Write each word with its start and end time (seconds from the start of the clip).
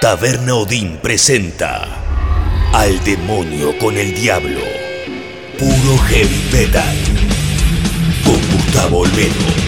Taberna 0.00 0.54
Odín 0.54 0.98
presenta 1.02 1.88
Al 2.74 3.02
demonio 3.02 3.76
con 3.78 3.96
el 3.96 4.14
diablo. 4.14 4.60
Puro 5.58 5.98
heavy 6.08 6.42
metal. 6.52 6.96
Con 8.22 8.38
Gustavo 8.52 8.98
Olmedo. 8.98 9.66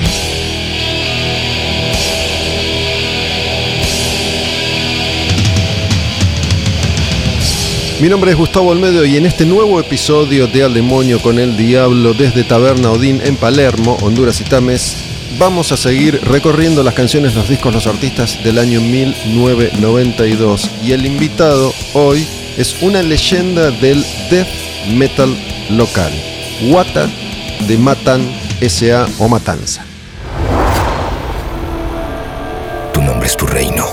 Mi 8.01 8.09
nombre 8.11 8.31
es 8.31 8.37
Gustavo 8.37 8.69
Olmedo 8.69 9.07
y 9.07 9.17
en 9.17 9.25
este 9.25 9.47
nuevo 9.47 9.81
episodio 9.81 10.47
de 10.47 10.63
Al 10.63 10.75
Demonio 10.75 11.21
con 11.21 11.39
el 11.39 11.57
Diablo 11.57 12.13
desde 12.13 12.45
Taberna 12.45 12.93
Odín 12.93 13.21
en 13.25 13.35
Palermo, 13.35 13.97
Honduras 14.03 14.41
y 14.43 14.45
Tames, 14.45 15.07
vamos 15.39 15.73
a 15.73 15.77
seguir 15.77 16.21
recorriendo 16.25 16.83
las 16.83 16.95
canciones, 16.95 17.35
los 17.35 17.49
discos, 17.49 17.75
los 17.75 17.87
artistas 17.87 18.43
del 18.45 18.59
año 18.59 18.81
1992. 18.81 20.71
Y 20.85 20.93
el 20.93 21.05
invitado 21.07 21.73
hoy 21.95 22.27
es 22.57 22.77
una 22.82 23.03
leyenda 23.03 23.71
del 23.71 24.05
death 24.31 24.49
metal 24.89 25.36
local, 25.71 26.13
Wata 26.71 27.09
de 27.67 27.79
Matan 27.79 28.22
S.A. 28.61 29.07
o 29.19 29.29
Matanza. 29.29 29.85
Tu 32.92 33.03
nombre 33.03 33.28
es 33.28 33.36
tu 33.36 33.47
reino, 33.47 33.86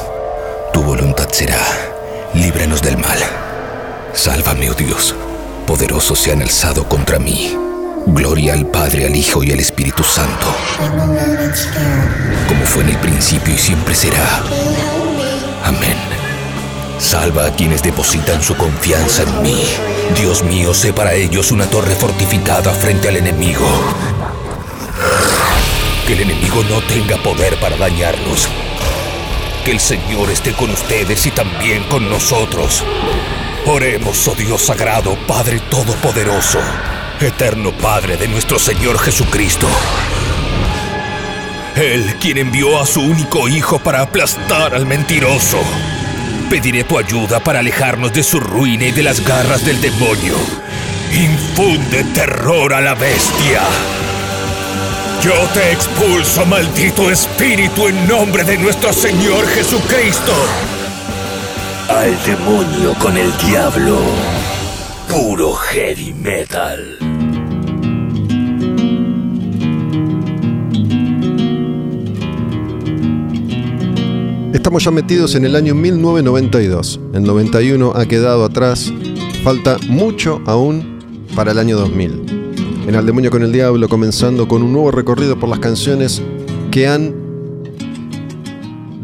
tu 0.74 0.82
voluntad 0.84 1.28
será, 1.32 1.60
líbranos 2.34 2.82
del 2.82 2.98
mal. 2.98 3.20
Sálvame, 4.14 4.70
oh 4.70 4.74
Dios. 4.74 5.14
Poderosos 5.68 6.20
se 6.20 6.32
han 6.32 6.42
alzado 6.42 6.88
contra 6.88 7.20
mí. 7.20 7.65
Gloria 8.08 8.54
al 8.54 8.68
Padre, 8.68 9.08
al 9.08 9.16
Hijo 9.16 9.44
y 9.44 9.52
al 9.52 9.60
Espíritu 9.60 10.04
Santo. 10.04 10.48
Como 12.48 12.66
fue 12.66 12.84
en 12.84 12.90
el 12.90 12.98
principio 12.98 13.54
y 13.54 13.58
siempre 13.58 13.96
será. 13.96 14.44
Amén. 15.64 15.98
Salva 17.00 17.48
a 17.48 17.56
quienes 17.56 17.82
depositan 17.84 18.42
su 18.42 18.56
confianza 18.56 19.24
en 19.24 19.42
mí. 19.42 19.64
Dios 20.16 20.44
mío, 20.44 20.74
sé 20.74 20.94
para 20.94 21.14
ellos 21.14 21.52
una 21.52 21.66
torre 21.66 21.96
fortificada 21.96 22.72
frente 22.72 23.10
al 23.10 23.18
enemigo. 23.18 23.68
Que 26.06 26.14
el 26.14 26.22
enemigo 26.22 26.64
no 26.70 26.82
tenga 26.82 27.18
poder 27.18 27.60
para 27.60 27.76
dañarlos. 27.78 28.48
Que 29.66 29.72
el 29.72 29.80
Señor 29.80 30.30
esté 30.30 30.54
con 30.54 30.70
ustedes 30.70 31.26
y 31.26 31.32
también 31.32 31.84
con 31.86 32.08
nosotros. 32.08 32.84
Oremos, 33.66 34.28
oh 34.28 34.36
Dios 34.36 34.62
sagrado, 34.62 35.18
Padre 35.28 35.60
Todopoderoso, 35.60 36.60
eterno 37.22 37.72
Padre 37.72 38.18
de 38.18 38.28
nuestro 38.28 38.60
Señor 38.60 39.00
Jesucristo. 39.00 39.68
Él 41.76 42.16
quien 42.20 42.38
envió 42.38 42.80
a 42.80 42.86
su 42.86 43.02
único 43.02 43.48
Hijo 43.48 43.80
para 43.80 44.02
aplastar 44.02 44.76
al 44.76 44.86
mentiroso. 44.86 45.60
Pediré 46.50 46.84
tu 46.84 46.98
ayuda 46.98 47.40
para 47.40 47.60
alejarnos 47.60 48.14
de 48.14 48.24
su 48.24 48.40
ruina 48.40 48.86
y 48.86 48.92
de 48.92 49.04
las 49.04 49.26
garras 49.26 49.66
del 49.66 49.82
demonio. 49.82 50.36
Infunde 51.12 52.04
terror 52.14 52.74
a 52.74 52.82
la 52.82 52.96
bestia. 52.96 53.62
Yo 55.22 55.34
te 55.54 55.72
expulso, 55.72 56.46
maldito 56.46 57.10
espíritu, 57.10 57.88
en 57.88 58.08
nombre 58.08 58.44
de 58.44 58.58
nuestro 58.58 58.94
Señor 58.94 59.48
Jesucristo. 59.48 60.34
Al 61.90 62.24
demonio 62.26 62.94
con 63.00 63.18
el 63.18 63.36
diablo. 63.38 64.35
Puro 65.16 65.54
heavy 65.54 66.14
metal. 66.14 66.98
Estamos 74.54 74.84
ya 74.84 74.92
metidos 74.92 75.36
en 75.36 75.46
el 75.46 75.56
año 75.56 75.74
1992. 75.74 77.00
El 77.14 77.24
91 77.24 77.94
ha 77.96 78.06
quedado 78.08 78.44
atrás. 78.44 78.92
Falta 79.42 79.78
mucho 79.88 80.42
aún 80.46 81.00
para 81.34 81.54
el 81.54 81.60
año 81.60 81.78
2000. 81.78 82.84
En 82.90 82.96
Al 82.98 83.06
Demonio 83.06 83.32
con 83.32 83.44
el 83.44 83.54
Diablo, 83.54 83.88
comenzando 83.88 84.50
con 84.50 84.64
un 84.64 84.74
nuevo 84.74 84.92
recorrido 84.92 85.40
por 85.40 85.48
las 85.48 85.60
canciones 85.60 86.22
que 86.72 86.90
han 86.90 87.16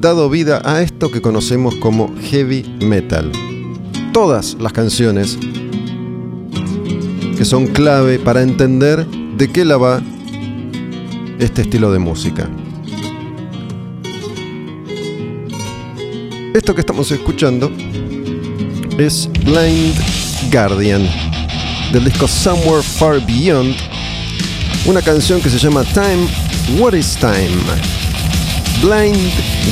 dado 0.02 0.30
vida 0.30 0.62
a 0.66 0.82
esto 0.82 1.10
que 1.10 1.22
conocemos 1.22 1.76
como 1.76 2.14
heavy 2.20 2.64
metal. 2.82 3.32
Todas 4.12 4.58
las 4.60 4.74
canciones 4.74 5.40
que 7.42 7.46
son 7.46 7.66
clave 7.66 8.20
para 8.20 8.44
entender 8.44 9.04
de 9.08 9.52
qué 9.52 9.66
la 9.66 9.76
va 9.76 10.00
este 11.40 11.64
estilo 11.64 11.92
de 11.92 11.98
música. 11.98 12.48
Esto 16.54 16.76
que 16.76 16.82
estamos 16.82 17.10
escuchando 17.10 17.72
es 19.00 19.28
Blind 19.44 19.96
Guardian 20.52 21.02
del 21.92 22.06
disco 22.06 22.28
Somewhere 22.28 22.84
Far 22.84 23.26
Beyond, 23.26 23.76
una 24.86 25.02
canción 25.02 25.42
que 25.42 25.50
se 25.50 25.58
llama 25.58 25.84
Time, 25.96 26.28
What 26.80 26.94
is 26.94 27.18
Time? 27.18 27.58
Blind 28.84 29.18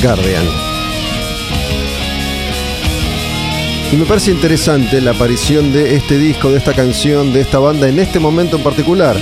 Guardian. 0.02 0.69
Y 3.92 3.96
me 3.96 4.06
parece 4.06 4.30
interesante 4.30 5.00
la 5.00 5.10
aparición 5.10 5.72
de 5.72 5.96
este 5.96 6.16
disco, 6.16 6.52
de 6.52 6.58
esta 6.58 6.74
canción, 6.74 7.32
de 7.32 7.40
esta 7.40 7.58
banda 7.58 7.88
en 7.88 7.98
este 7.98 8.20
momento 8.20 8.56
en 8.56 8.62
particular. 8.62 9.16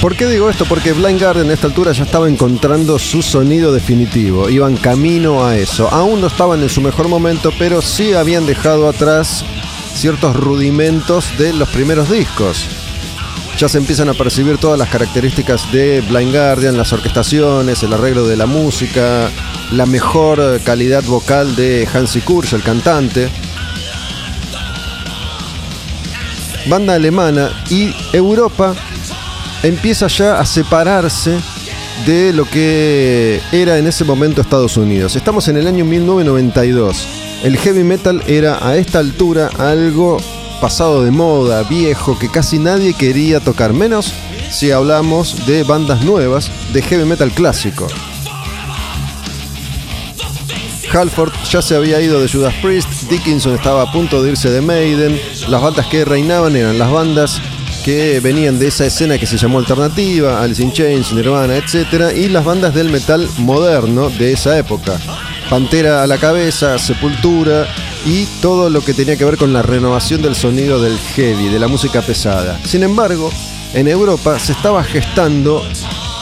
¿Por 0.00 0.16
qué 0.16 0.26
digo 0.26 0.48
esto? 0.48 0.64
Porque 0.64 0.94
Blind 0.94 1.20
Guardian 1.20 1.50
a 1.50 1.52
esta 1.52 1.66
altura 1.66 1.92
ya 1.92 2.04
estaba 2.04 2.26
encontrando 2.26 2.98
su 2.98 3.20
sonido 3.20 3.70
definitivo, 3.70 4.48
iban 4.48 4.78
camino 4.78 5.44
a 5.44 5.58
eso. 5.58 5.92
Aún 5.92 6.22
no 6.22 6.28
estaban 6.28 6.62
en 6.62 6.70
su 6.70 6.80
mejor 6.80 7.08
momento, 7.08 7.52
pero 7.58 7.82
sí 7.82 8.14
habían 8.14 8.46
dejado 8.46 8.88
atrás 8.88 9.44
ciertos 9.94 10.34
rudimentos 10.34 11.36
de 11.36 11.52
los 11.52 11.68
primeros 11.68 12.10
discos. 12.10 12.66
Ya 13.58 13.68
se 13.68 13.76
empiezan 13.76 14.08
a 14.08 14.14
percibir 14.14 14.56
todas 14.56 14.78
las 14.78 14.88
características 14.88 15.70
de 15.70 16.00
Blind 16.00 16.32
Guardian, 16.32 16.78
las 16.78 16.94
orquestaciones, 16.94 17.82
el 17.82 17.92
arreglo 17.92 18.26
de 18.26 18.38
la 18.38 18.46
música, 18.46 19.30
la 19.70 19.84
mejor 19.84 20.62
calidad 20.64 21.04
vocal 21.04 21.54
de 21.56 21.86
Hansi 21.92 22.22
Kursch, 22.22 22.54
el 22.54 22.62
cantante. 22.62 23.28
Banda 26.68 26.94
alemana 26.94 27.50
y 27.68 27.94
Europa 28.14 28.74
empieza 29.62 30.06
ya 30.06 30.40
a 30.40 30.46
separarse 30.46 31.38
de 32.06 32.32
lo 32.32 32.44
que 32.44 33.40
era 33.52 33.78
en 33.78 33.86
ese 33.86 34.04
momento 34.04 34.40
Estados 34.40 34.76
Unidos. 34.76 35.16
Estamos 35.16 35.48
en 35.48 35.56
el 35.56 35.66
año 35.66 35.84
1992. 35.84 37.06
El 37.42 37.56
heavy 37.56 37.84
metal 37.84 38.22
era 38.26 38.66
a 38.66 38.76
esta 38.76 38.98
altura 38.98 39.50
algo 39.58 40.18
pasado 40.60 41.04
de 41.04 41.10
moda, 41.10 41.62
viejo, 41.64 42.18
que 42.18 42.30
casi 42.30 42.58
nadie 42.58 42.94
quería 42.94 43.40
tocar, 43.40 43.72
menos 43.72 44.12
si 44.50 44.70
hablamos 44.70 45.46
de 45.46 45.62
bandas 45.62 46.02
nuevas 46.02 46.50
de 46.72 46.82
heavy 46.82 47.04
metal 47.04 47.30
clásico. 47.30 47.86
Halford 50.92 51.32
ya 51.48 51.62
se 51.62 51.76
había 51.76 52.00
ido 52.00 52.20
de 52.20 52.28
Judas 52.28 52.54
Priest, 52.60 52.88
Dickinson 53.08 53.54
estaba 53.54 53.82
a 53.82 53.92
punto 53.92 54.22
de 54.22 54.30
irse 54.30 54.50
de 54.50 54.60
Maiden, 54.60 55.20
las 55.48 55.62
bandas 55.62 55.86
que 55.86 56.04
reinaban 56.04 56.56
eran 56.56 56.78
las 56.78 56.90
bandas 56.90 57.40
que 57.84 58.20
venían 58.20 58.58
de 58.58 58.68
esa 58.68 58.86
escena 58.86 59.18
que 59.18 59.26
se 59.26 59.36
llamó 59.36 59.58
alternativa, 59.58 60.42
Alice 60.42 60.62
in 60.62 60.72
Chains, 60.72 61.12
Nirvana, 61.12 61.56
etc. 61.56 62.16
Y 62.16 62.28
las 62.28 62.44
bandas 62.44 62.74
del 62.74 62.90
metal 62.90 63.28
moderno 63.38 64.10
de 64.10 64.32
esa 64.32 64.58
época. 64.58 64.98
Pantera 65.48 66.02
a 66.02 66.06
la 66.06 66.18
cabeza, 66.18 66.78
Sepultura 66.78 67.66
y 68.06 68.26
todo 68.40 68.70
lo 68.70 68.82
que 68.82 68.94
tenía 68.94 69.16
que 69.16 69.24
ver 69.24 69.36
con 69.36 69.52
la 69.52 69.62
renovación 69.62 70.22
del 70.22 70.34
sonido 70.34 70.80
del 70.80 70.98
heavy, 71.14 71.48
de 71.48 71.58
la 71.58 71.68
música 71.68 72.02
pesada. 72.02 72.58
Sin 72.64 72.82
embargo, 72.82 73.30
en 73.74 73.88
Europa 73.88 74.38
se 74.38 74.52
estaba 74.52 74.84
gestando 74.84 75.62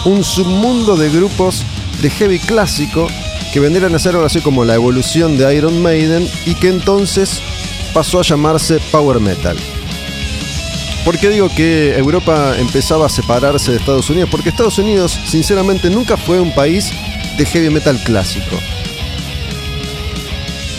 un 0.04 0.24
submundo 0.24 0.96
de 0.96 1.10
grupos 1.10 1.64
de 2.00 2.10
heavy 2.10 2.38
clásico 2.38 3.08
que 3.52 3.60
vendrían 3.60 3.94
a 3.94 3.98
ser 3.98 4.14
algo 4.14 4.26
así 4.26 4.40
como 4.40 4.64
la 4.64 4.74
evolución 4.74 5.38
de 5.38 5.54
Iron 5.54 5.82
Maiden 5.82 6.28
y 6.46 6.54
que 6.54 6.68
entonces 6.68 7.40
pasó 7.92 8.20
a 8.20 8.22
llamarse 8.22 8.78
Power 8.90 9.20
Metal. 9.20 9.56
¿Por 11.08 11.18
qué 11.18 11.30
digo 11.30 11.48
que 11.48 11.96
Europa 11.96 12.54
empezaba 12.58 13.06
a 13.06 13.08
separarse 13.08 13.70
de 13.70 13.78
Estados 13.78 14.10
Unidos? 14.10 14.28
Porque 14.30 14.50
Estados 14.50 14.76
Unidos, 14.76 15.18
sinceramente, 15.24 15.88
nunca 15.88 16.18
fue 16.18 16.38
un 16.38 16.54
país 16.54 16.90
de 17.38 17.46
heavy 17.46 17.70
metal 17.70 17.98
clásico. 18.04 18.58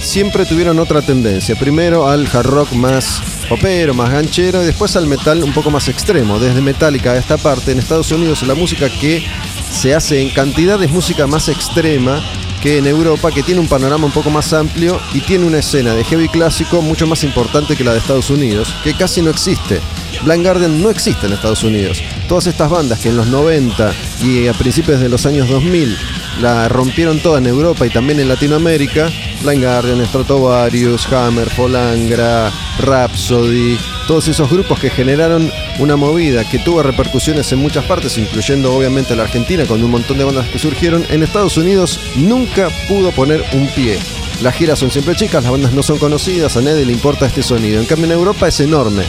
Siempre 0.04 0.46
tuvieron 0.46 0.78
otra 0.78 1.02
tendencia. 1.02 1.56
Primero 1.56 2.08
al 2.08 2.28
hard 2.28 2.46
rock 2.46 2.74
más 2.74 3.24
popero, 3.50 3.96
más 3.96 4.12
ganchero, 4.12 4.62
y 4.62 4.68
después 4.68 4.96
al 4.96 5.08
metal 5.08 5.44
un 5.44 5.52
poco 5.52 5.72
más 5.72 5.88
extremo. 5.88 6.38
Desde 6.38 6.62
Metallica 6.62 7.14
a 7.14 7.18
esta 7.18 7.38
parte, 7.38 7.72
en 7.72 7.80
Estados 7.80 8.12
Unidos 8.12 8.44
la 8.44 8.54
música 8.54 8.88
que 8.88 9.26
se 9.72 9.96
hace 9.96 10.22
en 10.22 10.30
cantidades 10.30 10.92
música 10.92 11.26
más 11.26 11.50
extrema 11.50 12.24
que 12.62 12.78
en 12.78 12.86
Europa, 12.86 13.32
que 13.32 13.42
tiene 13.42 13.62
un 13.62 13.68
panorama 13.68 14.06
un 14.06 14.12
poco 14.12 14.30
más 14.30 14.54
amplio 14.54 15.02
y 15.12 15.22
tiene 15.22 15.48
una 15.48 15.58
escena 15.58 15.96
de 15.96 16.04
heavy 16.04 16.28
clásico 16.28 16.84
mucho 16.84 17.08
más 17.08 17.24
importante 17.24 17.76
que 17.76 17.84
la 17.84 17.94
de 17.94 17.98
Estados 17.98 18.30
Unidos, 18.30 18.76
que 18.84 18.94
casi 18.94 19.24
no 19.24 19.32
existe. 19.32 19.82
Blind 20.24 20.44
Guardian 20.44 20.82
no 20.82 20.90
existe 20.90 21.28
en 21.28 21.34
Estados 21.34 21.64
Unidos. 21.64 22.02
Todas 22.28 22.48
estas 22.48 22.70
bandas 22.70 23.00
que 23.00 23.10
en 23.10 23.18
los 23.18 23.28
90 23.28 23.94
y 24.24 24.48
a 24.48 24.54
principios 24.54 25.00
de 25.00 25.10
los 25.10 25.26
años 25.26 25.50
2000 25.50 25.98
la 26.42 26.68
rompieron 26.70 27.20
toda 27.20 27.40
en 27.40 27.48
Europa 27.48 27.86
y 27.86 27.90
también 27.90 28.20
en 28.20 28.28
Latinoamérica, 28.28 29.10
Blind 29.42 29.64
Guardian, 29.64 30.06
Stratovarius, 30.06 31.12
Hammer, 31.12 31.48
Polangra, 31.56 32.52
Rhapsody, 32.80 33.78
todos 34.08 34.28
esos 34.28 34.50
grupos 34.50 34.80
que 34.80 34.90
generaron 34.90 35.52
una 35.80 35.96
movida 35.96 36.48
que 36.50 36.60
tuvo 36.60 36.82
repercusiones 36.82 37.52
en 37.52 37.60
muchas 37.60 37.86
partes, 37.86 38.18
incluyendo 38.18 38.74
obviamente 38.74 39.16
la 39.16 39.24
Argentina 39.24 39.66
con 39.66 39.84
un 39.84 39.92
montón 39.92 40.18
de 40.18 40.24
bandas 40.24 40.48
que 40.50 40.60
surgieron, 40.60 41.06
en 41.10 41.24
Estados 41.24 41.58
Unidos 41.58 42.00
nunca 42.16 42.70
pudo 42.88 43.12
poner 43.12 43.44
un 43.54 43.68
pie. 43.70 44.00
Las 44.42 44.56
giras 44.56 44.80
son 44.80 44.90
siempre 44.90 45.16
chicas, 45.16 45.44
las 45.44 45.52
bandas 45.52 45.74
no 45.74 45.84
son 45.84 45.98
conocidas, 45.98 46.56
a 46.56 46.62
nadie 46.62 46.86
le 46.86 46.94
importa 46.94 47.26
este 47.26 47.44
sonido. 47.44 47.80
En 47.80 47.86
cambio 47.86 48.06
en 48.06 48.14
Europa 48.14 48.48
es 48.48 48.60
enorme. 48.62 49.04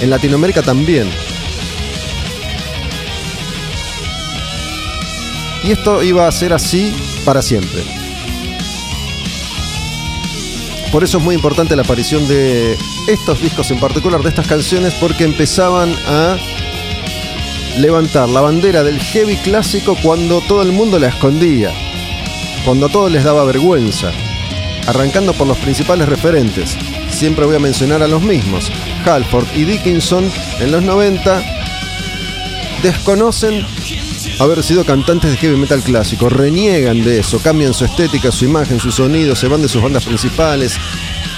En 0.00 0.10
Latinoamérica 0.10 0.62
también. 0.62 1.08
Y 5.64 5.70
esto 5.70 6.02
iba 6.02 6.26
a 6.26 6.32
ser 6.32 6.52
así 6.52 6.92
para 7.24 7.40
siempre. 7.40 7.82
Por 10.90 11.04
eso 11.04 11.18
es 11.18 11.24
muy 11.24 11.34
importante 11.34 11.74
la 11.76 11.82
aparición 11.82 12.26
de 12.28 12.76
estos 13.08 13.40
discos 13.40 13.70
en 13.70 13.80
particular, 13.80 14.22
de 14.22 14.28
estas 14.28 14.46
canciones, 14.46 14.92
porque 14.94 15.24
empezaban 15.24 15.94
a 16.06 16.36
levantar 17.78 18.28
la 18.28 18.42
bandera 18.42 18.82
del 18.82 19.00
heavy 19.00 19.36
clásico 19.36 19.96
cuando 20.02 20.42
todo 20.42 20.62
el 20.62 20.72
mundo 20.72 20.98
la 20.98 21.08
escondía, 21.08 21.72
cuando 22.64 22.86
a 22.86 22.88
todos 22.90 23.10
les 23.10 23.24
daba 23.24 23.44
vergüenza. 23.44 24.12
Arrancando 24.86 25.32
por 25.32 25.46
los 25.46 25.56
principales 25.58 26.08
referentes, 26.08 26.76
siempre 27.08 27.46
voy 27.46 27.56
a 27.56 27.60
mencionar 27.60 28.02
a 28.02 28.08
los 28.08 28.20
mismos, 28.20 28.70
Halford 29.04 29.46
y 29.54 29.64
Dickinson 29.64 30.30
en 30.60 30.72
los 30.72 30.82
90 30.82 31.42
desconocen 32.82 33.64
haber 34.40 34.62
sido 34.62 34.84
cantantes 34.84 35.30
de 35.30 35.36
heavy 35.36 35.56
metal 35.56 35.82
clásico, 35.82 36.28
reniegan 36.28 37.02
de 37.02 37.20
eso, 37.20 37.38
cambian 37.38 37.74
su 37.74 37.84
estética, 37.84 38.32
su 38.32 38.44
imagen, 38.44 38.80
su 38.80 38.90
sonido, 38.90 39.36
se 39.36 39.48
van 39.48 39.62
de 39.62 39.68
sus 39.68 39.82
bandas 39.82 40.04
principales, 40.04 40.76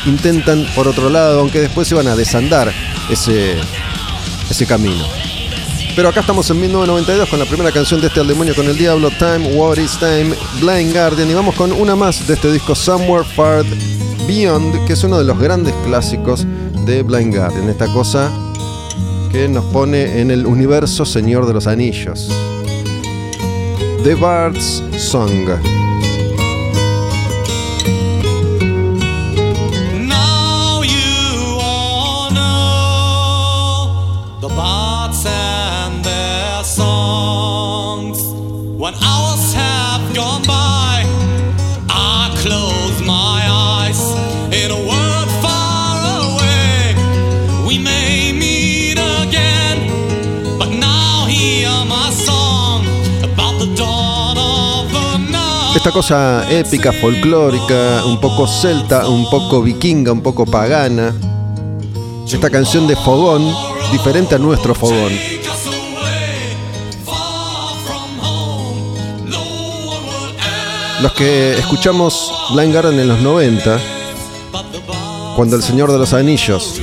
intentan 0.07 0.67
por 0.75 0.89
otro 0.89 1.11
lado, 1.11 1.41
aunque 1.41 1.61
después 1.61 1.89
se 1.89 1.95
van 1.95 2.09
a 2.09 2.17
desandar 2.17 2.73
ese, 3.11 3.57
ese 4.51 4.67
camino. 4.67 5.05
Pero 5.97 6.09
acá 6.09 6.21
estamos 6.21 6.51
en 6.51 6.61
1992 6.61 7.29
con 7.29 7.39
la 7.39 7.45
primera 7.45 7.71
canción 7.71 8.01
de 8.01 8.09
este 8.09 8.21
Al 8.21 8.27
Demonio 8.27 8.55
con 8.55 8.67
el 8.67 8.77
Diablo, 8.77 9.11
Time, 9.11 9.55
What 9.55 9.79
is 9.79 9.97
Time, 9.99 10.35
Blind 10.61 10.93
Guardian, 10.93 11.31
y 11.31 11.35
vamos 11.35 11.55
con 11.55 11.73
una 11.73 11.95
más 11.95 12.27
de 12.27 12.35
este 12.35 12.51
disco, 12.51 12.75
Somewhere 12.75 13.25
Far 13.37 13.65
Beyond, 14.27 14.87
que 14.87 14.95
es 14.95 15.05
uno 15.05 15.19
de 15.19 15.25
los 15.25 15.39
grandes 15.39 15.75
clásicos 15.85 16.47
de 16.87 17.03
Blind 17.03 17.35
Guardian, 17.35 17.69
esta 17.69 17.93
cosa 17.93 18.31
que 19.31 19.49
nos 19.49 19.65
pone 19.67 20.21
en 20.21 20.31
el 20.31 20.47
universo 20.47 21.05
Señor 21.05 21.47
de 21.47 21.55
los 21.55 21.67
Anillos. 21.67 22.29
The 24.03 24.15
Bard's 24.15 24.83
Song. 24.99 25.49
Esta 55.85 55.93
cosa 55.93 56.51
épica, 56.51 56.93
folclórica, 56.95 58.05
un 58.07 58.19
poco 58.19 58.47
celta, 58.47 59.07
un 59.07 59.29
poco 59.29 59.61
vikinga, 59.61 60.13
un 60.13 60.23
poco 60.23 60.47
pagana. 60.47 61.15
Esta 62.27 62.49
canción 62.49 62.87
de 62.87 62.97
fogón, 62.97 63.55
diferente 63.93 64.35
a 64.35 64.39
nuestro 64.39 64.75
fogón. 64.75 65.13
Los 71.03 71.13
que 71.13 71.53
escuchamos 71.59 72.33
Blind 72.55 72.73
Guardian 72.73 73.01
en 73.01 73.09
los 73.09 73.21
90, 73.21 73.79
but 74.53 74.63
the 74.73 74.79
bar. 74.89 75.37
cuando 75.37 75.55
El 75.57 75.63
Señor 75.63 75.93
de 75.93 75.99
los 75.99 76.15
Anillos 76.15 76.81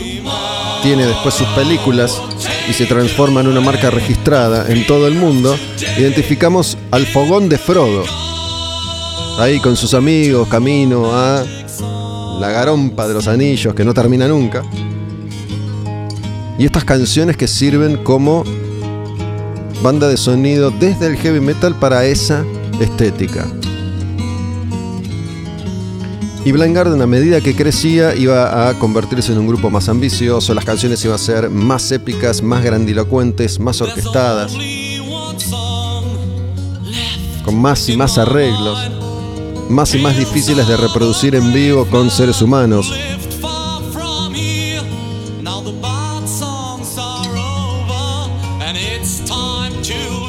tiene 0.84 1.08
después 1.08 1.34
sus 1.34 1.48
películas 1.48 2.22
y 2.70 2.74
se 2.74 2.86
transforma 2.86 3.42
en 3.42 3.48
una 3.48 3.62
marca 3.62 3.90
registrada 3.90 4.72
en 4.72 4.86
todo 4.86 5.08
el 5.08 5.16
mundo, 5.16 5.58
identificamos 5.98 6.78
al 6.92 7.08
fogón 7.08 7.50
de 7.50 7.58
Frodo. 7.58 8.21
Ahí 9.42 9.60
con 9.60 9.76
sus 9.76 9.96
amigos, 9.96 10.48
camino 10.50 11.12
a 11.12 11.44
la 12.40 12.50
garompa 12.52 13.08
de 13.08 13.16
los 13.16 13.28
anillos 13.28 13.74
que 13.74 13.84
no 13.84 13.92
termina 13.92 14.28
nunca. 14.28 14.62
Y 16.60 16.66
estas 16.66 16.86
canciones 16.86 17.38
que 17.38 17.48
sirven 17.48 18.04
como 18.04 18.44
banda 19.82 20.08
de 20.08 20.18
sonido 20.18 20.70
desde 20.70 21.08
el 21.08 21.18
heavy 21.18 21.40
metal 21.40 21.74
para 21.74 22.06
esa 22.06 22.46
estética. 22.80 23.48
Y 26.46 26.52
Blind 26.52 26.76
Guardian 26.76 27.02
a 27.02 27.08
medida 27.08 27.42
que 27.42 27.56
crecía 27.56 28.14
iba 28.14 28.70
a 28.70 28.78
convertirse 28.78 29.32
en 29.32 29.40
un 29.40 29.48
grupo 29.48 29.72
más 29.72 29.90
ambicioso, 29.90 30.54
las 30.54 30.66
canciones 30.66 31.04
iban 31.04 31.16
a 31.16 31.18
ser 31.18 31.50
más 31.50 31.92
épicas, 31.92 32.44
más 32.44 32.64
grandilocuentes, 32.64 33.60
más 33.60 33.82
orquestadas, 33.82 34.54
con 37.44 37.60
más 37.60 37.90
y 37.90 37.98
más 37.98 38.20
arreglos, 38.20 39.01
más 39.72 39.96
y 39.96 40.00
más 40.00 40.18
difíciles 40.18 40.68
de 40.68 40.78
reproducir 40.78 41.36
en 41.36 41.54
vivo 41.54 41.86
con 41.86 42.10
seres 42.12 42.42
humanos. 42.42 42.94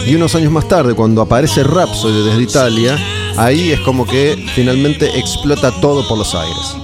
Y 0.06 0.14
unos 0.14 0.34
años 0.34 0.52
más 0.52 0.66
tarde, 0.68 0.94
cuando 0.94 1.22
aparece 1.22 1.62
Rhapsody 1.62 2.24
desde 2.24 2.42
Italia, 2.42 2.98
ahí 3.36 3.70
es 3.70 3.80
como 3.80 4.06
que 4.06 4.36
finalmente 4.54 5.18
explota 5.18 5.70
todo 5.80 6.06
por 6.08 6.18
los 6.18 6.34
aires. 6.34 6.76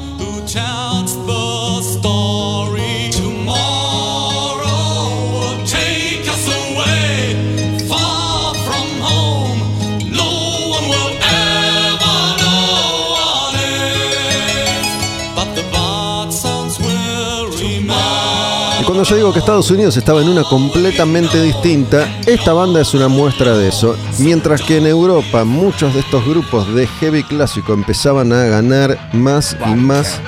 Cuando 18.99 19.11
yo 19.11 19.17
digo 19.17 19.33
que 19.33 19.39
Estados 19.39 19.71
Unidos 19.71 19.97
estaba 19.97 20.23
en 20.23 20.29
una 20.29 20.43
completamente 20.43 21.41
distinta, 21.41 22.19
esta 22.27 22.53
banda 22.53 22.81
es 22.81 22.95
una 22.95 23.07
muestra 23.07 23.57
de 23.57 23.69
eso. 23.69 23.95
Mientras 24.19 24.61
que 24.61 24.79
en 24.79 24.89
Europa 24.89 25.45
muchos 25.45 25.95
de 25.95 26.01
estos 26.01 26.27
grupos 26.27 26.75
de 26.75 26.89
heavy 26.89 27.23
clásico 27.23 27.75
empezaban 27.75 28.33
a 28.33 28.43
ganar 28.47 28.99
más 29.13 29.57
y 29.67 29.75
más 29.77 30.21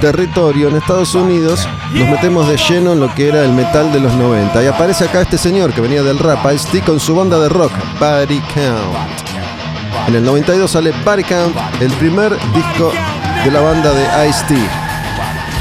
territorio, 0.00 0.68
en 0.68 0.76
Estados 0.76 1.14
Unidos 1.14 1.68
nos 1.92 2.08
metemos 2.08 2.48
de 2.48 2.56
lleno 2.56 2.94
en 2.94 3.00
lo 3.00 3.14
que 3.14 3.28
era 3.28 3.44
el 3.44 3.52
metal 3.52 3.92
de 3.92 4.00
los 4.00 4.14
90. 4.14 4.64
Y 4.64 4.68
aparece 4.68 5.04
acá 5.04 5.20
este 5.20 5.36
señor 5.36 5.74
que 5.74 5.82
venía 5.82 6.02
del 6.02 6.18
rap, 6.18 6.50
Ice-T, 6.50 6.80
con 6.86 6.98
su 6.98 7.14
banda 7.14 7.38
de 7.40 7.50
rock, 7.50 7.72
Body 8.00 8.40
Count. 8.54 10.08
En 10.08 10.14
el 10.14 10.24
92 10.24 10.70
sale 10.70 10.94
Body 11.04 11.24
Count, 11.24 11.54
el 11.78 11.92
primer 11.92 12.32
disco 12.54 12.90
de 13.44 13.50
la 13.50 13.60
banda 13.60 13.92
de 13.92 14.30
Ice-T. 14.30 14.54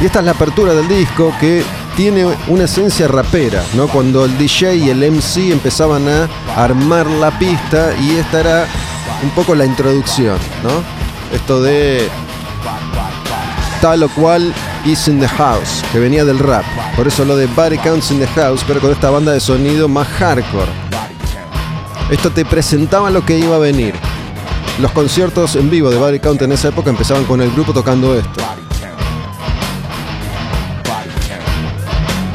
Y 0.01 0.05
esta 0.05 0.19
es 0.19 0.25
la 0.25 0.31
apertura 0.31 0.73
del 0.73 0.87
disco 0.87 1.33
que 1.37 1.63
tiene 1.95 2.25
una 2.47 2.63
esencia 2.65 3.07
rapera, 3.07 3.63
¿no? 3.75 3.87
Cuando 3.87 4.25
el 4.25 4.37
DJ 4.37 4.75
y 4.75 4.89
el 4.89 5.11
MC 5.11 5.51
empezaban 5.51 6.07
a 6.07 6.29
armar 6.55 7.07
la 7.07 7.37
pista 7.37 7.93
y 8.01 8.17
esta 8.17 8.39
era 8.39 8.67
un 9.23 9.29
poco 9.31 9.55
la 9.55 9.65
introducción, 9.65 10.37
¿no? 10.63 10.69
Esto 11.35 11.61
de 11.61 12.07
tal 13.81 14.03
o 14.03 14.09
cual 14.09 14.53
is 14.85 15.07
in 15.07 15.19
the 15.19 15.27
house, 15.27 15.83
que 15.91 15.99
venía 15.99 16.23
del 16.23 16.39
rap. 16.39 16.63
Por 16.95 17.07
eso 17.07 17.25
lo 17.25 17.35
de 17.35 17.47
Body 17.47 17.77
Counts 17.77 18.11
in 18.11 18.19
the 18.19 18.27
house, 18.27 18.63
pero 18.67 18.79
con 18.79 18.91
esta 18.91 19.09
banda 19.09 19.31
de 19.31 19.39
sonido 19.39 19.87
más 19.87 20.07
hardcore. 20.07 20.71
Esto 22.09 22.29
te 22.29 22.45
presentaba 22.45 23.09
lo 23.09 23.25
que 23.25 23.39
iba 23.39 23.55
a 23.55 23.59
venir. 23.59 23.95
Los 24.79 24.91
conciertos 24.91 25.55
en 25.55 25.69
vivo 25.69 25.89
de 25.89 25.97
Body 25.97 26.19
Count 26.19 26.41
en 26.41 26.51
esa 26.51 26.69
época 26.69 26.89
empezaban 26.89 27.23
con 27.25 27.41
el 27.41 27.51
grupo 27.51 27.73
tocando 27.73 28.15
esto. 28.15 28.41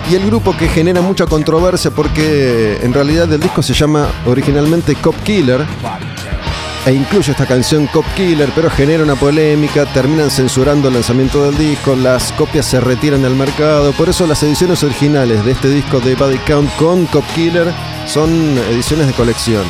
Y 0.09 0.15
el 0.15 0.25
grupo 0.25 0.57
que 0.57 0.69
genera 0.69 1.01
mucha 1.01 1.27
controversia 1.27 1.91
porque 1.91 2.79
en 2.81 2.95
realidad 2.95 3.33
el 3.33 3.41
disco 3.41 3.61
se 3.61 3.75
llama 3.75 4.07
originalmente 4.25 4.95
Cop 4.95 5.17
Killer. 5.25 5.67
E 6.87 6.93
incluye 6.93 7.33
esta 7.33 7.47
canción 7.47 7.89
Cop 7.89 8.05
Killer, 8.15 8.49
pero 8.55 8.71
genera 8.71 9.03
una 9.03 9.17
polémica, 9.17 9.85
terminan 9.87 10.31
censurando 10.31 10.87
el 10.87 10.95
lanzamiento 10.95 11.43
del 11.43 11.59
disco, 11.59 11.97
las 11.97 12.31
copias 12.33 12.65
se 12.67 12.79
retiran 12.79 13.23
del 13.23 13.35
mercado, 13.35 13.91
por 13.91 14.09
eso 14.09 14.25
las 14.25 14.41
ediciones 14.45 14.85
originales 14.85 15.45
de 15.45 15.51
este 15.51 15.69
disco 15.69 15.99
de 15.99 16.15
Body 16.15 16.39
Count 16.47 16.71
con 16.77 17.07
Cop 17.07 17.25
Killer 17.35 17.73
son 18.07 18.31
ediciones 18.71 19.09
de 19.09 19.13
colección. 19.15 19.65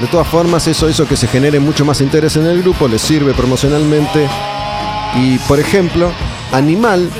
De 0.00 0.06
todas 0.06 0.26
formas, 0.26 0.66
eso 0.66 0.88
hizo 0.88 1.06
que 1.06 1.18
se 1.18 1.28
genere 1.28 1.60
mucho 1.60 1.84
más 1.84 2.00
interés 2.00 2.36
en 2.36 2.46
el 2.46 2.62
grupo, 2.62 2.88
les 2.88 3.02
sirve 3.02 3.34
promocionalmente. 3.34 4.26
Y, 5.16 5.38
por 5.40 5.60
ejemplo, 5.60 6.10
Animal 6.52 7.10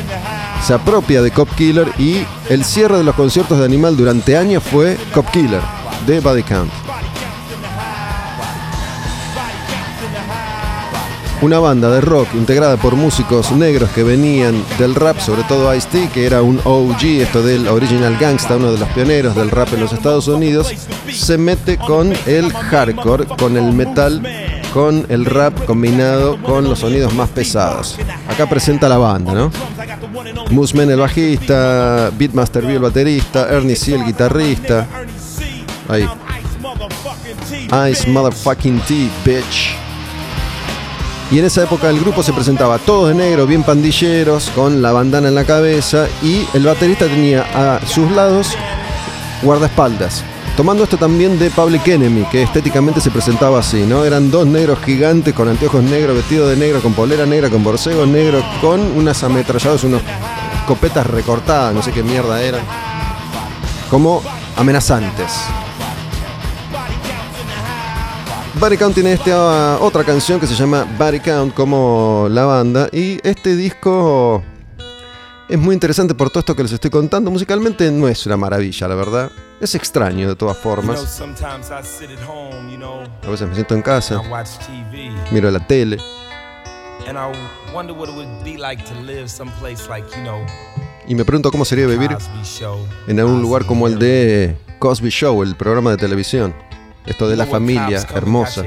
se 0.64 0.74
apropia 0.74 1.20
de 1.20 1.30
Cop 1.30 1.48
Killer 1.56 1.88
y 1.98 2.24
el 2.48 2.64
cierre 2.64 2.98
de 2.98 3.04
los 3.04 3.14
conciertos 3.14 3.58
de 3.58 3.64
Animal 3.64 3.96
durante 3.96 4.36
años 4.36 4.62
fue 4.62 4.96
Cop 5.12 5.30
Killer 5.30 5.60
de 6.06 6.20
Body 6.20 6.42
Count. 6.42 6.72
Una 11.42 11.58
banda 11.58 11.90
de 11.90 12.00
rock 12.00 12.28
integrada 12.34 12.78
por 12.78 12.96
músicos 12.96 13.52
negros 13.52 13.90
que 13.90 14.02
venían 14.02 14.64
del 14.78 14.94
rap, 14.94 15.18
sobre 15.18 15.42
todo 15.42 15.74
Ice-T, 15.74 16.08
que 16.14 16.24
era 16.24 16.40
un 16.40 16.58
OG, 16.64 17.04
esto 17.20 17.42
del 17.42 17.68
Original 17.68 18.16
Gangsta, 18.16 18.56
uno 18.56 18.72
de 18.72 18.78
los 18.78 18.88
pioneros 18.90 19.34
del 19.36 19.50
rap 19.50 19.70
en 19.74 19.80
los 19.80 19.92
Estados 19.92 20.26
Unidos, 20.26 20.72
se 21.12 21.36
mete 21.36 21.76
con 21.76 22.14
el 22.24 22.50
hardcore, 22.50 23.26
con 23.26 23.58
el 23.58 23.74
metal, 23.74 24.22
con 24.74 25.06
el 25.08 25.24
rap 25.24 25.66
combinado 25.66 26.36
con 26.42 26.64
los 26.64 26.80
sonidos 26.80 27.14
más 27.14 27.28
pesados. 27.28 27.96
Acá 28.28 28.48
presenta 28.48 28.88
la 28.88 28.98
banda, 28.98 29.32
¿no? 29.32 29.52
Moosman 30.50 30.90
el 30.90 30.98
bajista, 30.98 32.10
Beatmaster 32.18 32.66
B 32.66 32.72
el 32.74 32.80
baterista, 32.80 33.48
Ernie 33.48 33.76
C 33.76 33.94
el 33.94 34.04
guitarrista. 34.04 34.88
Ahí. 35.88 36.08
Ice 37.90 38.10
motherfucking 38.10 38.80
T, 38.80 39.08
bitch. 39.24 39.76
Y 41.30 41.38
en 41.38 41.44
esa 41.44 41.62
época 41.62 41.88
el 41.88 42.00
grupo 42.00 42.24
se 42.24 42.32
presentaba 42.32 42.78
todos 42.78 43.08
de 43.10 43.14
negro, 43.14 43.46
bien 43.46 43.62
pandilleros, 43.62 44.50
con 44.50 44.82
la 44.82 44.90
bandana 44.90 45.28
en 45.28 45.36
la 45.36 45.44
cabeza 45.44 46.08
y 46.20 46.46
el 46.52 46.64
baterista 46.64 47.06
tenía 47.06 47.46
a 47.54 47.86
sus 47.86 48.10
lados 48.10 48.48
guardaespaldas. 49.42 50.24
Tomando 50.56 50.84
esto 50.84 50.96
también 50.96 51.36
de 51.36 51.50
Public 51.50 51.88
Enemy, 51.88 52.26
que 52.30 52.44
estéticamente 52.44 53.00
se 53.00 53.10
presentaba 53.10 53.58
así, 53.58 53.84
¿no? 53.86 54.04
Eran 54.04 54.30
dos 54.30 54.46
negros 54.46 54.78
gigantes 54.84 55.34
con 55.34 55.48
anteojos 55.48 55.82
negros, 55.82 56.14
vestidos 56.14 56.48
de 56.48 56.56
negro, 56.56 56.80
con 56.80 56.94
polera 56.94 57.26
negra, 57.26 57.50
con 57.50 57.64
borcegos 57.64 58.06
negros, 58.06 58.44
con 58.60 58.80
unas 58.96 59.24
ametralladas, 59.24 59.82
unos 59.82 60.00
escopetas 60.60 61.08
recortadas, 61.08 61.74
no 61.74 61.82
sé 61.82 61.90
qué 61.90 62.04
mierda 62.04 62.40
eran, 62.40 62.60
como 63.90 64.22
amenazantes. 64.56 65.32
Body 68.60 68.76
Count 68.76 68.94
tiene 68.94 69.14
esta 69.14 69.78
otra 69.80 70.04
canción 70.04 70.38
que 70.38 70.46
se 70.46 70.54
llama 70.54 70.86
Body 70.96 71.18
Count 71.18 71.52
como 71.52 72.28
la 72.30 72.44
banda 72.44 72.88
y 72.92 73.18
este 73.24 73.56
disco 73.56 74.44
es 75.48 75.58
muy 75.58 75.74
interesante 75.74 76.14
por 76.14 76.30
todo 76.30 76.40
esto 76.40 76.56
que 76.56 76.62
les 76.62 76.72
estoy 76.72 76.90
contando. 76.90 77.30
Musicalmente 77.30 77.90
no 77.90 78.08
es 78.08 78.24
una 78.26 78.36
maravilla, 78.36 78.88
la 78.88 78.94
verdad. 78.94 79.30
Es 79.60 79.74
extraño 79.74 80.28
de 80.28 80.36
todas 80.36 80.56
formas. 80.56 81.20
A 83.22 83.30
veces 83.30 83.48
me 83.48 83.54
siento 83.54 83.74
en 83.74 83.82
casa, 83.82 84.22
miro 85.30 85.50
la 85.50 85.66
tele. 85.66 85.98
Y 91.06 91.14
me 91.14 91.24
pregunto 91.24 91.50
cómo 91.50 91.64
sería 91.64 91.86
vivir 91.86 92.16
en 93.06 93.20
algún 93.20 93.42
lugar 93.42 93.66
como 93.66 93.86
el 93.86 93.98
de 93.98 94.56
Cosby 94.78 95.10
Show, 95.10 95.42
el 95.42 95.54
programa 95.54 95.90
de 95.90 95.98
televisión. 95.98 96.54
Esto 97.06 97.28
de 97.28 97.36
la 97.36 97.44
familia 97.44 98.02
hermosa. 98.14 98.64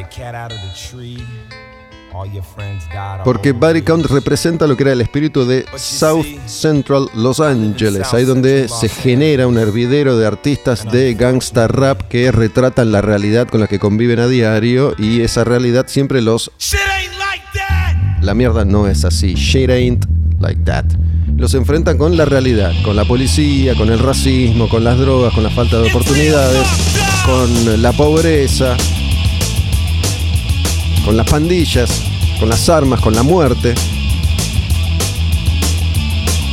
Porque 3.24 3.52
Body 3.52 3.82
Count 3.82 4.06
representa 4.06 4.68
lo 4.68 4.76
que 4.76 4.84
era 4.84 4.94
el 4.94 5.02
espíritu 5.02 5.46
de 5.46 5.66
South 5.76 6.26
Central 6.46 7.10
Los 7.14 7.40
Angeles, 7.40 8.14
ahí 8.14 8.26
donde 8.26 8.68
se 8.68 8.90
genera 8.90 9.48
un 9.48 9.58
hervidero 9.58 10.18
de 10.18 10.26
artistas 10.26 10.90
de 10.92 11.14
gangsta 11.14 11.68
rap 11.68 12.02
que 12.04 12.32
retratan 12.32 12.92
la 12.92 13.02
realidad 13.02 13.48
con 13.48 13.60
la 13.60 13.68
que 13.68 13.80
conviven 13.80 14.20
a 14.20 14.28
diario 14.28 14.96
y 14.98 15.22
esa 15.22 15.44
realidad 15.44 15.86
siempre 15.88 16.22
los... 16.22 16.52
La 18.22 18.34
mierda 18.34 18.66
no 18.66 18.88
es 18.88 19.06
así, 19.06 19.36
shit 19.36 19.70
ain't 19.70 20.06
like 20.40 20.62
that. 20.64 20.86
Los 21.38 21.54
enfrentan 21.54 21.98
con 21.98 22.18
la 22.18 22.26
realidad, 22.26 22.74
con 22.84 22.96
la 22.96 23.06
policía, 23.06 23.76
con 23.76 23.90
el 23.90 24.00
racismo, 24.00 24.68
con 24.68 24.84
las 24.84 24.98
drogas, 24.98 25.34
con 25.34 25.44
la 25.44 25.50
falta 25.52 25.80
de 25.80 25.90
oportunidades 25.90 26.66
con 27.28 27.82
la 27.82 27.92
pobreza, 27.92 28.78
con 31.08 31.16
las 31.16 31.26
pandillas, 31.26 31.90
con 32.38 32.50
las 32.50 32.68
armas, 32.68 33.00
con 33.00 33.16
la 33.16 33.24
muerte. 33.24 33.74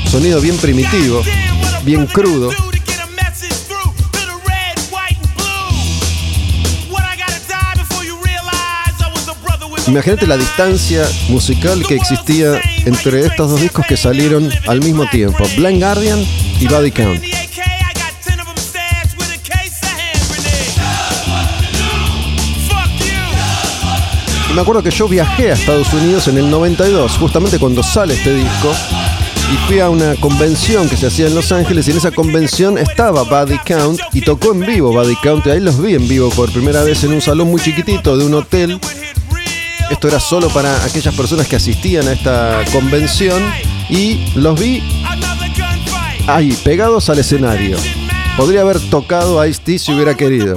Sonido 0.09 0.41
bien 0.41 0.57
primitivo, 0.59 1.23
bien 1.85 2.07
crudo. 2.07 2.53
Imagínate 9.89 10.29
la 10.29 10.37
distancia 10.37 11.05
musical 11.31 11.85
que 11.85 11.97
existía 11.97 12.61
entre 12.85 13.27
estos 13.27 13.51
dos 13.51 13.61
discos 13.61 13.85
que 13.89 13.97
salieron 13.97 14.49
al 14.69 14.79
mismo 14.79 15.05
tiempo, 15.11 15.45
Blind 15.57 15.83
Guardian 15.83 16.25
y 16.61 16.69
Body 16.69 16.93
Count. 16.93 17.34
Me 24.55 24.61
acuerdo 24.61 24.83
que 24.83 24.91
yo 24.91 25.09
viajé 25.09 25.51
a 25.51 25.55
Estados 25.55 25.93
Unidos 25.93 26.29
en 26.29 26.39
el 26.39 26.49
92, 26.49 27.17
justamente 27.19 27.59
cuando 27.59 27.83
sale 27.83 28.15
este 28.15 28.35
disco, 28.35 28.73
y 29.53 29.57
fui 29.67 29.81
a 29.81 29.91
una 29.91 30.15
convención 30.17 30.89
que 30.89 30.97
se 30.97 31.09
hacía 31.09 31.27
en 31.27 31.35
Los 31.35 31.51
Ángeles 31.51 31.89
y 31.89 31.91
en 31.91 31.97
esa 31.97 32.13
convención 32.13 32.79
estaba 32.79 33.25
Buddy 33.25 33.59
Count 33.67 34.01
y 34.13 34.21
tocó 34.21 34.53
en 34.53 34.61
vivo 34.61 34.93
Buddy 34.93 35.17
Count 35.17 35.47
y 35.47 35.51
ahí 35.51 35.61
los 35.61 35.83
vi 35.83 35.95
en 35.95 36.07
vivo 36.07 36.31
por 36.31 36.51
primera 36.53 36.83
vez 36.85 37.03
en 37.03 37.13
un 37.13 37.21
salón 37.21 37.51
muy 37.51 37.61
chiquitito 37.61 38.17
de 38.17 38.25
un 38.25 38.35
hotel. 38.35 38.79
Esto 39.91 40.09
era 40.09 40.21
solo 40.21 40.49
para 40.49 40.85
aquellas 40.85 41.15
personas 41.15 41.49
que 41.49 41.57
asistían 41.57 42.07
a 42.07 42.13
esta 42.13 42.63
convención 42.73 43.43
y 43.91 44.33
los 44.37 44.59
vi 44.59 44.83
ahí, 46.27 46.57
pegados 46.65 47.11
al 47.11 47.19
escenario. 47.19 47.77
Podría 48.37 48.63
haber 48.63 48.79
tocado 48.89 49.41
a 49.41 49.49
Ice-T 49.49 49.79
si 49.79 49.93
hubiera 49.93 50.17
querido. 50.17 50.57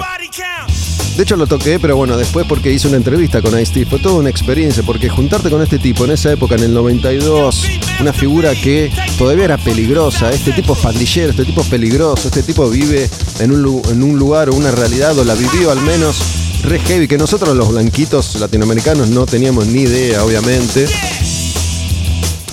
De 1.17 1.23
hecho 1.23 1.35
lo 1.35 1.47
toqué, 1.47 1.79
pero 1.79 1.97
bueno, 1.97 2.15
después 2.15 2.45
porque 2.47 2.71
hice 2.71 2.87
una 2.87 2.97
entrevista 2.97 3.41
con 3.41 3.59
Ice-T. 3.59 3.87
Fue 3.87 3.97
toda 3.97 4.19
una 4.19 4.29
experiencia, 4.29 4.83
porque 4.83 5.09
juntarte 5.09 5.49
con 5.49 5.63
este 5.63 5.79
tipo 5.79 6.05
en 6.05 6.11
esa 6.11 6.31
época, 6.31 6.53
en 6.53 6.61
el 6.61 6.75
92, 6.75 7.63
una 7.99 8.13
figura 8.13 8.53
que 8.53 8.91
todavía 9.17 9.45
era 9.45 9.57
peligrosa, 9.57 10.31
este 10.31 10.51
tipo 10.51 10.73
es 10.73 10.79
pandillero, 10.79 11.31
este 11.31 11.43
tipo 11.43 11.61
es 11.61 11.67
peligroso, 11.69 12.27
este 12.27 12.43
tipo 12.43 12.69
vive 12.69 13.09
en 13.39 13.51
un, 13.51 14.19
lugar 14.19 14.49
o 14.49 14.53
una 14.53 14.69
realidad, 14.69 15.17
o 15.17 15.23
la 15.23 15.33
vivió 15.33 15.71
al 15.71 15.81
menos 15.81 16.17
re 16.61 16.77
heavy, 16.81 17.07
que 17.07 17.17
nosotros 17.17 17.57
los 17.57 17.69
blanquitos 17.69 18.35
latinoamericanos 18.35 19.09
no 19.09 19.25
teníamos 19.25 19.65
ni 19.65 19.81
idea, 19.81 20.23
obviamente. 20.23 20.85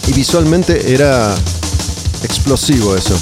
Y 0.09 0.13
visualmente 0.15 0.95
era 0.95 1.35
explosivo 2.23 2.97
eso. 2.97 3.15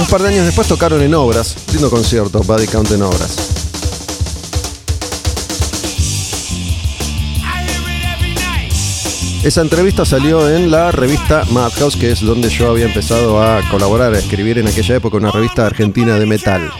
Un 0.00 0.06
par 0.06 0.22
de 0.22 0.30
años 0.30 0.44
después 0.44 0.66
tocaron 0.66 1.00
en 1.02 1.14
obras, 1.14 1.54
lindo 1.72 1.88
concierto, 1.88 2.40
Buddy 2.40 2.66
Count 2.66 2.90
en 2.90 3.02
obras. 3.02 3.61
Esa 9.44 9.60
entrevista 9.60 10.04
salió 10.04 10.48
en 10.48 10.70
la 10.70 10.92
revista 10.92 11.44
Madhouse, 11.50 11.96
que 11.96 12.12
es 12.12 12.20
donde 12.20 12.48
yo 12.48 12.70
había 12.70 12.84
empezado 12.84 13.42
a 13.42 13.60
colaborar, 13.72 14.14
a 14.14 14.18
escribir 14.18 14.56
en 14.58 14.68
aquella 14.68 14.94
época, 14.94 15.16
una 15.16 15.32
revista 15.32 15.66
argentina 15.66 16.16
de 16.16 16.26
metal. 16.26 16.70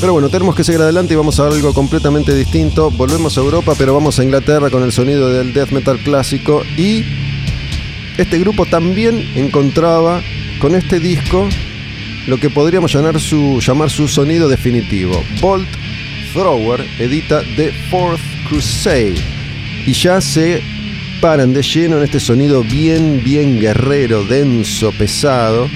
Pero 0.00 0.14
bueno, 0.14 0.30
tenemos 0.30 0.56
que 0.56 0.64
seguir 0.64 0.80
adelante 0.80 1.12
y 1.12 1.18
vamos 1.18 1.38
a 1.38 1.46
algo 1.46 1.74
completamente 1.74 2.34
distinto. 2.34 2.90
Volvemos 2.90 3.36
a 3.36 3.42
Europa, 3.42 3.74
pero 3.76 3.92
vamos 3.92 4.18
a 4.18 4.24
Inglaterra 4.24 4.70
con 4.70 4.82
el 4.82 4.90
sonido 4.90 5.30
del 5.30 5.52
death 5.52 5.70
metal 5.72 5.98
clásico. 5.98 6.62
Y 6.78 7.04
este 8.16 8.38
grupo 8.38 8.64
también 8.64 9.30
encontraba 9.34 10.22
con 10.62 10.74
este 10.74 10.98
disco 10.98 11.46
lo 12.26 12.40
que 12.40 12.48
podríamos 12.48 12.90
llamar 12.90 13.20
su, 13.20 13.60
llamar 13.60 13.90
su 13.90 14.08
sonido 14.08 14.48
definitivo. 14.48 15.22
Bolt 15.42 15.68
Thrower 16.32 16.86
edita 16.98 17.42
The 17.56 17.70
Fourth 17.90 18.22
Crusade. 18.48 19.16
Y 19.86 19.92
ya 19.92 20.22
se 20.22 20.62
paran 21.20 21.52
de 21.52 21.62
lleno 21.62 21.98
en 21.98 22.04
este 22.04 22.18
sonido 22.18 22.62
bien, 22.62 23.22
bien 23.22 23.60
guerrero, 23.60 24.24
denso, 24.24 24.92
pesado, 24.92 25.68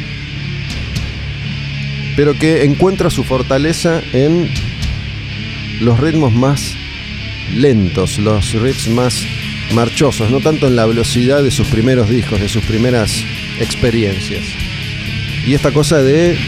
pero 2.16 2.38
que 2.38 2.64
encuentra 2.64 3.10
su 3.10 3.24
fortaleza 3.24 4.02
en 4.12 4.50
los 5.80 6.00
ritmos 6.00 6.32
más 6.32 6.74
lentos, 7.54 8.18
los 8.18 8.52
riffs 8.54 8.88
más 8.88 9.22
marchosos, 9.74 10.30
no 10.30 10.40
tanto 10.40 10.66
en 10.66 10.76
la 10.76 10.86
velocidad 10.86 11.42
de 11.42 11.50
sus 11.50 11.68
primeros 11.68 12.08
discos, 12.08 12.40
de 12.40 12.48
sus 12.48 12.64
primeras 12.64 13.22
experiencias. 13.60 14.44
y 15.46 15.52
esta 15.52 15.72
cosa 15.72 16.02
de, 16.02 16.38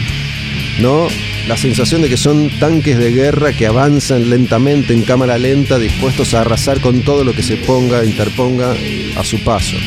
¿no? 0.79 1.07
La 1.47 1.55
sensación 1.55 2.01
de 2.01 2.09
que 2.09 2.17
son 2.17 2.49
tanques 2.59 2.97
de 2.97 3.11
guerra 3.11 3.53
que 3.53 3.67
avanzan 3.67 4.29
lentamente 4.29 4.93
en 4.93 5.03
cámara 5.03 5.37
lenta, 5.37 5.79
dispuestos 5.79 6.33
a 6.33 6.41
arrasar 6.41 6.81
con 6.81 7.03
todo 7.03 7.23
lo 7.23 7.33
que 7.33 7.41
se 7.41 7.55
ponga, 7.55 8.03
interponga 8.03 8.75
a 9.15 9.23
su 9.23 9.41
paso. 9.43 9.77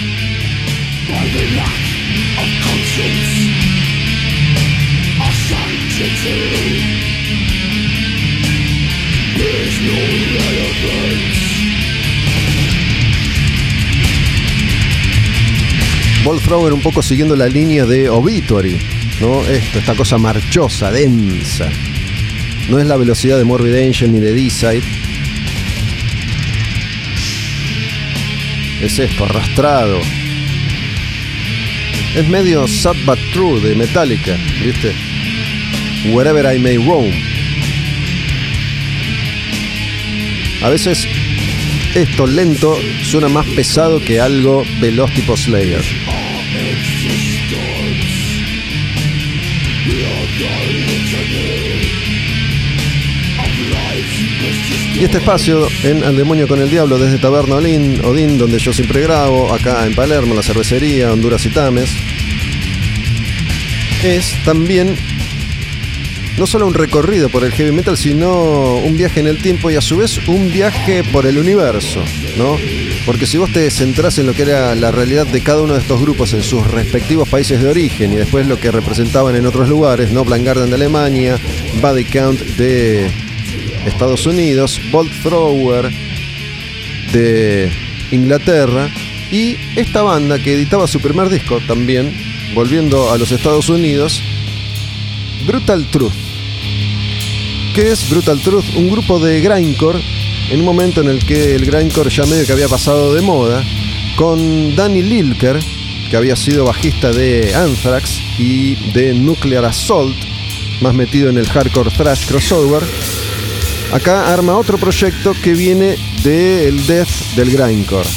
Thrower 16.51 16.73
un 16.73 16.81
poco 16.81 17.03
siguiendo 17.03 17.37
la 17.37 17.47
línea 17.47 17.85
de 17.87 18.09
Obituary, 18.09 18.79
¿no? 19.21 19.43
Esto, 19.43 19.79
esta 19.79 19.95
cosa 19.95 20.19
marchosa, 20.19 20.91
densa. 20.91 21.69
No 22.69 22.79
es 22.79 22.87
la 22.87 22.97
velocidad 22.97 23.39
de 23.39 23.45
Morbid 23.45 23.75
Angel 23.75 24.13
ni 24.13 24.21
de 24.21 24.33
D-Side. 24.33 24.83
Es 28.83 28.99
esto, 28.99 29.25
arrastrado. 29.25 30.01
Es 32.17 32.29
medio 32.29 32.67
Sad 32.67 32.97
But 33.05 33.19
True 33.33 33.61
de 33.61 33.75
Metallica, 33.77 34.37
¿viste? 34.65 34.93
Wherever 36.13 36.55
I 36.55 36.59
May 36.59 36.77
Roam. 36.79 37.11
A 40.63 40.69
veces 40.69 41.07
esto 41.95 42.27
lento 42.27 42.79
suena 43.03 43.29
más 43.29 43.47
pesado 43.47 44.01
que 44.01 44.21
algo 44.21 44.63
veloz 44.81 45.11
tipo 45.13 45.37
Slayer. 45.37 45.85
Y 55.01 55.05
este 55.05 55.17
espacio 55.17 55.67
en 55.83 56.05
Al 56.05 56.15
Demonio 56.15 56.47
con 56.47 56.61
el 56.61 56.69
Diablo 56.69 56.99
desde 56.99 57.17
Taberna 57.17 57.55
Odín, 57.55 58.05
Odín, 58.05 58.37
donde 58.37 58.59
yo 58.59 58.71
siempre 58.71 59.01
grabo, 59.01 59.51
acá 59.51 59.87
en 59.87 59.95
Palermo, 59.95 60.35
la 60.35 60.43
cervecería, 60.43 61.11
Honduras 61.11 61.47
y 61.47 61.49
Tames, 61.49 61.89
es 64.05 64.35
también 64.45 64.95
no 66.37 66.47
solo 66.47 66.67
un 66.67 66.75
recorrido 66.75 67.31
por 67.31 67.45
el 67.45 67.53
heavy 67.53 67.73
metal, 67.73 67.97
sino 67.97 68.77
un 68.77 68.99
viaje 68.99 69.21
en 69.21 69.27
el 69.27 69.41
tiempo 69.41 69.71
y 69.71 69.77
a 69.77 69.81
su 69.81 69.97
vez 69.97 70.19
un 70.29 70.53
viaje 70.53 71.03
por 71.03 71.25
el 71.25 71.39
universo, 71.39 72.03
¿no? 72.37 72.59
Porque 73.07 73.25
si 73.25 73.39
vos 73.39 73.51
te 73.51 73.71
centrás 73.71 74.19
en 74.19 74.27
lo 74.27 74.35
que 74.35 74.43
era 74.43 74.75
la 74.75 74.91
realidad 74.91 75.27
de 75.27 75.41
cada 75.41 75.63
uno 75.63 75.73
de 75.73 75.81
estos 75.81 75.99
grupos 76.03 76.35
en 76.35 76.43
sus 76.43 76.67
respectivos 76.71 77.27
países 77.27 77.63
de 77.63 77.71
origen 77.71 78.13
y 78.13 78.17
después 78.17 78.47
lo 78.47 78.61
que 78.61 78.71
representaban 78.71 79.35
en 79.35 79.47
otros 79.47 79.67
lugares, 79.67 80.11
¿no? 80.13 80.27
Blind 80.27 80.45
Garden 80.45 80.69
de 80.69 80.75
Alemania, 80.75 81.39
Body 81.81 82.05
Count 82.05 82.39
de 82.59 83.30
Estados 83.87 84.27
Unidos, 84.27 84.81
Bolt 84.91 85.13
Thrower 85.23 85.91
de 87.13 87.71
Inglaterra 88.11 88.89
y 89.31 89.57
esta 89.77 90.03
banda 90.03 90.39
que 90.39 90.55
editaba 90.55 90.87
su 90.87 91.01
primer 91.01 91.29
disco 91.29 91.61
también, 91.67 92.13
volviendo 92.55 93.11
a 93.11 93.19
los 93.19 93.33
Estados 93.33 93.69
Unidos, 93.69 94.23
Brutal 95.47 95.87
Truth. 95.91 96.13
¿Qué 97.75 97.93
es 97.93 98.09
Brutal 98.11 98.41
Truth? 98.41 98.65
Un 98.77 98.91
grupo 98.91 99.19
de 99.19 99.41
grindcore 99.41 100.01
en 100.51 100.61
un 100.61 100.65
momento 100.65 101.01
en 101.01 101.09
el 101.09 101.25
que 101.25 101.55
el 101.55 101.65
grindcore 101.65 102.11
ya 102.11 102.27
medio 102.27 102.45
que 102.45 102.53
había 102.53 102.69
pasado 102.69 103.15
de 103.15 103.23
moda, 103.23 103.65
con 104.17 104.75
Danny 104.75 105.03
Lilker, 105.03 105.59
que 106.11 106.17
había 106.17 106.35
sido 106.35 106.65
bajista 106.65 107.13
de 107.13 107.55
Anthrax 107.55 108.21
y 108.37 108.75
de 108.93 109.15
Nuclear 109.15 109.65
Assault, 109.65 110.17
más 110.81 110.93
metido 110.93 111.31
en 111.31 111.39
el 111.39 111.49
hardcore 111.49 111.91
thrash 111.91 112.27
crossover, 112.27 112.83
Acá 113.93 114.33
arma 114.33 114.57
otro 114.57 114.79
proyecto 114.79 115.33
que 115.43 115.53
viene 115.53 115.97
del 116.23 116.87
death 116.87 117.09
del 117.35 117.51
grindcore. 117.51 118.09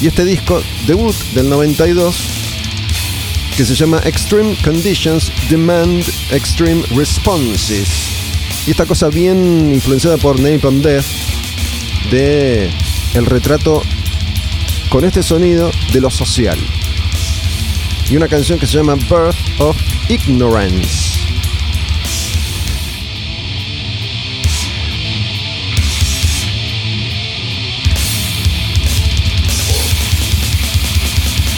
Y 0.00 0.06
este 0.06 0.24
disco, 0.24 0.62
debut 0.86 1.14
del 1.34 1.50
92, 1.50 2.16
que 3.56 3.64
se 3.66 3.74
llama 3.74 4.00
Extreme 4.04 4.56
Conditions 4.64 5.30
Demand 5.50 6.02
Extreme 6.30 6.82
Responses. 6.96 7.88
Y 8.66 8.70
esta 8.70 8.86
cosa 8.86 9.08
bien 9.08 9.70
influenciada 9.74 10.16
por 10.16 10.40
Napalm 10.40 10.80
Death 10.80 11.04
de 12.10 12.70
el 13.14 13.26
retrato 13.26 13.82
con 14.88 15.04
este 15.04 15.22
sonido 15.22 15.70
de 15.92 16.00
lo 16.00 16.10
social. 16.10 16.58
Y 18.08 18.16
una 18.16 18.28
canción 18.28 18.58
que 18.58 18.66
se 18.66 18.78
llama 18.78 18.94
Birth 18.94 19.60
of 19.60 19.76
Ignorance. 20.08 21.07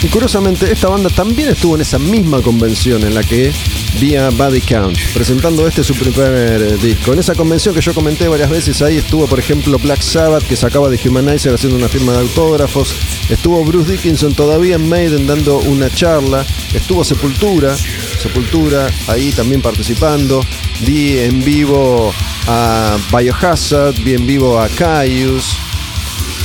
Y 0.03 0.07
curiosamente, 0.07 0.71
esta 0.71 0.89
banda 0.89 1.09
también 1.11 1.49
estuvo 1.49 1.75
en 1.75 1.81
esa 1.81 1.99
misma 1.99 2.41
convención 2.41 3.03
en 3.03 3.13
la 3.13 3.21
que 3.21 3.51
vía 3.99 4.31
Body 4.31 4.61
Count, 4.61 4.97
presentando 5.13 5.67
este 5.67 5.83
su 5.83 5.93
primer 5.93 6.79
disco. 6.79 7.13
En 7.13 7.19
esa 7.19 7.35
convención 7.35 7.75
que 7.75 7.81
yo 7.81 7.93
comenté 7.93 8.27
varias 8.27 8.49
veces, 8.49 8.81
ahí 8.81 8.97
estuvo, 8.97 9.27
por 9.27 9.37
ejemplo, 9.37 9.77
Black 9.77 10.01
Sabbath, 10.01 10.43
que 10.47 10.55
sacaba 10.55 10.89
de 10.89 10.99
Humanizer 11.07 11.53
haciendo 11.53 11.77
una 11.77 11.87
firma 11.87 12.13
de 12.13 12.19
autógrafos. 12.19 12.95
Estuvo 13.29 13.63
Bruce 13.63 13.91
Dickinson 13.91 14.33
todavía 14.33 14.75
en 14.75 14.89
Maiden 14.89 15.27
dando 15.27 15.59
una 15.59 15.87
charla. 15.89 16.45
Estuvo 16.73 17.03
Sepultura, 17.03 17.77
Sepultura 17.77 18.89
ahí 19.07 19.31
también 19.31 19.61
participando. 19.61 20.41
Vi 20.79 21.19
en 21.19 21.43
vivo 21.43 22.11
a 22.47 22.97
Biohazard, 23.15 23.99
vi 24.03 24.15
en 24.15 24.25
vivo 24.25 24.59
a 24.59 24.67
Caius. 24.69 25.55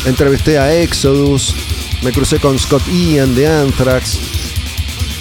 Entrevisté 0.04 0.58
a 0.58 0.74
Exodus, 0.74 1.54
me 2.06 2.12
crucé 2.12 2.38
con 2.38 2.56
Scott 2.56 2.86
Ian 2.86 3.34
de 3.34 3.48
Anthrax. 3.48 4.20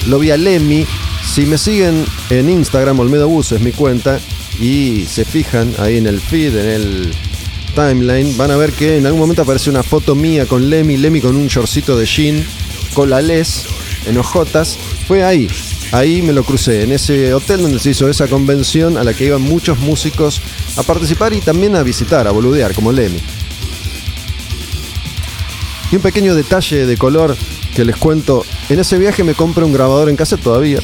Lo 0.05 0.19
vi 0.19 0.29
a 0.29 0.37
Lemmy. 0.37 0.85
Si 1.27 1.47
me 1.47 1.57
siguen 1.57 2.05
en 2.29 2.47
Instagram, 2.47 2.99
Olmedo 2.99 3.27
Bus 3.27 3.53
es 3.53 3.61
mi 3.61 3.71
cuenta. 3.71 4.19
Y 4.59 5.05
se 5.09 5.25
fijan 5.25 5.73
ahí 5.79 5.97
en 5.97 6.05
el 6.05 6.21
feed, 6.21 6.55
en 6.55 6.69
el 6.69 7.11
timeline, 7.73 8.37
van 8.37 8.51
a 8.51 8.57
ver 8.57 8.71
que 8.71 8.97
en 8.97 9.07
algún 9.07 9.19
momento 9.19 9.41
aparece 9.41 9.71
una 9.71 9.81
foto 9.81 10.13
mía 10.13 10.45
con 10.45 10.69
Lemmy. 10.69 10.97
Lemmy 10.97 11.21
con 11.21 11.35
un 11.35 11.47
shortcito 11.47 11.97
de 11.97 12.05
jean, 12.05 12.45
con 12.93 13.09
la 13.09 13.19
les, 13.19 13.65
en 14.05 14.19
ojotas. 14.19 14.77
Fue 15.07 15.23
ahí. 15.23 15.47
Ahí 15.91 16.21
me 16.21 16.33
lo 16.33 16.43
crucé, 16.43 16.83
en 16.83 16.91
ese 16.91 17.33
hotel 17.33 17.63
donde 17.63 17.79
se 17.79 17.89
hizo 17.89 18.07
esa 18.07 18.27
convención 18.27 18.95
a 18.97 19.03
la 19.03 19.15
que 19.15 19.25
iban 19.25 19.41
muchos 19.41 19.79
músicos 19.79 20.39
a 20.77 20.83
participar 20.83 21.33
y 21.33 21.41
también 21.41 21.75
a 21.75 21.81
visitar, 21.81 22.27
a 22.27 22.31
boludear, 22.31 22.75
como 22.75 22.91
Lemmy. 22.91 23.21
Y 25.91 25.95
un 25.95 26.01
pequeño 26.01 26.35
detalle 26.35 26.85
de 26.85 26.97
color 26.97 27.35
que 27.75 27.85
les 27.85 27.95
cuento. 27.95 28.45
En 28.69 28.79
ese 28.79 28.97
viaje 28.97 29.23
me 29.23 29.35
compré 29.35 29.63
un 29.63 29.73
grabador 29.73 30.09
en 30.09 30.15
cassette 30.15 30.41
todavía 30.41 30.79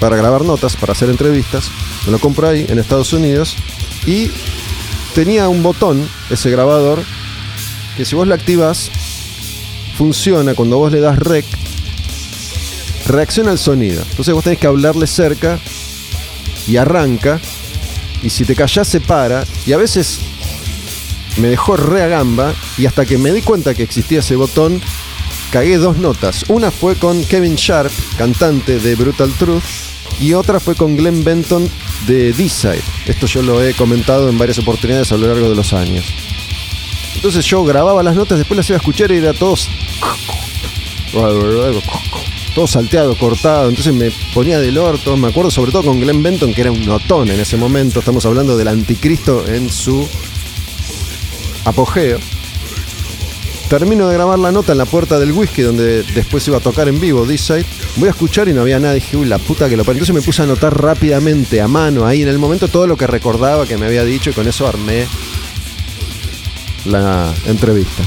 para 0.00 0.16
grabar 0.16 0.44
notas, 0.44 0.76
para 0.76 0.92
hacer 0.92 1.10
entrevistas. 1.10 1.70
Me 2.06 2.12
lo 2.12 2.18
compro 2.18 2.48
ahí 2.48 2.66
en 2.68 2.78
Estados 2.78 3.12
Unidos 3.12 3.56
y 4.06 4.30
tenía 5.14 5.48
un 5.48 5.62
botón, 5.62 6.08
ese 6.30 6.50
grabador, 6.50 7.02
que 7.96 8.04
si 8.04 8.16
vos 8.16 8.26
lo 8.26 8.34
activas, 8.34 8.90
funciona 9.96 10.54
cuando 10.54 10.78
vos 10.78 10.90
le 10.90 11.00
das 11.00 11.18
rec, 11.18 11.44
reacciona 13.06 13.50
al 13.52 13.58
sonido. 13.58 14.02
Entonces 14.10 14.34
vos 14.34 14.42
tenés 14.42 14.58
que 14.58 14.66
hablarle 14.66 15.06
cerca 15.06 15.60
y 16.66 16.76
arranca. 16.76 17.40
Y 18.22 18.30
si 18.30 18.44
te 18.44 18.54
callás 18.54 18.88
se 18.88 19.00
para. 19.00 19.44
Y 19.66 19.72
a 19.72 19.76
veces 19.76 20.18
me 21.38 21.48
dejó 21.48 21.76
re 21.76 22.02
a 22.02 22.08
gamba 22.08 22.54
y 22.78 22.86
hasta 22.86 23.06
que 23.06 23.18
me 23.18 23.32
di 23.32 23.42
cuenta 23.42 23.74
que 23.74 23.82
existía 23.82 24.20
ese 24.20 24.36
botón, 24.36 24.80
cagué 25.50 25.78
dos 25.78 25.98
notas. 25.98 26.44
Una 26.48 26.70
fue 26.70 26.96
con 26.96 27.24
Kevin 27.24 27.56
Sharp, 27.56 27.92
cantante 28.16 28.78
de 28.78 28.94
Brutal 28.94 29.32
Truth, 29.38 29.62
y 30.20 30.34
otra 30.34 30.60
fue 30.60 30.74
con 30.74 30.96
Glenn 30.96 31.24
Benton 31.24 31.68
de 32.06 32.32
D-Side. 32.32 32.82
Esto 33.06 33.26
yo 33.26 33.42
lo 33.42 33.62
he 33.62 33.74
comentado 33.74 34.28
en 34.28 34.38
varias 34.38 34.58
oportunidades 34.58 35.10
a 35.12 35.16
lo 35.16 35.26
largo 35.26 35.48
de 35.48 35.56
los 35.56 35.72
años. 35.72 36.04
Entonces 37.14 37.44
yo 37.44 37.64
grababa 37.64 38.02
las 38.02 38.16
notas, 38.16 38.38
después 38.38 38.56
las 38.56 38.68
iba 38.68 38.76
a 38.76 38.80
escuchar 38.80 39.10
y 39.12 39.16
era 39.16 39.32
todos... 39.34 39.68
Todo 42.54 42.66
salteado, 42.66 43.16
cortado, 43.16 43.70
entonces 43.70 43.94
me 43.94 44.10
ponía 44.34 44.58
del 44.58 44.76
orto. 44.76 45.16
Me 45.16 45.28
acuerdo 45.28 45.50
sobre 45.50 45.72
todo 45.72 45.84
con 45.84 46.00
Glenn 46.00 46.22
Benton, 46.22 46.52
que 46.52 46.60
era 46.60 46.70
un 46.70 46.84
notón 46.84 47.30
en 47.30 47.40
ese 47.40 47.56
momento. 47.56 48.00
Estamos 48.00 48.26
hablando 48.26 48.58
del 48.58 48.68
anticristo 48.68 49.46
en 49.46 49.70
su 49.70 50.06
apogeo. 51.64 52.18
Termino 53.68 54.06
de 54.08 54.14
grabar 54.14 54.38
la 54.38 54.52
nota 54.52 54.72
en 54.72 54.78
la 54.78 54.84
puerta 54.84 55.18
del 55.18 55.32
whisky, 55.32 55.62
donde 55.62 56.02
después 56.02 56.46
iba 56.46 56.58
a 56.58 56.60
tocar 56.60 56.88
en 56.88 57.00
vivo 57.00 57.24
D-Side. 57.24 57.64
Voy 57.96 58.08
a 58.08 58.10
escuchar 58.10 58.48
y 58.48 58.52
no 58.52 58.60
había 58.60 58.78
nada. 58.78 58.94
Dije, 58.94 59.16
uy, 59.16 59.26
la 59.26 59.38
puta 59.38 59.68
que 59.68 59.76
lo 59.78 59.84
parió. 59.84 60.02
Entonces 60.02 60.14
me 60.14 60.20
puse 60.20 60.42
a 60.42 60.44
anotar 60.44 60.78
rápidamente, 60.78 61.60
a 61.60 61.68
mano, 61.68 62.06
ahí 62.06 62.22
en 62.22 62.28
el 62.28 62.38
momento, 62.38 62.68
todo 62.68 62.86
lo 62.86 62.98
que 62.98 63.06
recordaba 63.06 63.66
que 63.66 63.78
me 63.78 63.86
había 63.86 64.04
dicho 64.04 64.28
y 64.28 64.32
con 64.34 64.46
eso 64.46 64.66
armé 64.66 65.06
la 66.84 67.32
entrevista. 67.46 68.02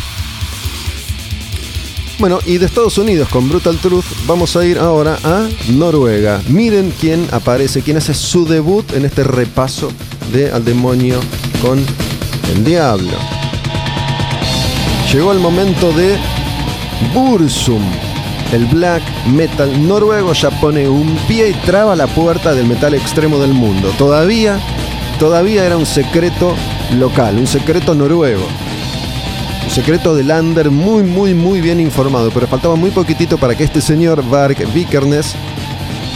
Bueno, 2.20 2.40
y 2.46 2.58
de 2.60 2.66
Estados 2.66 2.98
Unidos 2.98 3.28
con 3.30 3.50
Brutal 3.50 3.78
Truth 3.78 4.06
vamos 4.26 4.56
a 4.56 4.66
ir 4.66 4.78
ahora 4.78 5.18
a 5.24 5.48
Noruega. 5.70 6.42
Miren 6.48 6.94
quién 7.00 7.28
aparece, 7.32 7.82
quién 7.82 7.98
hace 7.98 8.14
su 8.14 8.46
debut 8.46 8.90
en 8.94 9.04
este 9.04 9.24
repaso 9.24 9.92
de 10.32 10.52
Al 10.52 10.64
demonio 10.64 11.20
con 11.62 11.84
el 12.54 12.64
diablo. 12.64 13.35
Llegó 15.12 15.32
el 15.32 15.40
momento 15.40 15.92
de 15.94 16.18
Bursum. 17.14 17.82
El 18.52 18.66
black 18.66 19.04
metal 19.28 19.88
noruego 19.88 20.34
ya 20.34 20.50
pone 20.50 20.88
un 20.88 21.16
pie 21.28 21.50
y 21.50 21.54
traba 21.54 21.96
la 21.96 22.08
puerta 22.08 22.54
del 22.54 22.66
metal 22.66 22.94
extremo 22.94 23.38
del 23.38 23.54
mundo. 23.54 23.92
Todavía, 23.98 24.60
todavía 25.20 25.66
era 25.66 25.78
un 25.78 25.86
secreto 25.86 26.56
local, 26.98 27.38
un 27.38 27.48
secreto 27.48 27.94
noruego. 27.94 28.46
Un 29.64 29.70
secreto 29.70 30.16
de 30.16 30.24
Lander 30.24 30.70
muy, 30.70 31.04
muy, 31.04 31.34
muy 31.34 31.62
bien 31.62 31.80
informado, 31.80 32.32
pero 32.32 32.48
faltaba 32.48 32.76
muy 32.76 32.92
poquitito 32.92 33.38
para 33.38 33.56
que 33.56 33.64
este 33.64 33.82
señor 33.82 34.28
Varg 34.28 34.58
Vikernes 34.74 35.36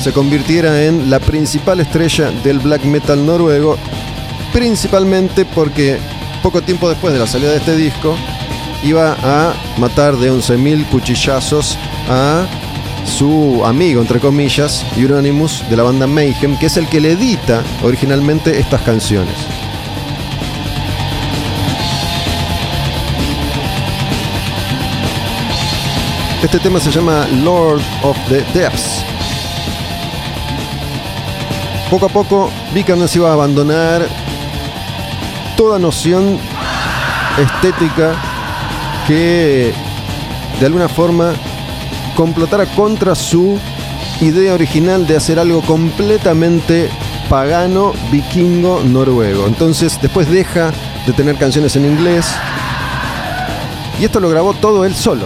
se 0.02 0.12
convirtiera 0.12 0.84
en 0.84 1.10
la 1.10 1.20
principal 1.20 1.80
estrella 1.80 2.32
del 2.44 2.60
black 2.60 2.84
metal 2.86 3.26
noruego, 3.26 3.78
principalmente 4.52 5.46
porque 5.46 5.98
poco 6.42 6.62
tiempo 6.62 6.90
después 6.90 7.14
de 7.14 7.20
la 7.20 7.28
salida 7.28 7.52
de 7.52 7.58
este 7.58 7.76
disco 7.76 8.16
iba 8.84 9.16
a 9.24 9.54
matar 9.78 10.16
de 10.18 10.32
11.000 10.32 10.86
cuchillazos 10.88 11.78
a 12.10 12.46
su 13.06 13.64
amigo, 13.66 14.02
entre 14.02 14.20
comillas, 14.20 14.86
Euronymous, 14.98 15.64
de 15.70 15.78
la 15.78 15.84
banda 15.84 16.08
Mayhem, 16.08 16.58
que 16.58 16.68
es 16.68 16.78
el 16.78 16.88
que 16.88 17.00
le 17.00 17.12
edita 17.12 17.64
originalmente 17.84 18.60
estas 18.60 18.82
canciones. 18.82 19.36
Este 26.44 26.60
tema 26.60 26.80
se 26.80 26.92
llama 26.92 27.28
Lord 27.44 27.82
of 28.02 28.18
the 28.30 28.42
Depths. 28.54 29.04
Poco 31.90 32.06
a 32.06 32.10
poco, 32.10 32.52
Vikernes 32.74 33.16
iba 33.16 33.30
a 33.30 33.34
abandonar 33.34 34.08
toda 35.58 35.80
noción 35.80 36.40
estética 37.38 38.16
que 39.10 39.74
de 40.60 40.66
alguna 40.68 40.88
forma 40.88 41.34
complotara 42.16 42.68
contra 42.68 43.16
su 43.16 43.58
idea 44.22 44.54
original 44.54 45.08
de 45.08 45.18
hacer 45.18 45.40
algo 45.40 45.62
completamente 45.62 46.92
pagano, 47.28 47.92
vikingo, 48.12 48.84
noruego. 48.84 49.48
Entonces 49.48 49.98
después 50.00 50.30
deja 50.30 50.72
de 51.08 51.14
tener 51.14 51.38
canciones 51.38 51.76
en 51.76 51.86
inglés 51.86 52.28
y 54.00 54.06
esto 54.06 54.20
lo 54.20 54.30
grabó 54.30 54.54
todo 54.54 54.86
él 54.86 54.94
solo. 54.94 55.26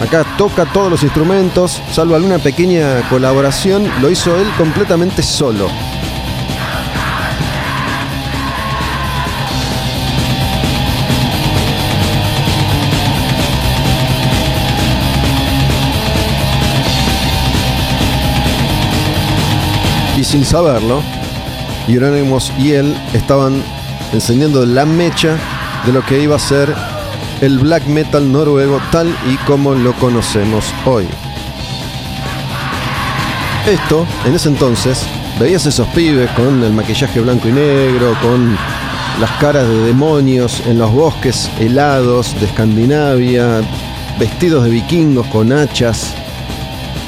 Acá 0.00 0.24
toca 0.36 0.64
todos 0.64 0.90
los 0.90 1.04
instrumentos, 1.04 1.80
salvo 1.92 2.16
alguna 2.16 2.40
pequeña 2.40 3.08
colaboración, 3.08 3.88
lo 4.00 4.10
hizo 4.10 4.36
él 4.36 4.48
completamente 4.58 5.22
solo. 5.22 5.68
Sin 20.32 20.46
saberlo, 20.46 21.02
Euronymous 21.88 22.50
y 22.58 22.72
él 22.72 22.96
estaban 23.12 23.62
encendiendo 24.14 24.64
la 24.64 24.86
mecha 24.86 25.36
de 25.84 25.92
lo 25.92 26.02
que 26.06 26.22
iba 26.22 26.36
a 26.36 26.38
ser 26.38 26.74
el 27.42 27.58
black 27.58 27.84
metal 27.84 28.32
noruego 28.32 28.80
tal 28.90 29.14
y 29.30 29.36
como 29.44 29.74
lo 29.74 29.92
conocemos 29.92 30.72
hoy. 30.86 31.06
Esto, 33.66 34.06
en 34.24 34.34
ese 34.34 34.48
entonces, 34.48 35.04
veías 35.38 35.66
esos 35.66 35.86
pibes 35.88 36.30
con 36.30 36.64
el 36.64 36.72
maquillaje 36.72 37.20
blanco 37.20 37.48
y 37.48 37.52
negro, 37.52 38.16
con 38.22 38.56
las 39.20 39.32
caras 39.32 39.68
de 39.68 39.82
demonios 39.82 40.62
en 40.66 40.78
los 40.78 40.90
bosques 40.92 41.50
helados 41.60 42.34
de 42.40 42.46
Escandinavia, 42.46 43.60
vestidos 44.18 44.64
de 44.64 44.70
vikingos 44.70 45.26
con 45.26 45.52
hachas 45.52 46.14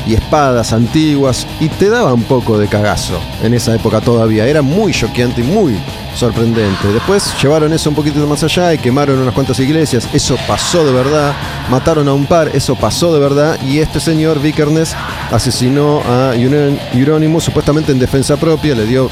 y 0.06 0.14
espadas 0.14 0.72
antiguas, 0.72 1.46
y 1.60 1.68
te 1.68 1.88
daba 1.88 2.12
un 2.12 2.24
poco 2.24 2.58
de 2.58 2.68
cagazo 2.68 3.18
en 3.42 3.54
esa 3.54 3.74
época 3.74 4.00
todavía. 4.00 4.46
Era 4.46 4.62
muy 4.62 4.92
choqueante 4.92 5.40
y 5.40 5.44
muy 5.44 5.76
sorprendente. 6.14 6.88
Después 6.92 7.34
llevaron 7.42 7.72
eso 7.72 7.90
un 7.90 7.96
poquito 7.96 8.26
más 8.26 8.42
allá 8.42 8.72
y 8.72 8.78
quemaron 8.78 9.18
unas 9.18 9.34
cuantas 9.34 9.58
iglesias. 9.60 10.08
Eso 10.12 10.36
pasó 10.46 10.84
de 10.84 10.92
verdad. 10.92 11.34
Mataron 11.70 12.08
a 12.08 12.14
un 12.14 12.26
par. 12.26 12.50
Eso 12.54 12.74
pasó 12.76 13.12
de 13.12 13.20
verdad. 13.20 13.58
Y 13.66 13.78
este 13.78 14.00
señor 14.00 14.40
Vikernes 14.40 14.94
asesinó 15.30 16.02
a 16.06 16.34
Euronymous 16.34 17.44
supuestamente 17.44 17.92
en 17.92 17.98
defensa 17.98 18.36
propia. 18.36 18.74
Le 18.74 18.86
dio 18.86 19.08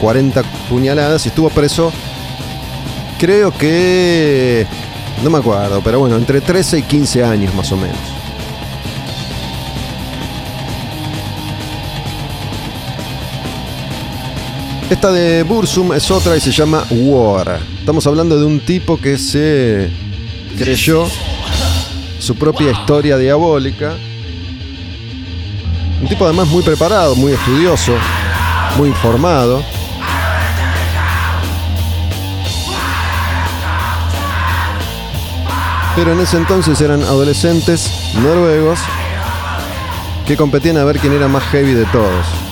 40 0.00 0.42
puñaladas 0.68 1.24
y 1.26 1.28
estuvo 1.28 1.50
preso. 1.50 1.92
Creo 3.18 3.50
que... 3.52 4.66
No 5.22 5.30
me 5.30 5.38
acuerdo, 5.38 5.80
pero 5.82 6.00
bueno, 6.00 6.16
entre 6.16 6.40
13 6.40 6.78
y 6.78 6.82
15 6.82 7.24
años 7.24 7.54
más 7.54 7.70
o 7.72 7.76
menos. 7.76 8.13
Esta 14.90 15.10
de 15.10 15.42
Bursum 15.44 15.94
es 15.94 16.10
otra 16.10 16.36
y 16.36 16.40
se 16.40 16.52
llama 16.52 16.84
War. 16.90 17.58
Estamos 17.78 18.06
hablando 18.06 18.38
de 18.38 18.44
un 18.44 18.60
tipo 18.60 18.98
que 18.98 19.16
se 19.16 19.90
creyó 20.58 21.06
su 22.18 22.34
propia 22.36 22.70
historia 22.70 23.16
diabólica. 23.16 23.94
Un 26.02 26.06
tipo 26.06 26.26
además 26.26 26.48
muy 26.48 26.62
preparado, 26.62 27.16
muy 27.16 27.32
estudioso, 27.32 27.92
muy 28.76 28.90
informado. 28.90 29.64
Pero 35.96 36.12
en 36.12 36.20
ese 36.20 36.36
entonces 36.36 36.78
eran 36.82 37.02
adolescentes 37.04 37.90
noruegos 38.22 38.80
que 40.26 40.36
competían 40.36 40.76
a 40.76 40.84
ver 40.84 40.98
quién 40.98 41.14
era 41.14 41.26
más 41.26 41.42
heavy 41.44 41.72
de 41.72 41.86
todos. 41.86 42.43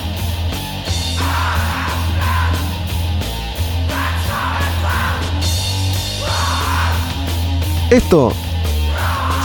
Esto, 7.92 8.32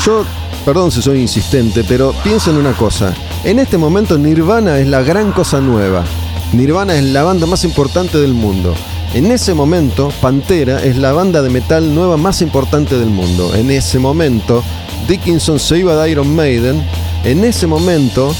yo, 0.06 0.24
perdón 0.64 0.90
si 0.90 1.02
soy 1.02 1.20
insistente, 1.20 1.84
pero 1.84 2.14
pienso 2.24 2.50
en 2.50 2.56
una 2.56 2.72
cosa. 2.72 3.14
En 3.44 3.60
este 3.60 3.78
momento 3.78 4.18
Nirvana 4.18 4.80
es 4.80 4.88
la 4.88 5.02
gran 5.02 5.34
cosa 5.34 5.60
nueva. 5.60 6.06
Nirvana 6.54 6.96
es 6.96 7.04
la 7.04 7.24
banda 7.24 7.46
más 7.46 7.66
importante 7.66 8.18
del 8.20 8.34
mundo. 8.34 8.74
En 9.14 9.34
ese 9.34 9.54
momento, 9.54 10.14
Pantera 10.22 10.82
es 10.82 10.96
la 10.96 11.12
banda 11.12 11.42
de 11.42 11.50
metal 11.50 11.94
nueva 11.94 12.16
más 12.16 12.42
importante 12.42 12.98
del 12.98 13.10
mundo. 13.10 13.54
En 13.54 13.70
ese 13.70 14.00
momento, 14.00 14.64
Dickinson 15.10 15.60
se 15.60 15.80
iba 15.80 16.02
de 16.02 16.10
Iron 16.10 16.34
Maiden. 16.34 16.82
En 17.26 17.44
ese 17.44 17.68
momento, 17.68 18.34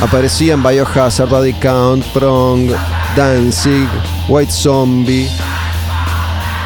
aparecían 0.00 0.60
Biohazard, 0.60 1.28
Body 1.28 1.52
Count, 1.52 2.04
Prong, 2.06 2.68
Danzig, 3.14 3.86
White 4.26 4.50
Zombie, 4.50 5.28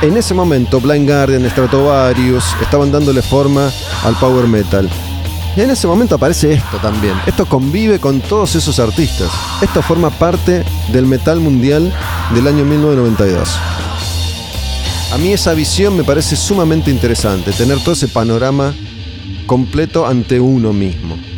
en 0.03 0.17
ese 0.17 0.35
momento 0.35 0.81
Blind 0.81 1.09
Guardian, 1.09 1.49
Stratovarius 1.51 2.45
estaban 2.63 2.91
dándole 2.91 3.23
forma 3.23 3.71
al 4.05 4.15
power 4.17 4.47
metal. 4.47 4.89
Y 5.57 5.61
en 5.61 5.71
ese 5.71 5.87
momento 5.87 6.15
aparece 6.15 6.55
esto 6.55 6.79
también. 6.79 7.15
Esto 7.27 7.45
convive 7.45 7.99
con 7.99 8.21
todos 8.21 8.55
esos 8.55 8.79
artistas. 8.79 9.31
Esto 9.61 9.83
forma 9.83 10.11
parte 10.11 10.65
del 10.93 11.07
metal 11.07 11.41
mundial 11.41 11.93
del 12.35 12.47
año 12.47 12.65
1992. 12.65 13.59
A 15.13 15.19
mí 15.19 15.33
esa 15.33 15.55
visión 15.55 15.97
me 15.97 16.05
parece 16.05 16.37
sumamente 16.37 16.91
interesante, 16.91 17.53
tener 17.53 17.79
todo 17.81 17.93
ese 17.93 18.09
panorama 18.09 18.73
completo 19.47 20.07
ante 20.07 20.39
uno 20.39 20.73
mismo. 20.73 21.30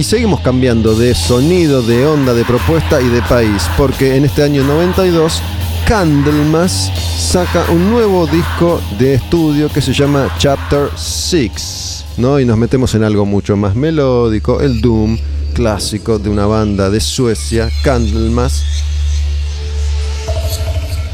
Y 0.00 0.02
seguimos 0.02 0.40
cambiando 0.40 0.94
de 0.94 1.14
sonido, 1.14 1.82
de 1.82 2.06
onda, 2.06 2.32
de 2.32 2.42
propuesta 2.46 3.02
y 3.02 3.08
de 3.08 3.20
país, 3.20 3.68
porque 3.76 4.16
en 4.16 4.24
este 4.24 4.42
año 4.42 4.64
92 4.64 5.42
Candlemas 5.86 6.90
saca 7.18 7.66
un 7.70 7.90
nuevo 7.90 8.26
disco 8.26 8.80
de 8.98 9.12
estudio 9.12 9.68
que 9.68 9.82
se 9.82 9.92
llama 9.92 10.34
Chapter 10.38 10.88
6, 10.96 12.06
¿no? 12.16 12.40
Y 12.40 12.46
nos 12.46 12.56
metemos 12.56 12.94
en 12.94 13.04
algo 13.04 13.26
mucho 13.26 13.58
más 13.58 13.76
melódico, 13.76 14.62
el 14.62 14.80
doom 14.80 15.18
clásico 15.52 16.18
de 16.18 16.30
una 16.30 16.46
banda 16.46 16.88
de 16.88 17.00
Suecia, 17.00 17.68
Candlemas, 17.84 18.64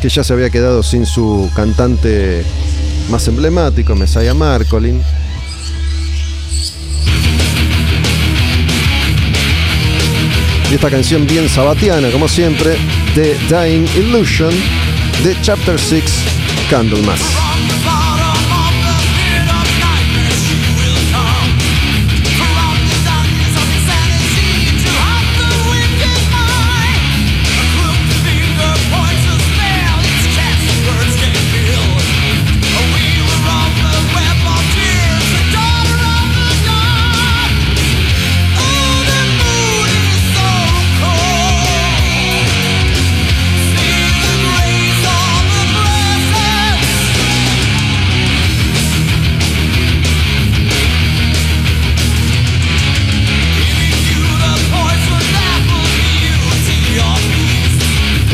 que 0.00 0.08
ya 0.08 0.22
se 0.22 0.32
había 0.32 0.48
quedado 0.48 0.84
sin 0.84 1.06
su 1.06 1.50
cantante 1.56 2.44
más 3.10 3.26
emblemático, 3.26 3.96
Messiah 3.96 4.32
Marcolin. 4.32 5.02
Y 10.70 10.74
esta 10.74 10.90
canción 10.90 11.26
bien 11.26 11.48
sabatiana, 11.48 12.10
como 12.10 12.26
siempre, 12.26 12.76
de 13.14 13.36
Dying 13.48 13.86
Illusion, 13.96 14.52
de 15.22 15.36
Chapter 15.40 15.78
6 15.78 16.04
Candlemas. 16.68 17.20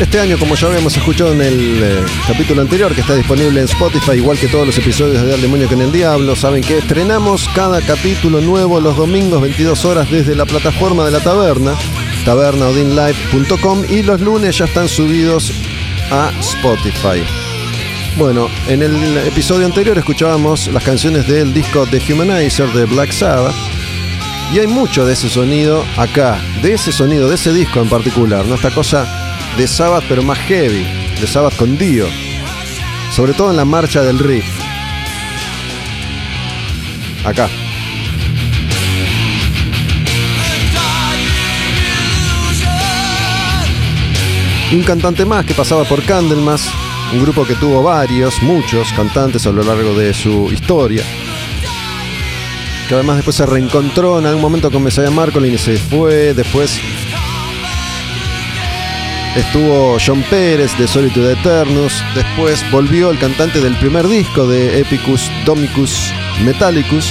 Este 0.03 0.19
año, 0.19 0.37
como 0.37 0.55
ya 0.55 0.67
habíamos 0.67 0.97
escuchado 0.97 1.31
en 1.31 1.41
el 1.41 1.81
eh, 1.81 2.05
capítulo 2.27 2.61
anterior, 2.61 2.93
que 2.93 2.99
está 2.99 3.15
disponible 3.15 3.61
en 3.61 3.65
Spotify, 3.67 4.11
igual 4.17 4.37
que 4.37 4.49
todos 4.49 4.67
los 4.67 4.77
episodios 4.77 5.25
de 5.25 5.33
Al 5.33 5.41
Demonio 5.41 5.69
con 5.69 5.81
el 5.81 5.93
Diablo, 5.93 6.35
saben 6.35 6.61
que 6.61 6.79
estrenamos 6.79 7.47
cada 7.55 7.81
capítulo 7.81 8.41
nuevo 8.41 8.81
los 8.81 8.97
domingos 8.97 9.41
22 9.41 9.85
horas 9.85 10.11
desde 10.11 10.35
la 10.35 10.45
plataforma 10.45 11.05
de 11.05 11.11
la 11.11 11.21
taberna, 11.21 11.73
tabernaodinlive.com, 12.25 13.83
y 13.89 14.03
los 14.03 14.19
lunes 14.19 14.57
ya 14.57 14.65
están 14.65 14.89
subidos 14.89 15.53
a 16.11 16.33
Spotify. 16.37 17.23
Bueno, 18.17 18.49
en 18.67 18.83
el 18.83 19.17
episodio 19.19 19.65
anterior 19.65 19.97
escuchábamos 19.97 20.67
las 20.67 20.83
canciones 20.83 21.25
del 21.29 21.53
disco 21.53 21.87
The 21.87 22.01
Humanizer 22.11 22.67
de 22.73 22.83
Black 22.85 23.11
Sabbath. 23.13 23.55
Y 24.53 24.59
hay 24.59 24.67
mucho 24.67 25.05
de 25.05 25.13
ese 25.13 25.29
sonido 25.29 25.85
acá, 25.95 26.41
de 26.61 26.73
ese 26.73 26.91
sonido, 26.91 27.29
de 27.29 27.35
ese 27.35 27.53
disco 27.53 27.81
en 27.81 27.87
particular, 27.87 28.45
¿no? 28.45 28.55
Esta 28.55 28.69
cosa 28.69 29.22
de 29.57 29.67
Sabbath 29.67 30.03
pero 30.09 30.23
más 30.23 30.39
heavy, 30.39 30.85
de 31.19 31.27
Sabbath 31.27 31.55
con 31.55 31.77
Dio. 31.77 32.07
Sobre 33.11 33.33
todo 33.33 33.51
en 33.51 33.57
la 33.57 33.65
marcha 33.65 34.01
del 34.01 34.17
riff. 34.19 34.45
Acá. 37.25 37.47
Y 44.71 44.75
un 44.75 44.83
cantante 44.83 45.23
más 45.23 45.45
que 45.45 45.53
pasaba 45.53 45.83
por 45.83 46.03
Candlemas, 46.03 46.67
un 47.13 47.21
grupo 47.21 47.45
que 47.45 47.53
tuvo 47.53 47.83
varios, 47.83 48.41
muchos 48.41 48.91
cantantes 48.93 49.45
a 49.45 49.51
lo 49.51 49.61
largo 49.61 49.93
de 49.93 50.15
su 50.15 50.51
historia. 50.51 51.03
Que 52.87 52.95
además 52.95 53.17
después 53.17 53.35
se 53.35 53.45
reencontró 53.45 54.17
en 54.17 54.25
algún 54.25 54.41
momento 54.41 54.71
con 54.71 54.81
Messiah 54.83 55.11
Marcolin 55.11 55.53
y 55.53 55.57
se 55.59 55.77
fue. 55.77 56.33
Después 56.33 56.79
Estuvo 59.35 59.97
John 59.99 60.23
Pérez 60.29 60.77
de 60.77 60.87
Solitude 60.87 61.33
Eternus. 61.33 62.03
Después 62.13 62.63
volvió 62.69 63.09
el 63.09 63.17
cantante 63.17 63.59
del 63.59 63.75
primer 63.77 64.07
disco 64.07 64.45
de 64.45 64.79
Epicus 64.79 65.31
Domicus 65.43 66.13
Metallicus. 66.45 67.09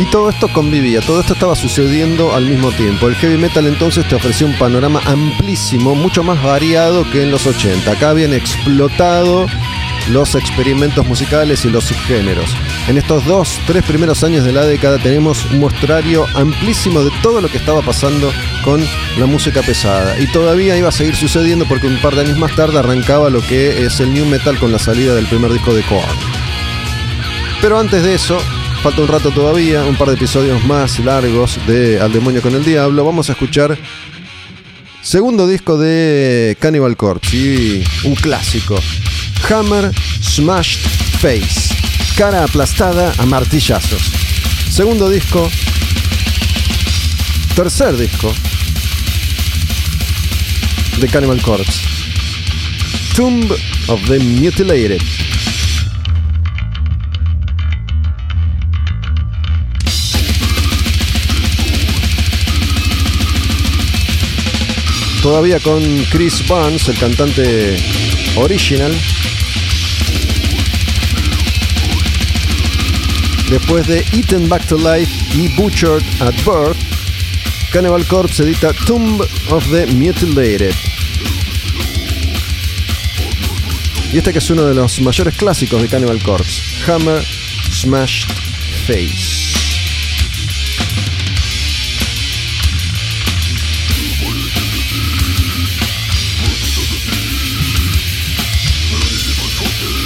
Y 0.00 0.04
todo 0.10 0.30
esto 0.30 0.48
convivía, 0.48 1.00
todo 1.00 1.20
esto 1.20 1.34
estaba 1.34 1.54
sucediendo 1.54 2.34
al 2.34 2.46
mismo 2.46 2.72
tiempo. 2.72 3.06
El 3.08 3.14
heavy 3.14 3.36
metal 3.36 3.66
entonces 3.66 4.06
te 4.08 4.16
ofreció 4.16 4.46
un 4.48 4.58
panorama 4.58 5.00
amplísimo, 5.06 5.94
mucho 5.94 6.24
más 6.24 6.42
variado 6.42 7.08
que 7.10 7.22
en 7.22 7.30
los 7.30 7.46
80. 7.46 7.90
Acá 7.90 8.10
habían 8.10 8.32
explotado 8.32 9.46
los 10.10 10.34
experimentos 10.34 11.06
musicales 11.06 11.64
y 11.64 11.70
los 11.70 11.84
subgéneros. 11.84 12.56
En 12.88 12.96
estos 12.96 13.26
dos, 13.26 13.60
tres 13.66 13.84
primeros 13.84 14.24
años 14.24 14.46
de 14.46 14.52
la 14.52 14.64
década 14.64 14.96
tenemos 14.96 15.44
un 15.52 15.60
mostrario 15.60 16.26
amplísimo 16.34 17.04
de 17.04 17.10
todo 17.22 17.42
lo 17.42 17.48
que 17.50 17.58
estaba 17.58 17.82
pasando 17.82 18.32
con 18.64 18.82
la 19.18 19.26
música 19.26 19.60
pesada. 19.60 20.18
Y 20.18 20.26
todavía 20.32 20.74
iba 20.74 20.88
a 20.88 20.92
seguir 20.92 21.14
sucediendo 21.14 21.66
porque 21.68 21.86
un 21.86 22.00
par 22.00 22.14
de 22.14 22.22
años 22.22 22.38
más 22.38 22.56
tarde 22.56 22.78
arrancaba 22.78 23.28
lo 23.28 23.42
que 23.42 23.84
es 23.84 24.00
el 24.00 24.14
new 24.14 24.24
metal 24.24 24.58
con 24.58 24.72
la 24.72 24.78
salida 24.78 25.14
del 25.14 25.26
primer 25.26 25.52
disco 25.52 25.74
de 25.74 25.82
Korn. 25.82 26.16
Pero 27.60 27.78
antes 27.78 28.02
de 28.02 28.14
eso, 28.14 28.38
falta 28.82 29.02
un 29.02 29.08
rato 29.08 29.32
todavía, 29.32 29.84
un 29.84 29.96
par 29.96 30.08
de 30.08 30.14
episodios 30.14 30.64
más 30.64 30.98
largos 31.00 31.58
de 31.66 32.00
Al 32.00 32.10
demonio 32.10 32.40
con 32.40 32.54
el 32.54 32.64
diablo. 32.64 33.04
Vamos 33.04 33.28
a 33.28 33.32
escuchar 33.32 33.76
segundo 35.02 35.46
disco 35.46 35.76
de 35.76 36.56
Cannibal 36.58 36.96
Corpse 36.96 37.36
y 37.36 37.84
un 38.04 38.14
clásico. 38.14 38.80
Hammer 39.50 39.92
Smashed 40.22 40.88
Face. 41.20 41.57
Cara 42.18 42.42
aplastada 42.42 43.12
a 43.16 43.26
martillazos. 43.26 44.02
Segundo 44.68 45.08
disco. 45.08 45.48
Tercer 47.54 47.96
disco. 47.96 48.34
De 51.00 51.06
Cannibal 51.06 51.40
Corpse. 51.40 51.80
Tomb 53.14 53.48
of 53.86 54.04
the 54.08 54.18
Mutilated. 54.18 55.00
Todavía 65.22 65.60
con 65.60 65.80
Chris 66.10 66.44
Barnes, 66.48 66.88
el 66.88 66.98
cantante 66.98 67.76
original. 68.34 68.92
Después 73.50 73.86
de 73.86 74.04
Eaten 74.12 74.48
Back 74.48 74.66
to 74.66 74.76
Life 74.76 75.10
y 75.34 75.48
Butchered 75.56 76.04
at 76.20 76.34
Birth, 76.44 76.76
Cannibal 77.72 78.04
Corpse 78.06 78.42
edita 78.42 78.74
Tomb 78.86 79.20
of 79.50 79.64
the 79.70 79.86
Mutilated. 79.86 80.74
Y 84.12 84.18
este 84.18 84.32
que 84.32 84.38
es 84.38 84.50
uno 84.50 84.64
de 84.64 84.74
los 84.74 85.00
mayores 85.00 85.36
clásicos 85.36 85.80
de 85.80 85.88
Cannibal 85.88 86.22
Corpse, 86.22 86.62
Hammer 86.86 87.22
Smashed 87.70 88.30
Face. 88.86 89.27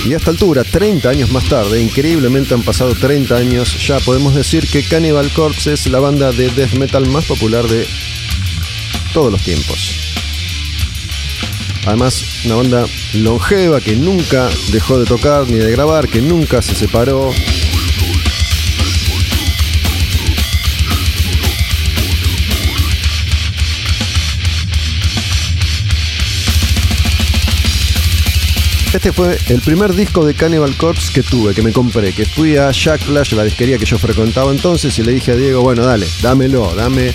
Y 0.04 0.14
a 0.14 0.16
esta 0.16 0.32
altura, 0.32 0.64
30 0.64 1.08
años 1.08 1.30
más 1.30 1.44
tarde, 1.48 1.80
increíblemente 1.80 2.54
han 2.54 2.62
pasado 2.62 2.92
30 2.92 3.36
años, 3.36 3.86
ya 3.86 4.00
podemos 4.00 4.34
decir 4.34 4.66
que 4.66 4.82
Cannibal 4.82 5.30
Corpse 5.32 5.74
es 5.74 5.86
la 5.86 6.00
banda 6.00 6.32
de 6.32 6.50
death 6.50 6.72
metal 6.72 7.06
más 7.08 7.24
popular 7.24 7.68
de 7.68 7.86
todos 9.12 9.30
los 9.30 9.42
tiempos. 9.42 9.92
Además, 11.86 12.24
una 12.44 12.56
banda 12.56 12.86
longeva 13.14 13.80
que 13.80 13.94
nunca 13.94 14.48
dejó 14.72 14.98
de 14.98 15.06
tocar 15.06 15.48
ni 15.48 15.58
de 15.58 15.70
grabar, 15.70 16.08
que 16.08 16.20
nunca 16.20 16.62
se 16.62 16.74
separó. 16.74 17.32
Este 28.92 29.10
fue 29.10 29.38
el 29.48 29.62
primer 29.62 29.94
disco 29.94 30.24
de 30.24 30.34
Cannibal 30.34 30.76
Corpse 30.76 31.10
que 31.14 31.22
tuve, 31.22 31.54
que 31.54 31.62
me 31.62 31.72
compré, 31.72 32.12
que 32.12 32.26
fui 32.26 32.58
a 32.58 32.70
Jack 32.72 33.00
Flash, 33.00 33.32
la 33.32 33.42
disquería 33.42 33.78
que 33.78 33.86
yo 33.86 33.96
frecuentaba 33.96 34.52
entonces, 34.52 34.98
y 34.98 35.02
le 35.02 35.12
dije 35.12 35.32
a 35.32 35.36
Diego, 35.36 35.62
bueno, 35.62 35.82
dale, 35.82 36.06
dámelo, 36.20 36.74
dame 36.74 37.10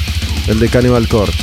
el 0.48 0.60
de 0.60 0.70
Cannibal 0.70 1.08
Corpse. 1.08 1.38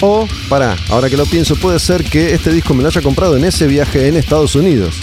O, 0.00 0.26
pará, 0.48 0.76
ahora 0.88 1.08
que 1.08 1.16
lo 1.16 1.24
pienso, 1.26 1.54
puede 1.54 1.78
ser 1.78 2.02
que 2.02 2.34
este 2.34 2.52
disco 2.52 2.74
me 2.74 2.82
lo 2.82 2.88
haya 2.88 3.00
comprado 3.00 3.36
en 3.36 3.44
ese 3.44 3.68
viaje 3.68 4.08
en 4.08 4.16
Estados 4.16 4.56
Unidos. 4.56 5.00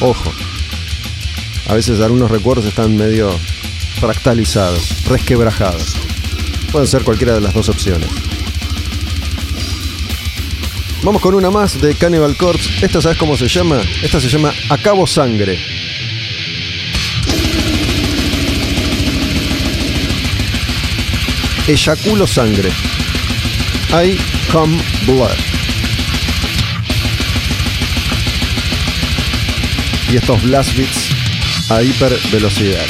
Ojo. 0.00 0.30
A 1.68 1.74
veces 1.74 1.98
algunos 2.00 2.30
recuerdos 2.30 2.66
están 2.66 2.94
medio 2.94 3.30
fractalizados, 4.00 5.06
resquebrajados. 5.06 5.96
Pueden 6.70 6.86
ser 6.86 7.04
cualquiera 7.04 7.32
de 7.32 7.40
las 7.40 7.54
dos 7.54 7.70
opciones. 7.70 8.10
Vamos 11.04 11.20
con 11.20 11.34
una 11.34 11.50
más 11.50 11.80
de 11.80 11.96
Cannibal 11.96 12.36
Corpse. 12.36 12.70
Esta, 12.80 13.02
¿sabes 13.02 13.18
cómo 13.18 13.36
se 13.36 13.48
llama? 13.48 13.80
Esta 14.02 14.20
se 14.20 14.28
llama 14.28 14.52
Acabo 14.68 15.04
Sangre. 15.04 15.58
Eyaculo 21.66 22.24
sangre. 22.24 22.68
I 23.90 24.16
come 24.52 24.80
blood. 25.04 25.36
Y 30.12 30.16
estos 30.16 30.40
blast 30.44 30.76
beats 30.76 31.10
a 31.68 31.82
hiper 31.82 32.16
velocidad. 32.30 32.86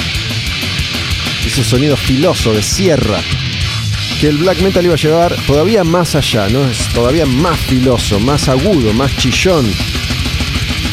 Ese 1.47 1.65
sonido 1.65 1.97
filoso 1.97 2.53
de 2.53 2.63
sierra 2.63 3.23
que 4.23 4.29
el 4.29 4.39
black 4.39 4.61
metal 4.61 4.85
iba 4.85 4.95
a 4.95 4.97
llevar 4.97 5.35
todavía 5.49 5.83
más 5.83 6.15
allá, 6.15 6.49
¿no? 6.49 6.65
Es 6.65 6.87
todavía 6.91 7.27
más 7.27 7.59
filoso, 7.59 8.21
más 8.21 8.49
agudo, 8.49 8.93
más 8.93 9.17
chillón. 9.17 9.69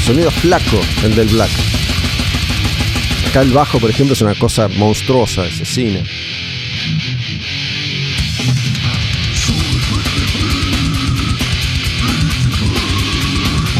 Sonido 0.03 0.31
flaco 0.31 0.81
el 1.03 1.13
del 1.13 1.27
black. 1.27 1.51
Acá 3.27 3.43
el 3.43 3.51
bajo, 3.51 3.79
por 3.79 3.91
ejemplo, 3.91 4.13
es 4.13 4.21
una 4.21 4.33
cosa 4.33 4.67
monstruosa, 4.67 5.43
asesina. 5.43 6.01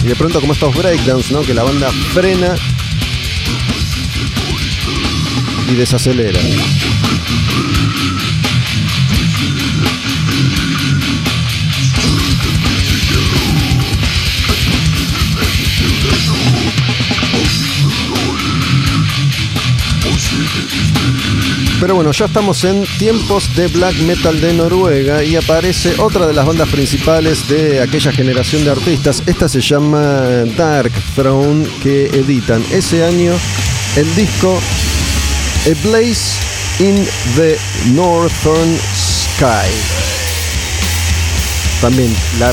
Y 0.04 0.08
de 0.08 0.16
pronto 0.16 0.42
como 0.42 0.54
estos 0.54 0.76
breakdowns, 0.76 1.32
¿no? 1.32 1.42
Que 1.42 1.56
la 1.56 1.64
banda 1.64 1.90
frena 2.14 2.54
y 5.72 5.74
desacelera. 5.74 6.40
Pero 21.80 21.96
bueno, 21.96 22.12
ya 22.12 22.26
estamos 22.26 22.64
en 22.66 22.86
tiempos 22.98 23.56
de 23.56 23.68
black 23.68 23.96
metal 24.00 24.40
de 24.42 24.54
Noruega 24.54 25.24
y 25.24 25.36
aparece 25.36 25.94
otra 26.00 26.28
de 26.28 26.34
las 26.34 26.46
bandas 26.46 26.68
principales 26.70 27.48
de 27.48 27.82
aquella 27.82 28.12
generación 28.12 28.66
de 28.66 28.72
artistas. 28.72 29.24
Esta 29.26 29.48
se 29.48 29.62
llama 29.62 30.00
Dark 30.58 30.92
Throne, 31.16 31.66
que 31.82 32.08
editan 32.08 32.64
ese 32.72 33.04
año 33.04 33.34
el 33.96 34.16
disco 34.16 34.60
A 35.66 35.88
Blaze 35.88 36.38
in 36.80 37.06
the 37.36 37.58
Northern 37.94 38.78
Sky. 38.94 39.70
También 41.82 42.14
la 42.40 42.52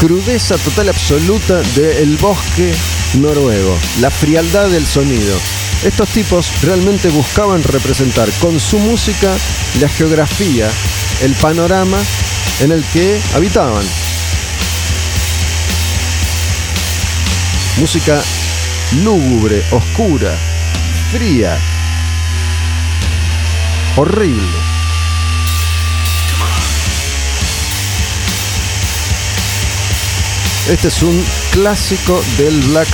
crudeza 0.00 0.56
total 0.58 0.88
absoluta 0.88 1.60
del 1.76 2.16
bosque 2.16 2.72
noruego, 3.14 3.78
la 4.00 4.10
frialdad 4.10 4.68
del 4.70 4.86
sonido. 4.86 5.38
Estos 5.84 6.08
tipos 6.08 6.62
realmente 6.62 7.10
buscaban 7.10 7.62
representar 7.62 8.30
con 8.40 8.58
su 8.58 8.78
música 8.78 9.36
la 9.80 9.88
geografía, 9.88 10.70
el 11.20 11.34
panorama 11.34 11.98
en 12.60 12.72
el 12.72 12.82
que 12.84 13.20
habitaban. 13.34 13.84
Música 17.76 18.22
lúgubre, 19.02 19.62
oscura, 19.72 20.34
fría, 21.12 21.58
horrible. 23.96 24.58
Este 30.70 30.88
es 30.88 31.02
un 31.02 31.22
clásico 31.50 32.24
del 32.38 32.58
black 32.62 32.88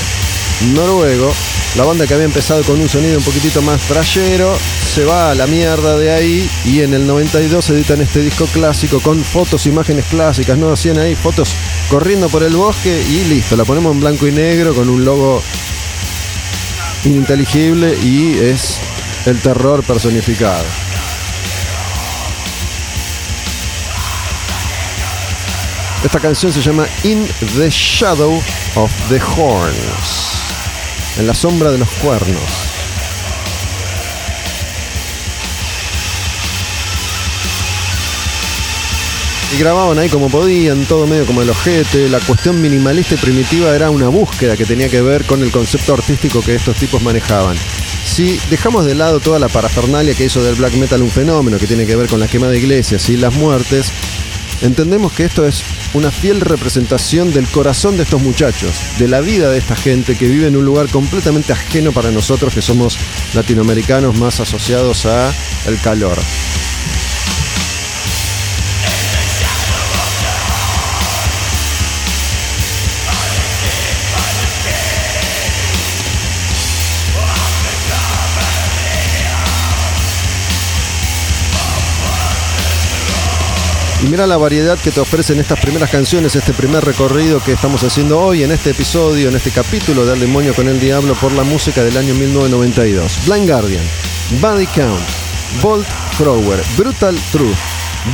noruego. 0.75 1.33
La 1.77 1.85
banda 1.85 2.05
que 2.07 2.15
había 2.15 2.27
empezado 2.27 2.63
con 2.65 2.81
un 2.81 2.89
sonido 2.89 3.19
un 3.19 3.25
poquitito 3.25 3.63
más 3.63 3.81
trayero 3.83 4.59
se 4.93 5.05
va 5.05 5.31
a 5.31 5.35
la 5.37 5.47
mierda 5.47 5.97
de 5.97 6.11
ahí 6.11 6.51
y 6.65 6.81
en 6.81 6.95
el 6.95 7.07
92 7.07 7.71
editan 7.71 8.01
este 8.01 8.23
disco 8.23 8.47
clásico 8.47 8.99
con 9.01 9.23
fotos, 9.23 9.67
imágenes 9.67 10.05
clásicas, 10.07 10.59
¿no? 10.59 10.73
Hacían 10.73 10.99
ahí 10.99 11.15
fotos 11.15 11.55
corriendo 11.89 12.29
por 12.29 12.43
el 12.43 12.57
bosque 12.57 13.01
y 13.09 13.25
listo, 13.29 13.55
la 13.55 13.65
ponemos 13.65 13.95
en 13.95 14.01
blanco 14.01 14.27
y 14.27 14.33
negro 14.33 14.75
con 14.75 14.89
un 14.89 15.05
logo 15.05 15.41
ininteligible 17.05 17.97
y 18.03 18.37
es 18.39 18.81
el 19.27 19.41
terror 19.41 19.85
personificado. 19.85 20.65
Esta 26.05 26.19
canción 26.19 26.53
se 26.53 26.63
llama 26.63 26.87
In 27.05 27.27
the 27.57 27.71
Shadow 27.71 28.43
of 28.75 28.91
the 29.09 29.21
Horns. 29.21 30.20
En 31.19 31.27
la 31.27 31.35
sombra 31.35 31.71
de 31.71 31.79
los 31.79 31.89
cuernos. 32.03 32.71
Y 39.53 39.59
grababan 39.59 39.99
ahí 39.99 40.09
como 40.09 40.31
podían, 40.31 40.85
todo 40.85 41.09
medio 41.09 41.27
como 41.27 41.43
el 41.43 41.51
ojete. 41.51 42.09
La 42.09 42.21
cuestión 42.21 42.63
minimalista 42.63 43.17
y 43.17 43.19
primitiva 43.19 43.75
era 43.75 43.91
una 43.91 44.09
búsqueda 44.09 44.57
que 44.57 44.65
tenía 44.65 44.89
que 44.89 45.03
ver 45.03 45.25
con 45.25 45.43
el 45.43 45.51
concepto 45.51 45.95
artístico 45.95 46.41
que 46.41 46.55
estos 46.55 46.77
tipos 46.77 47.03
manejaban. 47.03 47.57
Si 48.05 48.39
dejamos 48.49 48.87
de 48.87 48.95
lado 48.95 49.19
toda 49.19 49.39
la 49.41 49.49
parafernalia 49.49 50.15
que 50.15 50.25
hizo 50.25 50.43
del 50.43 50.55
black 50.55 50.75
metal 50.75 51.03
un 51.03 51.11
fenómeno 51.11 51.59
que 51.59 51.67
tiene 51.67 51.85
que 51.85 51.97
ver 51.97 52.09
con 52.09 52.21
la 52.21 52.29
quema 52.29 52.47
de 52.47 52.59
iglesias 52.59 53.09
y 53.09 53.17
las 53.17 53.35
muertes, 53.35 53.93
entendemos 54.63 55.13
que 55.13 55.25
esto 55.25 55.47
es 55.47 55.63
una 55.95 56.11
fiel 56.11 56.41
representación 56.41 57.33
del 57.33 57.49
corazón 57.49 57.97
de 57.97 58.05
estos 58.05 58.23
muchachos, 58.23 58.81
de 58.99 59.09
la 59.09 59.21
vida 59.21 59.51
de 59.51 59.59
esta 59.59 59.77
gente 59.77 60.17
que 60.17 60.29
vive 60.29 60.47
en 60.47 60.57
un 60.57 60.65
lugar 60.65 60.89
completamente 60.89 61.53
ajeno 61.53 61.93
para 61.93 62.11
nosotros 62.11 62.55
que 62.55 62.63
somos 62.63 62.99
latinoamericanos 63.35 64.19
más 64.19 64.41
asociados 64.41 65.07
a 65.07 65.33
el 65.67 65.81
calor. 65.81 66.19
Y 84.03 84.07
mira 84.09 84.27
la 84.27 84.39
variedad 84.39 84.79
que 84.79 84.91
te 84.91 85.01
ofrecen 85.01 85.41
estas 85.41 85.61
primeras 85.61 85.91
canciones, 85.91 86.35
este 86.35 86.55
primer 86.55 86.83
recorrido 86.83 87.39
que 87.45 87.53
estamos 87.53 87.85
haciendo 87.85 88.19
hoy 88.19 88.43
en 88.43 88.51
este 88.51 88.71
episodio, 88.71 89.29
en 89.29 89.37
este 89.37 89.51
capítulo 89.51 90.07
de 90.07 90.13
Al 90.13 90.21
Demonio 90.21 90.55
con 90.55 90.69
el 90.69 90.81
Diablo 90.81 91.15
por 91.15 91.33
la 91.33 91.45
música 91.45 91.85
del 91.85 91.99
año 91.99 92.15
1992. 92.15 93.27
Blind 93.27 93.47
Guardian, 93.47 93.85
Body 94.41 94.67
Count, 94.69 95.03
Bolt 95.61 95.87
Thrower, 96.17 96.59
Brutal 96.79 97.15
Truth, 97.31 97.59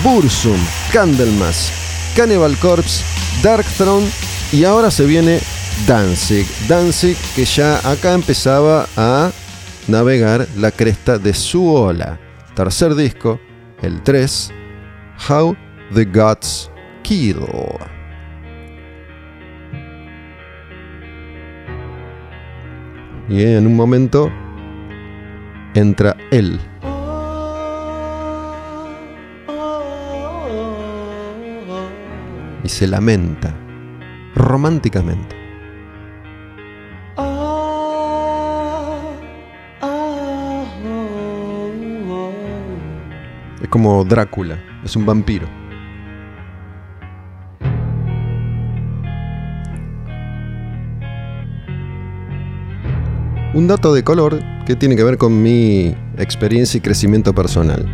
Bursum, 0.03 0.59
Candlemas, 0.92 1.70
Cannibal 2.16 2.57
Corpse, 2.59 3.05
Dark 3.40 3.66
Throne 3.77 4.09
y 4.51 4.64
ahora 4.64 4.90
se 4.90 5.05
viene 5.05 5.38
Danzig. 5.87 6.49
Danzig 6.66 7.16
que 7.37 7.44
ya 7.44 7.79
acá 7.88 8.14
empezaba 8.14 8.88
a 8.96 9.31
navegar 9.87 10.49
la 10.57 10.72
cresta 10.72 11.16
de 11.18 11.33
su 11.33 11.72
ola. 11.72 12.18
Tercer 12.57 12.96
disco, 12.96 13.38
el 13.83 14.03
3, 14.03 14.51
How 15.29 15.57
the 15.94 16.05
Gods 16.05 16.70
Kill. 17.03 17.38
Y 23.29 23.42
en 23.42 23.66
un 23.66 23.75
momento 23.75 24.31
entra 25.75 26.16
él. 26.31 26.61
Y 32.62 32.68
se 32.68 32.87
lamenta 32.87 33.55
románticamente. 34.35 35.37
Es 43.61 43.68
como 43.68 44.05
Drácula, 44.05 44.57
es 44.85 44.94
un 44.94 45.05
vampiro. 45.07 45.65
Un 53.56 53.68
dato 53.68 53.94
de 53.94 54.04
color 54.04 54.38
que 54.66 54.76
tiene 54.76 54.96
que 54.96 55.02
ver 55.02 55.16
con 55.16 55.40
mi 55.40 55.96
experiencia 56.18 56.76
y 56.76 56.82
crecimiento 56.82 57.34
personal. 57.34 57.86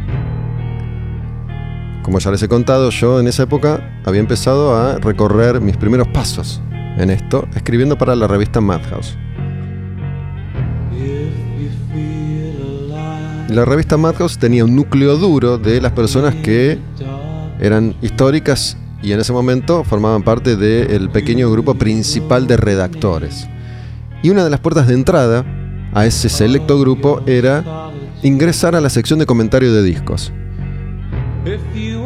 Como 2.03 2.19
ya 2.19 2.33
les 2.33 2.43
he 2.43 2.49
contado, 2.49 2.91
yo 2.91 3.21
en 3.21 3.29
esa 3.29 3.45
época 3.45 4.01
había 4.05 4.19
empezado 4.19 4.77
a 4.77 4.99
recorrer 4.99 5.61
mis 5.61 5.77
primeros 5.77 6.09
pasos 6.09 6.61
en 6.99 7.11
esto, 7.11 7.47
escribiendo 7.55 7.97
para 7.97 8.17
la 8.17 8.27
revista 8.27 8.61
Madhouse. 8.61 9.17
La 13.49 13.65
revista 13.65 13.97
Madhouse 13.97 14.39
tenía 14.39 14.65
un 14.65 14.75
núcleo 14.75 15.17
duro 15.17 15.59
de 15.59 15.81
las 15.81 15.93
personas 15.93 16.35
que 16.35 16.77
eran 17.61 17.95
históricas 18.03 18.77
y 19.01 19.13
en 19.13 19.21
ese 19.21 19.33
momento 19.33 19.85
formaban 19.85 20.25
parte 20.25 20.57
del 20.57 21.09
pequeño 21.11 21.53
grupo 21.53 21.75
principal 21.75 22.49
de 22.49 22.57
redactores. 22.57 23.47
Y 24.25 24.31
una 24.31 24.45
de 24.45 24.51
las 24.51 24.61
puertas 24.61 24.87
de 24.87 24.95
entrada 24.95 25.45
a 25.93 26.07
ese 26.07 26.29
selecto 26.29 26.79
grupo 26.79 27.23
era 27.27 27.91
ingresar 28.23 28.75
a 28.75 28.81
la 28.81 28.91
sección 28.91 29.19
de 29.19 29.27
comentario 29.27 29.73
de 29.73 29.83
discos. 29.83 30.33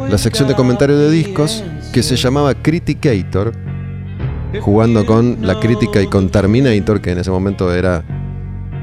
La 0.09 0.17
sección 0.17 0.47
de 0.47 0.55
comentario 0.55 0.97
de 0.97 1.11
discos 1.11 1.63
que 1.93 2.01
se 2.03 2.15
llamaba 2.15 2.53
Criticator, 2.55 3.53
jugando 4.61 5.05
con 5.05 5.37
la 5.41 5.59
crítica 5.59 6.01
y 6.01 6.07
con 6.07 6.29
Terminator, 6.29 7.01
que 7.01 7.11
en 7.11 7.19
ese 7.19 7.29
momento 7.29 7.73
era 7.73 8.03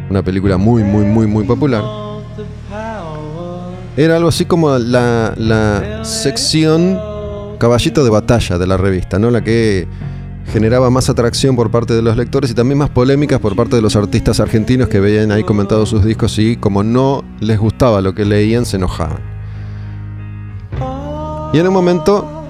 una 0.08 0.22
película 0.22 0.56
muy, 0.56 0.82
muy, 0.84 1.04
muy, 1.04 1.26
muy 1.26 1.44
popular. 1.44 1.82
Era 3.96 4.16
algo 4.16 4.28
así 4.28 4.44
como 4.44 4.76
la, 4.78 5.34
la 5.36 6.04
sección 6.04 6.98
caballito 7.58 8.04
de 8.04 8.10
batalla 8.10 8.58
de 8.58 8.66
la 8.66 8.76
revista, 8.76 9.18
¿no? 9.18 9.30
La 9.30 9.42
que 9.42 9.86
generaba 10.54 10.88
más 10.88 11.10
atracción 11.10 11.56
por 11.56 11.72
parte 11.72 11.94
de 11.94 12.00
los 12.00 12.16
lectores 12.16 12.52
y 12.52 12.54
también 12.54 12.78
más 12.78 12.88
polémicas 12.88 13.40
por 13.40 13.56
parte 13.56 13.74
de 13.74 13.82
los 13.82 13.96
artistas 13.96 14.38
argentinos 14.38 14.86
que 14.88 15.00
veían 15.00 15.32
ahí 15.32 15.42
comentados 15.42 15.88
sus 15.88 16.04
discos 16.04 16.38
y 16.38 16.54
como 16.54 16.84
no 16.84 17.24
les 17.40 17.58
gustaba 17.58 18.00
lo 18.00 18.14
que 18.14 18.24
leían, 18.24 18.64
se 18.64 18.76
enojaban. 18.76 19.18
Y 21.52 21.58
en 21.58 21.66
un 21.66 21.72
momento 21.72 22.44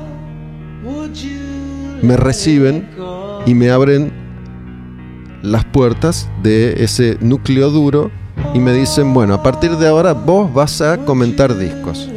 me 2.02 2.18
reciben 2.18 2.90
y 3.46 3.54
me 3.54 3.70
abren 3.70 4.12
las 5.40 5.64
puertas 5.64 6.28
de 6.42 6.84
ese 6.84 7.16
núcleo 7.22 7.70
duro 7.70 8.10
y 8.52 8.58
me 8.58 8.74
dicen, 8.74 9.14
bueno, 9.14 9.32
a 9.32 9.42
partir 9.42 9.78
de 9.78 9.88
ahora 9.88 10.12
vos 10.12 10.52
vas 10.52 10.82
a 10.82 10.98
comentar 11.06 11.56
discos. 11.56 12.10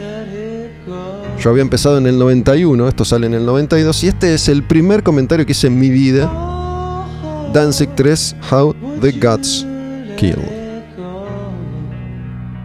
Yo 1.40 1.52
había 1.52 1.62
empezado 1.62 2.00
en 2.00 2.08
el 2.08 2.18
91, 2.18 2.88
esto 2.88 3.06
sale 3.06 3.28
en 3.28 3.36
el 3.36 3.46
92, 3.46 4.04
y 4.04 4.08
este 4.08 4.34
es 4.34 4.50
el 4.50 4.64
primer 4.64 5.04
comentario 5.04 5.46
que 5.46 5.52
hice 5.52 5.68
en 5.68 5.80
mi 5.80 5.90
vida. 5.90 6.32
Danzig 7.54 7.90
3, 7.96 8.36
How 8.52 8.76
the 9.02 9.12
Gods 9.12 9.66
Kill. 10.18 10.40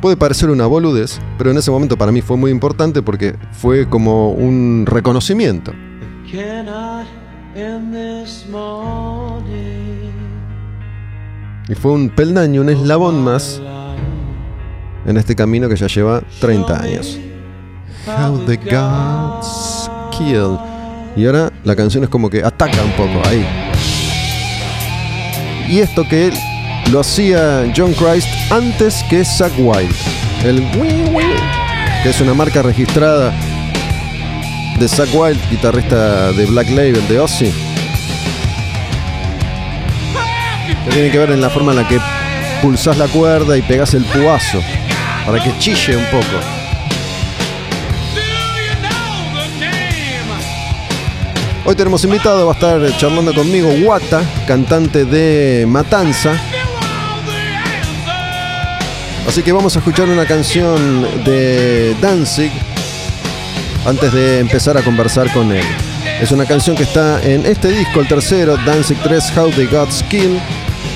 Puede 0.01 0.17
parecer 0.17 0.51
una 0.51 0.67
boludez, 0.67 1.21
pero 1.39 1.51
en 1.51 1.59
ese 1.59 1.71
momento 1.71 1.97
para 1.97 2.11
mí 2.11 2.23
fue 2.23 2.37
muy 2.37 2.51
importante 2.51 3.03
porque 3.03 3.37
fue 3.53 3.89
como 3.89 4.33
un 4.33 4.85
reconocimiento. 4.87 5.73
Y 11.69 11.75
fue 11.75 11.93
un 11.93 12.09
peldaño, 12.09 12.63
un 12.63 12.71
eslabón 12.71 13.23
más 13.23 13.61
en 15.05 15.17
este 15.17 15.37
camino 15.37 15.69
que 15.69 15.77
ya 15.77 15.87
lleva 15.87 16.23
30 16.41 16.83
años. 16.83 17.21
How 18.07 18.39
the 18.47 18.57
Gods 18.57 19.91
Kill. 20.11 20.59
Y 21.15 21.27
ahora 21.27 21.53
la 21.63 21.77
canción 21.77 22.03
es 22.05 22.11
como 22.11 22.29
que 22.29 22.43
ataca 22.43 22.83
un 22.83 22.93
poco 22.93 23.23
ahí. 23.29 23.47
Y 25.69 25.79
esto 25.79 26.03
que 26.09 26.33
lo 26.91 27.01
hacía 27.01 27.73
John 27.77 27.95
Christ 27.95 28.29
antes 28.51 29.05
que 29.09 29.25
Zack 29.25 29.53
Wild. 29.59 29.95
El 30.45 30.69
que 32.03 32.11
es 32.11 32.21
una 32.21 32.35
marca 32.35 32.63
registrada 32.63 33.33
de 34.79 34.89
Zack 34.89 35.15
Wild, 35.15 35.39
guitarrista 35.51 36.33
de 36.33 36.47
Black 36.47 36.71
Label 36.71 37.07
de 37.09 37.21
Ozzy. 37.21 37.53
Tiene 40.91 41.11
que 41.11 41.19
ver 41.19 41.31
en 41.31 41.41
la 41.41 41.51
forma 41.51 41.71
en 41.73 41.79
la 41.79 41.89
que 41.89 42.01
pulsás 42.61 42.99
la 42.99 43.07
cuerda 43.07 43.57
y 43.57 43.63
pegas 43.63 43.95
el 43.95 44.05
puazo 44.05 44.61
para 45.25 45.43
que 45.43 45.57
chille 45.59 45.97
un 45.97 46.05
poco. 46.07 46.62
Hoy 51.65 51.77
tenemos 51.77 52.03
invitado, 52.03 52.47
va 52.47 52.53
a 52.53 52.55
estar 52.57 52.97
charlando 52.97 53.33
conmigo 53.33 53.69
Wata, 53.85 54.21
cantante 54.49 55.05
de 55.05 55.65
Matanza. 55.69 56.33
Así 59.29 59.45
que 59.45 59.53
vamos 59.53 59.77
a 59.77 59.79
escuchar 59.79 60.09
una 60.09 60.27
canción 60.27 61.07
de 61.25 61.95
Danzig 62.01 62.51
antes 63.87 64.13
de 64.13 64.41
empezar 64.41 64.77
a 64.77 64.83
conversar 64.83 65.33
con 65.33 65.53
él. 65.53 65.65
Es 66.21 66.33
una 66.33 66.47
canción 66.47 66.75
que 66.75 66.83
está 66.83 67.23
en 67.23 67.47
este 67.47 67.69
disco, 67.69 68.01
el 68.01 68.09
tercero, 68.09 68.57
Danzig 68.67 68.99
3, 69.01 69.37
How 69.37 69.51
the 69.53 69.67
Gods 69.67 70.03
Kill. 70.11 70.41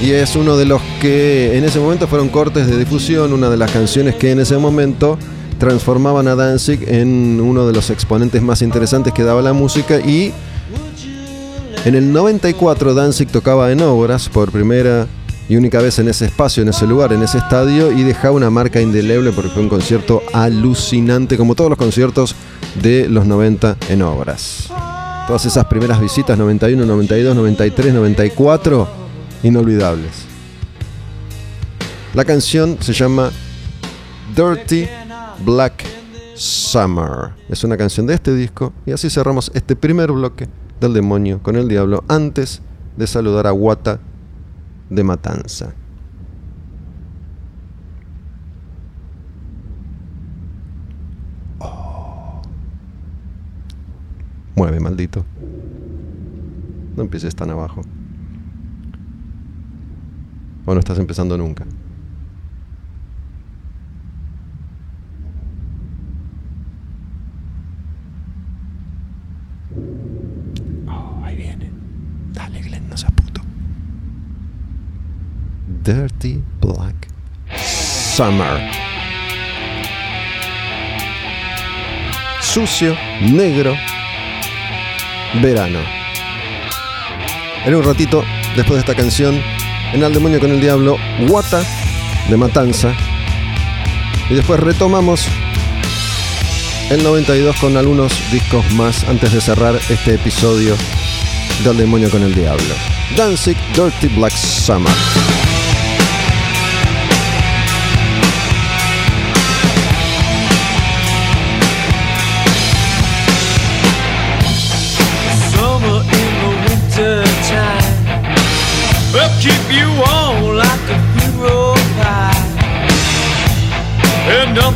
Y 0.02 0.10
es 0.10 0.34
uno 0.34 0.56
de 0.56 0.64
los 0.64 0.82
que 1.00 1.56
en 1.56 1.62
ese 1.64 1.78
momento 1.78 2.08
fueron 2.08 2.28
cortes 2.28 2.66
de 2.66 2.76
difusión, 2.76 3.32
una 3.32 3.50
de 3.50 3.56
las 3.56 3.70
canciones 3.70 4.16
que 4.16 4.32
en 4.32 4.40
ese 4.40 4.58
momento 4.58 5.16
transformaban 5.58 6.26
a 6.26 6.34
Danzig 6.34 6.80
en 6.88 7.40
uno 7.40 7.68
de 7.68 7.72
los 7.72 7.88
exponentes 7.90 8.42
más 8.42 8.62
interesantes 8.62 9.12
que 9.12 9.22
daba 9.22 9.42
la 9.42 9.52
música 9.52 10.00
y 10.00 10.34
en 11.84 11.94
el 11.94 12.12
94 12.12 12.94
Danzig 12.94 13.28
tocaba 13.28 13.70
en 13.70 13.80
obras 13.82 14.28
por 14.28 14.50
primera 14.50 15.06
y 15.48 15.56
única 15.56 15.80
vez 15.80 15.98
en 15.98 16.08
ese 16.08 16.26
espacio, 16.26 16.62
en 16.62 16.70
ese 16.70 16.86
lugar, 16.86 17.12
en 17.12 17.22
ese 17.22 17.38
estadio 17.38 17.92
y 17.92 18.02
dejaba 18.02 18.34
una 18.34 18.50
marca 18.50 18.80
indeleble 18.80 19.30
porque 19.32 19.50
fue 19.50 19.62
un 19.62 19.68
concierto 19.68 20.22
alucinante 20.32 21.36
como 21.36 21.54
todos 21.54 21.70
los 21.70 21.78
conciertos 21.78 22.34
de 22.82 23.08
los 23.08 23.26
90 23.26 23.76
en 23.88 24.02
obras. 24.02 24.68
Todas 25.26 25.44
esas 25.44 25.64
primeras 25.66 26.00
visitas, 26.00 26.36
91, 26.38 26.84
92, 26.84 27.34
93, 27.36 27.94
94, 27.94 28.88
inolvidables. 29.42 30.24
La 32.14 32.24
canción 32.24 32.78
se 32.80 32.92
llama 32.92 33.30
Dirty 34.34 34.88
Black 35.44 35.84
Summer. 36.34 37.30
Es 37.48 37.62
una 37.64 37.76
canción 37.76 38.06
de 38.06 38.14
este 38.14 38.34
disco 38.34 38.72
y 38.84 38.92
así 38.92 39.10
cerramos 39.10 39.50
este 39.54 39.76
primer 39.76 40.12
bloque 40.12 40.48
del 40.80 40.92
demonio 40.92 41.42
con 41.42 41.56
el 41.56 41.68
diablo 41.68 42.04
antes 42.08 42.62
de 42.96 43.06
saludar 43.06 43.46
a 43.46 43.52
Wata 43.52 44.00
de 44.90 45.04
Matanza. 45.04 45.74
Oh. 51.58 52.42
Mueve, 54.54 54.80
maldito. 54.80 55.24
No 56.96 57.02
empieces 57.02 57.34
tan 57.34 57.50
abajo. 57.50 57.82
O 60.64 60.74
no 60.74 60.80
estás 60.80 60.98
empezando 60.98 61.36
nunca. 61.36 61.64
Dirty 75.86 76.42
Black 76.60 77.06
Summer. 78.16 78.68
Sucio, 82.40 82.96
negro, 83.20 83.76
verano. 85.40 85.78
En 87.64 87.76
un 87.76 87.84
ratito, 87.84 88.24
después 88.56 88.74
de 88.74 88.80
esta 88.80 88.96
canción, 88.96 89.40
en 89.92 90.02
Al 90.02 90.12
Demonio 90.12 90.40
con 90.40 90.50
el 90.50 90.60
Diablo, 90.60 90.96
Wata 91.28 91.62
de 92.28 92.36
Matanza. 92.36 92.92
Y 94.28 94.34
después 94.34 94.58
retomamos 94.58 95.28
el 96.90 97.04
92 97.04 97.54
con 97.60 97.76
algunos 97.76 98.12
discos 98.32 98.68
más 98.72 99.04
antes 99.04 99.32
de 99.32 99.40
cerrar 99.40 99.76
este 99.88 100.14
episodio 100.14 100.74
del 101.62 101.76
Demonio 101.76 102.10
con 102.10 102.24
el 102.24 102.34
Diablo. 102.34 102.74
Danzig 103.16 103.56
Dirty 103.76 104.08
Black 104.08 104.32
Summer. 104.32 104.92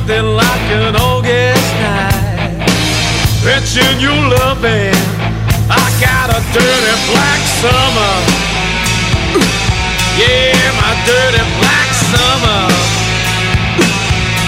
And 0.01 0.09
nothing 0.09 0.37
like 0.37 0.71
an 0.73 0.97
August 0.97 1.73
night. 1.77 2.65
Fetching 3.45 4.01
your 4.01 4.17
loving. 4.17 4.95
I 5.69 5.87
got 6.01 6.31
a 6.31 6.41
dirty 6.55 6.97
black 7.11 7.41
summer. 7.61 8.15
Yeah, 10.17 10.57
my 10.81 10.93
dirty 11.05 11.45
black 11.61 11.91
summer. 12.11 12.63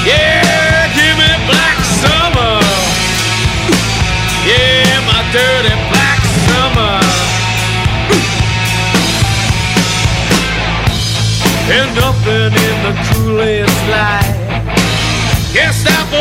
Yeah, 0.09 0.89
give 0.97 1.17
me 1.21 1.31
black 1.47 1.79
summer. 2.01 2.61
Yeah, 4.49 5.01
my 5.07 5.21
dirty 5.33 5.75
black 5.93 6.21
summer. 6.49 7.01
and 11.71 11.95
nothing 11.95 12.53
in 12.53 12.77
the 12.85 12.93
coolest 13.15 13.89
light. 13.89 14.22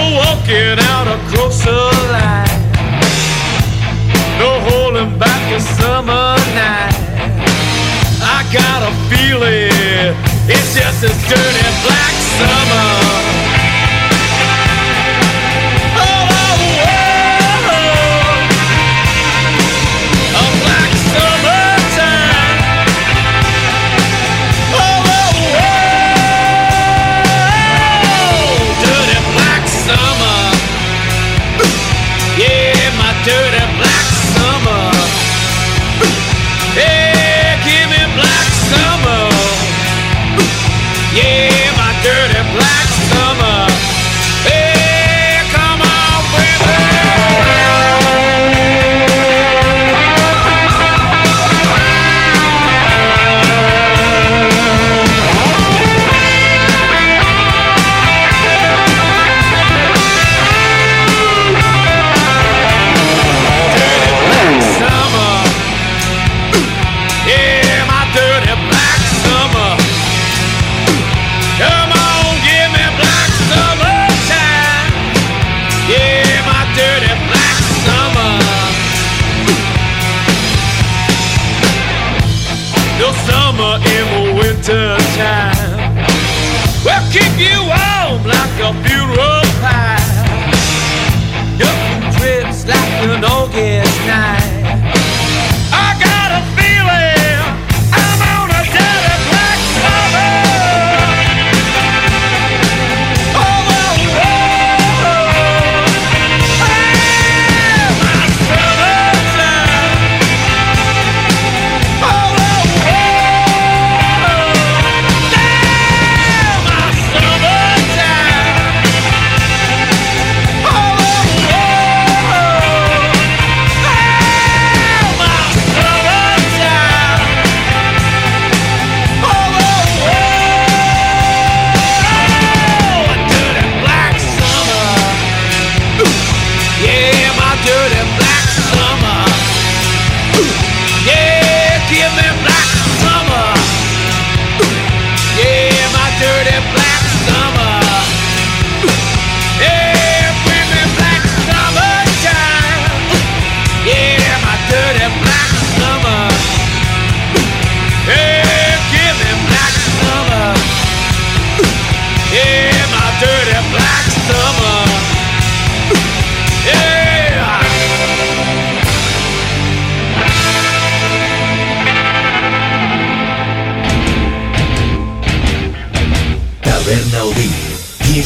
Walking 0.01 0.79
out 0.91 1.07
across 1.07 1.63
the 1.63 1.71
line. 2.11 2.61
No 4.39 4.59
holding 4.67 5.17
back 5.19 5.43
a 5.53 5.59
summer 5.59 6.35
night. 6.57 6.95
I 8.21 8.43
got 8.51 8.81
a 8.81 8.91
feeling 9.09 10.15
it's 10.49 10.75
just 10.75 11.03
a 11.03 11.11
dirty 11.29 11.67
black 11.85 12.15
summer 12.37 13.40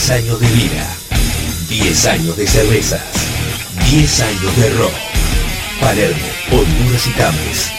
10 0.06 0.22
años 0.22 0.40
de 0.40 0.48
vida, 0.50 0.88
10 1.68 2.06
años 2.06 2.38
de 2.38 2.46
cervezas, 2.46 3.02
10 3.90 4.22
años 4.22 4.56
de 4.58 4.70
rock. 4.78 4.94
Palermo, 5.82 6.28
Honduras 6.52 7.08
y 7.08 7.10
Tames. 7.14 7.72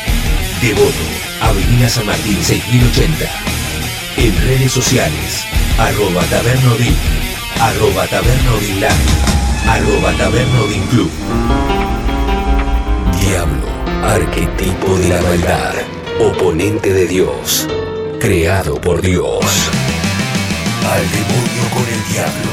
Devoto, 0.61 0.91
Avenida 1.41 1.89
San 1.89 2.05
Martín 2.05 2.37
6080. 2.43 3.31
En 4.17 4.37
redes 4.45 4.73
sociales, 4.73 5.45
arroba 5.79 6.25
Taberna 6.25 6.73
Odín, 6.73 6.97
arroba 7.61 8.07
Live, 8.07 8.89
arroba 9.69 10.13
Taberna 10.19 10.63
Odín 10.63 10.83
Club. 10.89 11.11
Diablo, 13.21 13.69
arquetipo 14.03 14.99
de 14.99 15.09
la 15.11 15.23
maldad, 15.23 15.75
oponente 16.19 16.93
de 16.93 17.07
Dios, 17.07 17.69
creado 18.19 18.81
por 18.81 19.01
Dios. 19.01 19.71
Al 20.93 21.03
demonio 21.11 21.65
con 21.75 21.85
el 21.85 22.03
diablo, 22.13 22.53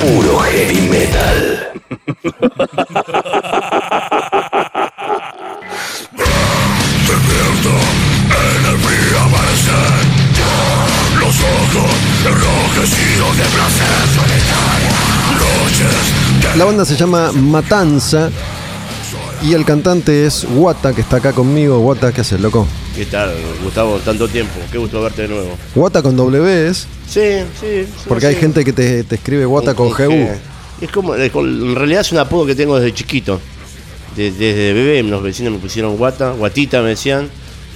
puro 0.00 0.38
heavy 0.40 0.88
metal. 0.88 1.72
La 16.56 16.64
banda 16.64 16.84
se 16.84 16.96
llama 16.96 17.32
Matanza 17.32 18.30
y 19.42 19.54
el 19.54 19.64
cantante 19.64 20.26
es 20.26 20.46
Wata, 20.50 20.92
que 20.92 21.00
está 21.00 21.16
acá 21.16 21.32
conmigo. 21.32 21.78
Wata, 21.80 22.12
¿qué 22.12 22.20
haces, 22.20 22.40
loco? 22.40 22.66
¿Qué 23.00 23.06
tal, 23.06 23.30
Gustavo? 23.64 23.96
Tanto 24.00 24.28
tiempo. 24.28 24.52
Qué 24.70 24.76
gusto 24.76 25.00
verte 25.00 25.22
de 25.22 25.28
nuevo. 25.28 25.56
Wata 25.74 26.02
con 26.02 26.14
W 26.18 26.68
es, 26.68 26.86
Sí, 27.08 27.20
sí. 27.58 27.84
sí, 27.86 27.88
porque 28.06 28.26
hay 28.26 28.34
gente 28.34 28.62
que 28.62 28.74
te, 28.74 29.04
te 29.04 29.14
escribe 29.14 29.46
Wata 29.46 29.72
con 29.72 29.88
G. 29.88 30.06
GU. 30.06 30.84
Es 30.84 30.90
como, 30.92 31.14
con- 31.32 31.48
en 31.70 31.74
realidad 31.76 32.02
es 32.02 32.12
un 32.12 32.18
apodo 32.18 32.44
que 32.44 32.54
tengo 32.54 32.78
desde 32.78 32.92
chiquito. 32.92 33.40
De- 34.16 34.30
desde 34.30 34.74
bebé 34.74 35.02
los 35.02 35.22
vecinos 35.22 35.50
me 35.54 35.58
pusieron 35.60 35.96
guata, 35.96 36.32
guatita 36.32 36.82
me 36.82 36.90
decían. 36.90 37.30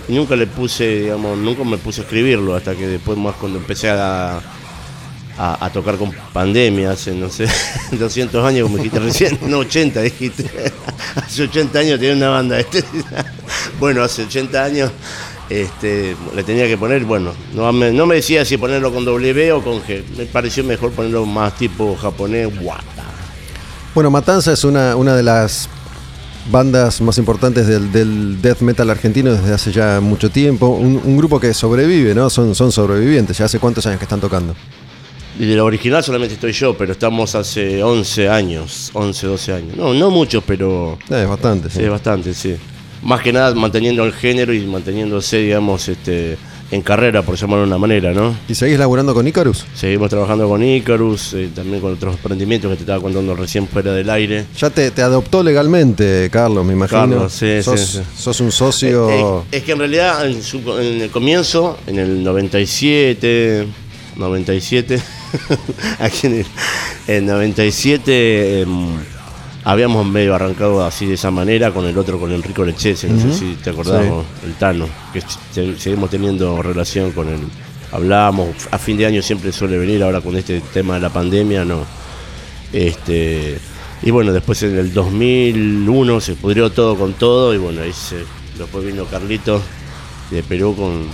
Y 0.08 0.12
nunca 0.12 0.36
le 0.36 0.46
puse, 0.46 1.00
digamos, 1.00 1.38
nunca 1.38 1.64
me 1.64 1.78
puse 1.78 2.02
a 2.02 2.04
escribirlo 2.04 2.54
hasta 2.54 2.74
que 2.74 2.86
después 2.86 3.16
más 3.16 3.34
cuando 3.36 3.56
empecé 3.56 3.88
a, 3.88 4.42
a, 5.36 5.70
tocar 5.72 5.96
con 5.96 6.12
pandemia 6.32 6.92
hace, 6.92 7.12
no 7.12 7.28
sé, 7.28 7.46
200 7.92 8.44
años, 8.44 8.64
como 8.64 8.76
dijiste 8.76 9.00
recién, 9.00 9.38
no 9.42 9.58
80, 9.58 10.00
dijiste. 10.02 10.44
hace 11.16 11.42
80 11.42 11.78
años 11.78 11.98
tenía 11.98 12.14
una 12.14 12.28
banda. 12.28 12.60
Este, 12.60 12.84
bueno, 13.80 14.02
hace 14.02 14.22
80 14.24 14.64
años 14.64 14.92
este, 15.48 16.16
le 16.34 16.42
tenía 16.44 16.66
que 16.66 16.78
poner, 16.78 17.04
bueno, 17.04 17.32
no 17.54 17.72
me, 17.72 17.92
no 17.92 18.06
me 18.06 18.16
decía 18.16 18.44
si 18.44 18.56
ponerlo 18.56 18.92
con 18.92 19.04
W 19.04 19.52
o 19.52 19.62
con 19.62 19.82
G. 19.82 20.02
Me 20.16 20.26
pareció 20.26 20.64
mejor 20.64 20.92
ponerlo 20.92 21.26
más 21.26 21.56
tipo 21.56 21.96
japonés, 21.96 22.58
guata. 22.60 22.84
Bueno, 23.94 24.10
Matanza 24.10 24.52
es 24.52 24.64
una, 24.64 24.96
una 24.96 25.14
de 25.14 25.22
las 25.22 25.68
bandas 26.50 27.00
más 27.00 27.16
importantes 27.18 27.66
del, 27.66 27.90
del 27.90 28.40
death 28.42 28.60
metal 28.60 28.90
argentino 28.90 29.32
desde 29.32 29.52
hace 29.52 29.72
ya 29.72 30.00
mucho 30.00 30.30
tiempo. 30.30 30.68
Un, 30.68 31.00
un 31.02 31.16
grupo 31.16 31.40
que 31.40 31.54
sobrevive, 31.54 32.14
¿no? 32.14 32.28
Son, 32.30 32.54
son 32.54 32.72
sobrevivientes. 32.72 33.38
¿Ya 33.38 33.46
hace 33.46 33.58
cuántos 33.58 33.86
años 33.86 33.98
que 33.98 34.04
están 34.04 34.20
tocando? 34.20 34.54
Y 35.38 35.46
de 35.46 35.56
la 35.56 35.64
original 35.64 36.02
solamente 36.04 36.34
estoy 36.34 36.52
yo, 36.52 36.76
pero 36.76 36.92
estamos 36.92 37.34
hace 37.34 37.82
11 37.82 38.28
años, 38.28 38.90
11, 38.92 39.26
12 39.26 39.52
años. 39.52 39.76
No, 39.76 39.92
no 39.92 40.10
muchos, 40.10 40.44
pero 40.46 40.96
Eh, 41.10 41.22
es 41.22 41.28
bastante, 41.28 41.68
sí. 41.70 41.80
sí, 41.80 41.88
bastante, 41.88 42.32
sí. 42.34 42.54
Más 43.02 43.20
que 43.20 43.32
nada 43.32 43.52
manteniendo 43.54 44.04
el 44.04 44.12
género 44.12 44.54
y 44.54 44.64
manteniéndose, 44.64 45.38
digamos, 45.38 45.88
este, 45.88 46.38
en 46.70 46.80
carrera, 46.82 47.22
por 47.22 47.34
llamarlo 47.36 47.62
de 47.62 47.66
una 47.68 47.78
manera, 47.78 48.12
¿no? 48.14 48.34
¿Y 48.48 48.54
seguís 48.54 48.78
laburando 48.78 49.12
con 49.12 49.26
Icarus? 49.26 49.64
Seguimos 49.74 50.08
trabajando 50.08 50.48
con 50.48 50.62
Icarus, 50.62 51.34
eh, 51.34 51.50
también 51.54 51.80
con 51.80 51.92
otros 51.94 52.14
emprendimientos 52.14 52.70
que 52.70 52.76
te 52.76 52.82
estaba 52.84 53.02
contando 53.02 53.34
recién 53.34 53.66
fuera 53.66 53.92
del 53.92 54.08
aire. 54.10 54.46
Ya 54.56 54.70
te, 54.70 54.90
te 54.92 55.02
adoptó 55.02 55.42
legalmente, 55.42 56.30
Carlos, 56.32 56.64
me 56.64 56.72
imagino. 56.74 57.00
Carlos, 57.00 57.32
sí, 57.32 57.60
sos, 57.62 57.80
sí, 57.80 57.98
sí. 57.98 58.02
sos 58.16 58.40
un 58.40 58.52
socio. 58.52 59.10
Eh, 59.10 59.20
eh, 59.20 59.42
es 59.58 59.62
que 59.64 59.72
en 59.72 59.78
realidad 59.80 60.24
en, 60.26 60.40
su- 60.42 60.78
en 60.78 61.02
el 61.02 61.10
comienzo, 61.10 61.76
en 61.88 61.98
el 61.98 62.22
97, 62.22 63.66
97, 64.16 65.02
aquí 65.98 66.26
en 66.26 66.34
el, 66.34 66.46
en 67.06 67.26
97 67.26 68.60
em, 68.62 68.88
habíamos 69.64 70.06
medio 70.06 70.34
arrancado 70.34 70.84
así 70.84 71.06
de 71.06 71.14
esa 71.14 71.30
manera 71.30 71.70
con 71.72 71.86
el 71.86 71.96
otro, 71.96 72.18
con 72.20 72.32
Enrico 72.32 72.64
Lechese, 72.64 73.08
no 73.08 73.20
sé 73.20 73.38
si 73.38 73.54
te 73.62 73.70
acordamos, 73.70 74.24
el 74.44 74.54
Tano, 74.54 74.86
que 75.12 75.20
se- 75.52 75.78
seguimos 75.78 76.10
teniendo 76.10 76.60
relación 76.62 77.12
con 77.12 77.28
él. 77.28 77.40
Hablamos, 77.92 78.48
a 78.70 78.78
fin 78.78 78.96
de 78.96 79.06
año 79.06 79.22
siempre 79.22 79.52
suele 79.52 79.78
venir, 79.78 80.02
ahora 80.02 80.20
con 80.20 80.36
este 80.36 80.60
tema 80.60 80.94
de 80.94 81.00
la 81.00 81.10
pandemia, 81.10 81.64
no. 81.64 81.84
Este, 82.72 83.56
y 84.02 84.10
bueno, 84.10 84.32
después 84.32 84.62
en 84.64 84.76
el 84.76 84.92
2001 84.92 86.20
se 86.20 86.34
pudrió 86.34 86.70
todo 86.70 86.96
con 86.96 87.12
todo 87.14 87.54
y 87.54 87.58
bueno, 87.58 87.82
ahí 87.82 87.92
se, 87.92 88.16
después 88.58 88.84
vino 88.84 89.04
Carlito 89.06 89.62
de 90.30 90.42
Perú 90.42 90.74
con 90.76 91.06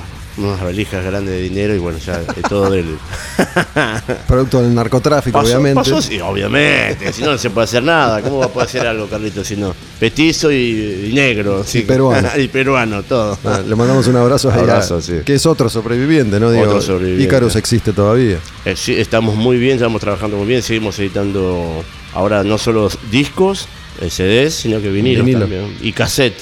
unas 0.49 0.61
valijas 0.62 1.05
grandes 1.05 1.34
de 1.34 1.43
dinero 1.43 1.74
y 1.74 1.78
bueno, 1.78 1.99
ya 1.99 2.20
es 2.20 2.43
todo 2.49 2.70
del... 2.70 2.86
Producto 4.26 4.62
del 4.62 4.74
narcotráfico, 4.74 5.38
Pasó- 5.38 5.49
obviamente. 5.53 5.74
pasó, 5.76 6.01
sí, 6.03 6.20
obviamente, 6.20 7.12
si 7.12 7.22
no 7.22 7.32
no 7.32 7.38
se 7.38 7.51
puede 7.51 7.64
hacer 7.64 7.82
nada. 7.82 8.20
¿Cómo 8.22 8.38
va 8.38 8.47
a 8.47 8.49
poder 8.49 8.68
hacer 8.68 8.86
algo, 8.86 9.07
Carlito, 9.09 9.45
si 9.45 9.57
no? 9.57 9.74
Petizo 9.99 10.51
y, 10.51 11.09
y 11.11 11.12
negro. 11.14 11.62
sí. 11.64 11.82
peruano. 11.82 12.28
y 12.38 12.49
peruano, 12.49 13.03
todo. 13.03 13.38
Ah, 13.45 13.61
le 13.66 13.74
mandamos 13.76 14.07
un 14.07 14.16
abrazo, 14.16 14.51
a- 14.51 14.55
Abrazo, 14.55 15.01
sí. 15.01 15.14
que 15.24 15.34
es 15.34 15.47
otro 15.47 15.68
sobreviviente, 15.68 16.38
¿no? 16.41 16.51
Digo, 16.51 16.64
Otro 16.64 16.80
sobreviviente. 16.80 17.24
Icarus 17.24 17.57
existe 17.57 17.93
todavía. 17.93 18.38
Eh, 18.64 18.74
sí, 18.76 18.95
estamos 18.95 19.34
muy 19.36 19.59
bien, 19.59 19.74
estamos 19.76 20.01
trabajando 20.01 20.36
muy 20.36 20.47
bien, 20.47 20.62
seguimos 20.62 20.99
editando 20.99 21.84
ahora 22.14 22.43
no 22.45 22.59
solo 22.59 22.88
discos, 23.11 23.68
eh, 24.01 24.11
CDs, 24.11 24.55
sino 24.55 24.80
que 24.80 24.88
vinilos 24.91 25.24
Vinilo. 25.24 25.41
también. 25.47 25.76
Y 25.80 25.93
cassette. 25.93 26.36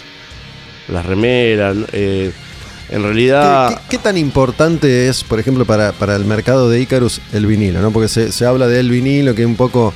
Las 0.88 1.04
remeras. 1.04 1.76
eh, 1.92 2.32
en 2.90 2.98
¿Qué, 3.02 3.06
realidad. 3.06 3.68
qué- 3.68 3.76
qué 3.90 3.98
tan 3.98 4.16
importante 4.16 5.08
es, 5.08 5.22
por 5.24 5.38
ejemplo, 5.40 5.64
para, 5.64 5.92
para 5.92 6.16
el 6.16 6.24
mercado 6.24 6.68
de 6.70 6.80
Icarus 6.80 7.20
el 7.32 7.46
vinilo? 7.46 7.80
¿no? 7.82 7.90
Porque 7.90 8.08
se, 8.08 8.32
se 8.32 8.44
habla 8.46 8.66
del 8.66 8.90
vinilo 8.90 9.34
que 9.34 9.44
un 9.46 9.56
poco 9.56 9.92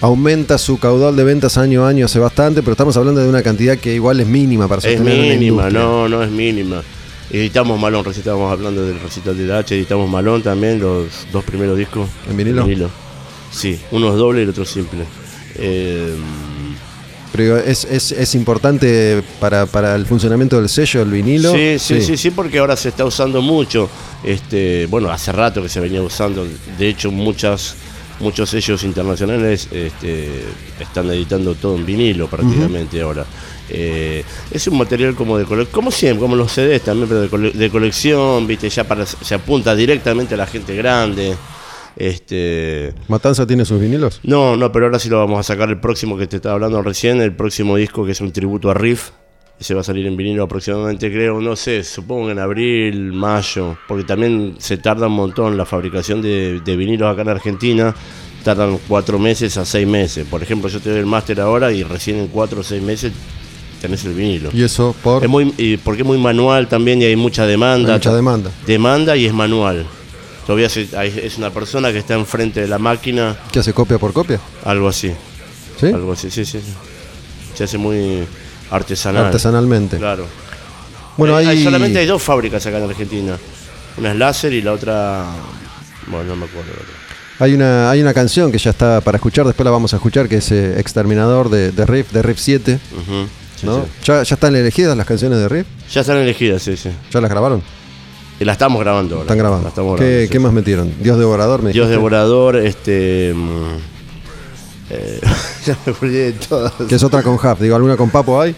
aumenta 0.00 0.58
su 0.58 0.78
caudal 0.78 1.16
de 1.16 1.24
ventas 1.24 1.56
año 1.56 1.84
a 1.84 1.88
año 1.88 2.06
hace 2.06 2.18
bastante, 2.18 2.60
pero 2.62 2.72
estamos 2.72 2.96
hablando 2.96 3.20
de 3.22 3.28
una 3.28 3.42
cantidad 3.42 3.78
que 3.78 3.94
igual 3.94 4.20
es 4.20 4.26
mínima 4.26 4.68
para 4.68 4.80
Es 4.80 4.84
sostener 4.96 5.18
una 5.18 5.28
mínima, 5.34 5.70
no, 5.70 6.08
no 6.08 6.22
es 6.22 6.30
mínima. 6.30 6.82
Editamos 7.30 7.80
Malón, 7.80 8.04
recién 8.04 8.20
estábamos 8.20 8.52
hablando 8.52 8.84
del 8.84 9.00
recital 9.00 9.36
de 9.36 9.52
H, 9.52 9.74
editamos 9.74 10.08
Malón 10.10 10.42
también, 10.42 10.78
los 10.78 11.06
dos 11.32 11.42
primeros 11.44 11.78
discos. 11.78 12.08
¿En 12.28 12.36
vinilo? 12.36 12.90
Sí, 13.50 13.80
uno 13.92 14.08
es 14.10 14.16
doble 14.16 14.40
y 14.40 14.42
el 14.44 14.50
otro 14.50 14.64
simple. 14.64 15.04
Eh, 15.56 16.14
Pero 17.36 17.58
es, 17.58 17.84
es, 17.84 18.12
es 18.12 18.34
importante 18.36 19.22
para, 19.40 19.66
para 19.66 19.96
el 19.96 20.06
funcionamiento 20.06 20.56
del 20.60 20.68
sello, 20.68 21.02
el 21.02 21.10
vinilo. 21.10 21.52
Sí, 21.52 21.78
sí, 21.78 22.00
sí, 22.00 22.16
sí, 22.16 22.30
porque 22.30 22.58
ahora 22.58 22.76
se 22.76 22.88
está 22.90 23.04
usando 23.04 23.42
mucho. 23.42 23.90
Este, 24.22 24.86
bueno, 24.86 25.10
hace 25.10 25.32
rato 25.32 25.60
que 25.60 25.68
se 25.68 25.80
venía 25.80 26.00
usando. 26.00 26.46
De 26.78 26.88
hecho, 26.88 27.10
muchas, 27.10 27.74
muchos 28.20 28.50
sellos 28.50 28.84
internacionales 28.84 29.68
este, 29.72 30.28
están 30.78 31.10
editando 31.10 31.54
todo 31.56 31.76
en 31.76 31.84
vinilo 31.84 32.28
prácticamente 32.28 33.00
ahora. 33.02 33.24
Eh, 33.68 34.22
es 34.52 34.66
un 34.68 34.78
material 34.78 35.14
como 35.16 35.36
de 35.36 35.44
colección, 35.44 35.72
como 35.74 35.90
siempre, 35.90 36.20
como 36.20 36.36
los 36.36 36.52
CDs 36.52 36.82
también, 36.82 37.08
pero 37.08 37.22
de, 37.22 37.28
cole- 37.28 37.52
de 37.52 37.70
colección, 37.70 38.46
viste, 38.46 38.68
ya 38.70 38.84
para, 38.84 39.06
se 39.06 39.34
apunta 39.34 39.74
directamente 39.74 40.34
a 40.34 40.36
la 40.36 40.46
gente 40.46 40.76
grande. 40.76 41.34
Este, 41.96 42.92
¿Matanza 43.08 43.46
tiene 43.46 43.64
sus 43.64 43.80
vinilos? 43.80 44.20
no, 44.24 44.56
no, 44.56 44.72
pero 44.72 44.86
ahora 44.86 44.98
sí 44.98 45.08
lo 45.08 45.18
vamos 45.18 45.38
a 45.40 45.42
sacar 45.42 45.68
el 45.68 45.78
próximo 45.78 46.16
que 46.16 46.26
te 46.26 46.36
estaba 46.36 46.54
hablando 46.54 46.82
recién, 46.82 47.20
el 47.20 47.34
próximo 47.34 47.76
disco 47.76 48.04
que 48.04 48.12
es 48.12 48.20
un 48.20 48.32
tributo 48.32 48.70
a 48.70 48.74
Riff. 48.74 49.10
Ese 49.60 49.72
va 49.72 49.82
a 49.82 49.84
salir 49.84 50.04
en 50.06 50.16
vinilo 50.16 50.42
aproximadamente, 50.42 51.12
creo, 51.12 51.40
no 51.40 51.54
sé, 51.54 51.84
supongo 51.84 52.28
en 52.30 52.40
abril, 52.40 53.12
mayo, 53.12 53.78
porque 53.86 54.02
también 54.02 54.56
se 54.58 54.78
tarda 54.78 55.06
un 55.06 55.12
montón 55.12 55.56
la 55.56 55.64
fabricación 55.64 56.20
de, 56.20 56.60
de 56.64 56.76
vinilos 56.76 57.12
acá 57.12 57.22
en 57.22 57.28
Argentina. 57.28 57.94
Tardan 58.42 58.78
cuatro 58.88 59.18
meses 59.18 59.56
a 59.56 59.64
seis 59.64 59.86
meses. 59.86 60.26
Por 60.28 60.42
ejemplo, 60.42 60.68
yo 60.68 60.80
te 60.80 60.90
doy 60.90 60.98
el 60.98 61.06
máster 61.06 61.40
ahora 61.40 61.72
y 61.72 61.82
recién 61.84 62.18
en 62.18 62.26
cuatro 62.26 62.60
o 62.60 62.62
seis 62.64 62.82
meses 62.82 63.12
tenés 63.80 64.04
el 64.04 64.14
vinilo. 64.14 64.50
Y 64.52 64.62
eso 64.64 64.94
por 65.02 65.22
Es 65.22 65.30
muy, 65.30 65.54
y 65.56 65.76
porque 65.76 66.02
es 66.02 66.06
muy 66.06 66.18
manual 66.18 66.66
también 66.68 67.00
y 67.00 67.04
hay 67.04 67.16
mucha 67.16 67.46
demanda. 67.46 67.90
Hay 67.92 67.98
mucha 67.98 68.14
demanda. 68.14 68.50
Demanda 68.66 69.16
y 69.16 69.26
es 69.26 69.32
manual. 69.32 69.86
Todavía 70.46 70.66
es 70.66 71.38
una 71.38 71.50
persona 71.50 71.90
que 71.92 71.98
está 71.98 72.14
enfrente 72.14 72.60
de 72.60 72.68
la 72.68 72.78
máquina, 72.78 73.36
que 73.50 73.60
hace 73.60 73.72
copia 73.72 73.98
por 73.98 74.12
copia. 74.12 74.38
algo 74.64 74.88
así. 74.88 75.12
¿Sí? 75.80 75.86
Algo 75.86 76.12
así, 76.12 76.30
sí, 76.30 76.44
sí. 76.44 76.60
sí. 76.60 76.72
Se 77.54 77.64
hace 77.64 77.78
muy 77.78 78.24
artesanal. 78.70 79.26
Artesanalmente. 79.26 79.96
Claro. 79.96 80.26
Bueno, 81.16 81.36
Hay- 81.36 81.46
hay, 81.46 81.64
solamente 81.64 81.98
hay 81.98 82.06
dos 82.06 82.22
fábricas 82.22 82.64
acá 82.66 82.78
en 82.78 82.90
Argentina. 82.90 83.38
Una 83.96 84.10
es 84.12 84.16
láser 84.18 84.52
y 84.52 84.60
la 84.62 84.72
otra. 84.72 85.24
Bueno, 86.08 86.24
no 86.30 86.36
me 86.36 86.44
acuerdo. 86.46 86.70
hay 87.38 87.54
una 87.54 87.90
hay 87.90 88.02
una 88.02 88.12
canción 88.12 88.52
que 88.52 88.58
ya 88.58 88.70
está 88.70 89.00
para 89.00 89.16
escuchar, 89.16 89.46
después 89.46 89.64
la 89.64 89.70
vamos 89.70 89.92
a 89.94 89.96
escuchar, 89.96 90.28
que 90.28 90.36
es 90.36 90.50
eh, 90.52 90.78
Exterminador 90.78 91.48
de, 91.48 91.70
de 91.72 91.86
Riff, 91.86 92.10
de 92.12 92.20
Riff 92.22 92.38
7. 92.38 92.78
Ujú, 92.92 93.26
sí, 93.60 93.66
¿no? 93.66 93.82
sí. 93.84 93.88
¿Ya, 94.04 94.22
¿Ya 94.24 94.34
están 94.34 94.54
elegidas 94.56 94.96
las 94.96 95.06
canciones 95.06 95.38
de 95.38 95.48
Riff? 95.48 95.66
Ya 95.92 96.00
están 96.02 96.16
elegidas, 96.18 96.62
sí, 96.62 96.76
sí. 96.76 96.90
¿Ya 97.12 97.20
las 97.20 97.30
grabaron? 97.30 97.62
Y 98.40 98.44
la 98.44 98.52
estamos 98.52 98.80
grabando 98.80 99.16
ahora. 99.16 99.24
Están 99.24 99.38
grabando. 99.38 99.96
¿Qué, 99.96 100.24
sí, 100.24 100.32
qué 100.32 100.38
más 100.38 100.52
metieron? 100.52 100.92
Dios 101.00 101.18
devorador, 101.18 101.62
me 101.62 101.72
Dios 101.72 101.86
dijiste? 101.86 101.92
devorador, 101.96 102.56
este. 102.56 103.32
mm, 103.34 103.76
eh, 104.90 105.20
ya 105.66 105.78
me 105.86 105.92
olvidé 105.92 106.32
de 106.32 106.32
todas. 106.32 106.72
Que 106.88 106.94
es 106.94 107.02
otra 107.02 107.22
con 107.22 107.34
Huff. 107.34 107.60
Digo, 107.60 107.76
¿alguna 107.76 107.96
con 107.96 108.10
Papo 108.10 108.40
hay? 108.40 108.54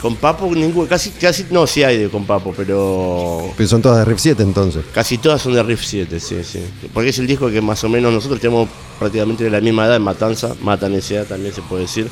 Con 0.00 0.16
Papo, 0.16 0.54
ningún, 0.54 0.86
casi, 0.86 1.10
casi, 1.12 1.46
no, 1.50 1.66
sí 1.66 1.82
hay 1.82 1.96
de 1.96 2.08
con 2.10 2.26
Papo, 2.26 2.52
pero 2.54 3.50
Pero 3.56 3.66
son 3.66 3.80
todas 3.80 4.00
de 4.00 4.04
Riff 4.04 4.18
7 4.20 4.42
entonces. 4.42 4.84
casi 4.92 5.16
todas 5.16 5.40
son 5.40 5.54
de 5.54 5.62
Riff 5.62 5.82
7, 5.82 6.20
sí, 6.20 6.44
sí. 6.44 6.62
Porque 6.92 7.08
es 7.08 7.18
el 7.18 7.26
disco 7.26 7.48
que 7.48 7.62
más 7.62 7.82
o 7.84 7.88
menos 7.88 8.12
nosotros 8.12 8.38
tenemos 8.38 8.68
prácticamente 8.98 9.44
de 9.44 9.50
la 9.50 9.62
misma 9.62 9.86
edad 9.86 9.96
en 9.96 10.02
Matanza, 10.02 10.54
Matan 10.60 10.92
S.A. 10.92 11.24
también 11.24 11.54
se 11.54 11.62
puede 11.62 11.84
decir, 11.84 12.08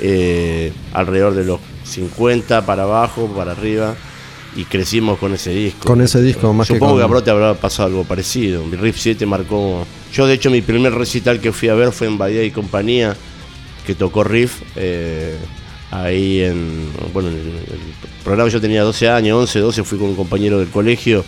eh, 0.00 0.72
alrededor 0.92 1.34
de 1.34 1.44
los 1.44 1.60
50 1.84 2.66
para 2.66 2.82
abajo, 2.82 3.28
para 3.28 3.52
arriba, 3.52 3.94
y 4.56 4.64
crecimos 4.64 5.18
con 5.18 5.32
ese 5.34 5.50
disco. 5.50 5.86
Con 5.86 6.00
ese 6.00 6.20
disco, 6.22 6.52
más 6.52 6.66
que 6.68 6.74
Supongo 6.74 6.94
que, 6.94 7.02
con- 7.02 7.04
a 7.04 7.06
Brote 7.06 7.30
habrá 7.30 7.54
pasado 7.54 7.88
algo 7.88 8.04
parecido. 8.04 8.64
Mi 8.64 8.76
Riff 8.76 8.98
7 8.98 9.24
marcó. 9.26 9.86
Yo, 10.12 10.26
de 10.26 10.34
hecho, 10.34 10.50
mi 10.50 10.60
primer 10.60 10.92
recital 10.94 11.40
que 11.40 11.52
fui 11.52 11.68
a 11.68 11.74
ver 11.74 11.92
fue 11.92 12.06
en 12.08 12.18
Bahía 12.18 12.42
y 12.42 12.50
Compañía, 12.50 13.16
que 13.86 13.94
tocó 13.94 14.24
Riff. 14.24 14.62
eh, 14.76 15.36
ahí 15.92 16.40
en. 16.42 16.88
Bueno, 17.12 17.28
en 17.30 17.36
el, 17.36 17.44
programa 18.24 18.48
yo 18.50 18.60
tenía 18.60 18.82
12 18.82 19.08
años, 19.08 19.38
11, 19.40 19.58
12, 19.60 19.84
fui 19.84 19.98
con 19.98 20.08
un 20.08 20.16
compañero 20.16 20.58
del 20.58 20.68
colegio 20.68 21.24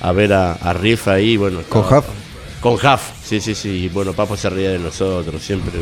a 0.00 0.12
ver 0.12 0.32
a, 0.32 0.52
a 0.52 0.72
Riff 0.72 1.08
ahí. 1.08 1.36
Bueno, 1.36 1.60
¿Con 1.68 1.82
Huff? 1.82 2.04
Con 2.60 2.74
Huff, 2.74 3.00
sí, 3.24 3.40
sí, 3.40 3.54
sí. 3.54 3.68
Y 3.84 3.88
bueno, 3.88 4.12
Papo 4.12 4.36
se 4.36 4.50
reía 4.50 4.70
de 4.70 4.78
nosotros 4.78 5.42
siempre. 5.42 5.72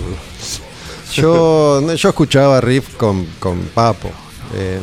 Yo, 1.12 1.94
yo 1.94 2.08
escuchaba 2.08 2.60
Riff 2.60 2.94
con, 2.96 3.26
con 3.38 3.58
Papo. 3.74 4.10
Eh, 4.56 4.78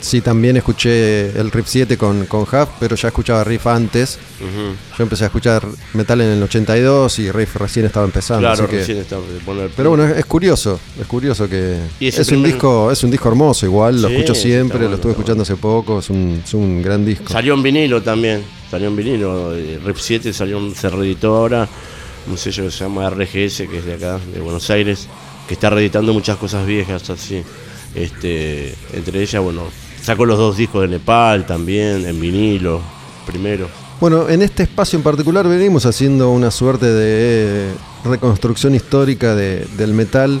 sí, 0.00 0.20
también 0.20 0.56
escuché 0.56 1.28
el 1.38 1.50
Riff 1.50 1.66
7 1.68 1.96
con, 1.96 2.26
con 2.26 2.42
Huff, 2.42 2.68
pero 2.78 2.94
ya 2.96 3.08
escuchaba 3.08 3.42
Riff 3.44 3.66
antes. 3.66 4.18
Yo 4.96 5.02
empecé 5.02 5.24
a 5.24 5.26
escuchar 5.28 5.64
metal 5.94 6.20
en 6.20 6.28
el 6.30 6.42
82 6.42 7.18
y 7.20 7.30
Riff 7.32 7.56
recién 7.56 7.86
estaba 7.86 8.04
empezando. 8.04 8.40
Claro, 8.48 8.64
así 8.64 8.92
que- 8.92 9.00
estaba. 9.00 9.22
Pero 9.76 9.90
bueno, 9.90 10.04
es, 10.04 10.18
es 10.18 10.26
curioso, 10.26 10.78
es 11.00 11.06
curioso 11.06 11.48
que 11.48 11.78
es 12.20 12.28
un 12.36 12.42
disco, 12.44 12.90
es 12.92 13.02
un 13.04 13.10
disco 13.10 13.28
hermoso 13.28 13.64
igual, 13.66 14.02
lo 14.02 14.08
escucho 14.08 14.34
siempre, 14.34 14.78
bueno, 14.78 14.90
lo 14.90 14.96
estuve 14.96 15.12
escuchando 15.12 15.42
hace 15.42 15.56
poco, 15.56 16.00
es 16.00 16.10
un, 16.10 16.42
es 16.44 16.54
un 16.54 16.82
gran 16.82 17.04
disco. 17.04 17.32
Salió 17.32 17.54
en 17.54 17.62
vinilo 17.62 18.02
también, 18.02 18.42
salió 18.70 18.88
en 18.88 18.96
vinilo. 18.96 19.54
eh, 19.56 19.80
Rep 19.84 19.96
7 19.96 20.32
salió 20.32 20.58
un 20.58 20.74
se 20.74 20.88
reeditó 20.90 21.36
ahora, 21.36 21.68
un 22.28 22.36
sello 22.36 22.64
que 22.64 22.70
se 22.70 22.80
llama 22.84 23.08
RGS, 23.08 23.66
que 23.68 23.78
es 23.78 23.84
de 23.86 23.94
acá, 23.94 24.18
de 24.34 24.40
Buenos 24.40 24.68
Aires, 24.70 25.08
que 25.46 25.54
está 25.54 25.70
reeditando 25.70 26.12
muchas 26.12 26.36
cosas 26.36 26.66
viejas 26.66 27.08
así. 27.10 27.42
Este, 27.94 28.74
entre 28.92 29.22
ellas, 29.22 29.42
bueno, 29.42 29.62
sacó 30.00 30.26
los 30.26 30.38
dos 30.38 30.56
discos 30.56 30.82
de 30.82 30.88
Nepal 30.88 31.46
también, 31.46 32.06
en 32.06 32.20
vinilo, 32.20 32.80
primero. 33.26 33.68
Bueno, 34.00 34.28
en 34.28 34.42
este 34.42 34.62
espacio 34.62 34.96
en 34.96 35.02
particular 35.02 35.48
venimos 35.48 35.84
haciendo 35.86 36.30
una 36.30 36.50
suerte 36.52 36.86
de 36.86 37.72
reconstrucción 38.04 38.74
histórica 38.74 39.34
de- 39.34 39.66
del 39.76 39.92
metal 39.92 40.40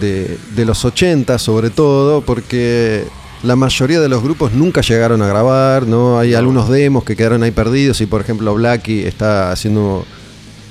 de, 0.00 0.36
de 0.56 0.64
los 0.64 0.84
80 0.84 1.38
sobre 1.38 1.70
todo, 1.70 2.22
porque 2.22 3.04
la 3.44 3.54
mayoría 3.54 4.00
de 4.00 4.08
los 4.08 4.20
grupos 4.22 4.52
nunca 4.52 4.80
llegaron 4.80 5.22
a 5.22 5.28
grabar, 5.28 5.86
¿no? 5.86 6.18
Hay 6.18 6.34
algunos 6.34 6.68
demos 6.68 7.04
que 7.04 7.14
quedaron 7.14 7.44
ahí 7.44 7.52
perdidos 7.52 8.00
y 8.00 8.06
por 8.06 8.20
ejemplo 8.20 8.52
Blackie 8.54 9.06
está 9.06 9.52
haciendo 9.52 10.04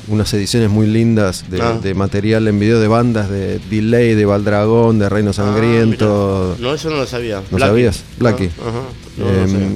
unas 0.07 0.33
ediciones 0.33 0.69
muy 0.69 0.87
lindas 0.87 1.45
de, 1.49 1.61
Ah. 1.61 1.77
de 1.81 1.93
material 1.93 2.47
en 2.47 2.59
video 2.59 2.79
de 2.79 2.87
bandas 2.87 3.29
de 3.29 3.59
Delay, 3.69 4.15
de 4.15 4.25
Valdragón, 4.25 4.99
de 4.99 5.09
Reino 5.09 5.33
Sangriento. 5.33 6.51
Ah, 6.53 6.55
mira. 6.57 6.69
no, 6.69 6.75
eso 6.75 6.89
no 6.89 6.95
lo 6.97 7.05
sabía. 7.05 7.41
¿No 7.51 7.59
sabías? 7.59 8.03
Blackie. 8.17 8.49
Ah, 8.59 8.69
ajá. 8.69 8.81
No, 9.17 9.25
no 9.25 9.31
Em, 9.43 9.51
sabía. 9.51 9.67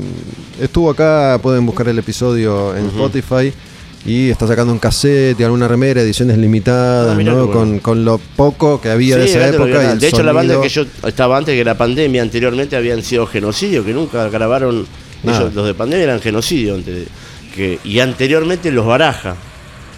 estuvo 0.62 0.90
acá, 0.90 1.40
pueden 1.42 1.66
buscar 1.66 1.88
el 1.90 2.00
episodio 2.00 2.76
en 2.76 2.86
Spotify. 2.88 3.54
Y 4.04 4.32
está 4.32 4.48
sacando 4.48 4.74
un 4.74 4.80
cassette 4.80 5.40
y 5.40 5.44
alguna 5.44 5.68
remera, 5.68 6.02
ediciones 6.02 6.36
limitadas, 6.40 7.16
¿no? 7.16 7.24
bueno. 7.24 7.52
Con, 7.52 7.78
con 7.80 8.04
lo 8.04 8.18
poco 8.18 8.82
que 8.82 8.90
había 8.90 9.16
de 9.16 9.26
esa 9.26 9.48
época. 9.48 9.84
y 9.84 9.92
el 9.92 10.00
de 10.00 10.08
hecho, 10.08 10.24
la 10.24 10.32
banda 10.32 10.56
sonido- 10.56 10.62
que 10.64 10.70
yo 10.70 11.08
estaba 11.08 11.38
antes 11.38 11.56
que 11.56 11.64
la 11.64 11.78
pandemia, 11.78 12.24
anteriormente 12.24 12.76
habían 12.76 13.04
sido 13.04 13.28
genocidio, 13.28 13.86
que 13.86 13.94
nunca 13.94 14.28
grabaron. 14.30 14.88
Ellos, 15.24 15.54
los 15.54 15.68
de 15.68 15.76
pandemia 15.76 16.06
eran 16.06 16.20
genocidio. 16.20 16.74
antes 16.76 16.96
de- 16.96 17.08
que, 17.54 17.80
y 17.84 18.00
anteriormente 18.00 18.72
los 18.72 18.88
Baraja. 18.88 19.36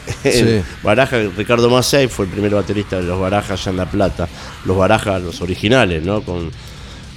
Sí. 0.24 0.62
Baraja, 0.84 1.18
Ricardo 1.38 1.70
Macei 1.70 2.08
fue 2.08 2.26
el 2.26 2.32
primer 2.32 2.54
baterista 2.54 2.98
de 2.98 3.04
los 3.04 3.20
Baraja 3.20 3.54
allá 3.54 3.72
en 3.72 3.78
La 3.78 3.86
Plata. 3.90 4.28
Los 4.66 4.78
Baraja, 4.78 5.20
los 5.20 5.42
originales, 5.42 6.04
¿no? 6.04 6.22
Con, 6.22 6.50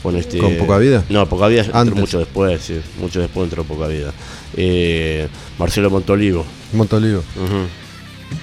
con 0.03 0.17
este. 0.17 0.39
¿Con 0.39 0.57
Poca 0.57 0.79
Vida? 0.79 1.05
No, 1.09 1.27
Poca 1.29 1.47
Vida 1.49 1.63
entró 1.63 1.97
mucho 1.97 2.19
después, 2.19 2.61
sí. 2.63 2.81
Mucho 3.01 3.21
después 3.21 3.45
entró 3.45 3.65
Poca 3.65 3.87
Vida. 3.89 4.13
Eh, 4.57 5.29
Marcelo 5.59 5.91
Montolivo. 5.91 6.45
Montolivo. 6.73 7.23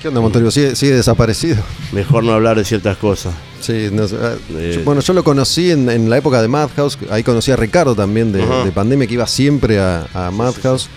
¿Qué 0.01 0.07
onda, 0.07 0.21
Montolivo? 0.21 0.49
¿Sigue, 0.51 0.75
sigue 0.75 0.93
desaparecido? 0.95 1.57
Mejor 1.91 2.23
no 2.23 2.31
hablar 2.33 2.57
de 2.57 2.63
ciertas 2.65 2.97
cosas. 2.97 3.33
Sí, 3.59 3.89
no 3.91 4.03
ah, 4.03 4.35
Eh. 4.57 4.75
yo- 4.77 4.83
bueno, 4.83 5.01
yo 5.01 5.13
lo 5.13 5.23
conocí 5.23 5.71
en, 5.71 5.89
en 5.89 6.09
la 6.09 6.17
época 6.17 6.41
de 6.41 6.47
Madhouse. 6.47 6.97
Ahí 7.09 7.23
conocí 7.23 7.51
a 7.51 7.55
Ricardo 7.55 7.93
también 7.95 8.31
de, 8.31 8.43
Pandemia, 8.73 9.07
que 9.07 9.13
iba 9.13 9.27
siempre 9.27 9.79
a, 9.79 10.07
a 10.13 10.31
Madhouse. 10.31 10.89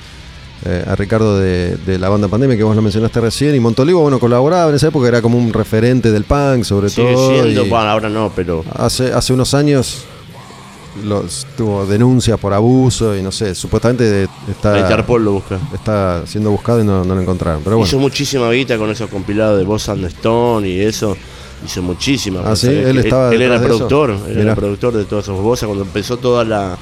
Eh, 0.65 0.85
a 0.87 0.97
Ricardo 0.97 1.39
de, 1.39 1.77
de 1.77 1.99
la 1.99 2.09
banda 2.09 2.29
Pandemia, 2.29 2.57
que 2.57 2.65
vos 2.65 2.75
lo 2.75 2.83
mencionaste 2.83 3.21
recién. 3.21 3.55
Y 3.55 3.61
Montolivo, 3.61 4.01
bueno, 4.01 4.19
colaboraba 4.19 4.71
en 4.71 4.77
esa 4.77 4.89
época, 4.89 5.09
era 5.09 5.23
como 5.23 5.39
un 5.39 5.53
referente 5.53 6.11
del 6.11 6.25
punk, 6.25 6.65
sobre 6.65 6.89
Sigue 6.89 7.13
todo. 7.13 7.29
siendo, 7.31 7.65
y 7.67 7.69
bueno, 7.69 7.89
ahora 7.91 8.09
no, 8.09 8.33
pero. 8.35 8.65
hace, 8.75 9.13
hace 9.13 9.33
unos 9.33 9.55
años 9.55 10.05
los, 11.05 11.47
tuvo 11.57 11.87
denuncias 11.87 12.39
por 12.41 12.55
abuso 12.55 13.17
y 13.17 13.23
no 13.23 13.31
sé, 13.31 13.55
supuestamente 13.55 14.27
está, 14.49 14.79
Interpol 14.81 15.25
lo 15.25 15.33
busca. 15.33 15.59
está 15.75 16.27
siendo 16.27 16.51
buscado 16.51 16.81
y 16.81 16.85
no, 16.85 17.05
no 17.05 17.15
lo 17.15 17.21
encontraron. 17.21 17.63
Pero 17.63 17.77
bueno. 17.77 17.87
Hizo 17.87 17.99
muchísima 17.99 18.51
guita 18.51 18.79
con 18.79 18.91
esos 18.91 19.11
compilados 19.11 19.59
de 19.59 19.65
Boss 19.65 19.89
and 19.91 20.05
Stone 20.07 20.69
y 20.69 20.81
eso. 20.81 21.17
Hizo 21.65 21.83
muchísima. 21.83 22.43
Ah, 22.45 22.55
¿sí? 22.55 22.69
Él 22.69 22.99
estaba 22.99 23.33
él, 23.33 23.41
era 23.41 23.59
de 23.59 23.67
eso. 23.67 23.77
productor, 23.77 24.11
él 24.11 24.21
Mirá. 24.29 24.43
era 24.43 24.55
productor 24.55 24.93
de 24.95 25.05
todos 25.05 25.25
esos 25.25 25.41
Bossa 25.41 25.67
cuando 25.67 25.85
empezó 25.85 26.19
toda 26.19 26.45
la 26.45 26.77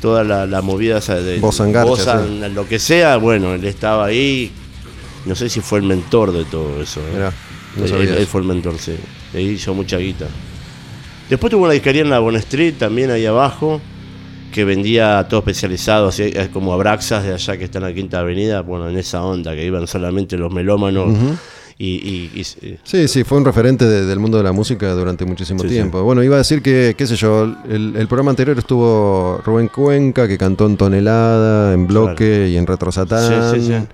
toda 0.00 0.24
la, 0.24 0.46
la 0.46 0.62
movida 0.62 0.98
esa 0.98 1.16
de 1.16 1.40
Garcha, 1.40 2.24
sí. 2.26 2.42
and 2.44 2.54
lo 2.54 2.66
que 2.66 2.78
sea, 2.78 3.16
bueno, 3.16 3.54
él 3.54 3.64
estaba 3.64 4.06
ahí. 4.06 4.50
No 5.26 5.34
sé 5.34 5.48
si 5.48 5.60
fue 5.60 5.80
el 5.80 5.84
mentor 5.84 6.32
de 6.32 6.44
todo 6.44 6.80
eso. 6.82 7.00
¿eh? 7.00 7.12
Mirá, 7.14 7.32
no 7.76 7.84
él, 7.84 8.26
fue 8.26 8.40
el 8.40 8.46
mentor, 8.46 8.78
sí. 8.78 8.96
Le 9.32 9.42
hizo 9.42 9.74
mucha 9.74 9.98
guita. 9.98 10.26
Después 11.28 11.50
tuvo 11.50 11.64
una 11.64 11.74
disquería 11.74 12.02
en 12.02 12.10
la 12.10 12.18
Bon 12.18 12.34
Street, 12.36 12.74
también 12.78 13.10
ahí 13.10 13.26
abajo. 13.26 13.80
que 14.52 14.64
vendía 14.64 15.26
todo 15.28 15.40
especializado, 15.40 16.08
así, 16.08 16.24
eh, 16.24 16.48
como 16.52 16.72
Abraxas 16.74 17.22
de 17.24 17.32
allá 17.32 17.56
que 17.56 17.64
está 17.64 17.78
en 17.78 17.84
la 17.84 17.94
Quinta 17.94 18.18
Avenida, 18.20 18.62
bueno, 18.62 18.88
en 18.88 18.98
esa 18.98 19.22
onda, 19.22 19.54
que 19.54 19.64
iban 19.64 19.86
solamente 19.86 20.36
los 20.36 20.52
melómanos 20.52 21.14
y- 21.82 22.30
y- 22.34 22.40
y- 22.40 22.76
Sí, 22.84 23.08
sí, 23.08 23.24
fue 23.24 23.38
un 23.38 23.44
referente 23.46 23.86
de- 23.86 24.04
del 24.04 24.18
mundo 24.18 24.36
de 24.36 24.44
la 24.44 24.52
música 24.52 24.92
durante 24.92 25.24
muchísimo 25.24 25.62
Sí, 25.62 25.68
tiempo. 25.68 26.02
Bueno, 26.02 26.22
iba 26.22 26.34
a 26.34 26.38
decir 26.38 26.60
que, 26.60 26.94
qué 26.96 27.06
sé 27.06 27.16
yo, 27.16 27.44
el, 27.70 27.94
el 27.96 28.06
programa 28.06 28.30
anterior 28.30 28.58
estuvo 28.58 29.40
Rubén 29.46 29.68
Cuenca, 29.68 30.28
que 30.28 30.36
cantó 30.36 30.66
en 30.66 30.76
Tonelada, 30.76 31.72
en 31.72 31.86
Bloque 31.86 32.48
y 32.50 32.56
en 32.58 32.66
Retro 32.66 32.92
Satán. 32.92 33.54
Sí, 33.54 33.60
sí, 33.60 33.66
sí. 33.66 33.86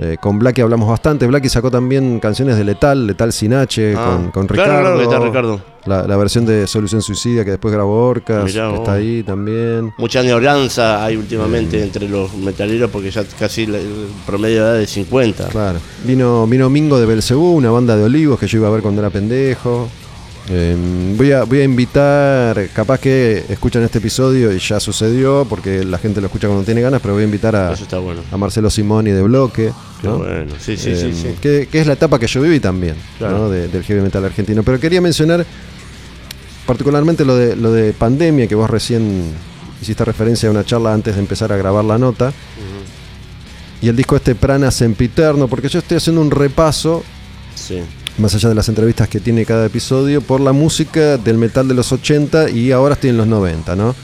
Eh, 0.00 0.16
con 0.20 0.38
Blacky 0.38 0.62
hablamos 0.62 0.88
bastante. 0.88 1.26
Blacky 1.26 1.48
sacó 1.50 1.70
también 1.70 2.18
canciones 2.18 2.56
de 2.56 2.64
Letal, 2.64 3.06
Letal 3.06 3.30
Sin 3.32 3.52
H, 3.52 3.94
Ah, 3.96 4.04
con, 4.06 4.30
con 4.30 4.46
claro, 4.46 4.70
Ricardo. 4.70 4.82
claro 4.82 4.96
que 4.98 5.02
está 5.04 5.18
Ricardo. 5.20 5.60
La, 5.84 6.06
la 6.06 6.16
versión 6.16 6.46
de 6.46 6.66
Solución 6.66 7.02
Suicida 7.02 7.44
que 7.44 7.50
después 7.50 7.74
grabó 7.74 8.06
Orcas, 8.06 8.44
Mirá 8.44 8.70
que 8.70 8.76
está 8.76 8.92
ahí 8.94 9.22
también. 9.22 9.92
mucha 9.98 10.20
añoranza 10.20 11.04
hay 11.04 11.16
últimamente 11.16 11.82
entre 11.82 12.08
los 12.08 12.32
metaleros 12.34 12.88
porque 12.90 13.10
ya 13.10 13.24
casi 13.38 13.66
la- 13.66 13.78
el 13.78 14.06
promedio 14.24 14.64
de 14.64 14.70
edad 14.70 14.80
es 14.80 14.90
50. 14.90 15.48
Claro. 15.48 15.78
Vino, 16.04 16.46
vino 16.46 16.70
Mingo 16.70 16.98
de 16.98 17.04
Belcebú, 17.06 17.52
una 17.56 17.70
banda 17.70 17.96
de 17.96 18.04
olivos 18.04 18.38
que 18.38 18.46
yo 18.46 18.58
iba 18.58 18.68
a 18.68 18.70
ver 18.70 18.80
cuando 18.80 19.00
era 19.02 19.10
pendejo. 19.10 19.88
Eh, 20.48 20.76
voy, 21.16 21.30
a, 21.32 21.44
voy 21.44 21.60
a 21.60 21.64
invitar, 21.64 22.68
capaz 22.74 22.98
que 22.98 23.44
escuchan 23.48 23.82
este 23.84 23.98
episodio 23.98 24.52
y 24.52 24.58
ya 24.58 24.80
sucedió, 24.80 25.46
porque 25.48 25.84
la 25.84 25.98
gente 25.98 26.20
lo 26.20 26.26
escucha 26.26 26.48
cuando 26.48 26.64
tiene 26.64 26.80
ganas, 26.80 27.00
pero 27.00 27.14
voy 27.14 27.22
a 27.22 27.26
invitar 27.26 27.54
a, 27.54 27.74
bueno. 28.00 28.22
a 28.30 28.36
Marcelo 28.36 28.68
Simoni 28.68 29.10
de 29.12 29.22
Bloque. 29.22 29.72
Qué 30.00 30.08
¿no? 30.08 30.18
bueno, 30.18 30.52
sí, 30.58 30.76
sí, 30.76 30.90
Eh, 30.90 30.96
sí, 30.96 31.12
sí. 31.14 31.28
Que, 31.40 31.68
que 31.70 31.80
es 31.80 31.86
la 31.86 31.92
etapa 31.92 32.18
que 32.18 32.26
yo 32.26 32.42
viví 32.42 32.58
también, 32.58 32.96
Claro. 33.18 33.38
¿no? 33.38 33.50
de- 33.50 33.68
del 33.68 33.84
heavy 33.84 34.00
metal 34.02 34.24
argentino. 34.24 34.62
Pero 34.64 34.80
quería 34.80 35.00
mencionar 35.00 35.46
particularmente 36.66 37.24
lo 37.24 37.36
de, 37.36 37.54
lo 37.56 37.72
de 37.72 37.92
pandemia, 37.92 38.46
que 38.48 38.54
vos 38.56 38.68
recién 38.68 39.22
hiciste 39.80 40.04
referencia 40.04 40.48
a 40.48 40.52
una 40.52 40.64
charla 40.64 40.92
antes 40.92 41.14
de 41.14 41.20
empezar 41.20 41.52
a 41.52 41.56
grabar 41.56 41.84
la 41.84 41.98
nota. 41.98 42.32
Y 43.80 43.88
el 43.88 43.96
disco 43.96 44.14
este 44.16 44.34
Prana 44.36 44.70
Sempiterno, 44.70 45.48
porque 45.48 45.68
yo 45.68 45.78
estoy 45.80 45.96
haciendo 45.96 46.20
un 46.20 46.30
repaso, 46.30 47.02
Sí. 47.54 47.80
Más 48.18 48.34
allá 48.34 48.48
de 48.48 48.54
las 48.54 48.68
entrevistas 48.68 49.08
que 49.08 49.20
tiene 49.20 49.44
cada 49.44 49.66
episodio, 49.66 50.20
por 50.20 50.40
la 50.40 50.52
música 50.52 51.16
del 51.16 51.38
metal 51.38 51.66
de 51.68 51.74
los 51.74 51.92
80 51.92 52.50
y 52.50 52.72
ahora 52.72 52.94
estoy 52.94 53.10
en 53.10 53.16
los 53.16 53.26
90, 53.26 53.74
¿no? 53.76 53.94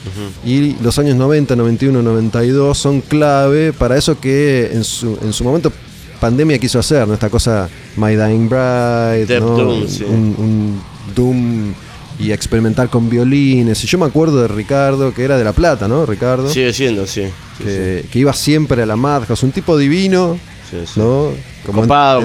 Y 0.45 0.75
los 0.81 0.97
años 0.99 1.15
90, 1.15 1.55
91, 1.55 2.01
92 2.01 2.77
son 2.77 3.01
clave 3.01 3.73
para 3.73 3.97
eso 3.97 4.19
que 4.19 4.71
en 4.73 4.83
su, 4.83 5.17
en 5.21 5.33
su 5.33 5.43
momento 5.43 5.71
pandemia 6.19 6.57
quiso 6.57 6.79
hacer, 6.79 7.07
¿no? 7.07 7.13
Esta 7.13 7.29
cosa 7.29 7.69
My 7.97 8.15
Dying 8.15 8.49
Bride, 8.49 9.25
Death 9.25 9.41
¿no? 9.41 9.57
Doom, 9.57 9.87
sí. 9.87 10.03
un, 10.03 10.35
un 10.37 10.81
Doom 11.15 11.73
y 12.19 12.31
experimentar 12.31 12.89
con 12.89 13.09
violines. 13.09 13.81
Y 13.83 13.87
yo 13.87 13.97
me 13.97 14.05
acuerdo 14.05 14.41
de 14.41 14.49
Ricardo, 14.49 15.13
que 15.13 15.23
era 15.23 15.37
de 15.37 15.43
La 15.43 15.53
Plata, 15.53 15.87
¿no? 15.87 16.05
Ricardo. 16.05 16.49
Sigue 16.49 16.73
siendo, 16.73 17.07
sí. 17.07 17.23
sí, 17.57 17.63
que, 17.63 18.05
que 18.11 18.19
iba 18.19 18.33
siempre 18.33 18.83
a 18.83 18.85
la 18.85 18.97
Madhouse, 18.97 19.43
un 19.43 19.51
tipo 19.51 19.77
divino, 19.77 20.37
sí, 20.69 20.77
sí, 20.85 20.91
sí. 20.93 20.99
¿no? 20.99 21.31
Como 21.65 21.81
Copado. 21.83 22.21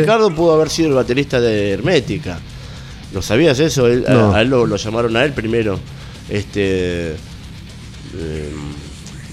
Ricardo, 0.00 0.34
pudo 0.34 0.54
haber 0.54 0.70
sido 0.70 0.88
el 0.88 0.94
baterista 0.94 1.40
de 1.40 1.72
Hermética. 1.72 2.38
¿Lo 3.12 3.22
sabías 3.22 3.58
eso? 3.58 3.86
Él- 3.86 4.04
a- 4.06 4.12
No. 4.12 4.32
A, 4.34 4.42
él 4.42 4.48
lo, 4.48 4.66
lo 4.66 4.76
llamaron 4.76 5.16
a 5.16 5.24
él 5.24 5.32
primero. 5.32 5.78
Este. 6.28 7.12
eh, 8.16 8.50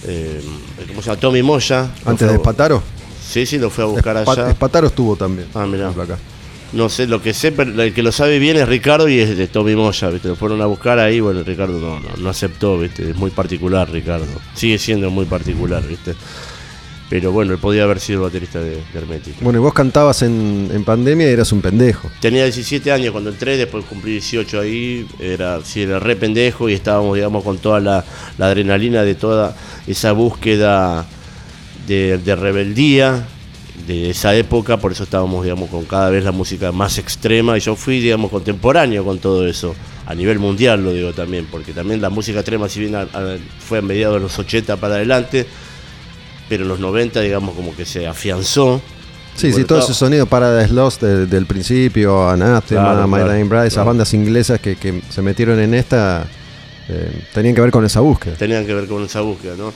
eh, 0.08 0.42
¿Cómo 0.88 1.02
se 1.02 1.10
llama? 1.10 1.20
Tommy 1.20 1.44
Moya. 1.44 1.90
Antes 2.06 2.28
de 2.30 2.36
Espataro. 2.36 2.82
Sí, 3.28 3.46
sí, 3.46 3.58
lo 3.58 3.70
fue 3.70 3.84
a 3.84 3.88
buscar 3.88 4.16
Espa- 4.18 4.32
allá. 4.34 4.50
Espataro 4.50 4.88
estuvo 4.88 5.16
también. 5.16 5.48
Ah, 5.54 5.66
mirá. 5.66 5.92
No 6.74 6.90
sé, 6.90 7.08
lo 7.08 7.22
que 7.22 7.34
sé, 7.34 7.52
pero 7.52 7.82
el 7.82 7.94
que 7.94 8.04
lo 8.04 8.12
sabe 8.12 8.38
bien 8.38 8.58
es 8.58 8.68
Ricardo 8.68 9.08
y 9.08 9.20
es 9.20 9.38
de 9.38 9.48
Tommy 9.48 9.76
Moya, 9.76 10.10
¿viste? 10.10 10.28
Lo 10.28 10.36
fueron 10.36 10.62
a 10.62 10.66
buscar 10.66 11.00
ahí, 11.00 11.20
bueno, 11.22 11.42
Ricardo 11.44 11.80
no, 11.80 12.00
no, 12.00 12.10
no 12.18 12.30
aceptó, 12.30 12.78
¿viste? 12.80 13.12
Es 13.12 13.16
muy 13.16 13.32
particular, 13.32 13.90
Ricardo. 13.90 14.26
Sigue 14.56 14.78
siendo 14.78 15.10
muy 15.10 15.26
particular, 15.26 15.84
¿viste? 15.88 16.16
Pero 17.10 17.32
bueno, 17.32 17.54
él 17.54 17.60
podía 17.60 17.84
haber 17.84 18.00
sido 18.00 18.20
el 18.20 18.24
baterista 18.26 18.60
de, 18.60 18.72
de 18.78 18.82
Hermética. 18.96 19.38
Bueno, 19.42 19.60
y 19.60 19.62
vos 19.62 19.74
cantabas 19.74 20.24
en, 20.24 20.70
en 20.74 20.84
pandemia 20.84 21.30
y 21.30 21.34
eras 21.34 21.52
un 21.52 21.62
pendejo. 21.62 22.10
Tenía 22.20 22.44
17 22.44 22.92
años 22.92 23.12
cuando 23.12 23.30
entré, 23.30 23.58
después 23.58 23.86
cumplí 23.86 24.14
18 24.14 24.60
ahí, 24.60 25.08
era, 25.20 25.60
sí, 25.64 25.84
era 25.84 26.00
re 26.00 26.16
pendejo 26.16 26.68
y 26.68 26.74
estábamos, 26.74 27.14
digamos, 27.16 27.44
con 27.44 27.60
toda 27.60 27.80
la, 27.80 28.04
la 28.40 28.48
adrenalina 28.48 29.04
de 29.04 29.14
toda 29.14 29.56
esa 29.86 30.14
búsqueda 30.14 31.06
de, 31.88 32.18
de 32.18 32.36
rebeldía 32.36 33.28
de 33.86 34.10
esa 34.10 34.34
época, 34.36 34.78
por 34.78 34.92
eso 34.94 35.04
estábamos, 35.04 35.44
digamos, 35.44 35.70
con 35.70 35.86
cada 35.86 36.10
vez 36.10 36.24
la 36.24 36.32
música 36.32 36.72
más 36.72 36.98
extrema 36.98 37.56
y 37.56 37.60
yo 37.60 37.76
fui, 37.76 38.00
digamos, 38.00 38.32
contemporáneo 38.32 39.04
con 39.06 39.20
todo 39.20 39.46
eso, 39.48 39.76
a 40.08 40.16
nivel 40.16 40.40
mundial 40.40 40.84
lo 40.84 40.92
digo 40.94 41.14
también, 41.14 41.46
porque 41.52 41.72
también 41.74 42.02
la 42.02 42.10
música 42.10 42.40
extrema, 42.40 42.68
si 42.68 42.80
bien 42.80 42.96
a- 42.96 43.02
a- 43.02 43.38
fue 43.60 43.80
a 43.80 43.82
mediados 43.84 44.16
de 44.16 44.22
los 44.22 44.40
80 44.40 44.78
para 44.78 44.96
adelante, 44.96 45.46
pero 46.50 46.64
en 46.64 46.70
los 46.70 46.80
90, 46.80 47.22
digamos, 47.22 47.56
como 47.56 47.76
que 47.76 47.86
se 47.86 48.08
afianzó. 48.08 48.82
Sí, 49.36 49.52
sí, 49.52 49.66
todo 49.66 49.80
ese 49.80 49.94
sonido 49.94 50.26
Paradise 50.28 50.74
Lost 50.74 51.02
de- 51.02 51.26
del 51.26 51.46
principio, 51.46 52.30
Anathema, 52.30 52.94
Claro, 52.94 53.08
My 53.08 53.16
claro, 53.16 53.34
Dying 53.34 53.50
Bride, 53.50 53.64
esas 53.68 53.74
claro. 53.74 53.88
bandas 53.90 54.14
inglesas 54.14 54.60
que, 54.62 54.78
que 54.78 55.02
se 55.10 55.22
metieron 55.22 55.60
en 55.60 55.74
esta, 55.74 56.26
eh, 56.88 57.22
tenían 57.34 57.54
que 57.54 57.60
ver 57.62 57.72
con 57.72 57.84
esa 57.84 58.00
búsqueda. 58.00 58.36
tenían 58.36 58.66
que 58.66 58.74
ver 58.74 58.88
con 58.88 59.04
esa 59.04 59.20
búsqueda, 59.22 59.56
¿no? 59.58 59.74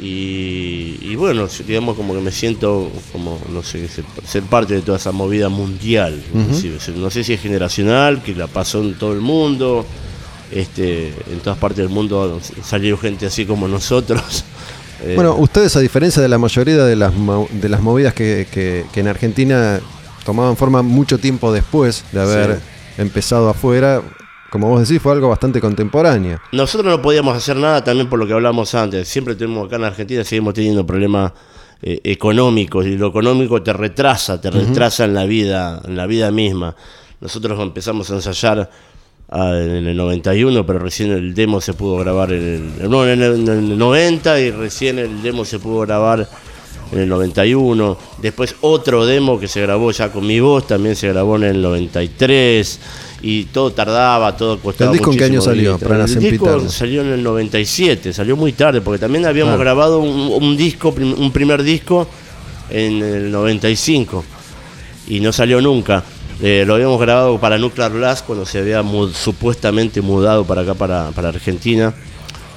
Y, 0.00 0.96
y 1.02 1.14
bueno, 1.16 1.46
digamos 1.66 1.94
como 1.96 2.14
que 2.14 2.20
me 2.20 2.32
siento 2.32 2.90
como, 3.12 3.38
no 3.52 3.62
sé, 3.62 3.86
ser, 3.88 4.42
parte 4.44 4.74
de 4.74 4.80
toda 4.80 4.96
esa 4.96 5.12
movida 5.12 5.50
mundial. 5.50 6.22
inclusive. 6.34 6.78
No 6.96 7.10
sé 7.10 7.22
si 7.22 7.34
es 7.34 7.40
generacional, 7.42 8.22
que 8.22 8.34
la 8.34 8.46
pasó 8.46 8.80
en 8.80 8.94
todo 8.94 9.12
el 9.12 9.20
mundo, 9.20 9.84
este, 10.50 11.08
en 11.30 11.40
todas 11.42 11.58
partes 11.58 11.78
del 11.84 11.88
mundo 11.90 12.40
salió 12.64 12.96
gente 12.96 13.26
así 13.26 13.44
como 13.44 13.68
nosotros. 13.68 14.44
Eh, 15.04 15.14
Bueno, 15.14 15.34
ustedes, 15.36 15.74
a 15.76 15.80
diferencia 15.80 16.22
de 16.22 16.28
la 16.28 16.38
mayoría 16.38 16.84
de 16.84 16.96
las, 16.96 17.12
de 17.50 17.68
las 17.68 17.80
movidas 17.80 18.14
que, 18.14 18.46
que- 18.52 18.84
que 18.92 19.00
en 19.00 19.08
Argentina 19.08 19.80
tomaban 20.24 20.56
forma 20.56 20.82
mucho 20.82 21.18
tiempo 21.18 21.52
después 21.52 22.04
de 22.12 22.20
haber 22.20 22.60
empezado 22.98 23.48
afuera, 23.48 24.00
como 24.50 24.68
vos 24.68 24.86
decís, 24.86 25.02
fue 25.02 25.12
algo 25.12 25.28
bastante 25.28 25.60
contemporáneo. 25.60 26.38
Nosotros 26.52 26.90
no 26.90 27.00
podíamos 27.02 27.36
hacer 27.36 27.56
nada 27.56 27.82
también 27.82 28.08
por 28.08 28.18
lo 28.18 28.26
que 28.26 28.32
hablamos 28.34 28.74
antes. 28.74 29.08
Siempre 29.08 29.34
tenemos 29.34 29.66
acá 29.66 29.76
en 29.76 29.84
Argentina, 29.84 30.22
seguimos 30.24 30.54
teniendo 30.54 30.84
problemas 30.86 31.32
eh, 31.82 32.00
económicos 32.04 32.86
y 32.86 32.96
lo 32.96 33.08
económico 33.08 33.60
te 33.62 33.72
retrasa, 33.72 34.40
te 34.40 34.50
retrasa 34.50 35.04
en 35.04 35.14
la 35.14 35.24
vida, 35.24 35.80
en 35.84 35.96
la 35.96 36.06
vida 36.06 36.30
misma. 36.30 36.76
Nosotros 37.20 37.58
empezamos 37.60 38.10
a 38.10 38.14
ensayar 38.14 38.70
ah, 39.32 39.52
en 39.56 39.86
el 39.86 39.96
91, 39.96 40.64
pero 40.64 40.78
recién 40.78 41.10
el 41.10 41.34
demo 41.34 41.60
se 41.60 41.72
pudo 41.72 41.96
grabar 41.98 42.32
en 42.32 42.72
el, 42.80 42.90
no, 42.90 43.06
en 43.08 43.22
el, 43.22 43.48
en 43.48 43.48
el 43.48 43.78
90 43.78 44.40
y 44.40 44.50
recién 44.50 44.98
el 44.98 45.22
demo 45.22 45.44
se 45.44 45.58
pudo 45.58 45.80
grabar 45.80 46.28
en 46.92 46.98
el 47.00 47.08
91. 47.08 47.98
Después 48.20 48.54
otro 48.60 49.06
demo 49.06 49.40
que 49.40 49.48
se 49.48 49.60
grabó 49.62 49.90
ya 49.90 50.12
con 50.12 50.26
mi 50.26 50.38
voz 50.40 50.66
también 50.66 50.94
se 50.94 51.08
grabó 51.08 51.36
en 51.36 51.44
el 51.44 51.62
93 51.62 52.80
y 53.22 53.44
todo 53.44 53.72
tardaba, 53.72 54.36
todo 54.36 54.58
costaba 54.58 54.90
¿El 54.90 54.98
disco 54.98 55.12
en 55.12 55.18
qué 55.18 55.24
año 55.24 55.40
salió. 55.40 55.78
Prana 55.78 56.04
El 56.04 56.18
disco 56.18 56.68
salió 56.68 57.02
en 57.02 57.12
el 57.12 57.22
97, 57.22 58.12
salió 58.12 58.36
muy 58.36 58.52
tarde 58.52 58.80
porque 58.80 58.98
también 58.98 59.26
habíamos 59.26 59.54
Ah. 59.54 59.58
grabado 59.58 60.00
un, 60.00 60.42
un 60.42 60.56
disco, 60.56 60.88
un 60.98 61.30
primer 61.32 61.62
disco 61.62 62.06
en 62.68 63.02
el 63.02 63.30
95 63.30 64.24
y 65.08 65.20
no 65.20 65.32
salió 65.32 65.60
nunca. 65.60 66.02
Eh, 66.42 66.64
lo 66.66 66.74
habíamos 66.74 67.00
grabado 67.00 67.38
para 67.38 67.56
Nuclear 67.56 67.92
Blast 67.92 68.26
cuando 68.26 68.44
se 68.44 68.58
había 68.58 68.82
supuestamente 69.14 70.00
mudado 70.02 70.44
para 70.44 70.62
acá, 70.62 70.74
para, 70.74 71.10
para 71.12 71.28
Argentina. 71.28 71.94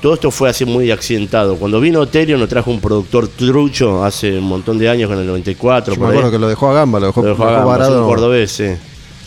Todo 0.01 0.15
esto 0.15 0.31
fue 0.31 0.49
así 0.49 0.65
muy 0.65 0.91
accidentado. 0.91 1.55
Cuando 1.55 1.79
vino 1.79 1.99
Oterio 2.01 2.37
nos 2.37 2.49
trajo 2.49 2.71
un 2.71 2.79
productor 2.79 3.27
trucho 3.27 4.03
hace 4.03 4.37
un 4.39 4.45
montón 4.45 4.77
de 4.77 4.89
años, 4.89 5.09
con 5.09 5.19
el 5.19 5.25
94. 5.27 5.93
Yo 5.93 5.99
por 5.99 6.07
me 6.07 6.13
ahí. 6.13 6.17
acuerdo 6.19 6.31
que 6.35 6.39
lo 6.41 6.47
dejó 6.47 6.69
a 6.69 6.73
Gamba, 6.73 6.99
lo 6.99 7.07
dejó, 7.07 7.21
Lo 7.21 7.29
dejó 7.29 7.43
lo 7.43 7.49
a 7.49 7.53
Gamba, 7.53 7.65
varado. 7.65 8.01
un 8.03 8.09
cordobés, 8.09 8.51
sí. 8.51 8.65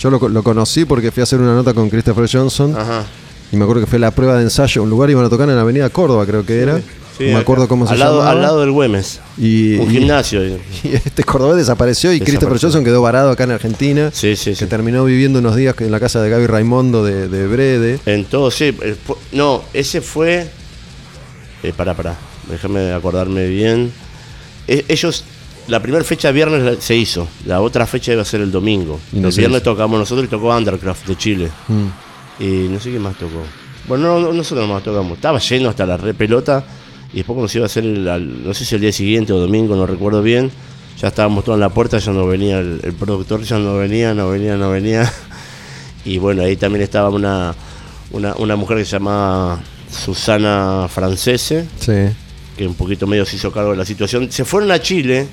Yo 0.00 0.10
lo, 0.10 0.28
lo 0.28 0.42
conocí 0.42 0.84
porque 0.84 1.10
fui 1.10 1.20
a 1.20 1.24
hacer 1.24 1.40
una 1.40 1.54
nota 1.54 1.72
con 1.74 1.88
Christopher 1.90 2.28
Johnson 2.30 2.76
Ajá. 2.76 3.04
y 3.50 3.56
me 3.56 3.62
acuerdo 3.64 3.82
que 3.82 3.88
fue 3.88 3.98
la 3.98 4.12
prueba 4.12 4.36
de 4.36 4.42
ensayo, 4.42 4.82
un 4.84 4.90
lugar 4.90 5.10
iban 5.10 5.24
a 5.24 5.28
tocar 5.28 5.48
en 5.48 5.56
la 5.56 5.62
avenida 5.62 5.88
Córdoba, 5.90 6.24
creo 6.26 6.44
que 6.46 6.60
era. 6.60 6.80
Sí, 7.18 7.24
no 7.24 7.30
me 7.30 7.34
acá. 7.34 7.42
acuerdo 7.42 7.68
cómo 7.68 7.86
se 7.86 7.92
al 7.94 7.98
lado, 7.98 8.12
llamaba. 8.18 8.30
Al 8.30 8.42
lado 8.42 8.60
del 8.60 8.70
Güemes. 8.70 9.20
y, 9.36 9.74
Un 9.76 9.90
y- 9.90 9.94
gimnasio. 9.98 10.46
y 10.46 10.60
este 10.94 11.24
cordobés 11.24 11.56
desapareció 11.58 12.12
y 12.12 12.20
Christopher. 12.20 12.58
Johnson 12.60 12.84
quedó 12.84 13.02
varado 13.02 13.30
acá 13.30 13.44
en 13.44 13.50
Argentina. 13.50 14.10
Sí, 14.12 14.36
sí, 14.36 14.50
que 14.50 14.56
sí. 14.56 14.66
terminó 14.66 15.04
viviendo 15.04 15.40
unos 15.40 15.56
días 15.56 15.74
en 15.80 15.90
la 15.90 15.98
casa 16.00 16.22
de 16.22 16.30
Gaby 16.30 16.46
Raimondo 16.46 17.04
de, 17.04 17.28
de 17.28 17.46
Brede. 17.48 17.98
En 18.06 18.24
todo, 18.24 18.50
sí. 18.50 18.72
fu- 19.04 19.16
No, 19.32 19.64
ese 19.74 20.00
fue. 20.00 20.48
Eh, 21.62 21.72
pará, 21.76 21.94
pará. 21.94 22.16
Déjame 22.48 22.92
acordarme 22.92 23.46
bien. 23.48 23.92
E- 24.66 24.84
ellos. 24.88 25.24
La 25.66 25.82
primera 25.82 26.02
fecha 26.02 26.30
viernes 26.30 26.78
se 26.82 26.96
hizo. 26.96 27.28
La 27.44 27.60
otra 27.60 27.86
fecha 27.86 28.12
iba 28.12 28.22
a 28.22 28.24
ser 28.24 28.40
el 28.40 28.50
domingo. 28.50 28.98
Y 29.12 29.18
no 29.20 29.28
el 29.28 29.34
viernes 29.34 29.60
hizo. 29.60 29.72
tocamos 29.72 29.98
nosotros 29.98 30.24
y 30.26 30.28
tocó 30.30 30.56
Undercraft 30.56 31.06
de 31.08 31.16
Chile. 31.16 31.48
Mm. 31.68 32.42
Y 32.42 32.68
no 32.70 32.80
sé 32.80 32.90
qué 32.90 32.98
más 32.98 33.16
tocó. 33.18 33.42
Bueno, 33.86 34.06
no, 34.14 34.20
no, 34.28 34.32
nosotros 34.32 34.66
nomás 34.66 34.82
tocamos. 34.82 35.16
Estaba 35.16 35.38
lleno 35.40 35.68
hasta 35.68 35.84
la 35.84 35.96
re 35.98 36.14
pelota. 36.14 36.64
Y 37.12 37.18
después 37.18 37.34
cuando 37.34 37.48
se 37.48 37.58
iba 37.58 37.64
a 37.64 37.66
hacer, 37.66 37.84
el, 37.84 38.06
al- 38.08 38.44
no 38.44 38.52
sé 38.54 38.64
si 38.64 38.74
el 38.74 38.80
día 38.80 38.92
siguiente 38.92 39.32
o 39.32 39.38
domingo, 39.38 39.74
no 39.76 39.86
recuerdo 39.86 40.22
bien. 40.22 40.50
Ya 41.00 41.08
estábamos 41.08 41.44
todos 41.44 41.56
en 41.56 41.60
la 41.60 41.68
puerta, 41.68 41.98
ya 41.98 42.12
no 42.12 42.26
venía 42.26 42.58
el, 42.58 42.80
el 42.82 42.92
productor, 42.92 43.42
ya 43.42 43.58
no 43.58 43.76
venía, 43.76 44.14
no 44.14 44.28
venía, 44.30 44.56
no 44.56 44.70
venía. 44.70 45.10
Y 46.04 46.16
bueno, 46.18 46.42
ahí 46.42 46.56
también 46.56 46.82
estaba 46.82 47.10
una, 47.10 47.54
una, 48.12 48.34
una 48.36 48.56
mujer 48.56 48.78
que 48.78 48.84
se 48.86 48.92
llamaba 48.92 49.60
Susana 49.90 50.86
Francese, 50.88 51.66
Sí. 51.80 51.92
que 52.56 52.66
un 52.66 52.74
poquito 52.74 53.06
medio 53.06 53.26
se 53.26 53.36
hizo 53.36 53.50
cargo 53.52 53.72
de 53.72 53.76
la 53.76 53.84
situación. 53.84 54.30
Se 54.32 54.44
fueron 54.44 54.70
a 54.70 54.80
Chile 54.80 55.26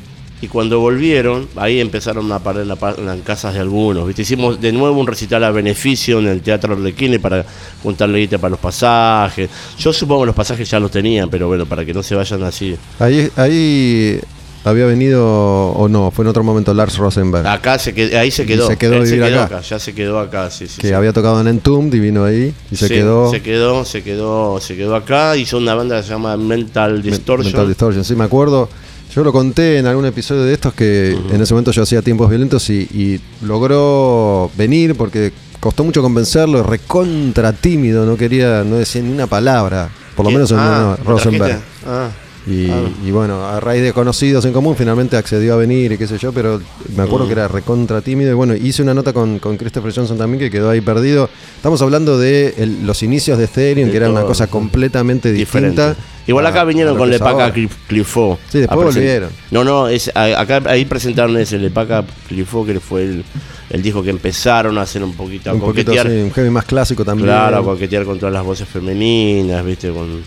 y 0.45 0.47
cuando 0.47 0.79
volvieron, 0.79 1.47
ahí 1.55 1.79
empezaron 1.79 2.31
a 2.31 2.39
parar 2.39 2.61
en, 2.61 2.67
la 2.69 2.77
en 2.97 3.05
las 3.05 3.19
casas 3.21 3.53
de 3.55 3.59
algunos. 3.59 4.05
¿viste? 4.07 4.21
Hicimos 4.21 4.61
de 4.61 4.71
nuevo 4.71 4.99
un 4.99 5.07
recital 5.07 5.43
a 5.43 5.51
beneficio 5.51 6.19
en 6.19 6.27
el 6.27 6.41
Teatro 6.41 6.73
Arlequine 6.73 7.19
para 7.19 7.43
juntarle 7.83 8.19
guita 8.19 8.37
para 8.37 8.51
los 8.51 8.59
pasajes. 8.59 9.49
Yo 9.77 9.91
supongo 9.91 10.21
que 10.21 10.27
los 10.27 10.35
pasajes 10.35 10.69
ya 10.69 10.79
los 10.79 10.91
tenían, 10.91 11.29
pero 11.29 11.47
bueno, 11.47 11.65
para 11.65 11.83
que 11.83 11.93
no 11.93 12.03
se 12.03 12.15
vayan 12.15 12.43
así. 12.43 12.75
Ahí, 12.99 13.29
ahí 13.37 14.19
había 14.63 14.85
venido, 14.87 15.23
o 15.71 15.87
no, 15.87 16.09
fue 16.11 16.23
en 16.25 16.29
otro 16.29 16.43
momento 16.43 16.73
Lars 16.73 16.97
Rosenberg, 16.97 17.45
Acá 17.45 17.77
se 17.77 17.93
qued- 17.93 18.15
ahí 18.17 18.31
se 18.31 18.43
Y 18.43 18.45
quedó. 18.47 18.67
se 18.67 18.77
quedó 18.77 18.95
Él 18.95 19.03
vivir 19.03 19.21
quedó 19.23 19.41
acá. 19.43 19.61
Ya 19.61 19.77
se 19.79 19.93
quedó 19.93 20.19
acá, 20.19 20.49
sí, 20.49 20.67
sí. 20.67 20.81
que 20.81 20.87
sí. 20.87 20.93
había 20.93 21.13
tocado 21.13 21.39
en 21.41 21.47
Entombed 21.47 21.93
y 21.95 21.99
vino 21.99 22.23
ahí 22.25 22.51
y 22.71 22.75
se 22.75 22.87
Sí, 22.87 22.93
quedó. 22.95 23.29
Se 23.31 23.41
quedó, 23.43 23.85
se 23.85 24.01
quedó, 24.03 24.59
se 24.59 24.75
quedó 24.75 24.95
acá. 24.95 25.37
Hizo 25.37 25.57
una 25.57 25.75
banda 25.75 25.97
que 25.97 26.03
se 26.03 26.09
llama 26.09 26.35
Mental 26.37 27.01
Distortion. 27.03 27.45
Mental 27.45 27.67
Distortion, 27.67 28.03
sí, 28.03 28.15
me 28.15 28.23
acuerdo. 28.23 28.67
Yo 29.13 29.23
lo 29.23 29.31
conté 29.31 29.77
en 29.77 29.87
algún 29.87 30.05
episodio 30.05 30.43
de 30.43 30.53
estos 30.53 30.73
que 30.73 31.11
en 31.31 31.41
ese 31.41 31.53
momento 31.53 31.71
yo 31.71 31.83
hacía 31.83 32.01
tiempos 32.01 32.29
violentos 32.29 32.69
y, 32.69 32.81
y 32.81 33.21
logró 33.45 34.51
venir 34.57 34.95
porque 34.95 35.31
costó 35.59 35.83
mucho 35.83 36.01
convencerlo, 36.01 36.63
recontra 36.63 37.53
tímido, 37.53 38.05
no 38.05 38.17
quería, 38.17 38.63
no 38.63 38.75
decía 38.75 39.01
ni 39.01 39.11
una 39.11 39.27
palabra, 39.27 39.89
por 40.15 40.25
lo 40.25 40.31
menos 40.31 40.51
en 40.51 40.57
Ah, 40.59 40.95
en 40.99 41.03
¿lo 41.05 41.11
Rosenberg. 41.11 41.59
Ah. 41.87 42.09
Y, 42.47 42.69
Ah. 42.69 42.81
y 43.03 43.09
bueno, 43.09 43.43
a 43.43 43.59
raíz 43.59 43.81
de 43.81 43.91
conocidos 43.91 44.45
en 44.45 44.53
común, 44.53 44.75
finalmente 44.77 45.17
accedió 45.17 45.55
a 45.55 45.57
venir 45.57 45.91
y 45.93 45.97
qué 45.97 46.05
sé 46.05 46.17
yo, 46.19 46.31
pero 46.31 46.61
me 46.95 47.01
Mm. 47.03 47.07
acuerdo 47.07 47.25
que 47.25 47.31
era 47.33 47.47
recontra 47.47 48.01
tímido. 48.01 48.29
Y 48.29 48.33
bueno, 48.35 48.55
hice 48.55 48.83
una 48.83 48.93
nota 48.93 49.13
con, 49.13 49.39
con 49.39 49.57
Christopher 49.57 49.91
Johnson 49.91 50.17
también 50.17 50.39
que 50.39 50.51
quedó 50.51 50.69
ahí 50.69 50.79
perdido. 50.81 51.27
Estamos 51.55 51.81
hablando 51.81 52.19
de 52.19 52.53
el- 52.57 52.85
los 52.85 53.01
inicios 53.01 53.39
de 53.39 53.45
Ethereum, 53.45 53.87
De 53.87 53.91
que 53.91 53.97
era 53.97 54.09
una 54.11 54.21
cosa 54.23 54.45
completamente 54.47 55.31
diferente. 55.33 55.81
distinta. 55.81 56.05
Igual 56.27 56.45
acá 56.45 56.63
vinieron 56.65 56.97
con 56.97 57.09
Lepaca. 57.09 57.51
Clifo. 57.87 58.37
Sí, 58.49 58.59
después 58.59 58.95
volvieron. 58.95 59.29
No, 59.51 59.63
no, 59.63 59.87
es, 59.87 60.11
acá 60.15 60.61
ahí 60.67 60.85
presentaron 60.85 61.35
ese 61.37 61.57
Lepaca 61.57 62.03
Clifo, 62.27 62.63
que 62.65 62.79
fue 62.79 63.03
el, 63.03 63.23
el 63.71 63.81
disco 63.81 64.03
que 64.03 64.09
empezaron 64.11 64.77
a 64.77 64.83
hacer 64.83 65.03
un 65.03 65.13
poquito, 65.13 65.49
a 65.49 65.53
Un 65.53 65.61
poquito 65.61 65.91
un 65.91 66.31
heavy 66.31 66.49
más 66.51 66.65
clásico 66.65 67.03
también. 67.03 67.27
claro, 67.27 67.57
a 67.57 67.63
coquetear 67.63 68.05
con 68.05 68.19
todas 68.19 68.33
las 68.33 68.43
voces 68.43 68.67
femeninas, 68.67 69.63
viste, 69.65 69.89
con, 69.89 70.21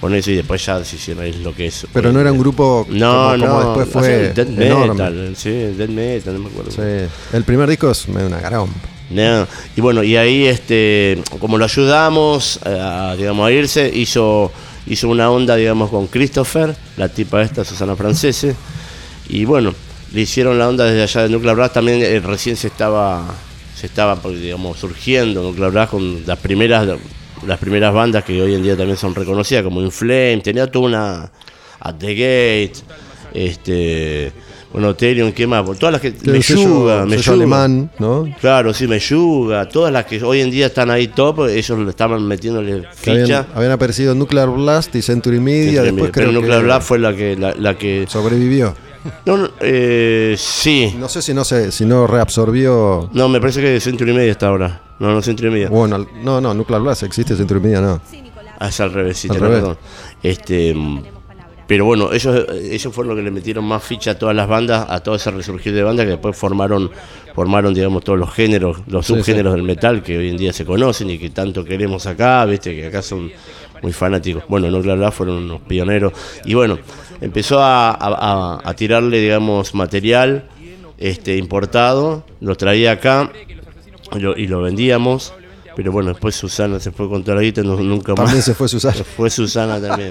con 0.00 0.14
eso 0.14 0.30
y 0.30 0.36
después 0.36 0.64
ya 0.64 0.76
ahí 0.76 1.32
lo 1.42 1.54
que 1.54 1.66
es. 1.66 1.86
Pero 1.92 2.12
no 2.12 2.20
era 2.20 2.32
un 2.32 2.38
grupo 2.38 2.86
No, 2.88 3.32
como, 3.32 3.46
como 3.46 3.60
no, 3.62 3.76
después 3.76 3.88
fue 3.88 4.32
enorme. 4.36 4.92
metal, 4.92 5.34
sí, 5.36 5.50
death 5.50 5.90
metal, 5.90 6.34
no 6.34 6.40
me 6.40 6.48
acuerdo. 6.48 6.70
Sí. 6.70 7.08
El 7.32 7.44
primer 7.44 7.68
disco 7.68 7.90
es 7.90 8.08
medio 8.08 8.26
una. 8.26 8.40
No, 9.08 9.46
Y 9.76 9.80
bueno, 9.80 10.02
y 10.02 10.16
ahí 10.16 10.46
este, 10.46 11.22
como 11.38 11.58
lo 11.58 11.64
ayudamos 11.64 12.58
a, 12.64 13.14
digamos, 13.16 13.46
a 13.46 13.52
irse, 13.52 13.88
hizo, 13.94 14.50
hizo 14.86 15.08
una 15.08 15.30
onda, 15.30 15.54
digamos, 15.54 15.90
con 15.90 16.08
Christopher, 16.08 16.74
la 16.96 17.08
tipa 17.08 17.40
esta, 17.42 17.64
Susana 17.64 17.94
Francese, 17.94 18.56
y 19.28 19.44
bueno, 19.44 19.72
le 20.12 20.20
hicieron 20.20 20.58
la 20.58 20.68
onda 20.68 20.84
desde 20.84 21.02
allá 21.04 21.22
de 21.22 21.28
Nuclear 21.28 21.54
Blast, 21.54 21.74
también 21.74 22.02
eh, 22.02 22.18
recién 22.18 22.56
se 22.56 22.66
estaba, 22.66 23.24
se 23.76 23.86
estaba 23.86 24.16
pues, 24.16 24.40
digamos, 24.40 24.76
surgiendo 24.78 25.40
Nuclear 25.42 25.70
Blast 25.70 25.90
con 25.92 26.26
las 26.26 26.38
primeras, 26.40 26.88
las 27.46 27.58
primeras 27.58 27.92
bandas 27.92 28.24
que 28.24 28.40
hoy 28.40 28.54
en 28.54 28.62
día 28.62 28.76
también 28.76 28.96
son 28.96 29.14
reconocidas, 29.14 29.62
como 29.64 29.82
Inflame, 29.82 30.40
tenía 30.42 30.70
toda 30.70 30.86
una 30.86 31.30
At 31.80 31.94
the 31.98 32.14
Gate, 32.14 32.72
este 33.34 34.32
bueno, 34.72 34.94
Therion, 34.94 35.32
¿qué 35.32 35.46
más? 35.46 35.64
Todas 35.78 35.92
las 35.92 36.00
que 36.02 36.10
Tiene 36.10 36.32
me 36.32 36.38
un 36.38 36.42
sello- 36.42 36.62
yuga, 36.68 37.06
me 37.06 37.16
sello 37.16 37.32
alemán, 37.32 37.90
¿no? 37.98 38.28
Claro, 38.40 38.74
sí, 38.74 38.86
me 38.86 38.98
yuga. 38.98 39.66
Todas 39.68 39.90
las 39.90 40.04
que 40.04 40.22
hoy 40.22 40.40
en 40.40 40.50
día 40.50 40.66
están 40.66 40.90
ahí 40.90 41.08
top, 41.08 41.46
ellos 41.48 41.78
le 41.78 41.88
estaban 41.88 42.26
metiéndole 42.26 42.72
habían, 42.72 42.94
ficha. 42.94 43.46
habían 43.54 43.72
aparecido 43.72 44.14
Nuclear 44.14 44.50
Blast 44.50 44.94
y 44.94 45.00
Century 45.00 45.40
Media. 45.40 45.82
Después. 45.82 46.10
Pero 46.12 46.28
creo 46.28 46.32
Nuclear 46.32 46.58
que 46.60 46.64
Blast 46.66 46.88
fue 46.88 46.98
la 46.98 47.14
que, 47.16 47.36
la, 47.36 47.54
la 47.54 47.78
que. 47.78 48.04
sobrevivió. 48.08 48.74
No, 49.24 49.36
no, 49.36 49.48
eh, 49.60 50.34
sí. 50.38 50.94
No 50.98 51.08
sé 51.08 51.22
si 51.22 51.34
no 51.34 51.44
se, 51.44 51.72
si 51.72 51.84
no 51.84 52.06
reabsorbió. 52.06 53.08
No, 53.12 53.28
me 53.28 53.40
parece 53.40 53.60
que 53.60 53.80
Century 53.80 54.12
Media 54.12 54.32
está 54.32 54.48
ahora. 54.48 54.82
No, 54.98 55.12
no, 55.12 55.22
Century 55.22 55.50
Media. 55.50 55.68
Bueno, 55.68 56.06
no, 56.22 56.40
no, 56.40 56.54
Nuclear 56.54 56.82
Blast 56.82 57.02
existe, 57.02 57.36
Century 57.36 57.60
Media 57.60 57.80
no. 57.80 58.00
Ah, 58.58 58.68
es 58.68 58.80
al 58.80 58.92
revés, 58.92 59.18
sí, 59.18 59.28
Al 59.28 59.34
tenés 59.36 59.48
revés. 59.50 59.62
razón. 59.62 59.78
Este, 60.22 60.74
mm, 60.74 61.02
pero 61.66 61.84
bueno, 61.84 62.12
ellos, 62.12 62.46
ellos 62.62 62.94
fueron 62.94 63.08
los 63.08 63.18
que 63.18 63.24
le 63.24 63.30
metieron 63.30 63.64
más 63.64 63.82
ficha 63.82 64.12
a 64.12 64.18
todas 64.18 64.34
las 64.34 64.48
bandas, 64.48 64.86
a 64.88 65.00
todo 65.00 65.16
ese 65.16 65.30
resurgir 65.32 65.74
de 65.74 65.82
bandas 65.82 66.04
que 66.06 66.12
después 66.12 66.36
formaron, 66.36 66.90
formaron 67.34 67.74
digamos, 67.74 68.04
todos 68.04 68.18
los 68.18 68.32
géneros, 68.32 68.78
los 68.86 69.04
Sí, 69.06 69.12
subgéneros 69.14 69.52
del 69.52 69.64
metal 69.64 70.02
que 70.02 70.16
hoy 70.16 70.28
en 70.28 70.36
día 70.36 70.52
se 70.52 70.64
conocen 70.64 71.10
y 71.10 71.18
que 71.18 71.28
tanto 71.30 71.64
queremos 71.64 72.06
acá, 72.06 72.44
viste, 72.46 72.74
que 72.74 72.86
acá 72.86 73.02
son 73.02 73.30
muy 73.82 73.92
fanáticos. 73.92 74.44
Bueno, 74.48 74.70
no 74.70 74.80
claro, 74.80 75.10
fueron 75.12 75.36
unos 75.36 75.60
pioneros. 75.62 76.12
Y 76.44 76.54
bueno, 76.54 76.78
empezó 77.20 77.60
a, 77.60 77.90
a- 77.90 77.96
a- 78.60 78.60
a 78.68 78.74
tirarle, 78.74 79.20
digamos, 79.20 79.74
material 79.74 80.48
este, 80.98 81.36
importado, 81.36 82.24
lo 82.40 82.54
traía 82.56 82.92
acá 82.92 83.30
y 84.14 84.18
lo, 84.18 84.36
y 84.36 84.46
lo 84.46 84.62
vendíamos. 84.62 85.32
Pero 85.74 85.92
bueno, 85.92 86.08
después 86.10 86.34
Susana 86.34 86.80
se 86.80 86.90
fue 86.90 87.06
con 87.08 87.22
toda 87.22 87.36
la 87.36 87.42
guita, 87.42 87.62
no- 87.62 87.76
nunca 87.76 88.12
más. 88.14 88.24
También 88.24 88.42
se 88.42 88.54
fue 88.54 88.66
Susana. 88.68 88.94
Se 88.94 89.04
fue 89.04 89.28
Susana 89.30 89.80
también. 89.80 90.10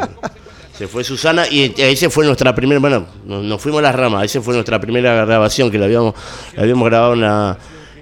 Se 0.78 0.88
fue 0.88 1.04
Susana 1.06 1.48
y 1.50 1.74
ahí 1.82 1.96
se 1.96 2.10
fue 2.10 2.26
nuestra 2.26 2.54
primera, 2.54 2.80
bueno, 2.82 3.06
nos, 3.26 3.44
nos 3.46 3.62
fuimos 3.62 3.80
a 3.80 3.84
las 3.84 3.96
ramas, 3.96 4.22
ahí 4.24 4.28
se 4.28 4.42
fue 4.42 4.54
nuestra 4.54 4.78
primera 4.80 5.26
grabación 5.26 5.72
que 5.72 5.80
la 5.80 5.86
habíamos, 5.86 6.14
la 6.54 6.64
habíamos 6.64 6.86
grabado 6.90 7.14
en, 7.14 7.22
la- 7.22 7.58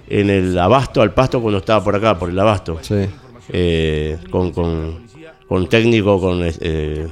en 0.09 0.29
el 0.31 0.57
Abasto, 0.57 1.01
al 1.03 1.13
Pasto, 1.13 1.39
cuando 1.39 1.59
estaba 1.59 1.83
por 1.83 1.95
acá, 1.95 2.17
por 2.17 2.29
el 2.31 2.39
Abasto. 2.39 2.79
Sí. 2.81 3.05
Eh, 3.49 4.17
con, 4.31 4.51
con, 4.51 5.03
con 5.47 5.67
técnico, 5.69 6.19
con 6.19 6.41
eh, 6.43 7.07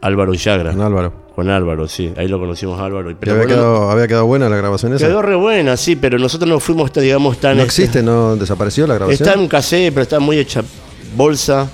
Álvaro 0.00 0.34
Illagra. 0.34 0.70
Con 0.72 0.80
Álvaro. 0.80 1.12
Con 1.34 1.48
Álvaro, 1.50 1.86
sí, 1.86 2.12
ahí 2.16 2.26
lo 2.26 2.40
conocimos 2.40 2.80
a 2.80 2.84
Álvaro. 2.86 3.14
Pero 3.20 3.32
había, 3.32 3.44
bueno, 3.44 3.54
quedado, 3.62 3.90
había 3.90 4.08
quedado 4.08 4.26
buena 4.26 4.48
la 4.48 4.56
grabación 4.56 4.94
esa. 4.94 5.06
quedó 5.06 5.22
re 5.22 5.36
buena, 5.36 5.76
sí, 5.76 5.94
pero 5.94 6.18
nosotros 6.18 6.48
no 6.50 6.58
fuimos, 6.58 6.92
digamos, 6.92 7.38
tan... 7.38 7.56
no 7.56 7.62
este, 7.62 7.82
existe, 7.82 8.02
no 8.02 8.34
desapareció 8.34 8.86
la 8.88 8.94
grabación. 8.94 9.28
Está 9.28 9.40
en 9.40 9.46
cassette, 9.46 9.90
pero 9.94 10.02
está 10.02 10.18
muy 10.18 10.38
hecha 10.38 10.62
bolsa. 11.16 11.70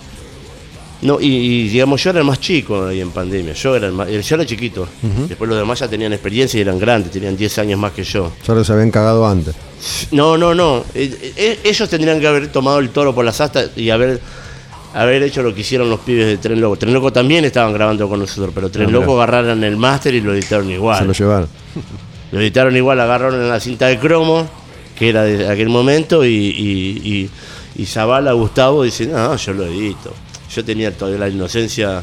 No, 1.01 1.19
y, 1.21 1.27
y, 1.27 1.69
digamos, 1.69 2.03
yo 2.03 2.11
era 2.11 2.19
el 2.21 2.25
más 2.27 2.41
chico 2.41 2.87
ahí 2.87 3.01
en 3.01 3.11
pandemia. 3.11 3.53
Yo 3.55 3.75
era, 3.77 3.87
el 3.89 3.93
más- 3.93 4.09
yo 4.09 4.35
era 4.37 4.47
chiquito. 4.47 4.87
Después 5.29 5.49
los 5.49 5.59
demás 5.59 5.79
ya 5.79 5.89
tenían 5.89 6.13
experiencia 6.13 6.57
y 6.59 6.61
eran 6.63 6.79
grandes, 6.79 7.11
tenían 7.13 7.37
10 7.37 7.59
años 7.59 7.79
más 7.79 7.93
que 7.93 8.05
yo. 8.05 8.33
Ya 8.47 8.55
los 8.55 8.69
habían 8.71 8.91
cagado 8.91 9.27
antes. 9.27 9.55
No, 10.13 10.37
no, 10.39 10.55
no. 10.55 10.85
Eh, 10.95 11.33
eh, 11.37 11.59
ellos 11.65 11.89
tendrían 11.91 12.21
que 12.21 12.27
haber 12.27 12.49
tomado 12.53 12.79
el 12.79 12.89
toro 12.91 13.15
por 13.15 13.25
las 13.25 13.39
astas 13.41 13.71
y 13.77 13.91
haber, 13.91 14.19
haber 14.95 15.23
hecho 15.25 15.43
lo 15.43 15.55
que 15.55 15.61
hicieron 15.63 15.91
los 15.91 16.01
pibes 16.01 16.27
de 16.27 16.39
Tren 16.39 16.61
Loco. 16.61 16.77
Tren 16.77 16.95
Loco 16.95 17.13
también 17.13 17.45
estaban 17.45 17.73
grabando 17.73 18.09
con 18.09 18.21
nosotros, 18.21 18.53
pero 18.55 18.71
Tren 18.71 18.89
Ah. 18.89 18.93
Loco 18.93 19.21
agarraron 19.21 19.63
el 19.65 19.77
máster 19.77 20.15
y 20.15 20.21
lo 20.21 20.33
editaron 20.33 20.71
igual. 20.71 20.99
Se 21.01 21.05
lo 21.05 21.13
llevaron. 21.13 21.49
Lo 22.33 22.41
editaron 22.41 22.77
igual, 22.77 23.01
agarraron 23.01 23.41
en 23.41 23.49
la 23.49 23.61
cinta 23.61 23.87
de 23.87 23.99
cromo, 23.99 24.49
que 24.99 25.09
era 25.09 25.23
de 25.25 25.49
aquel 25.49 25.69
momento, 25.69 26.25
y, 26.25 26.29
y, 26.29 27.31
y, 27.77 27.83
y 27.83 27.87
Zavala, 27.87 28.33
Gustavo, 28.33 28.83
dice, 28.85 29.07
no, 29.07 29.37
yo 29.37 29.53
lo 29.53 29.65
edito. 29.67 30.13
Yo 30.55 30.65
tenía 30.65 30.91
todavía 30.97 31.21
la 31.21 31.29
inocencia 31.29 32.03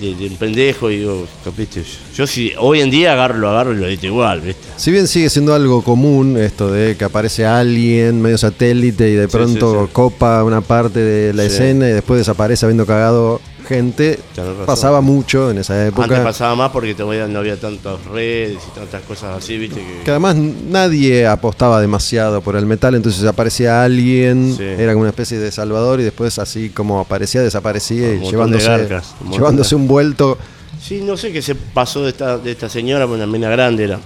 de, 0.00 0.14
de 0.14 0.26
un 0.26 0.36
pendejo 0.36 0.90
y 0.90 0.98
digo, 0.98 1.26
¿viste? 1.56 1.82
Yo 2.14 2.26
si 2.26 2.52
hoy 2.58 2.80
en 2.80 2.90
día 2.90 3.12
agarro, 3.12 3.38
lo 3.38 3.50
agarro 3.50 3.72
y 3.72 3.76
lo 3.76 3.86
edito 3.86 4.06
igual, 4.06 4.40
¿viste? 4.40 4.62
Si 4.76 4.90
bien 4.90 5.06
sigue 5.06 5.30
siendo 5.30 5.54
algo 5.54 5.82
común 5.82 6.36
esto 6.36 6.70
de 6.70 6.96
que 6.96 7.04
aparece 7.04 7.46
alguien 7.46 8.20
medio 8.20 8.38
satélite 8.38 9.10
y 9.10 9.14
de 9.14 9.28
pronto 9.28 9.72
sí, 9.72 9.86
sí. 9.86 9.90
copa 9.92 10.44
una 10.44 10.60
parte 10.60 11.00
de 11.00 11.32
la 11.32 11.44
escena 11.44 11.88
y 11.88 11.92
después 11.92 12.18
desaparece 12.18 12.66
habiendo 12.66 12.86
cagado 12.86 13.40
gente, 13.66 14.18
pasaba 14.64 15.00
mucho 15.00 15.50
en 15.50 15.58
esa 15.58 15.74
Antes 15.74 15.88
época. 15.92 16.22
pasaba 16.24 16.54
más 16.54 16.70
porque 16.70 16.94
todavía 16.94 17.26
no 17.26 17.40
había 17.40 17.58
tantas 17.58 18.02
redes 18.06 18.58
y 18.66 18.78
tantas 18.78 19.02
cosas 19.02 19.36
así, 19.36 19.58
¿viste? 19.58 19.80
Que, 19.80 20.04
Que 20.04 20.10
además 20.10 20.36
nadie 20.36 21.26
apostaba 21.26 21.80
demasiado 21.80 22.40
por 22.40 22.56
el 22.56 22.64
metal, 22.66 22.94
entonces 22.94 23.24
aparecía 23.24 23.82
alguien, 23.82 24.54
Sí. 24.56 24.62
era 24.62 24.92
como 24.92 25.00
una 25.02 25.10
especie 25.10 25.38
de 25.38 25.50
salvador 25.52 26.00
y 26.00 26.04
después 26.04 26.38
así 26.38 26.70
como 26.70 27.00
aparecía, 27.00 27.42
desaparecía 27.42 28.14
y 28.14 28.18
de 28.18 28.26
llevándose, 28.30 28.68
garcas, 28.68 29.14
un 29.20 29.32
llevándose 29.32 29.74
un 29.74 29.88
vuelto. 29.88 30.38
Sí, 30.80 31.00
no 31.02 31.16
sé 31.16 31.32
qué 31.32 31.42
se 31.42 31.54
pasó 31.54 32.02
de 32.04 32.10
esta, 32.10 32.38
de 32.38 32.52
esta 32.52 32.68
señora, 32.68 33.06
una 33.06 33.26
mina 33.26 33.48
grande 33.50 33.84
era. 33.84 33.98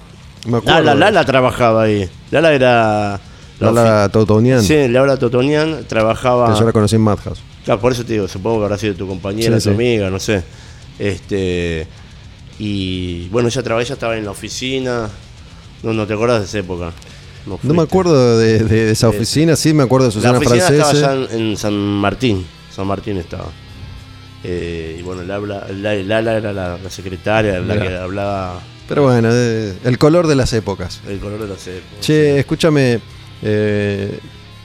Me 0.47 0.57
acuerdo. 0.59 0.81
Lala, 0.83 0.95
Lala 0.95 1.25
trabajaba 1.25 1.83
ahí. 1.83 2.09
Lala 2.31 2.53
era... 2.55 3.21
la 3.59 3.71
Lala 3.73 4.09
Totonian, 4.09 4.63
Sí, 4.63 4.89
Laura 4.89 5.19
Totonian 5.19 5.85
trabajaba. 5.87 6.53
que 6.55 6.59
yo 6.61 6.65
la 6.65 6.73
conocí 6.73 6.97
en 6.97 7.03
Madhouse. 7.03 7.43
Claro, 7.71 7.81
por 7.83 7.93
eso 7.93 8.05
te 8.05 8.15
digo, 8.15 8.27
supongo 8.27 8.59
que 8.59 8.65
habrá 8.65 8.79
sido 8.79 8.95
tu 8.97 9.07
compañera, 9.07 9.61
Sí, 9.61 9.69
tu 9.69 9.71
sí. 9.71 9.75
amiga, 9.77 10.11
no 10.11 10.19
sé. 10.19 10.43
Este. 10.99 11.87
Y 12.59 13.29
bueno, 13.29 13.49
ella 13.49 13.63
trabajaba, 13.63 13.83
ella 13.85 13.95
estaba 13.95 14.17
en 14.17 14.25
la 14.25 14.33
oficina. 14.33 15.09
No, 15.85 15.93
no 15.93 16.05
te 16.05 16.15
acordás 16.15 16.41
de 16.41 16.47
esa 16.47 16.59
época. 16.59 16.93
No 17.63 17.73
me 17.75 17.83
acuerdo 17.83 18.39
de, 18.39 18.59
de- 18.59 18.87
de 18.87 18.91
esa 18.91 19.09
oficina, 19.09 19.55
sí 19.55 19.73
me 19.73 19.85
acuerdo 19.85 20.09
de 20.09 20.15
La 20.15 20.21
Susana 20.21 20.39
oficina 20.39 20.67
Francese. 20.67 20.97
estaba 20.99 21.13
allá 21.15 21.29
en, 21.37 21.41
en 21.51 21.57
San 21.57 21.73
Martín. 21.75 22.45
San 22.75 22.89
Martín 22.89 23.17
estaba. 23.19 23.47
Eh, 24.43 24.97
y 24.99 25.03
bueno, 25.03 25.23
Lala, 25.23 25.67
la, 25.73 25.95
era 25.95 26.53
la, 26.53 26.77
la 26.77 26.91
secretaria, 26.91 27.61
la 27.61 27.81
que 27.81 27.97
hablaba 27.97 28.61
Pero 28.89 29.05
bueno, 29.05 29.29
eh, 29.33 29.75
el 29.85 29.97
color 29.97 30.27
de 30.27 30.35
las 30.35 30.53
épocas. 30.55 31.01
el 31.09 31.21
color 31.21 31.41
de 31.41 31.47
los 31.47 31.65
épocas. 31.69 32.01
Che, 32.01 32.41
escúchame, 32.41 33.01
eh, 33.43 34.19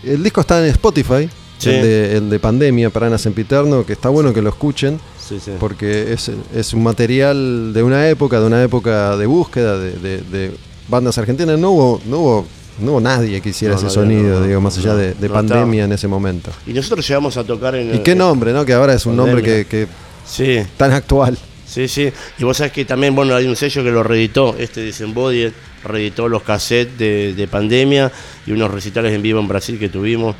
el 0.03 0.23
disco 0.23 0.41
está 0.41 0.59
en 0.65 0.71
Spotify, 0.71 1.29
Sí. 1.57 1.69
el, 1.69 1.81
de, 1.81 2.17
el 2.17 2.29
de 2.29 2.39
Pandemia, 2.39 2.89
Paranas 2.89 3.21
Sempiterno, 3.21 3.85
que 3.85 3.93
está 3.93 4.09
bueno 4.09 4.33
que 4.33 4.41
lo 4.41 4.49
escuchen, 4.49 4.99
Sí, 5.19 5.39
sí. 5.43 5.51
porque 5.59 6.11
es, 6.13 6.29
es 6.53 6.73
un 6.73 6.83
material 6.83 7.71
de 7.73 7.81
una 7.81 8.07
época, 8.09 8.39
de 8.39 8.45
una 8.45 8.61
época 8.61 9.15
de 9.17 9.25
búsqueda 9.25 9.79
de, 9.79 9.91
de- 9.93 10.17
de 10.21 10.51
bandas 10.87 11.17
argentinas. 11.17 11.57
No 11.57 11.71
hubo, 11.71 12.01
no 12.05 12.19
hubo, 12.19 12.45
no 12.79 12.91
hubo 12.91 13.01
nadie 13.01 13.41
que 13.41 13.49
hiciera 13.49 13.73
No, 13.73 13.77
ese 13.79 13.85
no, 13.87 13.91
sonido, 13.91 14.39
no, 14.41 14.45
digo, 14.45 14.61
más 14.61 14.77
allá 14.77 14.95
de, 14.95 15.29
Pandemia 15.29 15.85
en 15.85 15.93
ese 15.93 16.07
momento. 16.07 16.51
Y 16.67 16.73
nosotros 16.73 17.07
llegamos 17.07 17.37
a 17.37 17.43
tocar 17.43 17.73
en. 17.75 17.95
Y 17.95 17.99
qué 17.99 18.13
nombre, 18.15 18.51
¿no? 18.53 18.65
Que 18.65 18.73
ahora 18.73 18.93
es 18.93 19.05
un 19.05 19.15
nombre 19.15 19.41
que, 19.41 19.65
que 19.65 19.87
Sí, 20.27 20.59
tan 20.77 20.91
actual. 20.91 21.37
sí, 21.65 21.87
sí. 21.87 22.11
Y 22.37 22.43
vos 22.43 22.57
sabés 22.57 22.73
que 22.73 22.83
también, 22.85 23.15
bueno, 23.15 23.33
hay 23.35 23.47
un 23.47 23.55
sello 23.55 23.83
que 23.83 23.91
lo 23.91 24.03
reeditó, 24.03 24.55
este 24.59 24.81
Disembodied, 24.83 25.51
reeditó 25.83 26.27
los 26.27 26.43
cassettes 26.43 26.97
de, 26.97 27.33
de 27.33 27.47
pandemia 27.47 28.11
y 28.45 28.51
unos 28.51 28.69
recitales 28.71 29.13
en 29.13 29.21
vivo 29.21 29.39
en 29.39 29.47
Brasil 29.47 29.79
que 29.79 29.89
tuvimos. 29.89 30.35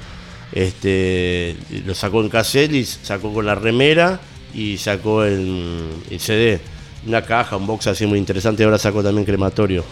Este, 0.51 1.55
lo 1.85 1.93
sacó 1.93 2.21
en 2.21 2.29
cassette 2.29 2.73
y 2.73 2.85
sacó 2.85 3.33
con 3.33 3.45
la 3.45 3.55
remera 3.55 4.19
y 4.53 4.77
sacó 4.77 5.23
el 5.23 5.89
CD. 6.17 6.59
Una 7.07 7.21
caja, 7.21 7.57
un 7.57 7.67
box 7.67 7.87
así 7.87 8.05
muy 8.05 8.17
interesante. 8.17 8.63
Ahora 8.63 8.79
sacó 8.79 9.03
también 9.03 9.25
crematorio. 9.25 9.83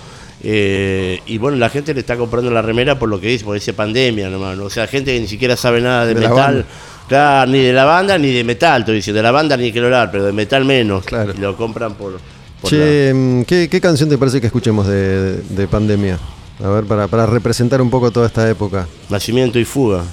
Eh, 0.45 1.21
y 1.25 1.37
bueno, 1.37 1.57
la 1.57 1.69
gente 1.69 1.93
le 1.93 2.01
está 2.01 2.17
comprando 2.17 2.51
la 2.51 2.61
remera 2.61 2.99
por 2.99 3.07
lo 3.07 3.19
que 3.19 3.27
dice, 3.27 3.45
porque 3.45 3.59
dice 3.59 3.73
pandemia 3.73 4.29
nomás. 4.29 4.57
¿no? 4.57 4.65
O 4.65 4.69
sea, 4.69 4.87
gente 4.87 5.13
que 5.13 5.19
ni 5.19 5.27
siquiera 5.27 5.55
sabe 5.55 5.81
nada 5.81 6.05
de, 6.05 6.13
De 6.13 6.27
metal. 6.27 6.65
Claro, 7.07 7.51
ni 7.51 7.59
de 7.59 7.73
la 7.73 7.85
banda 7.85 8.17
ni 8.17 8.31
de 8.31 8.43
metal, 8.43 8.81
estoy 8.81 8.95
diciendo. 8.95 9.17
De 9.17 9.23
la 9.23 9.31
banda 9.31 9.55
ni 9.57 9.71
que 9.71 9.79
hablar, 9.79 10.09
pero 10.11 10.25
de 10.25 10.33
metal 10.33 10.65
menos. 10.65 11.05
Claro. 11.05 11.33
Y 11.35 11.39
lo 11.39 11.55
compran 11.55 11.95
por. 11.95 12.19
por 12.61 12.69
Che, 12.69 13.13
mm, 13.13 13.43
¿qué, 13.43 13.69
qué 13.69 13.79
canción 13.79 14.09
te 14.09 14.17
parece 14.17 14.41
que 14.41 14.47
escuchemos 14.47 14.87
de, 14.87 15.37
de 15.37 15.67
Pandemia? 15.67 16.19
A 16.63 16.69
ver, 16.69 16.85
para, 16.85 17.07
para 17.07 17.25
representar 17.25 17.81
un 17.81 17.89
poco 17.89 18.11
toda 18.11 18.27
esta 18.27 18.49
época. 18.49 18.87
Nacimiento 19.09 19.59
y 19.59 19.65
fuga. 19.65 20.03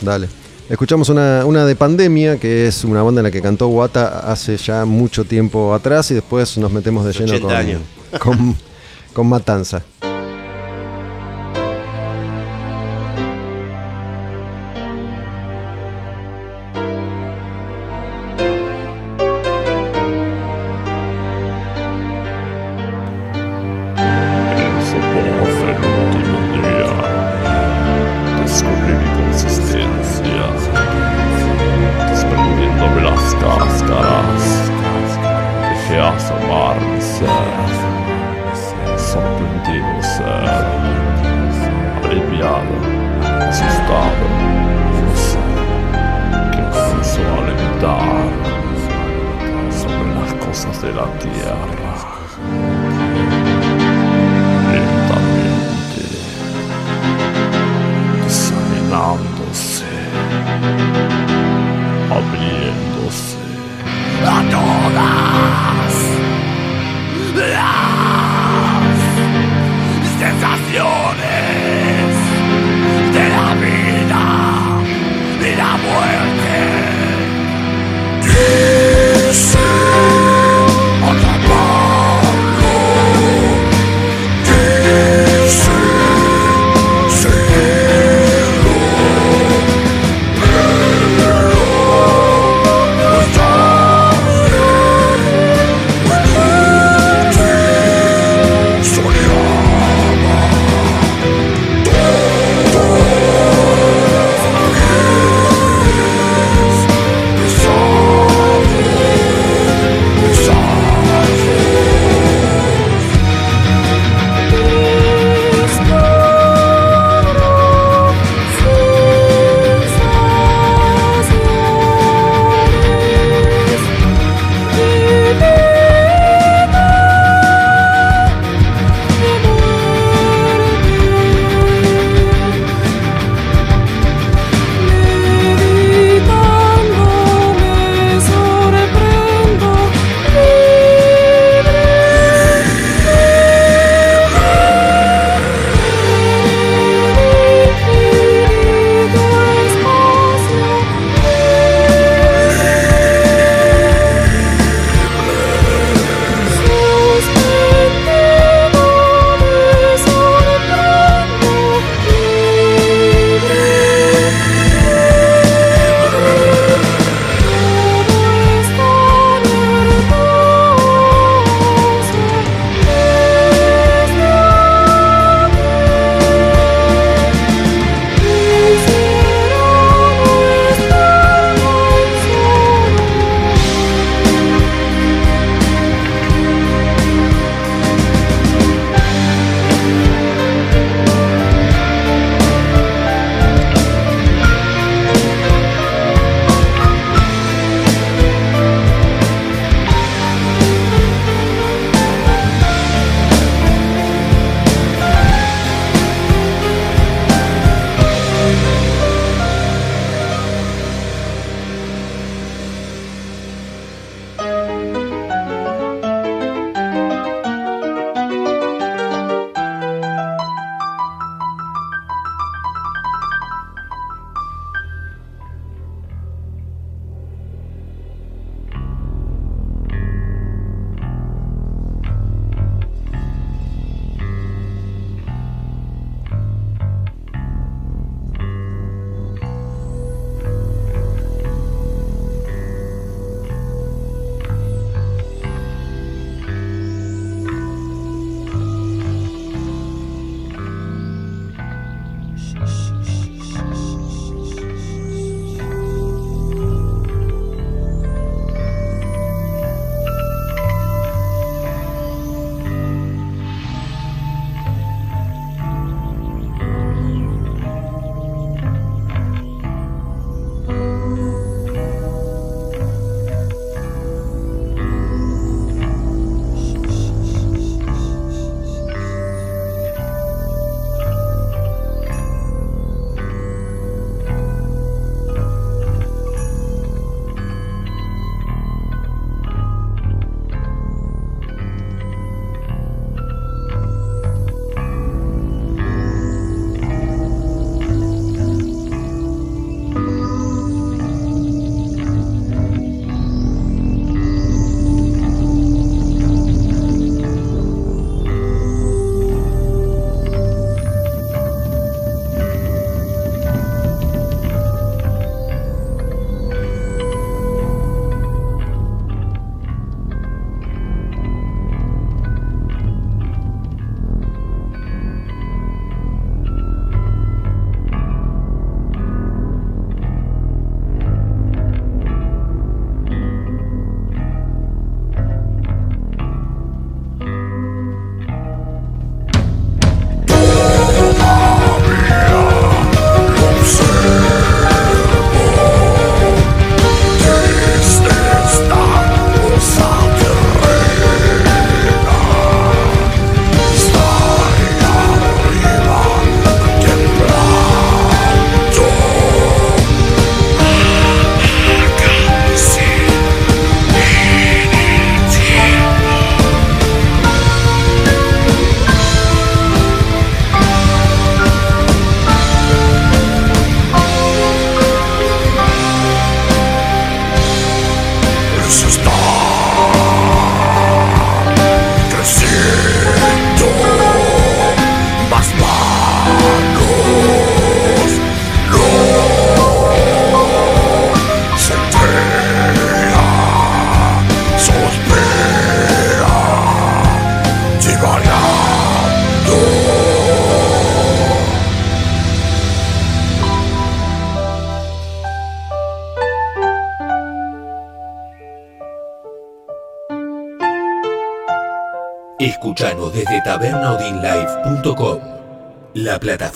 Dale. 0.00 0.28
Escuchamos 0.68 1.08
una, 1.08 1.46
una 1.46 1.64
de 1.64 1.74
Pandemia, 1.74 2.38
que 2.38 2.66
es 2.66 2.84
una 2.84 3.02
banda 3.02 3.20
en 3.20 3.24
la 3.24 3.30
que 3.30 3.40
cantó 3.40 3.68
Guata 3.68 4.30
hace 4.30 4.56
ya 4.58 4.84
mucho 4.84 5.24
tiempo 5.24 5.72
atrás 5.72 6.10
y 6.10 6.14
después 6.14 6.58
nos 6.58 6.70
metemos 6.70 7.06
de 7.06 7.12
lleno 7.12 7.46
80 7.46 7.78
con, 8.18 8.36
con, 8.36 8.56
con 9.14 9.28
Matanza. 9.28 9.82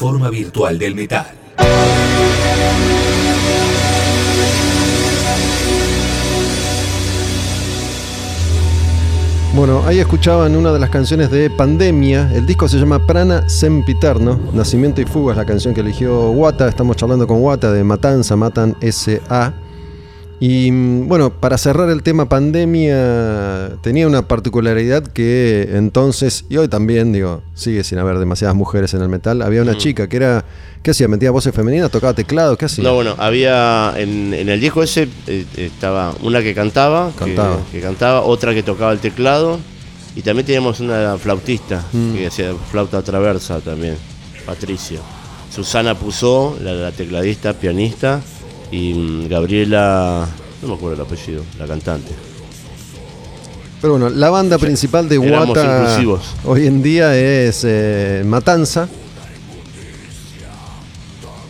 Plataforma 0.03 0.31
virtual 0.31 0.79
del 0.81 0.97
metal. 0.97 1.27
Bueno, 9.55 9.85
ahí 9.87 10.01
escuchaban 10.01 10.57
una 10.57 10.73
de 10.73 10.81
las 10.81 10.91
canciones 10.91 11.31
de 11.31 11.51
Pandemia. 11.51 12.33
El 12.35 12.47
disco 12.47 12.66
se 12.69 12.79
llama 12.79 13.07
Prana 13.07 13.49
Sempiterno. 13.49 14.41
Nacimiento 14.53 15.01
y 15.01 15.05
Fuga 15.05 15.35
es 15.35 15.39
la 15.39 15.45
canción 15.45 15.73
que 15.73 15.83
eligió 15.83 16.31
Wata. 16.31 16.66
Estamos 16.69 16.97
charlando 16.97 17.29
con 17.29 17.41
Wata 17.41 17.70
de 17.70 17.85
Matanza, 17.85 18.35
Matan 18.35 18.74
S.A. 18.81 19.53
Y 20.44 20.73
mm, 20.73 21.06
bueno, 21.06 21.31
para 21.39 21.56
cerrar 21.56 21.89
el 21.90 22.02
tema 22.02 22.28
pandemia, 22.28 23.77
tenía 23.81 24.09
una 24.09 24.27
particularidad 24.27 25.05
que 25.05 25.69
entonces, 25.74 26.47
y 26.48 26.56
hoy 26.56 26.66
también, 26.66 27.12
digo, 27.12 27.43
sigue 27.55 27.85
sin 27.85 27.98
haber 27.98 28.19
demasiadas 28.19 28.56
mujeres 28.56 28.93
en 28.94 29.02
el 29.02 29.09
metal. 29.09 29.40
Había 29.43 29.62
una 29.62 29.78
chica 29.78 30.09
que 30.09 30.16
era, 30.16 30.44
¿qué 30.82 30.90
hacía? 30.90 31.06
¿Metía 31.06 31.31
voces 31.31 31.55
femeninas? 31.55 31.93
¿Tocaba 31.93 32.12
teclado? 32.14 32.56
¿Qué 32.59 32.64
hacía? 32.64 32.82
No, 32.82 32.94
bueno, 32.94 33.14
había 33.19 33.94
en, 33.97 34.35
en 34.35 34.48
el 34.48 34.60
disco 34.60 34.82
ese 34.82 35.09
eh, 35.28 35.44
estaba 35.56 36.12
una 36.23 36.43
que 36.43 36.55
cantaba, 36.55 37.12
que- 37.12 37.19
Cantaba. 37.20 37.59
Que, 37.70 37.81
cantaba, 37.81 38.23
otra 38.23 38.52
que 38.52 38.64
tocaba 38.64 38.90
el 38.90 38.98
teclado 38.98 39.60
y 40.16 40.23
también 40.23 40.44
teníamos 40.44 40.81
una 40.81 41.19
flautista 41.19 41.85
Mm. 41.93 42.14
que 42.14 42.27
hacía 42.27 42.52
flauta 42.73 43.01
traversa 43.02 43.60
también, 43.60 43.94
Patricia. 44.44 44.98
Susana 45.55 45.94
Pusó, 45.94 46.59
la, 46.60 46.73
la 46.73 46.90
tecladista, 46.90 47.52
pianista 47.52 48.20
y 48.73 48.94
mm, 48.94 49.28
Gabriela, 49.28 50.27
no 50.62 50.69
me 50.69 50.74
acuerdo 50.74 50.97
el 50.97 51.07
apellido, 51.07 51.44
la 51.59 51.66
cantante. 51.66 52.12
Pero 53.81 53.94
bueno, 53.94 54.09
la 54.09 54.31
banda 54.31 54.59
principal 54.59 55.09
de 55.09 55.16
inclusivos. 55.16 56.23
hoy 56.44 56.66
en 56.66 56.82
día 56.82 57.16
es 57.16 57.62
eh, 57.65 58.23
Matanza. 58.24 58.89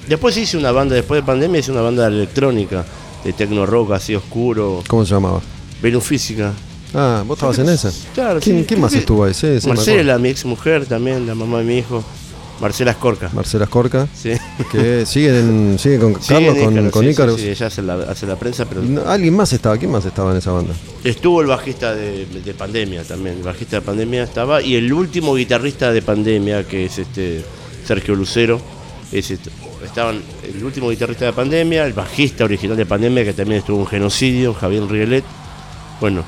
Después 0.09 0.37
hice 0.37 0.59
una 0.59 0.73
banda, 0.73 0.95
después 0.95 1.23
de 1.23 1.27
pandemia 1.27 1.61
hice 1.61 1.71
una 1.71 1.83
banda 1.83 2.09
electrónica, 2.09 2.85
de 3.23 3.33
tecno 3.33 3.65
rock 3.67 3.93
así 3.93 4.15
oscuro, 4.15 4.83
¿Cómo 4.89 5.07
se 5.07 5.15
llamaba? 5.15 5.41
Venus 5.81 6.05
Física. 6.05 6.53
Ah, 6.95 7.23
vos 7.27 7.37
estabas 7.39 7.59
en 7.59 7.69
esa. 7.69 7.91
Claro, 8.15 8.41
¿Quién, 8.41 8.61
sí, 8.61 8.65
quién 8.67 8.81
más 8.81 8.93
estuvo 8.95 9.25
ahí? 9.25 9.33
Sí, 9.33 9.61
sí, 9.61 9.69
me 9.69 9.75
Marcela, 9.75 10.19
mi 10.19 10.29
ex 10.29 10.45
mujer 10.45 10.87
también, 10.87 11.27
la 11.27 11.35
mamá 11.35 11.59
de 11.59 11.65
mi 11.65 11.79
hijo. 11.79 12.05
Marcela 12.61 12.93
Escorca. 12.93 13.29
Marcela 13.33 13.65
Escorca. 13.65 14.07
Sí. 14.15 14.33
Que 14.71 15.05
sigue, 15.07 15.39
en- 15.41 15.79
sigue 15.79 15.99
con 15.99 16.15
Carlos, 16.15 16.57
con, 16.91 17.09
Ícaro, 17.09 17.33
con 17.33 17.39
sí, 17.41 17.43
sí, 17.43 17.43
sí, 17.43 17.49
ella 17.51 17.67
hace 17.67 17.83
la, 17.83 17.95
hace 17.95 18.27
la 18.27 18.37
prensa, 18.37 18.65
pero 18.67 18.83
No, 18.83 19.03
Alguien 19.09 19.35
más 19.35 19.53
estaba, 19.53 19.77
¿quién 19.79 19.91
más 19.91 20.05
estaba 20.05 20.31
en 20.31 20.37
esa 20.39 20.53
banda? 20.53 20.75
estuvo 21.03 21.41
el 21.41 21.49
bajista 21.49 21.95
de, 21.95 22.27
de 22.27 22.55
Pandemia 22.55 23.03
también. 23.03 23.39
El 23.39 23.43
bajista 23.43 23.77
de 23.77 23.83
Pandemia 23.83 24.23
estaba. 24.23 24.63
Y 24.63 24.77
el 24.77 24.93
último 24.93 25.35
guitarrista 25.35 25.93
de 25.93 26.03
Pandemia, 26.03 26.67
que 26.67 26.85
es 26.85 26.99
este 26.99 27.45
Sergio 27.85 28.15
Lucero. 28.15 28.61
Es 29.11 29.31
este- 29.31 29.51
estaban 29.85 30.23
el 30.45 30.63
último 30.65 30.89
guitarrista 30.91 31.25
de 31.25 31.33
Pandemia, 31.33 31.85
el 31.85 31.93
bajista 31.93 32.45
original 32.45 32.77
de 32.77 32.87
Pandemia, 32.87 33.25
que 33.25 33.33
también 33.33 33.59
estuvo 33.59 33.81
en 33.81 33.87
genocidio, 33.89 34.55
Javier 34.55 34.85
Rielet. 34.87 35.25
Bueno, 36.01 36.25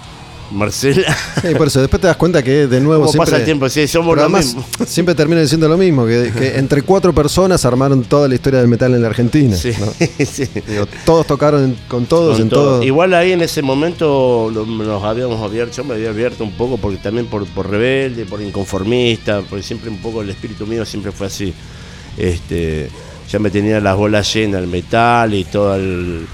Marcela. 0.50 1.16
Sí, 1.42 1.54
por 1.56 1.66
eso, 1.66 1.80
después 1.80 2.00
te 2.00 2.06
das 2.06 2.16
cuenta 2.16 2.42
que 2.42 2.66
de 2.66 2.80
nuevo 2.80 3.02
¿Cómo 3.02 3.12
siempre. 3.12 3.30
pasa 3.30 3.36
el 3.38 3.44
tiempo? 3.44 3.68
Sí, 3.68 3.88
somos 3.88 4.16
lo 4.16 4.28
mismo. 4.28 4.64
siempre 4.86 5.14
termina 5.14 5.40
diciendo 5.40 5.68
lo 5.68 5.76
mismo, 5.76 6.06
que, 6.06 6.32
que 6.36 6.58
entre 6.58 6.82
cuatro 6.82 7.12
personas 7.14 7.64
armaron 7.64 8.02
toda 8.04 8.28
la 8.28 8.34
historia 8.34 8.60
del 8.60 8.68
metal 8.68 8.94
en 8.94 9.02
la 9.02 9.08
Argentina. 9.08 9.56
Sí, 9.56 9.72
¿no? 9.78 9.86
sí. 10.26 10.48
Digo, 10.66 10.86
todos 11.04 11.26
tocaron 11.26 11.76
con 11.88 12.06
todos, 12.06 12.34
Con 12.34 12.42
en 12.42 12.48
todo. 12.48 12.64
todo. 12.76 12.82
Igual 12.82 13.14
ahí 13.14 13.32
en 13.32 13.42
ese 13.42 13.62
momento 13.62 14.50
nos 14.54 15.02
habíamos 15.02 15.40
abierto, 15.42 15.76
yo 15.78 15.84
me 15.84 15.94
había 15.94 16.10
abierto 16.10 16.44
un 16.44 16.52
poco 16.52 16.76
porque 16.76 16.98
también 16.98 17.26
por, 17.26 17.46
por 17.46 17.68
rebelde, 17.70 18.24
por 18.24 18.40
inconformista, 18.40 19.42
porque 19.48 19.62
siempre 19.62 19.90
un 19.90 19.98
poco 19.98 20.22
el 20.22 20.30
espíritu 20.30 20.66
mío 20.66 20.84
siempre 20.84 21.12
fue 21.12 21.26
así. 21.26 21.52
Este, 22.16 22.88
ya 23.30 23.38
me 23.38 23.50
tenía 23.50 23.80
las 23.80 23.96
bolas 23.96 24.32
llenas 24.32 24.62
el 24.62 24.68
metal 24.68 25.34
y 25.34 25.44
todo 25.44 25.74
el, 25.74 26.26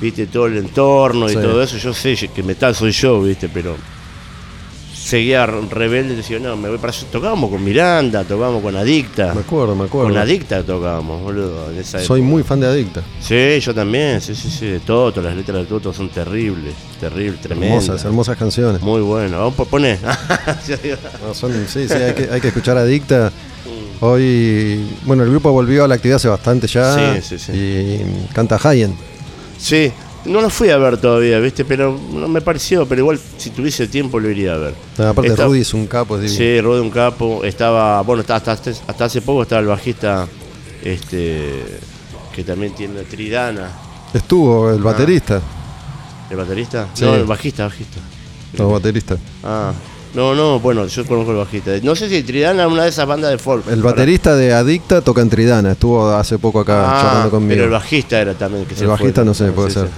viste, 0.00 0.26
todo 0.26 0.46
el 0.46 0.56
entorno 0.58 1.26
y 1.26 1.34
Sí. 1.34 1.40
todo 1.40 1.62
eso. 1.62 1.76
Yo 1.78 1.92
sé 1.94 2.16
que 2.34 2.42
metal 2.42 2.74
soy 2.74 2.92
yo, 2.92 3.20
viste, 3.22 3.48
pero 3.48 3.76
seguía 4.94 5.46
rebelde 5.46 6.12
y 6.12 6.16
decía, 6.18 6.38
no, 6.38 6.54
me 6.56 6.68
voy 6.68 6.76
para 6.76 6.92
allá. 6.92 7.06
Tocábamos 7.10 7.48
con 7.50 7.64
Miranda, 7.64 8.24
tocábamos 8.24 8.62
con 8.62 8.76
Adicta. 8.76 9.32
Me 9.32 9.40
acuerdo, 9.40 9.74
me 9.74 9.84
acuerdo. 9.84 10.08
Con 10.10 10.18
Adicta 10.18 10.62
tocábamos, 10.62 11.22
boludo, 11.22 11.70
en 11.70 11.78
esa 11.78 11.98
Soy 12.00 12.20
época. 12.20 12.30
muy 12.30 12.42
fan 12.42 12.60
de 12.60 12.66
Adicta. 12.66 13.02
Sí, 13.20 13.58
yo 13.60 13.74
también, 13.74 14.20
sí, 14.20 14.34
sí, 14.34 14.50
sí, 14.50 14.66
de 14.66 14.80
Toto, 14.80 15.22
las 15.22 15.34
letras 15.34 15.58
de 15.58 15.64
Toto 15.64 15.94
son 15.94 16.10
terribles, 16.10 16.74
terribles, 17.00 17.40
tremendas. 17.40 17.84
Hermosas, 17.84 18.04
hermosas 18.04 18.36
canciones. 18.36 18.82
Muy 18.82 19.00
bueno, 19.00 19.38
vamos 19.38 19.58
a 19.58 19.64
poner. 19.64 19.98
No, 21.26 21.32
son- 21.34 21.52
sí, 21.66 21.88
sí, 21.88 21.94
hay 21.94 22.12
que, 22.14 22.28
hay 22.30 22.40
que 22.40 22.48
escuchar 22.48 22.76
Adicta. 22.76 23.32
Hoy, 24.00 24.84
bueno, 25.04 25.24
el 25.24 25.30
grupo 25.30 25.50
volvió 25.52 25.84
a 25.84 25.88
la 25.88 25.94
actividad 25.96 26.16
hace 26.16 26.28
bastante 26.28 26.66
ya. 26.66 27.14
Sí, 27.14 27.22
sí, 27.22 27.38
sí. 27.38 27.52
Y 27.52 28.32
canta 28.34 28.58
Hayen. 28.62 28.94
Sí, 29.58 29.92
no 30.24 30.40
lo 30.40 30.50
fui 30.50 30.70
a 30.70 30.76
ver 30.78 30.98
todavía, 30.98 31.38
¿viste? 31.38 31.64
Pero 31.64 31.98
no 32.12 32.28
me 32.28 32.40
pareció, 32.40 32.86
pero 32.86 33.00
igual 33.02 33.18
si 33.36 33.50
tuviese 33.50 33.86
tiempo 33.88 34.18
lo 34.18 34.30
iría 34.30 34.54
a 34.54 34.56
ver. 34.58 34.74
Aparte, 34.98 35.34
Rudy 35.36 35.60
es 35.60 35.74
un 35.74 35.86
capo, 35.86 36.18
es. 36.18 36.32
Sí, 36.32 36.60
Rudy 36.60 36.80
un 36.80 36.90
capo, 36.90 37.44
estaba, 37.44 38.00
bueno, 38.02 38.24
hasta, 38.26 38.52
hasta, 38.52 38.70
hasta 38.70 39.04
hace 39.04 39.20
poco 39.22 39.42
estaba 39.42 39.60
el 39.60 39.68
bajista, 39.68 40.26
este, 40.82 41.64
que 42.34 42.44
también 42.44 42.74
tiene 42.74 43.02
Tridana, 43.02 43.70
Estuvo 44.14 44.70
el 44.70 44.82
baterista. 44.82 45.40
el 46.30 46.36
baterista. 46.36 46.88
Sí. 46.94 47.04
No, 47.04 47.14
el 47.14 47.24
bajista, 47.24 47.64
bajista. 47.64 48.00
No, 48.56 48.70
baterista. 48.70 49.18
Ah, 49.44 49.72
no, 50.18 50.34
no, 50.34 50.58
bueno, 50.60 50.86
yo 50.86 51.06
conozco 51.06 51.30
el 51.30 51.36
bajista. 51.38 51.70
No 51.82 51.94
sé 51.94 52.08
si 52.08 52.22
Tridana 52.24 52.64
es 52.64 52.68
una 52.72 52.82
de 52.82 52.88
esas 52.88 53.06
bandas 53.06 53.30
de 53.30 53.38
folk. 53.38 53.66
El 53.68 53.82
baterista 53.82 54.34
de 54.34 54.52
Adicta 54.52 55.00
toca 55.00 55.20
en 55.22 55.30
Tridana. 55.30 55.72
Estuvo 55.72 56.10
hace 56.10 56.38
poco 56.38 56.60
acá 56.60 56.82
Ah, 56.90 57.02
charlando 57.02 57.30
conmigo. 57.30 57.52
Pero 57.54 57.64
el 57.64 57.70
bajista 57.70 58.20
era 58.20 58.34
también 58.34 58.64
que 58.66 58.74
se 58.74 58.82
El 58.82 58.88
bajista 58.90 59.20
fue. 59.20 59.24
no 59.26 59.34
sé, 59.34 59.52
puede 59.52 59.68
Sí, 59.70 59.74
ser. 59.74 59.86
sí. 59.86 59.92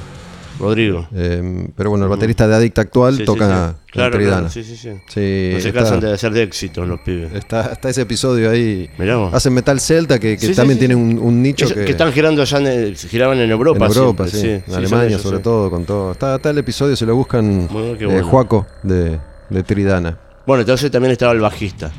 Rodrigo. 0.61 1.09
Eh, 1.15 1.69
pero 1.75 1.89
bueno, 1.89 2.05
el 2.05 2.11
baterista 2.11 2.47
de 2.47 2.55
Adicta 2.55 2.83
actual 2.83 3.17
Sí, 3.17 3.25
toca 3.25 3.45
en 3.47 3.75
Claro, 3.91 4.15
Tridana. 4.15 4.37
claro, 4.37 4.51
sí, 4.51 4.63
sí, 4.63 4.77
sí. 4.77 4.89
No 4.91 5.01
se 5.09 5.57
está- 5.57 5.73
cansan 5.73 6.01
de 6.01 6.13
hacer 6.13 6.33
de 6.35 6.43
éxito 6.43 6.85
los 6.85 7.01
pibes. 7.01 7.33
Está, 7.33 7.73
está 7.73 7.89
ese 7.89 8.03
episodio 8.03 8.51
ahí. 8.51 8.91
Hacen 9.33 9.55
metal 9.55 9.81
celta 9.81 10.19
que, 10.19 10.37
también 10.55 10.79
tiene 10.79 10.95
un, 10.95 11.19
un 11.19 11.43
nicho 11.43 11.67
que, 11.67 11.87
que 11.87 11.93
están 11.93 12.13
girando 12.13 12.43
allá, 12.43 12.59
en 12.59 12.95
giraban 12.95 13.39
en 13.39 13.51
Europa. 13.51 13.87
en 13.87 13.91
Europa, 13.93 14.29
siempre, 14.29 14.63
sí, 14.67 14.71
en 14.71 14.77
Alemania 14.77 15.19
sobre 15.19 15.39
todo, 15.39 15.71
con 15.71 15.87
todo. 15.87 16.13
Está, 16.13 16.37
está 16.37 16.51
el 16.51 16.59
episodio, 16.59 16.95
si 16.95 17.07
lo 17.07 17.17
buscan, 17.17 17.67
Bueno, 17.73 17.97
eh. 17.99 18.21
Juaco 18.21 18.67
de, 18.83 19.19
de 19.51 19.63
Tridana. 19.63 20.19
Bueno, 20.47 20.63
entonces 20.63 20.91
también 20.91 21.13
estaba 21.13 21.33
el 21.33 21.41
bajista. 21.41 21.91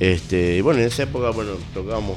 Este, 0.00 0.56
y 0.56 0.60
bueno, 0.62 0.80
en 0.80 0.86
esa 0.86 1.04
época, 1.04 1.30
bueno, 1.30 1.52
tocábamos 1.72 2.16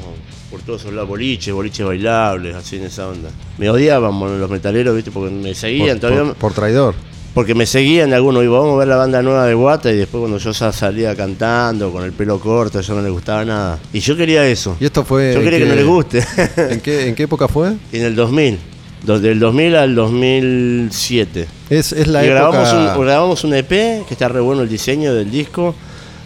por 0.50 0.62
todos 0.62 0.82
esos 0.82 0.94
lados, 0.94 1.10
boliches, 1.10 1.54
boliches 1.54 1.86
bailables, 1.86 2.56
así 2.56 2.78
en 2.78 2.84
esa 2.86 3.08
onda. 3.08 3.30
Me 3.60 3.70
odiaban 3.70 4.18
bueno, 4.20 4.38
los 4.38 4.50
metaleros, 4.50 4.96
¿viste? 4.96 5.12
Porque 5.12 5.30
me 5.34 5.54
seguían 5.54 6.00
Por, 6.00 6.10
todavía. 6.10 6.24
por- 6.34 6.36
por 6.36 6.54
traidor. 6.54 6.96
Porque 7.36 7.54
me 7.54 7.66
seguían 7.66 8.14
algunos, 8.14 8.44
y 8.46 8.48
vamos 8.48 8.74
a 8.76 8.78
ver 8.78 8.88
la 8.88 8.96
banda 8.96 9.22
nueva 9.22 9.46
de 9.46 9.54
Guata, 9.54 9.92
y 9.92 9.98
después 9.98 10.20
cuando 10.22 10.38
yo 10.38 10.54
salía 10.54 11.14
cantando, 11.16 11.92
con 11.92 12.04
el 12.06 12.14
pelo 12.14 12.40
corto, 12.40 12.80
yo 12.80 12.96
no 12.96 13.02
les 13.02 13.12
gustaba 13.12 13.44
nada. 13.44 13.78
Y 13.92 14.00
yo 14.00 14.16
quería 14.16 14.48
eso. 14.48 14.78
Y 14.80 14.86
esto 14.86 15.04
fue. 15.04 15.34
Yo 15.36 15.42
quería 15.42 15.60
que 15.60 15.66
no 15.66 15.76
les 15.76 15.86
guste. 15.86 16.24
¿En 16.70 16.80
qué, 16.80 17.10
¿En 17.10 17.14
qué 17.14 17.24
época 17.24 17.48
fue? 17.50 17.74
en 17.92 18.02
el 18.04 18.16
2000. 18.16 18.58
Do- 19.06 19.19
Del 19.19 19.40
2000 19.40 19.76
al 19.76 19.95
2007. 19.95 21.48
Es, 21.69 21.91
es 21.91 22.07
la 22.07 22.23
y 22.23 22.27
época. 22.27 22.41
grabamos 22.41 22.73
un, 22.98 23.06
grabamos 23.06 23.44
un 23.44 23.53
EP, 23.53 23.69
que 23.69 24.06
está 24.14 24.27
re 24.27 24.40
bueno 24.40 24.61
el 24.61 24.69
diseño 24.69 25.14
del 25.14 25.30
disco. 25.32 25.76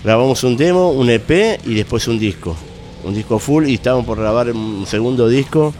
Grabamos 0.03 0.43
un 0.43 0.55
demo, 0.57 0.91
un 0.91 1.09
EP 1.09 1.59
y 1.65 1.73
después 1.75 2.07
un 2.07 2.17
disco. 2.19 2.55
Un 3.03 3.13
disco 3.13 3.39
full 3.39 3.67
y 3.67 3.75
estábamos 3.75 4.05
por 4.05 4.17
grabar 4.19 4.49
un 4.51 4.85
segundo 4.87 5.27
disco. 5.27 5.73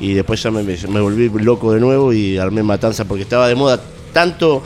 Y 0.00 0.14
después 0.14 0.42
ya 0.42 0.50
me, 0.50 0.62
me 0.62 1.00
volví 1.00 1.30
loco 1.42 1.72
de 1.72 1.80
nuevo 1.80 2.12
y 2.12 2.36
armé 2.38 2.62
Matanza 2.62 3.04
porque 3.04 3.22
estaba 3.22 3.46
de 3.48 3.54
moda 3.54 3.80
tanto 4.12 4.62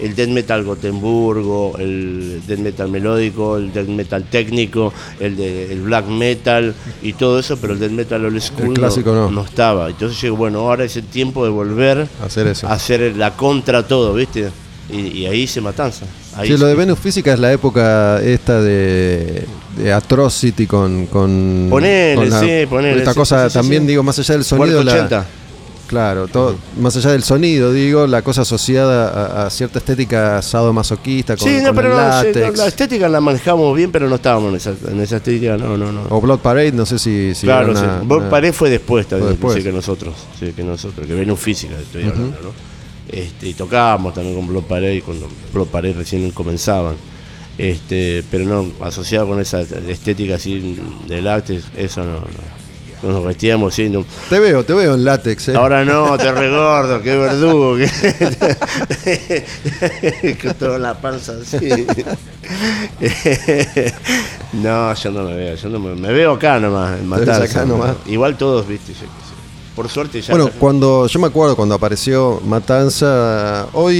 el 0.00 0.14
death 0.14 0.28
metal 0.28 0.64
Gotemburgo, 0.64 1.76
el 1.78 2.40
death 2.46 2.58
metal 2.58 2.88
melódico, 2.90 3.56
el 3.56 3.72
death 3.72 3.88
metal 3.88 4.24
técnico, 4.30 4.92
el, 5.20 5.36
de, 5.36 5.72
el 5.72 5.82
black 5.82 6.06
metal 6.06 6.74
y 7.02 7.12
todo 7.14 7.38
eso, 7.38 7.56
pero 7.58 7.72
el 7.74 7.78
death 7.78 7.90
metal 7.92 8.24
old 8.24 8.40
school 8.40 8.74
clásico 8.74 9.12
no. 9.12 9.30
no 9.30 9.42
estaba. 9.44 9.88
Entonces 9.90 10.20
yo 10.20 10.36
bueno, 10.36 10.60
ahora 10.60 10.84
es 10.84 10.96
el 10.96 11.04
tiempo 11.04 11.44
de 11.44 11.50
volver 11.50 12.06
Hacer 12.24 12.46
eso. 12.46 12.66
a 12.68 12.72
hacer 12.74 13.16
la 13.16 13.34
contra 13.34 13.86
todo, 13.86 14.14
¿viste? 14.14 14.50
Y, 14.90 15.00
y 15.18 15.26
ahí 15.26 15.46
se 15.46 15.60
matanza. 15.60 16.06
Ahí 16.34 16.46
Sí, 16.48 16.52
lo 16.54 16.60
se- 16.60 16.66
de 16.66 16.74
Venus 16.74 16.98
Física 16.98 17.34
es 17.34 17.38
la 17.40 17.52
época 17.52 18.22
esta 18.22 18.62
de, 18.62 19.44
de 19.76 19.92
Atrocity 19.92 20.66
con. 20.66 21.06
con 21.06 21.66
Ponele, 21.68 22.14
con 22.14 22.30
la- 22.30 22.40
sí, 22.40 22.66
ponele, 22.70 22.98
Esta 22.98 23.12
sí, 23.12 23.18
cosa 23.18 23.50
sí, 23.50 23.54
también, 23.58 23.86
digo, 23.86 24.02
más 24.02 24.18
allá 24.18 24.34
del 24.34 24.44
sonido. 24.44 24.82
La- 24.82 24.92
80. 24.92 25.26
Claro, 25.88 26.28
todo, 26.28 26.54
más 26.78 26.94
allá 26.96 27.12
del 27.12 27.22
sonido, 27.24 27.72
digo, 27.72 28.06
la 28.06 28.20
cosa 28.20 28.42
asociada 28.42 29.08
a, 29.42 29.46
a 29.46 29.50
cierta 29.50 29.78
estética 29.78 30.40
sadomasoquista 30.42 31.34
con, 31.34 31.48
sí, 31.48 31.56
no, 31.62 31.68
con 31.68 31.76
pero 31.76 31.88
el 31.88 31.96
no, 31.96 32.20
sí, 32.20 32.26
látex. 32.26 32.50
no, 32.58 32.62
la 32.62 32.66
estética 32.68 33.08
la 33.08 33.20
manejamos 33.22 33.74
bien, 33.74 33.90
pero 33.90 34.06
no 34.06 34.16
estábamos 34.16 34.50
en 34.50 34.56
esa, 34.56 34.74
en 34.90 35.00
esa 35.00 35.16
estética, 35.16 35.56
no, 35.56 35.78
no, 35.78 35.90
no. 35.90 36.02
O 36.10 36.20
Blood 36.20 36.40
Parade, 36.40 36.72
no 36.72 36.84
sé 36.84 36.98
si. 36.98 37.34
si 37.34 37.46
claro, 37.46 37.74
sí. 37.74 37.82
una- 37.82 38.02
una- 38.16 38.28
Paré 38.28 38.52
fue 38.52 38.68
después 38.68 39.06
también, 39.06 39.30
después. 39.30 39.54
sí, 39.56 39.62
que 39.62 39.72
nosotros, 39.72 40.14
sí, 40.38 40.52
que 40.54 40.62
nosotros, 40.62 41.06
que 41.06 41.14
Venus 41.14 41.40
Física 41.40 41.74
estoy 41.80 42.02
hablando, 42.02 42.36
¿no? 42.42 42.52
Este, 43.08 43.48
y 43.48 43.54
tocábamos 43.54 44.12
también 44.12 44.36
con 44.36 44.46
Blood 44.46 44.64
Parade, 44.64 45.00
cuando 45.02 45.26
Blood 45.54 45.68
Parade 45.68 45.94
recién 45.94 46.30
comenzaban. 46.32 46.96
Este, 47.56 48.22
pero 48.30 48.44
no, 48.44 48.66
asociado 48.84 49.26
con 49.26 49.40
esa 49.40 49.62
estética 49.62 50.34
así 50.34 50.78
de 51.08 51.22
látex, 51.22 51.64
eso 51.76 52.04
no, 52.04 52.12
no. 52.20 52.57
Nos 53.02 53.24
vestíamos 53.24 53.78
no. 53.78 54.04
Te 54.28 54.40
veo, 54.40 54.64
te 54.64 54.72
veo 54.74 54.94
en 54.94 55.04
látex, 55.04 55.48
¿eh? 55.50 55.54
Ahora 55.56 55.84
no, 55.84 56.18
te 56.18 56.32
regordo, 56.32 57.00
qué 57.00 57.16
verdugo. 57.16 57.76
que- 57.76 59.44
Con 60.42 60.54
toda 60.54 60.78
la 60.78 60.94
panza 60.94 61.34
así. 61.40 61.86
No, 64.52 64.94
yo 64.94 65.10
no 65.12 65.22
me 65.24 65.34
veo, 65.36 65.54
yo 65.54 65.68
no 65.68 65.78
me, 65.78 65.94
me 65.94 66.12
veo 66.12 66.32
acá 66.32 66.58
nomás, 66.58 66.98
en 66.98 67.06
Matanza. 67.08 67.44
acá 67.44 67.64
nomás. 67.64 67.94
Igual 68.06 68.36
todos, 68.36 68.66
viste, 68.66 68.92
yo. 68.94 69.06
Por 69.78 69.88
suerte 69.88 70.20
ya. 70.20 70.34
Bueno, 70.34 70.50
cuando 70.58 71.06
yo 71.06 71.20
me 71.20 71.28
acuerdo 71.28 71.54
cuando 71.54 71.76
apareció 71.76 72.40
Matanza, 72.44 73.68
hoy 73.74 73.94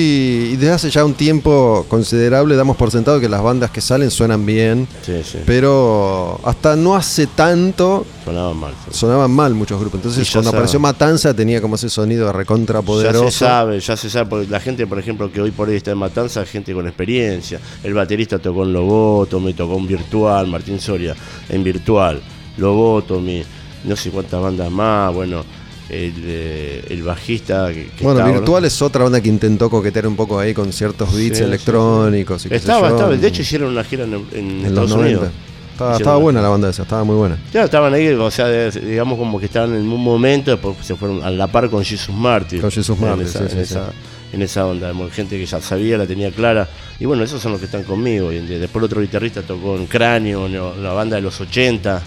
y 0.53 0.57
desde 0.57 0.73
hace 0.73 0.91
ya 0.91 1.05
un 1.05 1.15
tiempo 1.15 1.87
considerable 1.89 2.57
damos 2.57 2.77
por 2.77 2.91
sentado 2.91 3.21
que 3.21 3.29
las 3.29 3.41
bandas 3.43 3.71
que 3.71 3.81
salen 3.81 4.11
suenan 4.11 4.45
bien, 4.45 4.89
Sí, 5.07 5.21
sí, 5.25 5.39
pero 5.47 6.41
hasta 6.43 6.75
no 6.75 6.97
hace 6.97 7.29
tanto 7.29 8.05
sonaba 8.25 8.55
mal. 8.55 8.75
sí. 8.91 8.99
sonaban 8.99 9.31
mal 9.31 9.55
muchos 9.55 9.79
grupos. 9.79 9.99
Entonces 10.01 10.27
ya 10.27 10.33
cuando 10.33 10.51
sabe. 10.51 10.59
apareció 10.59 10.81
Matanza 10.81 11.33
tenía 11.35 11.61
como 11.61 11.77
ese 11.77 11.89
sonido 11.89 12.33
recontra 12.33 12.81
Ya 12.81 12.87
poderoso. 12.87 13.31
se 13.31 13.39
sabe, 13.39 13.79
ya 13.81 13.97
se 13.97 14.11
sabe, 14.11 14.29
porque 14.29 14.49
la 14.49 14.59
gente, 14.61 14.85
por 14.87 14.99
ejemplo, 14.99 15.31
que 15.31 15.41
hoy 15.41 15.53
por 15.53 15.69
hoy 15.69 15.77
está 15.77 15.93
en 15.93 15.99
Matanza, 15.99 16.45
gente 16.45 16.75
con 16.75 16.87
experiencia. 16.89 17.61
El 17.85 17.95
baterista 17.95 18.39
tocó 18.41 18.65
en 18.65 18.73
Lobotomy, 18.73 19.55
tocó 19.55 19.77
en 19.79 19.87
Virtual, 19.87 20.47
Martín 20.49 20.81
Soria 20.81 21.15
en 21.49 21.63
Virtual, 21.63 22.21
Lobotomy, 22.57 23.45
no 23.85 23.95
sé 23.97 24.11
cuántas 24.11 24.43
bandas 24.43 24.71
más, 24.71 25.15
bueno, 25.15 25.45
el, 25.89 26.13
eh, 26.25 26.85
el 26.91 27.03
bajista 27.03 27.69
que, 27.73 27.87
que 27.97 28.05
Bueno, 28.05 28.21
estaba- 28.21 28.37
Virtual 28.37 28.65
es 28.67 28.83
otra 28.83 29.05
banda 29.05 29.21
que 29.21 29.29
intentó 29.29 29.71
coquetear 29.71 30.07
un 30.07 30.17
poco 30.17 30.39
ahí 30.39 30.53
con 30.55 30.73
ciertos 30.73 31.15
beats 31.17 31.39
Sí, 31.39 31.45
electrónicos 31.45 32.45
y 32.45 32.49
qué 32.49 32.55
sé 32.59 32.61
Estaba, 32.65 32.89
estaba, 32.91 33.17
de 33.17 33.27
hecho 33.27 33.43
hicieron 33.43 33.71
una 33.71 33.85
gira 33.85 34.05
en, 34.05 34.15
en 34.15 34.25
en 34.33 34.67
Estados 34.67 34.91
los 34.91 34.99
90. 34.99 35.19
Unidos. 35.21 35.33
Estaba, 35.73 35.91
Hicieron 35.93 35.97
estaba 36.03 36.17
una- 36.17 36.23
buena 36.25 36.43
la 36.43 36.49
banda 36.49 36.71
esa, 36.71 36.83
estaba 36.83 37.05
muy 37.05 37.17
buena. 37.17 37.39
Ya 37.53 37.65
estaban 37.65 37.95
ahí, 37.95 38.09
o 38.09 38.31
sea, 38.31 38.49
digamos 38.71 39.17
como 39.19 39.39
que 39.39 39.47
estaban 39.47 39.75
en 39.77 39.89
un 39.89 40.03
momento, 40.03 40.51
después 40.51 40.77
se 40.83 40.95
fueron 40.97 41.23
a 41.23 41.31
la 41.31 41.47
par 41.47 41.71
con 41.71 41.85
Jesus 41.85 42.15
Martyr. 42.15 42.61
Con 42.61 42.71
Jesus 42.71 42.99
Martyr, 42.99 43.23
en 43.23 43.27
esa, 43.29 43.39
sí, 43.39 43.45
en 43.45 43.51
sí, 43.51 43.59
esa, 43.61 43.91
en 44.33 44.43
esa 44.43 44.67
onda, 44.67 44.93
gente 45.13 45.39
que 45.39 45.47
ya 45.47 45.61
sabía, 45.63 45.97
la 45.97 46.07
tenía 46.07 46.31
clara. 46.33 46.69
Y 47.01 47.05
bueno, 47.07 47.23
esos 47.23 47.41
son 47.41 47.53
los 47.53 47.61
que 47.61 47.67
están 47.67 47.85
conmigo. 47.85 48.27
hoy 48.27 48.39
en 48.39 48.49
día. 48.49 48.59
Después 48.59 48.81
el 48.83 48.87
otro 48.87 49.01
guitarrista 49.01 49.41
tocó 49.43 49.77
en 49.77 49.87
Cráneo, 49.87 50.49
la 50.49 50.93
banda 50.93 51.15
de 51.17 51.23
los 51.23 51.41
80. 51.41 52.03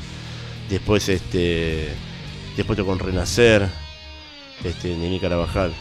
Después 0.69 1.07
este 1.09 1.87
después 2.57 2.77
tocó 2.77 2.93
en 2.93 2.99
Renacer, 2.99 3.67
este, 4.63 4.95
Nini 4.95 5.19
Carabajal. 5.19 5.71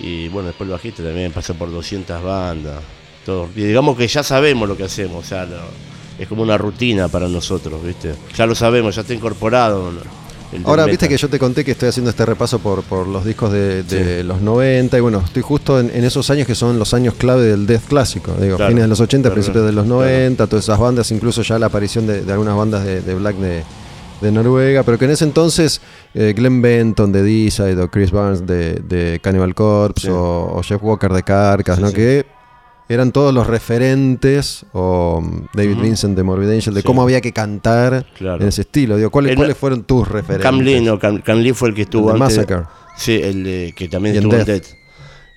Y 0.00 0.28
bueno, 0.28 0.48
después 0.48 0.66
el 0.68 0.72
bajista 0.72 1.02
también 1.02 1.32
pasó 1.32 1.54
por 1.54 1.70
200 1.70 2.22
bandas. 2.22 2.80
Todo. 3.24 3.48
Y 3.54 3.62
digamos 3.62 3.96
que 3.96 4.06
ya 4.06 4.22
sabemos 4.22 4.68
lo 4.68 4.76
que 4.76 4.84
hacemos, 4.84 5.24
o 5.24 5.28
sea, 5.28 5.44
lo- 5.46 5.56
es 6.18 6.28
como 6.28 6.42
una 6.42 6.58
rutina 6.58 7.08
para 7.08 7.26
nosotros, 7.28 7.82
¿viste? 7.82 8.14
Ya 8.36 8.46
lo 8.46 8.54
sabemos, 8.54 8.94
ya 8.94 9.00
está 9.00 9.14
incorporado. 9.14 9.90
Ahora, 10.64 10.84
viste 10.84 11.08
que 11.08 11.16
yo 11.16 11.28
te 11.28 11.38
conté 11.40 11.64
que 11.64 11.72
estoy 11.72 11.88
haciendo 11.88 12.10
este 12.10 12.24
repaso 12.24 12.60
por, 12.60 12.84
por 12.84 13.08
los 13.08 13.24
discos 13.24 13.50
de, 13.50 13.82
de 13.82 14.22
los 14.22 14.40
90 14.40 14.96
y 14.96 15.00
bueno, 15.00 15.20
estoy 15.24 15.42
justo 15.42 15.80
en, 15.80 15.90
en 15.92 16.04
esos 16.04 16.30
años 16.30 16.46
que 16.46 16.54
son 16.54 16.78
los 16.78 16.94
años 16.94 17.14
clave 17.14 17.42
del 17.42 17.66
death 17.66 17.82
clásico, 17.88 18.32
digo, 18.40 18.56
Claro, 18.56 18.70
fines 18.70 18.84
de 18.84 18.88
los 18.88 19.00
80, 19.00 19.22
claro, 19.28 19.34
principios 19.34 19.66
de 19.66 19.72
los 19.72 19.84
claro. 19.84 20.00
90, 20.02 20.46
todas 20.46 20.64
esas 20.64 20.78
bandas, 20.78 21.10
incluso 21.10 21.42
ya 21.42 21.58
la 21.58 21.66
aparición 21.66 22.06
de, 22.06 22.22
de 22.24 22.32
algunas 22.32 22.56
bandas 22.56 22.84
de, 22.84 23.00
de 23.00 23.14
black 23.16 23.34
de, 23.36 23.64
de 24.24 24.32
Noruega, 24.32 24.82
pero 24.82 24.98
que 24.98 25.04
en 25.04 25.12
ese 25.12 25.24
entonces 25.24 25.80
eh, 26.14 26.32
Glenn 26.36 26.60
Benton 26.60 27.12
de 27.12 27.22
D-Side 27.22 27.80
o 27.80 27.88
Chris 27.90 28.10
Barnes 28.10 28.46
de, 28.46 28.74
de 28.74 29.20
Cannibal 29.22 29.54
Corpse 29.54 30.08
Sí. 30.08 30.12
o, 30.12 30.52
o 30.56 30.62
Jeff 30.62 30.82
Walker 30.82 31.12
de 31.12 31.22
Carcass, 31.22 31.76
Sí, 31.76 31.82
¿no? 31.82 31.88
sí. 31.90 31.94
Que 31.94 32.26
eran 32.88 33.12
todos 33.12 33.32
los 33.32 33.46
referentes, 33.46 34.66
o 34.72 35.18
um, 35.18 35.46
David. 35.54 35.78
Vincent 35.80 36.16
de 36.16 36.22
Morbid 36.22 36.50
Angel, 36.50 36.74
de 36.74 36.82
cómo 36.82 37.02
había 37.02 37.20
que 37.20 37.32
cantar 37.32 38.04
Claro. 38.18 38.42
en 38.42 38.48
ese 38.48 38.62
estilo. 38.62 38.96
Digo, 38.96 39.10
¿cuáles, 39.10 39.32
En- 39.32 39.36
¿Cuáles 39.36 39.56
fueron 39.56 39.84
tus 39.84 40.06
referentes? 40.08 40.42
Cam 40.42 40.60
Lee, 40.60 40.80
no, 40.82 40.98
Cam, 40.98 41.20
Cam 41.22 41.38
Lee 41.38 41.52
fue 41.54 41.68
el 41.70 41.74
que 41.74 41.82
estuvo 41.82 42.14
El 42.14 42.20
antes. 42.20 42.36
Massacre. 42.38 42.66
Sí, 42.96 43.18
el 43.22 43.42
de- 43.44 43.74
que 43.76 43.88
también 43.88 44.14
Y 44.14 44.18
estuvo 44.18 44.32
en 44.34 44.44
Death. 44.44 44.46
Death. 44.64 44.66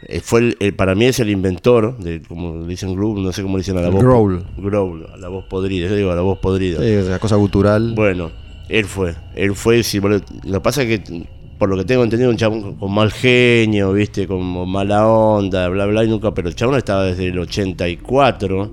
Eh, 0.07 0.19
fue 0.19 0.41
el, 0.41 0.57
el- 0.59 0.75
para 0.75 0.93
mí 0.93 1.05
es 1.05 1.19
el 1.19 1.29
inventor 1.29 1.97
de 1.97 2.21
como 2.21 2.65
dicen 2.65 2.93
groove, 2.95 3.19
no 3.21 3.31
sé 3.31 3.41
cómo 3.41 3.57
dicen 3.57 3.77
a 3.77 3.81
la 3.81 3.89
voz. 3.89 4.03
growl. 4.03 4.45
Growl, 4.57 5.07
a 5.11 5.17
la 5.17 5.29
voz 5.29 5.45
podrida, 5.49 5.87
yo 5.87 5.95
digo 5.95 6.11
a 6.11 6.15
la 6.15 6.21
voz 6.21 6.37
podrida. 6.39 6.79
Sí, 6.81 7.07
una 7.07 7.17
cosa 7.17 7.35
gutural. 7.37 7.93
Bueno, 7.95 8.29
él 8.69 8.85
fue, 8.85 9.15
él 9.35 9.55
fue, 9.55 9.83
sí, 9.83 9.99
lo 9.99 10.19
que 10.19 10.59
pasa 10.61 10.83
es 10.83 10.99
que 10.99 11.25
por 11.57 11.69
lo 11.69 11.77
que 11.77 11.85
tengo 11.85 12.03
entendido 12.03 12.29
un 12.29 12.37
chabón 12.37 12.61
con, 12.61 12.75
con 12.75 12.93
mal 12.93 13.11
genio, 13.11 13.91
viste, 13.93 14.27
como 14.27 14.65
mala 14.65 15.07
onda, 15.07 15.67
bla 15.69 15.85
bla 15.87 16.03
y 16.03 16.07
nunca, 16.07 16.31
pero 16.33 16.49
el 16.49 16.55
chabón 16.55 16.75
estaba 16.77 17.03
desde 17.05 17.27
el 17.27 17.39
84. 17.39 18.71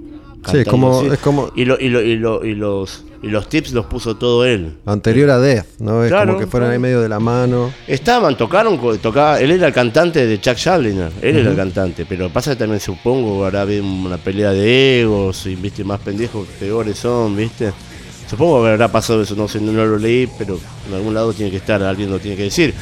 Sí, 0.51 0.59
es 0.59 0.69
como- 0.69 0.99
así. 1.01 1.07
es 1.07 1.19
como- 1.21 1.51
y, 1.57 1.65
lo- 1.65 1.81
y, 1.81 1.89
lo- 1.89 2.03
y, 2.03 2.17
lo- 2.17 2.45
y 2.45 2.55
los 2.55 3.05
y 3.23 3.29
los 3.29 3.49
tips 3.49 3.73
los 3.73 3.87
puso 3.87 4.17
todo 4.17 4.45
él. 4.45 4.75
Anterior 4.85 5.31
a 5.31 5.39
Death, 5.39 5.79
¿no? 5.79 6.05
Es 6.05 6.11
Claro, 6.11 6.33
como 6.35 6.41
que 6.41 6.47
fueron 6.47 6.71
ahí 6.71 6.79
medio 6.79 7.01
de 7.01 7.09
la 7.09 7.19
mano. 7.19 7.73
Estaban, 7.87 8.37
tocaron, 8.37 8.79
tocaba, 9.01 9.41
él 9.41 9.51
era 9.51 9.69
el 9.69 9.73
cantante 9.73 10.27
de 10.27 10.39
Chuck 10.43 10.59
Schuldiner, 10.59 11.11
él 11.23 11.39
era 11.39 11.49
el 11.49 11.57
cantante, 11.57 12.05
pero 12.07 12.29
pasa 12.29 12.51
que 12.51 12.57
también 12.59 12.81
supongo 12.81 13.47
habrá 13.47 13.63
habido 13.63 13.83
una 13.83 14.19
pelea 14.19 14.51
de 14.51 15.01
egos 15.01 15.47
y 15.47 15.55
viste 15.55 15.83
más 15.85 16.01
pendejos 16.01 16.47
que 16.47 16.67
peores 16.67 16.99
son, 16.99 17.35
viste. 17.35 17.73
Supongo 18.29 18.63
que 18.63 18.71
habrá 18.71 18.91
pasado 18.91 19.23
eso, 19.23 19.35
no 19.35 19.49
sé, 19.49 19.61
no, 19.61 19.73
lo 19.73 19.99
leí, 19.99 20.29
pero 20.39 20.59
en 20.89 20.95
algún 20.95 21.15
lado 21.15 21.33
tiene 21.33 21.51
que 21.51 21.59
estar, 21.59 21.83
alguien 21.83 22.11
lo 22.11 22.19
tiene 22.19 22.37
que 22.37 22.45
decir. 22.45 22.75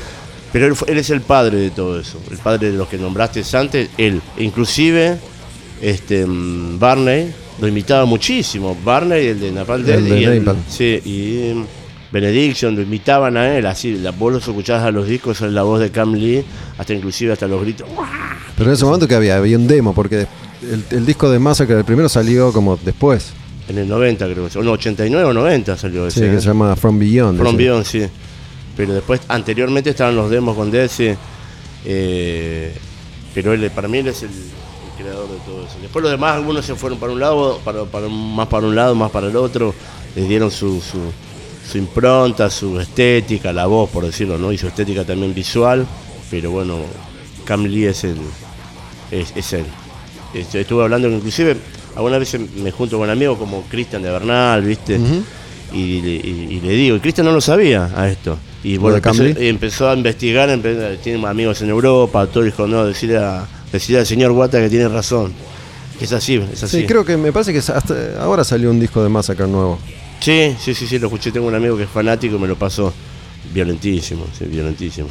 Pero 0.53 0.67
él, 0.67 0.75
él 0.87 0.99
es 0.99 1.11
el 1.11 1.23
padre 1.23 1.59
de 1.59 1.71
todo 1.71 1.99
eso, 1.99 2.21
el 2.31 2.39
padre 2.39 2.71
de 2.71 2.77
los 2.77 2.89
que 2.89 2.99
nombraste 2.99 3.43
antes, 3.57 3.91
él. 3.99 4.21
E 4.37 4.45
inclusive, 4.45 5.19
este 5.81 6.27
mm, 6.27 6.79
Barney 6.79 7.33
lo 7.61 7.69
imitaba 7.69 8.05
muchísimo, 8.05 8.77
Barney, 8.85 9.29
el 9.29 9.41
de 9.41 9.53
Napalm 9.53 9.85
Death, 9.85 9.99
El 9.99 10.09
de 10.09 10.21
y 10.21 10.25
el-. 10.25 10.57
Sí, 10.69 11.01
y 11.05 11.55
mm, 11.55 11.65
Benediction 12.13 12.77
lo 12.77 12.83
imitaban 12.83 13.37
a 13.37 13.57
él, 13.57 13.67
así, 13.67 13.97
la, 13.97 14.11
vos 14.13 14.33
los 14.33 14.47
escuchabas 14.47 14.85
a 14.85 14.91
los 14.91 15.07
discos, 15.07 15.41
en 15.41 15.55
la 15.55 15.63
voz 15.63 15.81
de 15.81 15.91
Cam 15.91 16.13
Lee, 16.13 16.45
hasta 16.79 16.93
inclusive 16.93 17.33
hasta 17.33 17.49
los 17.49 17.61
gritos. 17.63 17.89
Pero 18.57 18.71
en 18.71 18.75
ese 18.75 18.85
momento 18.85 19.09
que 19.09 19.15
había, 19.15 19.39
había 19.39 19.57
un 19.57 19.67
demo, 19.67 19.95
porque 19.95 20.27
el, 20.71 20.85
el 20.91 21.07
disco 21.07 21.31
de 21.31 21.39
Massacre, 21.39 21.79
el 21.79 21.85
primero 21.85 22.09
salió 22.09 22.53
como 22.53 22.77
después. 22.77 23.33
En 23.69 23.79
el 23.79 23.89
90 23.89 24.27
creo, 24.27 24.49
o 24.57 24.63
no, 24.63 24.73
89 24.73 25.25
o 25.25 25.33
90 25.33 25.77
salió 25.77 26.11
Sí, 26.11 26.21
ese. 26.21 26.31
que 26.31 26.37
¿eh? 26.37 26.41
se 26.41 26.47
llama 26.49 26.75
From 26.77 26.99
Beyond. 26.99 27.39
From 27.39 27.49
ese. 27.55 27.57
Beyond, 27.57 27.85
sí. 27.85 28.03
Pero 28.77 28.95
después, 28.95 29.21
anteriormente 29.29 29.91
estaban 29.91 30.17
los 30.17 30.31
demos 30.31 30.57
con 30.57 30.73
sí. 30.89 31.11
Eh, 31.85 32.73
pero 33.35 33.53
él, 33.53 33.71
para 33.71 33.89
mí 33.89 33.99
él 33.99 34.09
es 34.09 34.23
el, 34.23 34.31
el 34.31 35.03
creador 35.05 35.29
de 35.29 35.37
todo 35.47 35.65
eso. 35.65 35.77
Después 35.81 36.03
los 36.03 36.11
demás, 36.11 36.37
algunos 36.37 36.65
se 36.65 36.75
fueron 36.75 36.99
para 36.99 37.13
un 37.13 37.21
lado, 37.21 37.61
para, 37.65 37.85
para- 37.85 38.09
más 38.09 38.49
para 38.49 38.67
un 38.67 38.75
lado, 38.75 38.95
más 38.95 39.11
para 39.11 39.29
el 39.29 39.37
otro. 39.37 39.75
Les 40.17 40.29
dieron 40.29 40.51
su, 40.51 40.81
su, 40.81 40.99
su 41.71 41.79
impronta, 41.79 42.51
su 42.51 42.79
estética, 42.81 43.53
la 43.53 43.67
voz, 43.67 43.89
por 43.91 44.05
decirlo, 44.05 44.39
¿no? 44.39 44.53
Y 44.53 44.59
su 44.59 44.67
estética 44.67 45.05
también 45.05 45.33
visual. 45.35 45.87
Pero 46.31 46.51
bueno, 46.51 46.79
Cam 47.45 47.65
Lee 47.65 47.87
es 47.87 48.05
el, 48.05 48.17
es, 49.11 49.33
es 49.37 49.53
él. 49.55 49.65
Este, 50.35 50.61
Estuve 50.63 50.83
hablando 50.83 51.09
que 51.09 51.15
inclusive 51.17 51.57
algunas 51.97 52.19
veces 52.19 52.41
me 52.57 52.71
junto 52.71 52.99
con 52.99 53.09
amigos 53.11 53.39
como 53.39 53.63
Cristian 53.63 54.03
de 54.03 54.11
Bernal, 54.11 54.63
¿viste? 54.63 54.99
y, 55.73 56.01
le- 56.03 56.11
y- 56.17 56.49
y 56.51 56.61
le 56.61 56.73
digo, 56.75 56.97
y 56.97 57.01
Cristian 57.01 57.27
no 57.27 57.33
lo 57.33 57.41
sabía 57.41 57.91
a 57.97 58.09
esto. 58.09 58.39
Y 58.63 58.77
bueno, 58.77 58.99
empezó, 58.99 59.23
empezó 59.41 59.89
a 59.89 59.95
investigar, 59.95 60.49
empe- 60.51 60.99
tiene 61.03 61.27
amigos 61.27 61.63
en 61.63 61.71
Europa, 61.71 62.27
todo 62.27 62.45
dijo, 62.45 62.67
no, 62.67 62.85
decirle, 62.85 63.19
a, 63.19 63.47
decirle 63.73 64.01
al 64.01 64.07
señor 64.07 64.33
Guata 64.33 64.61
que 64.61 64.69
tiene 64.69 64.89
razón. 64.89 65.33
Es 66.01 66.13
así, 66.13 66.35
es 66.53 66.63
así. 66.63 66.81
Sí, 66.81 66.87
creo 66.87 67.05
que 67.05 67.17
me 67.17 67.33
parece 67.33 67.53
que 67.53 67.59
hasta 67.59 67.95
ahora 68.21 68.45
salió 68.45 68.71
un 68.71 68.79
disco 68.81 69.03
de 69.03 69.09
Massacre 69.09 69.47
nuevo. 69.47 69.79
Sí, 70.21 70.55
sí, 70.61 70.75
sí, 70.75 70.87
sí, 70.87 70.99
lo 70.99 71.07
escuché. 71.09 71.31
Tengo 71.33 71.47
un 71.47 71.55
amigo 71.55 71.77
que 71.77 71.85
es 71.85 71.89
fanático 71.91 72.37
y 72.37 72.39
me 72.39 72.47
lo 72.49 72.57
pasó 72.57 72.93
violentísimo, 73.53 74.25
sí, 74.39 74.45
violentísimo. 74.47 75.09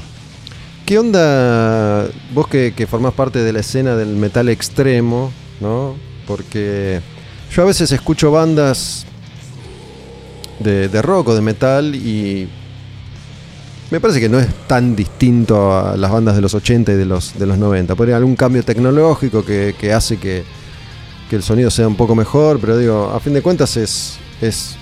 ¿Qué 0.86 0.98
onda 1.00 2.08
vos 2.34 2.48
que, 2.48 2.74
que 2.76 2.88
formás 2.88 3.14
parte 3.14 3.40
de 3.40 3.54
la 3.54 3.60
escena 3.62 3.96
del 3.96 4.10
metal 4.16 4.50
extremo, 4.50 5.32
¿no? 5.60 5.96
Porque 6.32 7.02
yo 7.54 7.64
a 7.64 7.66
veces 7.66 7.92
escucho 7.92 8.32
bandas 8.32 9.06
de, 10.60 11.02
rock 11.02 11.28
o 11.28 11.36
de 11.36 11.42
metal 11.42 11.94
y 11.94 12.48
me 13.90 14.00
parece 14.00 14.22
que 14.22 14.30
no 14.30 14.40
es 14.40 14.48
tan 14.66 14.96
distinto 14.96 15.78
a 15.78 15.98
las 15.98 16.10
bandas 16.10 16.38
de 16.38 16.42
los 16.42 16.54
80 16.54 16.94
y 16.94 16.96
de 16.96 17.06
los, 17.06 17.38
de 17.38 17.46
los 17.46 17.58
90. 17.58 17.96
Podría 17.96 18.16
algún 18.16 18.38
cambio 18.38 18.64
tecnológico 18.64 19.44
que, 19.44 19.94
hace 19.94 20.16
que, 20.20 20.46
el 21.30 21.44
sonido 21.44 21.70
sea 21.70 21.86
un 21.86 21.98
poco 21.98 22.16
mejor, 22.16 22.58
pero 22.62 22.78
digo, 22.78 23.12
a 23.14 23.20
fin 23.20 23.34
de 23.34 23.42
cuentas 23.42 23.76
es, 23.76 24.18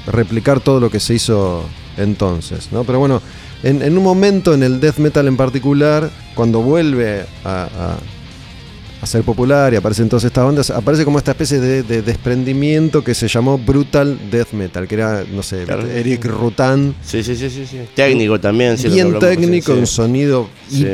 replicar 0.06 0.60
todo 0.60 0.80
lo 0.80 0.92
que 0.92 1.00
se 1.00 1.16
hizo 1.16 1.64
entonces. 1.98 2.70
Pero 2.86 3.00
bueno, 3.00 3.24
en, 3.64 3.98
un 3.98 4.04
momento 4.04 4.54
en 4.54 4.62
el 4.62 4.80
death 4.80 4.98
metal 4.98 5.28
en 5.28 5.36
particular, 5.36 6.12
cuando 6.36 6.62
vuelve 6.62 7.26
a- 7.44 7.98
a 9.02 9.06
ser 9.06 9.24
popular 9.24 9.74
y 9.74 9.78
aparecen 9.78 10.10
todas 10.10 10.24
estas 10.26 10.44
bandas, 10.44 10.70
aparece 10.72 11.06
como 11.06 11.18
esta 11.18 11.32
especie 11.32 11.60
de, 11.60 11.84
de 11.84 12.02
desprendimiento 12.02 13.04
que 13.04 13.14
se 13.16 13.28
llamó 13.28 13.58
Brutal 13.58 14.18
Death 14.30 14.52
Metal, 14.52 14.88
que 14.88 14.96
era, 14.96 15.24
no 15.32 15.42
sé, 15.42 15.64
Claro. 15.64 15.88
Eric 15.88 16.26
Rutan, 16.26 16.94
Sí, 17.04 17.24
sí, 17.24 17.36
sí, 17.36 17.50
sí. 17.50 17.66
sí. 17.66 17.78
Técnico 17.96 18.40
también, 18.40 18.78
sí, 18.78 18.88
lo 18.88 18.94
bien 18.94 19.06
hablamos 19.08 19.30
técnico, 19.30 19.74
sí. 19.74 19.80
un 19.80 19.88
sonido 19.88 20.50
Sí. 20.70 20.86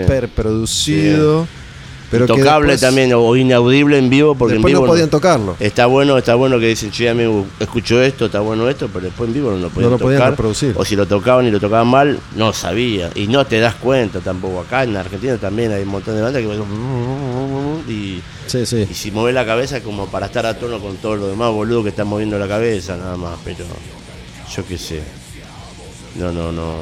Pero 2.11 2.27
que 2.27 2.33
Intocable 2.33 2.73
después- 2.73 2.81
también, 2.81 3.13
o 3.13 3.35
inaudible 3.35 3.97
en 3.97 4.09
vivo, 4.09 4.35
porque 4.35 4.53
Después 4.53 4.71
en 4.71 4.75
no 4.75 4.81
vivo 4.81 4.91
podían 4.91 5.09
tocarlo. 5.09 5.55
Está 5.59 5.87
bueno, 5.87 6.17
está 6.17 6.35
bueno 6.35 6.59
que 6.59 6.67
dicen, 6.67 6.91
che, 6.91 7.09
amigo, 7.09 7.45
escucho 7.59 8.01
esto, 8.01 8.25
está 8.27 8.39
bueno 8.41 8.69
esto, 8.69 8.87
pero 8.93 9.05
después 9.05 9.27
en 9.27 9.33
vivo 9.33 9.51
no 9.51 9.57
lo 9.57 9.69
podían 9.69 9.91
lo 9.91 9.97
podían 9.97 10.19
tocar. 10.19 10.31
reproducir. 10.33 10.73
O 10.77 10.85
si 10.85 10.95
lo 10.95 11.07
tocaban 11.07 11.47
y 11.47 11.51
lo 11.51 11.59
tocaban 11.59 11.87
mal, 11.87 12.19
no 12.35 12.53
sabía. 12.53 13.09
Y 13.15 13.27
no 13.27 13.45
te 13.45 13.59
das 13.59 13.75
cuenta 13.75 14.19
tampoco. 14.19 14.59
Acá 14.61 14.83
en 14.83 14.95
Argentina 14.95 15.37
también 15.37 15.71
hay 15.71 15.81
un 15.83 15.89
montón 15.89 16.15
de 16.15 16.21
bandas 16.21 16.41
que 16.43 16.47
y, 17.91 18.21
Sí, 18.47 18.65
sí. 18.65 18.87
y 18.89 18.93
si 18.93 19.11
mueve 19.11 19.33
la 19.33 19.45
cabeza 19.45 19.81
como 19.81 20.07
para 20.07 20.27
estar 20.27 20.45
a 20.45 20.57
tono 20.57 20.79
con 20.79 20.97
todo 20.97 21.15
lo 21.15 21.27
demás, 21.27 21.51
boludo, 21.51 21.83
que 21.83 21.89
están 21.89 22.07
moviendo 22.07 22.37
la 22.39 22.47
cabeza, 22.47 22.95
nada 22.97 23.17
más, 23.17 23.37
pero 23.43 23.65
yo 24.55 24.65
qué 24.67 24.77
sé. 24.77 25.01
No, 26.15 26.31
no, 26.31 26.51
no. 26.51 26.75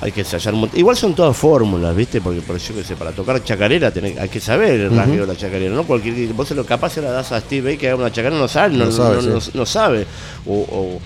Hay 0.00 0.12
que 0.12 0.20
ensayar. 0.20 0.54
mu- 0.54 0.68
Igual 0.74 0.96
son 0.96 1.14
todas 1.14 1.36
fórmulas, 1.36 1.94
¿viste? 1.94 2.20
Porque, 2.20 2.40
por 2.42 2.58
yo 2.58 2.74
qué 2.74 2.82
sé, 2.84 2.96
para 2.96 3.12
tocar 3.12 3.42
chacarera 3.44 3.92
tenés- 3.92 4.18
hay 4.18 4.28
que 4.28 4.40
saber 4.40 4.80
el 4.80 4.96
rasgueo 4.96 5.22
de 5.26 5.32
la 5.32 5.38
chacarera. 5.38 5.74
No 5.74 5.84
cualquier. 5.84 6.14
Vos 6.34 6.48
se 6.48 6.54
lo 6.54 6.64
capaz 6.66 6.90
se 6.94 7.02
la 7.02 7.10
das 7.10 7.32
a 7.32 7.40
Steve 7.40 7.68
Vai 7.70 7.78
que 7.78 7.88
haga 7.88 7.96
una 7.96 8.10
chacarera, 8.12 8.38
no 8.40 8.48
sabe, 8.48 8.76
no, 8.76 8.86
No 8.86 8.90
sabe, 8.92 9.16
no- 9.16 9.22
no- 9.34 9.40
sí. 9.40 9.50
no 9.54 9.64
sabe. 9.66 10.06
O, 10.46 10.54
o- 10.54 11.00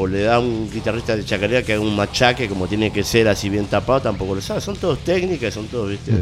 o 0.00 0.06
le 0.06 0.22
da 0.22 0.36
a 0.36 0.38
un 0.40 0.70
guitarrista 0.72 1.14
de 1.16 1.24
chacarera 1.24 1.62
que 1.62 1.74
haga 1.74 1.82
un 1.82 1.94
machaque 1.94 2.48
como 2.48 2.66
tiene 2.66 2.90
que 2.92 3.04
ser, 3.04 3.28
así 3.28 3.48
bien 3.48 3.66
tapado, 3.66 4.00
tampoco 4.02 4.34
lo 4.34 4.40
sabe. 4.40 4.60
Son 4.60 4.76
todos 4.76 4.98
técnicas, 5.00 5.54
son 5.54 5.66
todos, 5.68 5.90
¿viste? 5.90 6.12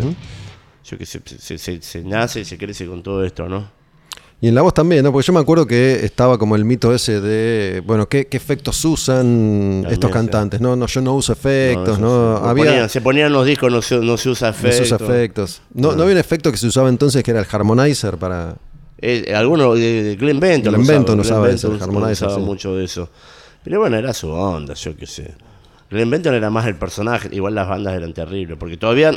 Yo 0.84 0.98
que 0.98 1.06
sé, 1.06 1.20
se, 1.38 1.56
se- 1.59 1.80
se 1.82 2.02
nace 2.02 2.40
y 2.40 2.44
se 2.44 2.59
crece 2.59 2.86
con 2.86 3.02
todo 3.02 3.24
esto, 3.24 3.48
¿no? 3.48 3.80
Y 4.43 4.49
en 4.49 4.55
la 4.55 4.62
voz 4.62 4.73
también, 4.73 5.05
¿no? 5.05 5.12
Porque 5.12 5.27
yo 5.27 5.35
me 5.35 5.41
acuerdo 5.41 5.67
que 5.67 6.03
estaba 6.03 6.39
como 6.39 6.57
el 6.57 6.65
mito 6.65 6.95
ese 6.95 7.21
de, 7.21 7.83
bueno, 7.85 8.09
¿qué, 8.09 8.27
qué 8.27 8.39
efectos 8.39 8.83
usan 8.87 9.85
estos 9.91 10.11
cantantes? 10.11 10.62
No, 10.62 10.77
no, 10.77 10.87
yo 10.87 11.03
no 11.03 11.15
uso 11.15 11.35
efectos, 11.35 11.99
eso 11.99 12.01
¿no? 12.01 12.39
sí. 12.39 12.49
Había 12.49 12.65
Ponían- 12.65 12.89
se 12.89 13.01
ponían 13.03 13.33
los 13.35 13.45
discos, 13.45 13.71
no 13.71 13.83
se, 13.83 13.99
no 13.99 14.17
se 14.17 14.31
usa 14.31 14.51
no 14.53 14.73
se 14.73 14.83
usa 14.83 14.97
efectos. 14.97 15.61
No, 15.75 15.93
no 15.95 16.03
había 16.05 16.15
un 16.15 16.21
efecto 16.21 16.51
que 16.51 16.57
se 16.57 16.67
usaba 16.67 16.89
entonces 16.89 17.23
que 17.23 17.33
era 17.33 17.41
el 17.41 17.47
harmonizer 17.51 18.17
para... 18.17 18.57
Eh, 19.03 19.33
algunos, 19.35 19.79
eh, 19.79 20.17
Glenn 20.19 20.41
Benton, 20.41 20.73
Glenn 20.75 20.87
Benton 20.87 21.21
usaba 21.21 21.47
Benton 21.47 21.73
ese, 21.73 21.77
el 21.77 21.83
harmonizer, 21.83 22.29
usaba 22.29 22.41
sí. 22.41 22.47
mucho 22.47 22.75
de 22.77 22.85
eso. 22.85 23.11
Pero 23.62 23.81
bueno, 23.81 23.99
era 23.99 24.15
su 24.15 24.31
onda, 24.31 24.73
yo 24.73 24.97
qué 24.97 25.07
sé. 25.07 25.35
Glenn 25.91 26.09
Benton 26.09 26.33
era 26.35 26.49
más 26.49 26.67
el 26.67 26.77
personaje, 26.77 27.29
igual 27.33 27.55
las 27.55 27.69
bandas 27.69 27.95
eran 27.95 28.15
terribles, 28.15 28.57
porque 28.59 28.79
todavía, 28.79 29.11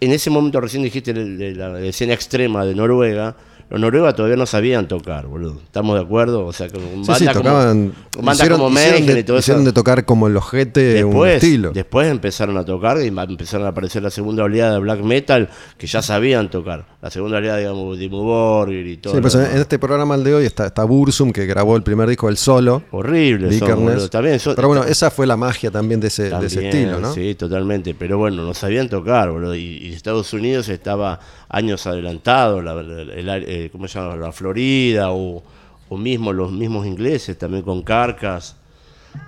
en 0.00 0.12
ese 0.12 0.30
momento 0.30 0.60
recién 0.60 0.84
dijiste 0.84 1.12
de 1.12 1.54
la 1.56 1.80
escena 1.80 2.12
extrema 2.14 2.64
de 2.64 2.74
Noruega, 2.76 3.34
los 3.70 3.80
noruegos 3.80 4.14
todavía 4.16 4.36
no 4.36 4.46
sabían 4.46 4.88
tocar, 4.88 5.26
boludo. 5.26 5.60
¿Estamos 5.64 5.96
de 5.96 6.04
acuerdo? 6.04 6.44
O 6.44 6.52
sea, 6.52 6.68
con 6.68 6.80
Sí, 7.04 7.24
como- 7.26 7.32
tocaban... 7.32 7.92
bandas 8.16 8.34
hicieron, 8.36 8.58
como 8.58 8.78
hicieron 8.78 9.06
de, 9.06 9.18
y 9.20 9.22
todo 9.24 9.36
eso. 9.38 9.44
hicieron 9.44 9.64
de 9.64 9.72
tocar 9.72 10.04
como 10.04 10.26
el 10.26 10.36
ojete 10.36 11.04
un 11.04 11.10
Después, 11.12 11.34
estilo. 11.42 11.70
después 11.72 12.08
empezaron 12.10 12.56
a 12.58 12.64
tocar 12.64 12.98
y 13.00 13.06
empezaron 13.06 13.66
a 13.66 13.70
aparecer 13.70 14.02
la 14.02 14.10
segunda 14.10 14.42
oleada 14.44 14.74
de 14.74 14.78
black 14.80 15.00
metal 15.02 15.48
que 15.78 15.86
ya 15.86 16.02
sabían 16.02 16.50
tocar. 16.50 16.84
La 17.00 17.10
segunda 17.10 17.38
oleada, 17.38 17.58
digamos, 17.58 17.98
de 17.98 18.08
Borgir 18.08 18.86
y 18.86 18.96
todo. 18.96 19.14
Sí, 19.14 19.20
pues 19.20 19.34
en, 19.36 19.42
este 19.58 19.78
programa 19.78 20.16
el 20.16 20.24
de 20.24 20.34
hoy 20.34 20.44
está, 20.46 20.66
está 20.66 20.84
Bursum, 20.84 21.32
que 21.32 21.46
grabó 21.46 21.76
el 21.76 21.82
primer 21.82 22.08
disco 22.08 22.26
del 22.26 22.36
solo. 22.36 22.82
Horrible, 22.90 23.56
son, 23.58 23.84
boludo. 23.84 24.08
También 24.10 24.38
son- 24.40 24.54
Pero 24.56 24.68
bueno, 24.68 24.84
esa 24.84 25.10
fue 25.10 25.26
la 25.26 25.36
magia 25.36 25.70
también 25.70 26.00
de 26.00 26.08
ese, 26.08 26.24
de 26.24 26.46
ese 26.46 26.56
También, 26.56 26.66
estilo, 26.76 27.00
¿no? 27.00 27.14
Sí, 27.14 27.34
totalmente. 27.36 27.94
Pero 27.94 28.18
bueno, 28.18 28.42
no 28.44 28.52
sabían 28.52 28.88
tocar, 28.88 29.30
boludo. 29.30 29.54
Y, 29.54 29.78
y 29.78 29.92
Estados 29.92 30.32
Unidos 30.32 30.68
estaba 30.68 31.20
años 31.48 31.86
adelantado, 31.86 32.60
la, 32.62 32.74
la- 32.74 33.36
el- 33.36 33.59
eh, 33.66 33.70
¿cómo 33.70 33.88
se 33.88 33.98
llama? 33.98 34.16
La 34.16 34.32
Florida 34.32 35.10
o, 35.12 35.42
o 35.88 35.96
mismo 35.96 36.32
los 36.32 36.52
mismos 36.52 36.86
ingleses, 36.86 37.36
también 37.38 37.62
con 37.62 37.82
Carcas, 37.82 38.56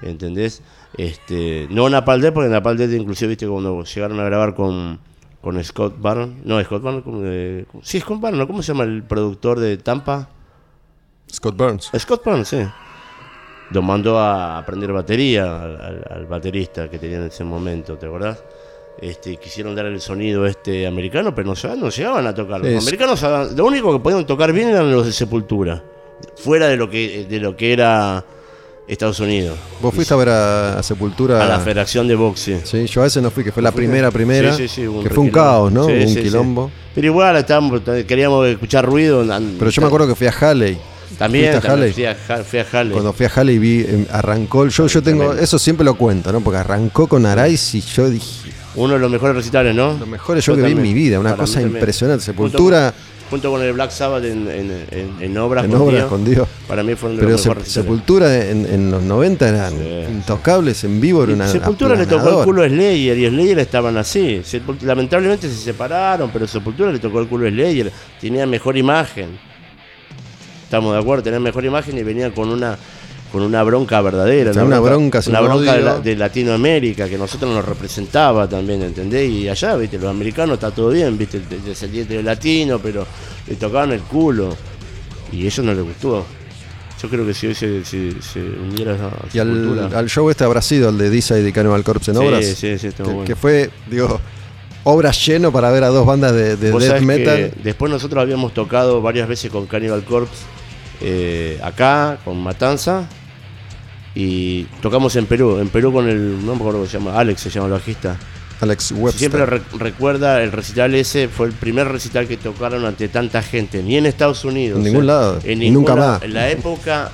¿entendés? 0.03 0.63
Este, 0.97 1.67
no 1.71 1.89
Napalm 1.89 2.21
Death, 2.21 2.35
porque 2.35 2.49
Napalm 2.51 2.77
Death 2.79 2.93
inclusive, 2.93 3.29
viste, 3.31 3.47
cuando 3.49 3.83
llegaron 3.85 4.21
a 4.21 4.25
grabar 4.25 4.55
con, 4.55 4.99
con 5.41 5.63
Scott 5.65 5.97
Barron, 6.01 6.37
no, 6.45 6.63
Scott 6.63 6.83
Barron, 6.83 7.03
¿cómo, 7.03 7.21
eh, 7.25 7.65
sí, 7.83 7.99
Scott 8.01 8.21
Barron. 8.21 8.47
¿cómo 8.47 8.63
se 8.63 8.73
llama 8.73 8.85
el 8.85 9.03
productor 9.03 9.59
de 9.59 9.77
Tampa? 9.79 10.29
Scott 11.33 11.57
Burns. 11.57 11.91
Scott 11.99 12.25
Barron, 12.25 12.45
sí. 12.45 12.59
Lo 13.71 13.81
mandó 13.81 14.19
a 14.19 14.59
aprender 14.59 14.93
batería 14.93 15.63
al, 15.63 15.81
al- 15.81 16.05
al 16.11 16.27
baterista 16.27 16.91
que 16.91 16.99
tenía 16.99 17.17
en 17.17 17.25
ese 17.29 17.43
momento, 17.43 17.97
¿te 17.97 18.05
acordás? 18.07 18.45
Este, 19.01 19.37
quisieron 19.37 19.75
dar 19.75 19.87
el 19.87 20.01
sonido 20.01 20.47
este 20.47 20.87
americano, 20.87 21.35
pero 21.35 21.49
no, 21.49 21.55
llegaban- 21.55 21.81
no 21.81 21.89
llegaban 21.91 22.27
a 22.27 22.35
tocar. 22.35 22.61
Los 22.61 22.83
americanos, 22.87 23.23
lo 23.57 23.65
único 23.67 23.93
que 23.93 23.99
podían 24.03 24.25
tocar 24.27 24.53
bien 24.53 24.69
eran 24.69 24.91
los 24.93 25.07
de 25.07 25.13
Sepultura, 25.13 25.83
fuera 26.37 26.69
de 26.69 26.77
lo 26.77 26.89
que, 26.89 27.27
de 27.29 27.41
lo 27.41 27.57
que 27.57 27.73
era 27.73 28.25
Estados 28.87 29.19
Unidos, 29.21 29.59
Vos 29.81 29.93
fuiste 29.95 30.13
a 30.15 30.17
ver 30.17 30.29
a, 30.29 30.79
a 30.79 30.83
Sepultura. 30.83 31.43
a 31.43 31.49
la 31.49 31.59
Federación 31.61 32.07
de 32.07 32.15
Boxing. 32.15 32.61
Sí, 32.65 32.87
yo 32.87 33.03
a 33.03 33.07
ese 33.07 33.21
no 33.21 33.31
fui, 33.31 33.43
que 33.43 33.51
fue 33.51 33.63
la 33.63 33.73
primera, 33.73 34.11
primera. 34.13 34.55
Sí, 34.55 34.69
sí, 34.69 34.83
sí, 34.87 35.03
que 35.03 35.11
fue 35.11 35.25
un 35.25 35.31
caos, 35.31 35.73
¿no? 35.73 35.87
Un 35.87 36.15
quilombo. 36.15 36.71
Pero 36.95 37.07
igual 37.07 37.37
estábamos, 37.37 37.81
queríamos 38.07 38.47
escuchar 38.47 38.85
ruido. 38.85 39.25
Pero 39.59 39.71
yo 39.71 39.81
me 39.83 39.87
acuerdo 39.89 40.07
que 40.09 40.15
fui 40.15 40.27
a 40.29 40.33
Halley. 40.39 40.79
También, 41.19 41.53
¿Fuiste 41.53 41.67
a 41.67 41.71
también 41.71 41.93
fui 41.93 42.05
a, 42.07 42.15
fui 42.15 42.59
a 42.59 42.67
Halley. 42.73 42.93
Cuando 42.93 43.13
fui 43.13 43.27
a 43.27 43.31
Halley 43.35 43.59
vi, 43.59 43.81
eh, 43.81 44.07
arrancó 44.13 44.65
el 44.65 44.71
show. 44.71 44.87
Yo 44.89 45.03
tengo, 45.03 45.33
eso 45.35 45.59
siempre 45.59 45.85
lo 45.85 45.95
cuento, 45.95 46.33
¿no? 46.33 46.41
Porque 46.41 46.59
arrancó 46.59 47.07
con 47.07 47.27
Arais 47.27 47.75
y 47.75 47.81
yo 47.83 48.09
dije, 48.11 48.51
Uno 48.75 48.95
de 48.95 49.01
los 49.01 49.11
mejores 49.11 49.37
recitales, 49.37 49.75
¿no? 49.75 49.97
Los 49.99 50.09
mejores 50.09 50.45
shows 50.45 50.59
que 50.59 50.65
vi 50.65 50.73
en 50.73 50.83
mi 50.83 50.95
vida, 50.95 51.19
una 51.21 51.31
Para 51.31 51.43
cosa 51.43 51.61
impresionante. 51.63 52.25
Sepultura 52.25 52.93
Junto 53.31 53.51
con 53.51 53.63
el 53.63 53.73
Black 53.73 53.91
Sabbath 53.93 54.25
en, 54.25 54.47
en, 54.47 54.87
en, 54.91 55.17
en 55.21 55.39
obras 55.39 55.65
en 55.65 55.71
con 55.71 55.81
obras 55.83 55.97
Dios, 56.01 56.09
con 56.11 56.23
Dios. 56.25 56.47
Para 56.69 56.83
mí 56.83 56.95
fueron 56.95 57.17
de 57.17 57.21
Pero 57.21 57.33
los 57.33 57.41
Se- 57.41 57.49
mejores 57.49 57.65
recitales. 57.67 57.87
Sepultura 57.87 58.47
en, 58.47 58.91
los 58.91 59.03
90 59.03 59.49
eran 59.49 59.73
Sí. 59.73 60.05
intocables 60.11 60.85
en 60.85 61.01
vivo, 61.01 61.25
era 61.25 61.33
una 61.33 61.49
Sepultura 61.49 61.95
le 61.97 62.05
tocó 62.05 62.41
el 62.41 62.45
culo 62.45 62.63
a 62.63 62.69
Slayer 62.69 63.17
y 63.17 63.27
Slayer 63.29 63.59
estaban 63.61 63.97
así. 63.97 64.43
Lamentablemente 64.83 65.49
se 65.49 65.55
separaron, 65.57 66.29
pero 66.31 66.47
Sepultura 66.47 66.93
le 66.93 66.99
tocó 66.99 67.21
el 67.21 67.29
culo 67.29 67.47
a 67.47 67.51
Slayer. 67.51 67.91
Tenía 68.21 68.47
mejor 68.47 68.77
imagen. 68.77 69.39
Estamos 70.65 70.93
de 70.95 71.01
acuerdo, 71.01 71.23
tenían 71.23 71.43
mejor 71.43 71.65
imagen 71.65 71.97
y 71.97 72.03
venían 72.03 72.33
con 72.33 72.49
una 72.51 72.77
con 73.33 73.43
una 73.43 73.63
bronca 73.63 74.01
verdadera. 74.03 74.51
O 74.51 74.55
sea, 74.55 74.65
una 74.65 74.79
bronca 74.79 75.23
sin 75.23 75.33
una 75.33 75.41
bronca 75.41 75.73
de, 75.75 75.81
la- 75.83 75.99
de 76.01 76.17
Latinoamérica 76.17 77.09
que 77.09 77.17
nosotros 77.17 77.51
nos 77.53 77.65
representaba 77.65 78.47
también, 78.47 78.83
¿entendés? 78.83 79.31
Y 79.31 79.49
allá, 79.49 79.75
viste, 79.77 79.99
los 79.99 80.11
americanos 80.11 80.55
está 80.55 80.71
todo 80.71 80.91
bien, 80.91 81.17
viste, 81.17 81.41
descendiente 81.65 82.15
de 82.15 82.23
latino, 82.23 82.79
pero 82.79 83.07
le 83.49 83.57
tocaban 83.57 83.91
el 83.93 84.01
culo. 84.03 84.55
Y 85.33 85.47
ellos 85.47 85.65
no 85.65 85.73
les 85.73 85.83
gustó. 85.83 86.27
Yo 87.03 87.09
creo 87.09 87.27
que 87.27 87.33
si 87.35 87.47
hoy 87.49 87.55
se, 87.55 87.85
se, 87.85 88.13
se 88.23 88.39
uniera 88.41 88.93
a 88.93 89.11
Y 89.35 89.39
al, 89.39 90.09
show 90.09 90.29
este 90.31 90.45
habrá 90.45 90.61
sido 90.63 90.91
el 90.91 90.99
de 90.99 91.11
Decide 91.11 91.49
y 91.49 91.53
Cannibal 91.53 91.83
Corpse 91.83 92.11
en 92.13 92.19
Sí, 92.19 92.25
obras. 92.27 92.45
sí, 92.45 92.79
sí, 92.79 92.91
que, 92.93 93.03
bueno. 93.03 93.25
que 93.25 93.35
fue, 93.35 93.71
digo, 93.91 94.21
obras 94.85 95.27
lleno 95.27 95.51
para 95.51 95.71
ver 95.73 95.83
a 95.85 95.89
dos 95.89 96.07
bandas 96.07 96.33
de, 96.33 96.57
de 96.57 96.71
death 96.71 97.01
metal. 97.01 97.55
después 97.65 97.91
nosotros 97.91 98.21
habíamos 98.23 98.53
tocado 98.55 99.01
varias 99.03 99.27
veces 99.27 99.51
con 99.51 99.67
Cannibal 99.67 100.05
Corpse 100.05 100.45
eh, 101.01 101.59
acá, 101.63 102.19
con 102.25 102.41
Matanza. 102.41 103.09
Y 104.15 104.65
tocamos 104.83 105.17
en 105.17 105.27
Perú, 105.27 105.59
en 105.59 105.69
Perú 105.69 105.93
con 105.93 106.09
el, 106.09 106.45
no 106.45 106.53
me 106.53 106.59
acuerdo 106.61 106.81
cómo 106.81 106.87
se 106.87 106.99
llama, 106.99 107.19
Alex 107.19 107.41
se 107.41 107.51
llama 107.51 107.67
el 107.67 107.73
bajista. 107.73 108.17
Alex 108.61 108.93
Webster. 108.93 109.19
Siempre 109.19 109.47
re- 109.47 109.63
recuerda 109.79 110.41
el 110.43 110.53
recital 110.53 110.95
ese, 110.95 111.27
fue 111.29 111.49
el 111.49 111.53
primer 111.53 111.89
recital 111.89 112.29
que 112.29 112.37
tocaron 112.37 112.85
ante 112.85 113.09
tanta 113.09 113.43
gente, 113.43 113.83
ni 113.83 113.97
en 113.97 114.07
Estados 114.07 114.45
Unidos. 114.45 114.79
En 114.79 114.85
ningún 114.85 115.07
lado, 115.09 115.41
En 115.43 115.59
nunca 115.73 115.95
ninguna- 115.95 115.95
más. 116.13 116.23
En 116.23 116.35
la 116.35 116.49
época, 116.51 117.11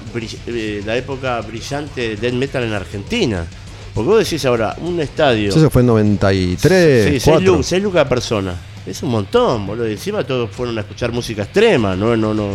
eh, 0.46 0.82
la 0.84 0.96
época 0.96 1.40
brillante 1.40 2.00
de 2.10 2.16
death 2.16 2.34
metal 2.34 2.64
en 2.64 2.72
Argentina. 2.74 3.46
Porque 3.94 4.10
vos 4.10 4.18
decís 4.18 4.44
ahora, 4.44 4.76
un 4.82 5.00
estadio. 5.00 5.48
Eso 5.48 5.70
fue 5.70 5.80
en 5.80 5.86
93. 5.86 7.04
Sí, 7.04 7.10
6 7.12 7.24
4. 7.24 7.52
lucas, 7.52 7.66
seis 7.66 7.82
lucas 7.82 8.04
a 8.04 8.08
persona. 8.08 8.54
Es 8.88 9.02
un 9.02 9.10
montón, 9.10 9.66
boludo. 9.66 9.88
Y 9.88 9.92
encima 9.92 10.24
todos 10.24 10.50
fueron 10.50 10.76
a 10.78 10.80
escuchar 10.80 11.12
música 11.12 11.42
extrema, 11.42 11.94
no, 11.94 12.16
no, 12.16 12.32
no. 12.32 12.48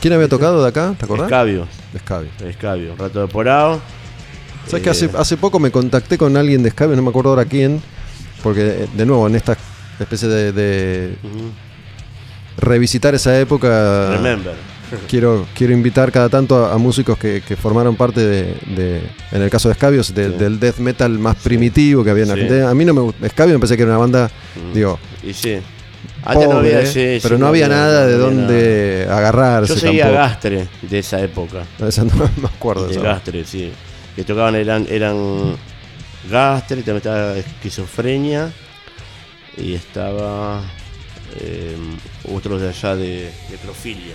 ¿Quién 0.00 0.14
había 0.14 0.28
tocado 0.28 0.62
de 0.62 0.68
acá? 0.68 0.94
¿Te 0.98 1.04
acordás? 1.04 1.26
Escabio, 1.26 1.66
Escabio. 1.94 2.30
escabio. 2.46 2.94
Rato 2.96 3.20
de 3.20 3.26
porado. 3.28 3.80
¿Sabes 4.66 4.82
que 4.82 4.88
Eh, 4.88 4.92
hace, 4.92 5.10
hace 5.16 5.36
poco 5.36 5.58
me 5.58 5.70
contacté 5.70 6.16
con 6.16 6.36
alguien 6.36 6.62
de 6.62 6.68
Escabio, 6.68 6.94
no 6.96 7.02
me 7.02 7.08
acuerdo 7.10 7.30
ahora 7.30 7.44
quién? 7.44 7.82
Porque, 8.42 8.84
eh, 8.84 8.88
de 8.94 9.04
nuevo, 9.06 9.26
en 9.26 9.34
esta 9.34 9.56
especie 9.98 10.28
de, 10.28 11.16
revisitar 12.56 13.14
esa 13.14 13.38
época, 13.40 14.10
Remember. 14.12 14.54
quiero, 15.08 15.46
quiero 15.54 15.72
invitar 15.72 16.12
cada 16.12 16.28
tanto 16.28 16.64
a, 16.66 16.74
a 16.74 16.78
músicos 16.78 17.16
que, 17.18 17.42
que 17.46 17.56
formaron 17.56 17.96
parte 17.96 18.20
de, 18.20 18.54
de- 18.76 19.02
en 19.32 19.42
el 19.42 19.50
caso 19.50 19.68
de 19.68 19.72
Escabios, 19.72 20.14
de- 20.14 20.30
Sí. 20.30 20.36
del 20.38 20.60
death 20.60 20.78
metal 20.78 21.10
más 21.18 21.36
primitivo 21.36 22.04
que 22.04 22.10
había 22.10 22.22
en 22.24 22.28
Sí. 22.28 22.32
Argentina. 22.32 22.70
A 22.70 22.74
mí 22.74 22.84
no 22.84 22.94
me 22.94 23.00
gusta. 23.00 23.26
Escabio 23.26 23.54
me 23.54 23.60
pensé 23.60 23.76
que 23.76 23.82
era 23.82 23.92
una 23.92 23.98
banda, 23.98 24.30
digo, 24.74 24.98
Y 25.22 25.32
sí. 25.32 25.58
No 26.34 26.58
había, 26.58 26.84
sí, 26.84 26.92
sí, 26.92 27.18
pero 27.22 27.38
no 27.38 27.46
había 27.46 27.66
nada 27.68 28.06
de 28.06 28.18
no 28.18 28.26
había 28.26 28.36
dónde 28.36 29.04
nada. 29.06 29.18
agarrarse. 29.18 29.74
Yo 29.74 29.80
seguía 29.80 30.04
tampoco. 30.04 30.22
Gastre 30.22 30.68
de 30.82 30.98
esa 30.98 31.20
época. 31.20 31.62
Esa 31.86 32.04
no 32.04 32.12
me 32.36 32.46
acuerdo 32.46 32.86
de 32.86 32.92
eso. 32.92 33.02
Gastre, 33.02 33.44
sí. 33.44 33.72
Que 34.14 34.24
tocaban 34.24 34.54
eran, 34.56 34.86
eran 34.90 35.56
Gastre, 36.30 36.78
también 36.78 36.96
estaba 36.98 37.36
esquizofrenia. 37.36 38.52
Y 39.56 39.74
estaba 39.74 40.62
eh, 41.40 41.76
otros 42.32 42.60
de 42.60 42.68
allá 42.68 42.96
de 42.96 43.30
necrofilia. 43.50 44.14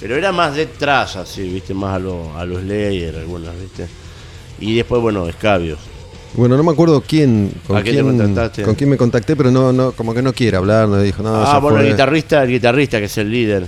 Pero 0.00 0.16
era 0.16 0.32
más 0.32 0.54
de 0.54 0.66
trash, 0.66 1.16
así, 1.18 1.48
viste, 1.48 1.72
más 1.72 1.96
a 1.96 1.98
los 1.98 2.34
a 2.36 2.44
los 2.44 2.62
Slayer, 2.62 3.16
algunas, 3.16 3.58
viste. 3.58 3.86
Y 4.58 4.74
después, 4.76 5.00
bueno, 5.00 5.28
escabios. 5.28 5.78
Bueno, 6.34 6.56
no 6.56 6.62
me 6.62 6.72
acuerdo 6.72 7.02
quién, 7.06 7.50
con 7.66 7.76
¿A 7.78 7.82
quién 7.82 7.96
con 8.64 8.74
quién 8.74 8.90
me 8.90 8.96
contacté, 8.96 9.36
pero 9.36 9.50
no, 9.50 9.72
no, 9.72 9.92
como 9.92 10.12
que 10.12 10.20
no 10.22 10.32
quiere 10.34 10.56
hablar, 10.58 10.86
no 10.88 11.00
dijo, 11.00 11.22
no, 11.22 11.34
ah, 11.34 11.58
bueno, 11.58 11.78
fue. 11.78 11.86
el 11.86 11.92
guitarrista, 11.92 12.42
el 12.42 12.50
guitarrista 12.50 12.98
que 12.98 13.04
es 13.06 13.16
el 13.18 13.30
líder, 13.30 13.66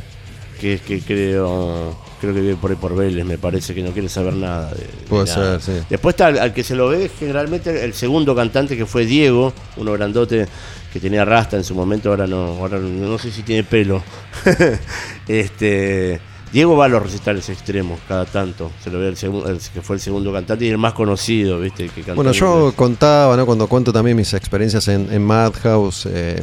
que, 0.60 0.78
que 0.78 1.00
creo, 1.00 1.96
creo 2.20 2.34
que 2.34 2.40
vive 2.40 2.56
por 2.56 2.70
ahí 2.70 2.76
por 2.76 2.94
Vélez, 2.94 3.24
me 3.24 3.38
parece 3.38 3.74
que 3.74 3.82
no 3.82 3.92
quiere 3.92 4.08
saber 4.10 4.34
nada. 4.34 4.70
de- 4.72 4.80
de 4.80 4.86
Puede 5.08 5.24
nada. 5.26 5.60
ser, 5.60 5.76
sí. 5.80 5.86
Después 5.88 6.12
está 6.12 6.26
al, 6.26 6.38
al 6.38 6.52
que 6.52 6.62
se 6.62 6.74
lo 6.74 6.88
ve 6.88 7.10
generalmente 7.18 7.84
el 7.84 7.94
segundo 7.94 8.34
cantante 8.34 8.76
que 8.76 8.84
fue 8.84 9.06
Diego, 9.06 9.54
uno 9.78 9.92
grandote 9.92 10.46
que 10.92 11.00
tenía 11.00 11.24
rasta 11.24 11.56
en 11.56 11.64
su 11.64 11.74
momento, 11.74 12.10
ahora 12.10 12.26
no, 12.26 12.44
ahora 12.58 12.78
no, 12.78 12.88
no 13.08 13.18
sé 13.18 13.30
si 13.30 13.42
tiene 13.42 13.62
pelo. 13.64 14.02
este 15.28 16.20
Diego 16.52 16.76
va 16.76 16.86
a 16.86 16.88
los 16.88 17.02
recitales 17.02 17.48
extremos 17.50 18.00
cada 18.08 18.24
tanto, 18.24 18.70
se 18.82 18.90
lo 18.90 18.98
ve 18.98 19.08
el, 19.08 19.16
el 19.50 19.58
que 19.72 19.82
fue 19.82 19.96
el 19.96 20.00
segundo 20.00 20.32
cantante 20.32 20.64
y 20.64 20.68
el 20.68 20.78
más 20.78 20.94
conocido, 20.94 21.60
¿viste? 21.60 21.88
Que 21.90 22.02
Bueno, 22.14 22.30
en 22.30 22.36
yo 22.36 22.72
contaba, 22.74 23.36
¿no? 23.36 23.44
Cuando 23.44 23.66
cuento 23.66 23.92
también 23.92 24.16
mis 24.16 24.32
experiencias 24.34 24.88
en, 24.88 25.12
en 25.12 25.22
Madhouse, 25.24 26.06
eh, 26.10 26.42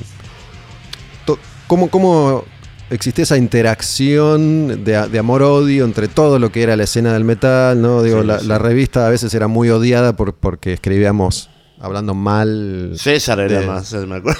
¿cómo, 1.67 1.89
¿cómo 1.89 2.43
existía 2.89 3.23
esa 3.23 3.37
interacción 3.37 4.83
de, 4.83 5.07
de 5.09 5.19
amor-odio 5.19 5.85
entre 5.85 6.07
todo 6.07 6.37
lo 6.39 6.51
que 6.51 6.61
era 6.63 6.75
la 6.75 6.83
escena 6.83 7.13
del 7.13 7.23
metal, 7.23 7.81
¿no? 7.81 8.03
Digo, 8.03 8.21
Sí, 8.21 8.27
la, 8.27 8.39
sí. 8.39 8.47
la 8.47 8.59
revista 8.59 9.07
a 9.07 9.09
veces 9.09 9.33
era 9.33 9.47
muy 9.47 9.69
odiada 9.69 10.15
por, 10.15 10.35
porque 10.35 10.73
escribíamos 10.73 11.49
hablando 11.79 12.13
mal. 12.13 12.93
César 12.95 13.39
era 13.39 13.61
de- 13.61 13.65
más, 13.67 13.91
me 13.93 14.15
acuerdo. 14.17 14.39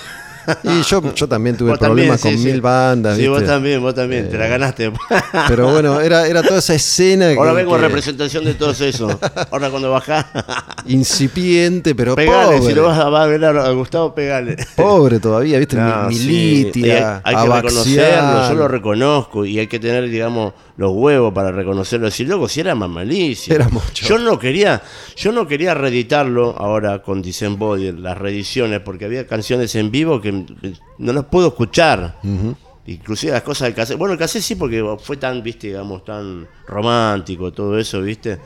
Y 0.64 0.82
yo, 0.84 1.14
yo 1.14 1.28
también 1.28 1.58
tuve 1.58 1.78
problemas 1.78 2.22
también, 2.22 2.38
con 2.42 2.44
sí, 2.46 2.52
mil 2.52 2.62
bandas, 2.62 3.18
Sí, 3.18 3.28
vos 3.28 3.44
también, 3.46 3.82
vos 3.82 3.94
también, 3.96 4.30
te 4.30 4.38
la 4.38 4.48
ganaste. 4.48 4.92
Pero 5.48 5.72
bueno, 5.72 6.00
era, 6.02 6.28
era 6.28 6.42
toda 6.44 6.60
esa 6.60 6.74
escena 6.76 7.30
Ahora 7.38 7.52
que- 7.52 7.58
vengo 7.58 7.76
en 7.76 7.82
que- 7.82 7.88
representación 7.88 8.46
de 8.46 8.54
todo 8.54 8.72
eso. 8.72 9.20
Ahora 9.52 9.70
cuando 9.70 9.92
bajás, 9.92 10.26
incipiente, 10.86 11.96
pero 11.96 12.16
pegale, 12.16 12.58
pobre. 12.58 12.70
si 12.70 12.76
lo 12.76 12.84
vas 12.84 13.00
a, 13.00 13.10
vas 13.10 13.24
a 13.24 13.28
ver 13.28 13.46
a, 13.46 13.70
Gustavo, 13.72 14.14
pegale. 14.16 14.56
Pobre 14.76 15.20
todavía, 15.20 15.60
¿viste? 15.60 15.76
No, 15.78 16.08
Militia, 16.08 17.22
hay, 17.24 17.36
hay 17.36 17.46
que 17.48 17.54
reconocerlo, 17.54 18.48
yo 18.50 18.54
lo 18.56 18.68
reconozco 18.68 19.46
y 19.46 19.60
hay 19.60 19.68
que 19.68 19.80
tener, 19.80 20.10
digamos, 20.10 20.54
los 20.78 20.92
huevos 20.92 21.34
para 21.34 21.52
reconocerlo. 21.52 22.06
Decir, 22.06 22.28
loco, 22.28 22.48
si 22.48 22.60
era 22.60 22.76
más 22.76 22.90
malísimo. 22.90 23.56
Era 23.56 23.70
mucho. 23.70 24.06
Yo 24.08 24.18
no 24.18 24.38
quería, 24.38 24.82
yo 25.16 25.32
no 25.32 25.48
quería 25.48 25.74
reeditarlo 25.74 26.56
ahora 26.58 27.02
con 27.02 27.22
Disembodied, 27.22 27.96
las 27.96 28.18
reediciones, 28.18 28.82
porque 28.82 29.06
había 29.06 29.26
canciones 29.28 29.76
en 29.76 29.92
vivo 29.92 30.22
que 30.22 30.46
no 30.98 31.14
las 31.14 31.26
puedo 31.26 31.48
escuchar. 31.50 32.20
Inclusive 32.88 33.34
las 33.34 33.42
cosas 33.42 33.68
del 33.68 33.76
cassette. 33.76 33.98
Bueno, 33.98 34.14
el 34.14 34.20
cassette 34.20 34.44
sí, 34.44 34.56
porque 34.56 34.84
fue 35.02 35.18
tan, 35.18 35.42
viste, 35.42 35.68
digamos, 35.68 36.04
tan 36.04 36.48
romántico, 36.68 37.52
todo 37.52 37.78
eso, 37.80 38.02
viste. 38.02 38.40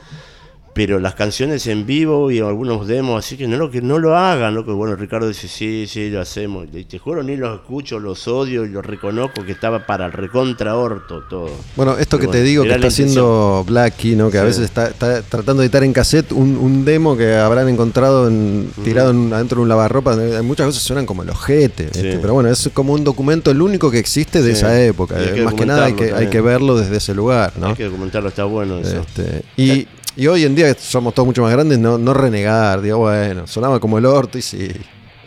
Pero 0.79 0.97
las 0.97 1.13
canciones 1.13 1.67
en 1.67 1.85
vivo 1.85 2.31
y 2.31 2.39
algunos 2.39 2.87
demos, 2.87 3.25
así 3.25 3.35
que 3.35 3.49
no 3.49 3.57
lo 3.57 3.69
que 3.69 3.81
no 3.81 3.99
lo 3.99 4.15
hagan, 4.15 4.55
loco. 4.55 4.73
Bueno, 4.75 4.95
Ricardo 4.95 5.27
dice, 5.27 5.49
sí, 5.49 5.87
sí, 5.89 6.09
lo 6.09 6.21
hacemos. 6.21 6.67
Y 6.73 6.85
te 6.85 6.97
juro, 6.99 7.21
ni 7.21 7.35
los 7.35 7.53
escucho, 7.55 7.99
los 7.99 8.25
odio 8.29 8.63
y 8.63 8.69
los 8.69 8.85
reconozco 8.85 9.43
que 9.45 9.51
estaba 9.51 9.85
para 9.85 10.05
el 10.05 10.13
recontra 10.13 10.77
orto 10.77 11.23
todo. 11.29 11.49
Bueno, 11.75 11.97
esto 11.97 12.17
Pero 12.17 12.31
que 12.31 12.37
te 12.37 12.43
digo 12.43 12.63
que 12.63 12.71
está 12.73 12.87
haciendo 12.87 13.65
Blackie, 13.67 14.15
¿no? 14.15 14.31
Que 14.31 14.37
a 14.37 14.43
veces 14.43 14.63
está, 14.63 14.87
está 14.87 15.21
tratando 15.21 15.59
de 15.61 15.65
editar 15.65 15.83
en 15.83 15.91
cassette 15.91 16.31
un, 16.31 16.55
un 16.55 16.85
demo 16.85 17.17
que 17.17 17.35
habrán 17.35 17.67
encontrado 17.67 18.29
en- 18.29 18.71
tirado 18.85 19.11
en- 19.11 19.33
adentro 19.33 19.57
de 19.57 19.63
un 19.63 19.67
lavarropa. 19.67 20.15
Eh, 20.17 20.41
Muchas 20.43 20.67
veces 20.67 20.81
suenan 20.81 21.05
como 21.05 21.23
el 21.23 21.29
ojete. 21.29 21.87
este, 21.87 22.19
pero 22.21 22.33
bueno, 22.35 22.47
es 22.49 22.69
como 22.73 22.93
un 22.93 23.03
documento, 23.03 23.51
el 23.51 23.61
único 23.61 23.91
que 23.91 23.99
existe 23.99 24.41
de 24.41 24.51
Sí. 24.53 24.59
esa 24.59 24.81
época. 24.81 25.21
Eh, 25.21 25.31
que 25.35 25.41
Más 25.41 25.53
que 25.55 25.65
nada 25.65 25.83
hay 25.87 25.93
que, 25.93 26.13
hay 26.13 26.27
que 26.27 26.39
verlo 26.39 26.77
desde 26.77 26.95
ese 26.95 27.13
lugar, 27.13 27.51
¿no? 27.59 27.67
Hay 27.67 27.73
que 27.75 27.83
documentarlo, 27.83 28.29
está 28.29 28.45
bueno 28.45 28.77
eso. 28.77 29.01
Este, 29.01 29.43
y, 29.57 29.87
y 30.15 30.27
hoy 30.27 30.43
en 30.45 30.55
día 30.55 30.75
somos 30.79 31.13
todos 31.13 31.25
mucho 31.27 31.41
más 31.41 31.51
grandes, 31.51 31.79
no, 31.79 31.97
no 31.97 32.13
renegar, 32.13 32.81
digo, 32.81 32.97
bueno, 32.99 33.47
sonaba 33.47 33.79
como 33.79 33.97
el 33.97 34.05
orto 34.05 34.37
y 34.37 34.41
sí, 34.41 34.69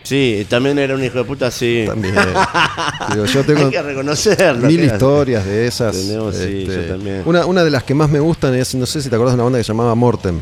Sí, 0.04 0.44
también 0.50 0.78
era 0.80 0.96
un 0.96 1.04
hijo 1.04 1.18
de 1.18 1.24
puta, 1.24 1.48
sí. 1.52 1.84
también. 1.86 2.12
Digo, 3.12 3.24
yo 3.24 3.44
tengo 3.44 3.66
Hay 3.66 3.70
que 3.70 3.82
reconocerlo. 3.82 4.66
mil 4.66 4.82
historias 4.82 5.44
de 5.46 5.66
esas. 5.68 5.94
este, 5.94 6.08
Tenemos, 6.08 6.34
sí, 6.36 6.64
yo 6.66 6.82
también. 6.88 7.22
Una, 7.24 7.46
una 7.46 7.62
de 7.62 7.70
las 7.70 7.84
que 7.84 7.94
más 7.94 8.10
me 8.10 8.18
gustan 8.18 8.52
es, 8.56 8.74
no 8.74 8.84
sé 8.84 9.00
si 9.00 9.08
te 9.08 9.14
acuerdas 9.14 9.34
de 9.34 9.36
una 9.36 9.44
banda 9.44 9.58
que 9.60 9.64
se 9.64 9.68
llamaba 9.68 9.94
Mortem, 9.94 10.40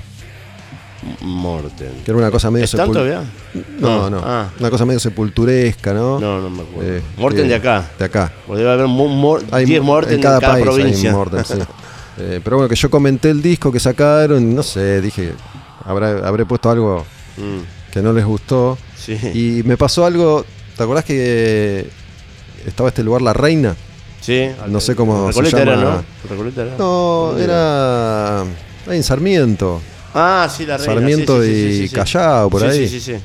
Morten. 1.20 1.90
que 2.04 2.10
era 2.10 2.16
una 2.18 2.30
cosa 2.30 2.50
medio 2.50 2.64
¿Están 2.64 2.88
sepul- 2.88 2.92
todavía? 2.94 3.22
No, 3.78 4.08
no, 4.08 4.22
Ah, 4.24 4.48
una 4.58 4.70
cosa 4.70 4.86
medio 4.86 4.98
sepulturesca, 5.00 5.92
¿no? 5.92 6.18
no, 6.18 6.40
no 6.40 6.48
me 6.50 6.62
acuerdo. 6.62 6.96
Eh, 6.96 7.02
Morten 7.18 7.46
de 7.48 7.54
acá. 7.54 7.84
De 7.98 8.04
acá. 8.06 8.32
O 8.48 8.56
debe 8.56 8.70
haber 8.70 8.86
mu- 8.86 9.08
mor- 9.08 9.44
Hay 9.50 9.66
10 9.66 9.82
Morten 9.82 10.14
en 10.14 10.22
cada, 10.22 10.40
país 10.40 10.64
provincia. 10.64 11.10
hay 11.10 11.16
Mortem, 11.16 11.44
sí. 11.44 11.54
Eh, 12.22 12.40
pero 12.44 12.56
bueno, 12.56 12.68
que 12.68 12.76
yo 12.76 12.90
comenté 12.90 13.30
el 13.30 13.40
disco 13.40 13.72
que 13.72 13.80
sacaron, 13.80 14.55
no 14.55 14.62
sé, 14.62 15.01
dije, 15.01 15.32
habrá, 15.84 16.26
habré 16.26 16.44
puesto 16.44 16.70
algo 16.70 17.05
Mm, 17.36 17.92
que 17.92 18.02
no 18.02 18.12
les 18.12 18.24
gustó. 18.24 18.76
sí. 18.97 19.16
Y 19.32 19.62
me 19.62 19.76
pasó 19.78 20.05
algo, 20.05 20.44
¿te 20.76 20.82
acordás 20.82 21.05
que 21.05 21.86
estaba 22.66 22.88
este 22.90 23.02
lugar 23.02 23.22
La 23.22 23.32
Reina? 23.32 23.74
sí. 24.20 24.48
no 24.68 24.80
sé 24.80 24.94
cómo 24.94 25.32
se 25.32 25.40
Recoleta 25.40 25.62
era, 25.62 25.76
llama. 25.76 26.05
¿no? 26.24 26.30
Recoleta 26.30 26.62
era. 26.62 26.76
No, 26.76 27.28
¿Dónde 27.28 27.44
era 27.44 28.40
ahí 28.42 28.97
en 28.97 29.02
Sarmiento, 29.02 29.80
Ah, 30.12 30.48
sí, 30.55 30.66
la 30.66 30.76
reina. 30.76 30.92
Sarmiento 30.94 31.40
sí, 31.42 31.78
sí, 31.78 31.82
y. 31.84 31.88
Callao, 31.88 32.51
por 32.51 32.64
ahí. 32.64 32.86
Sí, 32.88 33.01
sí, 33.01 33.12
sí. 33.14 33.22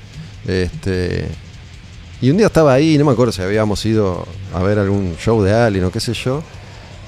Este, 0.48 1.28
y 2.22 2.30
un 2.30 2.38
día 2.38 2.46
estaba 2.48 2.74
ahí, 2.74 2.98
no 2.98 3.06
me 3.06 3.12
acuerdo 3.12 3.32
si 3.34 3.42
habíamos 3.42 3.84
ido 3.86 4.26
a 4.54 4.62
ver 4.62 4.78
algún 4.80 5.16
show 5.18 5.42
de 5.44 5.52
alguien 5.52 5.84
o 5.86 5.92
qué 5.92 6.00
sé 6.00 6.14
yo, 6.14 6.44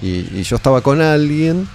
y, 0.01 0.39
y 0.39 0.43
yo 0.43 0.55
estaba 0.57 0.81
con 0.81 1.01
alguien 1.01 1.67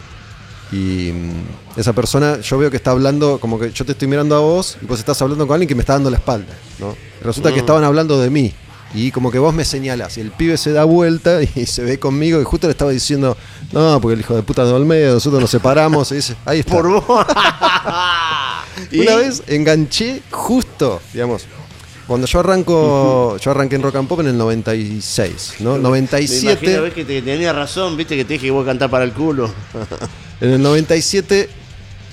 y 0.70 1.12
mm, 1.12 1.78
esa 1.81 1.93
persona, 1.93 2.40
yo 2.40 2.57
veo 2.59 2.70
que 2.70 2.77
está 2.78 2.93
hablando, 2.93 3.39
como 3.40 3.59
que 3.59 3.70
yo 3.73 3.85
te 3.85 3.93
estoy 3.93 4.09
mirando 4.09 4.35
a 4.36 4.40
vos 4.40 4.78
y 4.81 4.86
vos 4.86 4.99
estás 4.99 5.20
hablando 5.20 5.47
con 5.47 5.55
alguien 5.55 5.69
que 5.69 5.74
me 5.74 5.82
está 5.82 5.93
dando 5.94 6.11
la 6.11 6.16
espalda, 6.16 6.55
¿no? 6.78 6.97
Resulta 7.23 7.51
que 7.51 7.57
Mm. 7.57 7.61
estaban 7.61 7.85
hablando 7.85 8.19
de 8.20 8.31
mí. 8.31 8.53
Y 8.94 9.11
como 9.11 9.31
que 9.31 9.39
vos 9.39 9.55
me 9.55 9.65
señalás, 9.65 10.19
y 10.19 10.20
el 10.20 10.31
pibe 10.32 10.59
se 10.59 10.70
da 10.73 10.85
vuelta 10.85 11.40
y 11.57 11.65
se 11.66 11.82
ve 11.82 11.99
conmigo 11.99 12.39
y 12.40 12.44
justo 12.44 12.66
le 12.66 12.73
estaba 12.73 12.90
diciendo, 12.90 13.36
no, 13.73 13.99
porque 14.03 14.15
el 14.15 14.20
hijo 14.20 14.35
de 14.35 14.43
puta 14.43 14.65
de 14.66 14.73
Olmedo, 14.73 15.15
nosotros 15.15 15.40
nos 15.40 15.51
separamos, 15.51 16.12
y 16.12 16.16
dice, 16.16 16.36
ahí 16.44 16.61
está. 16.61 16.73
Por 16.74 16.89
vos. 16.89 17.05
Una 18.93 19.16
vez 19.16 19.43
enganché 19.47 20.23
justo, 20.31 21.01
digamos, 21.12 21.47
cuando 22.12 22.26
yo 22.26 22.40
arranco, 22.40 23.39
yo 23.39 23.51
arranqué 23.52 23.76
en 23.76 23.82
Rock 23.82 23.97
and 23.97 24.06
Pop 24.06 24.20
en 24.20 24.26
el 24.26 24.36
96, 24.36 25.55
¿no? 25.60 25.70
Me 25.70 25.78
imagino, 25.78 25.89
97, 25.89 26.80
ves 26.80 26.93
que 26.93 27.06
te, 27.06 27.22
tenía 27.22 27.55
razón, 27.55 27.97
viste 27.97 28.18
que 28.18 28.26
te 28.26 28.34
dije 28.34 28.48
que 28.48 28.51
vos 28.51 28.66
cantar 28.66 28.90
para 28.90 29.05
el 29.05 29.14
culo. 29.14 29.51
en 30.43 30.51
el 30.51 30.60
97 30.60 31.48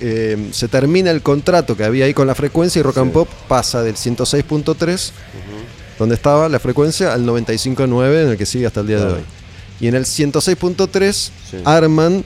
eh, 0.00 0.48
se 0.52 0.68
termina 0.68 1.10
el 1.10 1.20
contrato 1.20 1.76
que 1.76 1.84
había 1.84 2.06
ahí 2.06 2.14
con 2.14 2.26
la 2.26 2.34
frecuencia 2.34 2.80
y 2.80 2.82
Rock 2.82 2.96
and 2.96 3.12
Pop 3.12 3.28
pasa 3.46 3.82
del 3.82 3.96
106.3, 3.96 5.10
donde 5.98 6.14
estaba 6.14 6.48
la 6.48 6.58
frecuencia, 6.60 7.12
al 7.12 7.26
95.9 7.26 8.22
en 8.22 8.28
el 8.30 8.38
que 8.38 8.46
sigue 8.46 8.64
hasta 8.64 8.80
el 8.80 8.86
día 8.86 9.04
de 9.04 9.12
hoy. 9.12 9.22
Y 9.80 9.88
en 9.88 9.96
el 9.96 10.06
106.3 10.06 11.12
Sí. 11.12 11.58
arman 11.66 12.24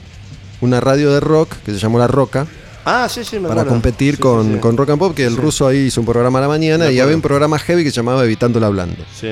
una 0.61 0.79
radio 0.79 1.11
de 1.11 1.19
rock 1.19 1.51
que 1.65 1.73
se 1.73 1.79
llamó 1.79 1.99
La 1.99 2.07
Roca. 2.07 2.47
Ah, 2.85 3.07
sí, 3.09 3.23
sí, 3.23 3.37
me 3.37 3.47
para 3.47 3.61
acuerdo. 3.61 3.69
competir 3.71 4.15
Sí, 4.15 4.21
con, 4.21 4.53
sí, 4.53 4.59
con 4.59 4.77
Rock 4.77 4.91
and 4.91 4.99
Pop, 4.99 5.15
que 5.15 5.25
el 5.25 5.35
ruso 5.37 5.67
ahí 5.67 5.79
hizo 5.87 6.01
un 6.01 6.05
programa 6.07 6.37
a 6.39 6.43
la 6.43 6.47
mañana 6.47 6.91
y 6.91 6.99
había 6.99 7.15
un 7.15 7.21
programa 7.21 7.57
heavy 7.57 7.83
que 7.83 7.89
se 7.89 7.95
llamaba 7.97 8.23
Evitando 8.23 8.63
Hablando. 8.63 9.03
Sí. 9.19 9.29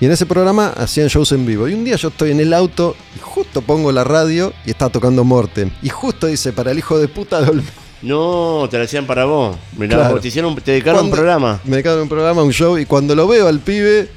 Y 0.00 0.06
en 0.06 0.12
ese 0.12 0.26
programa 0.26 0.68
hacían 0.76 1.08
shows 1.08 1.32
en 1.32 1.44
vivo. 1.46 1.68
Y 1.68 1.74
un 1.74 1.84
día 1.84 1.96
yo 1.96 2.08
estoy 2.08 2.30
en 2.32 2.40
el 2.40 2.52
auto 2.54 2.96
y 3.16 3.20
justo 3.20 3.62
pongo 3.62 3.92
la 3.92 4.02
radio 4.02 4.52
y 4.66 4.70
está 4.70 4.88
tocando 4.88 5.24
Morten. 5.24 5.72
Y 5.82 5.88
justo 5.90 6.26
dice, 6.26 6.52
para 6.52 6.70
el 6.72 6.78
hijo 6.78 6.98
de 6.98 7.06
puta 7.08 7.40
de. 7.42 7.62
No, 8.02 8.66
te 8.70 8.76
la 8.76 8.84
hacían 8.84 9.06
para 9.06 9.24
vos. 9.24 9.56
Mirá, 9.78 9.96
Claro. 9.96 10.20
te 10.20 10.28
hicieron, 10.28 10.54
te 10.56 10.72
dedicaron 10.72 11.04
un 11.06 11.10
programa. 11.10 11.60
Me 11.64 11.72
dedicaron 11.76 12.00
un 12.02 12.08
programa, 12.08 12.42
un 12.42 12.52
show, 12.52 12.76
y 12.76 12.84
cuando 12.86 13.14
lo 13.14 13.26
veo 13.28 13.46
al 13.46 13.60
pibe, 13.60 14.08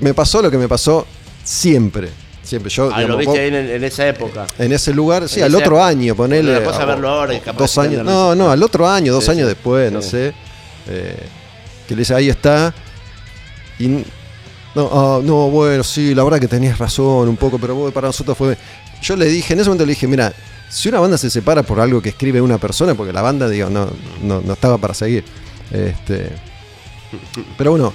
me 0.00 0.14
pasó 0.14 0.40
lo 0.42 0.50
que 0.50 0.58
me 0.58 0.66
pasó 0.68 1.06
siempre. 1.44 2.08
Siempre. 2.48 2.70
Yo, 2.70 2.90
Ah, 2.94 3.02
lo 3.02 3.18
viste 3.18 3.30
vos- 3.30 3.38
ahí 3.38 3.48
en, 3.48 3.54
en 3.54 3.84
esa 3.84 4.08
época. 4.08 4.46
en 4.58 4.72
ese 4.72 4.94
lugar, 4.94 5.28
sí, 5.28 5.40
En 5.40 5.46
al 5.46 5.54
otro 5.54 5.76
época. 5.76 5.86
año, 5.88 6.14
ponele. 6.16 6.56
O- 6.56 6.86
verlo 6.86 7.08
ahora 7.10 7.34
y 7.34 7.36
o 7.36 7.42
capaz 7.42 7.58
dos 7.58 7.76
años. 7.78 8.02
No, 8.04 8.34
no, 8.34 8.50
al 8.50 8.62
otro 8.62 8.88
año, 8.88 9.12
dos 9.12 9.24
Sí, 9.26 9.32
años 9.32 9.42
sí. 9.42 9.48
después, 9.54 9.92
no 9.92 10.00
Sí. 10.00 10.10
sé. 10.10 10.34
eh, 10.90 11.14
que 11.86 11.94
le 11.94 11.98
dice, 12.00 12.14
ahí 12.14 12.30
está. 12.30 12.72
Y. 13.78 13.88
No, 14.74 14.88
ah, 14.92 15.20
no, 15.22 15.50
bueno, 15.50 15.84
sí, 15.84 16.14
la 16.14 16.24
verdad 16.24 16.40
que 16.40 16.48
tenías 16.48 16.78
razón 16.78 17.28
un 17.28 17.36
poco, 17.36 17.58
pero 17.58 17.74
vos, 17.74 17.92
para 17.92 18.06
nosotros 18.08 18.36
fue. 18.38 18.56
Yo 19.02 19.14
le 19.16 19.26
dije, 19.26 19.52
en 19.52 19.60
ese 19.60 19.68
momento 19.68 19.84
le 19.84 19.90
dije, 19.92 20.06
mira, 20.06 20.32
si 20.70 20.88
una 20.88 21.00
banda 21.00 21.18
se 21.18 21.28
separa 21.28 21.62
por 21.62 21.80
algo 21.80 22.00
que 22.00 22.08
escribe 22.08 22.40
una 22.40 22.56
persona, 22.56 22.94
porque 22.94 23.12
la 23.12 23.20
banda, 23.20 23.48
digo, 23.50 23.68
no, 23.68 23.90
no, 24.22 24.40
no 24.40 24.52
estaba 24.54 24.78
para 24.78 24.94
seguir. 24.94 25.24
Este. 25.70 26.30
Pero 27.58 27.72
bueno, 27.72 27.92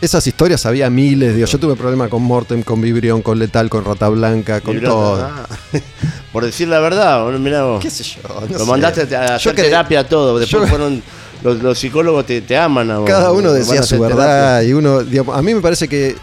esas 0.00 0.26
historias 0.26 0.64
había 0.66 0.88
miles, 0.90 1.34
digo, 1.34 1.46
yo 1.46 1.58
tuve 1.58 1.74
problemas 1.74 2.08
con 2.08 2.22
Mortem, 2.22 2.62
con 2.62 2.80
Vibrión, 2.80 3.20
con 3.22 3.38
Letal, 3.38 3.68
con 3.68 3.84
Rata 3.84 4.08
Blanca, 4.08 4.60
con 4.60 4.80
todo. 4.80 5.22
Ah, 5.24 5.46
por 6.32 6.44
decir 6.44 6.68
la 6.68 6.78
verdad, 6.78 7.24
bueno, 7.24 7.38
mirá 7.38 7.64
vos. 7.64 7.82
¿Qué 7.82 7.90
sé 7.90 8.04
yo? 8.04 8.18
no 8.40 8.46
Lo 8.46 8.58
sé. 8.64 8.70
mandaste 8.70 9.16
a 9.16 9.26
Yo 9.26 9.34
hacer 9.34 9.54
que- 9.54 9.62
terapia 9.62 10.06
todo. 10.08 10.38
Después 10.38 10.62
yo- 10.62 10.68
fueron. 10.68 11.02
Los, 11.42 11.62
los 11.62 11.78
psicólogos 11.78 12.26
te, 12.26 12.40
te 12.40 12.56
aman 12.56 12.90
a 12.90 12.98
vos. 12.98 13.08
Cada 13.08 13.30
uno 13.30 13.52
decía 13.52 13.82
su 13.84 13.94
terapia. 13.96 14.16
verdad 14.16 14.62
y 14.62 14.72
uno, 14.72 15.04
digamos, 15.04 15.36
a 15.36 15.40
mí 15.42 15.54
me 15.54 15.60
parece 15.60 15.86
que 15.86 16.16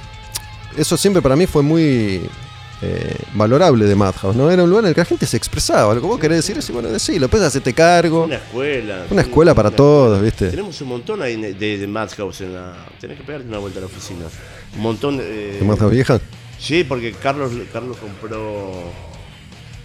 eso 0.77 0.97
siempre 0.97 1.21
para 1.21 1.37
mí 1.37 1.45
fue 1.47 1.61
muy 1.63 2.21
eh, 2.87 3.15
valorable 3.33 3.85
de 3.85 3.95
Madhouse, 3.95 4.35
¿no? 4.35 4.51
Era 4.51 4.63
un 4.63 4.69
lugar 4.69 4.83
en 4.85 4.89
el 4.89 4.95
que 4.95 5.01
la 5.01 5.05
gente 5.05 5.25
se 5.25 5.37
expresaba. 5.37 5.93
Lo 5.95 6.01
que 6.01 6.07
vos 6.07 6.19
querés 6.19 6.37
decir 6.37 6.57
es, 6.57 6.69
bueno, 6.71 6.89
sí, 6.99 7.17
lo 7.19 7.27
puedes 7.29 7.47
hacerte 7.47 7.73
cargo. 7.73 8.25
Una 8.25 8.35
escuela. 8.35 9.05
Una 9.09 9.21
escuela 9.21 9.53
para 9.55 9.71
todos, 9.71 10.21
¿viste? 10.21 10.49
Tenemos 10.49 10.79
un 10.81 10.89
montón 10.89 11.21
ahí 11.21 11.35
de, 11.41 11.77
de 11.77 11.87
Madhouse 11.87 12.41
en 12.41 12.53
la. 12.53 12.73
Tenés 12.99 13.17
que 13.17 13.23
pegarte 13.23 13.47
una 13.47 13.57
vuelta 13.57 13.79
a 13.79 13.81
la 13.81 13.87
oficina. 13.87 14.25
Un 14.75 14.81
montón 14.81 15.17
de. 15.17 15.59
¿De 15.59 15.65
Madhouse 15.65 15.91
vieja? 15.91 16.19
Sí, 16.59 16.83
porque 16.83 17.11
Carlos, 17.13 17.51
Carlos 17.73 17.97
compró 17.97 18.71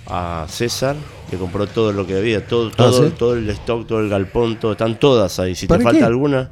a 0.07 0.47
César, 0.49 0.97
le 1.31 1.39
compró 1.39 1.67
todo 1.67 1.93
lo 1.93 2.07
que 2.07 2.17
había, 2.17 2.47
todo, 2.47 2.71
todo, 2.71 3.03
Ah, 3.05 3.07
¿sí? 3.09 3.15
todo 3.17 3.35
el 3.35 3.49
stock, 3.51 3.87
todo 3.87 4.01
el 4.01 4.09
galpón, 4.09 4.59
todo, 4.59 4.73
están 4.73 4.99
todas 4.99 5.39
ahí. 5.39 5.55
Si 5.55 5.67
te 5.67 5.69
¿Para 5.69 5.83
falta 5.85 5.99
qué? 6.01 6.05
alguna, 6.05 6.51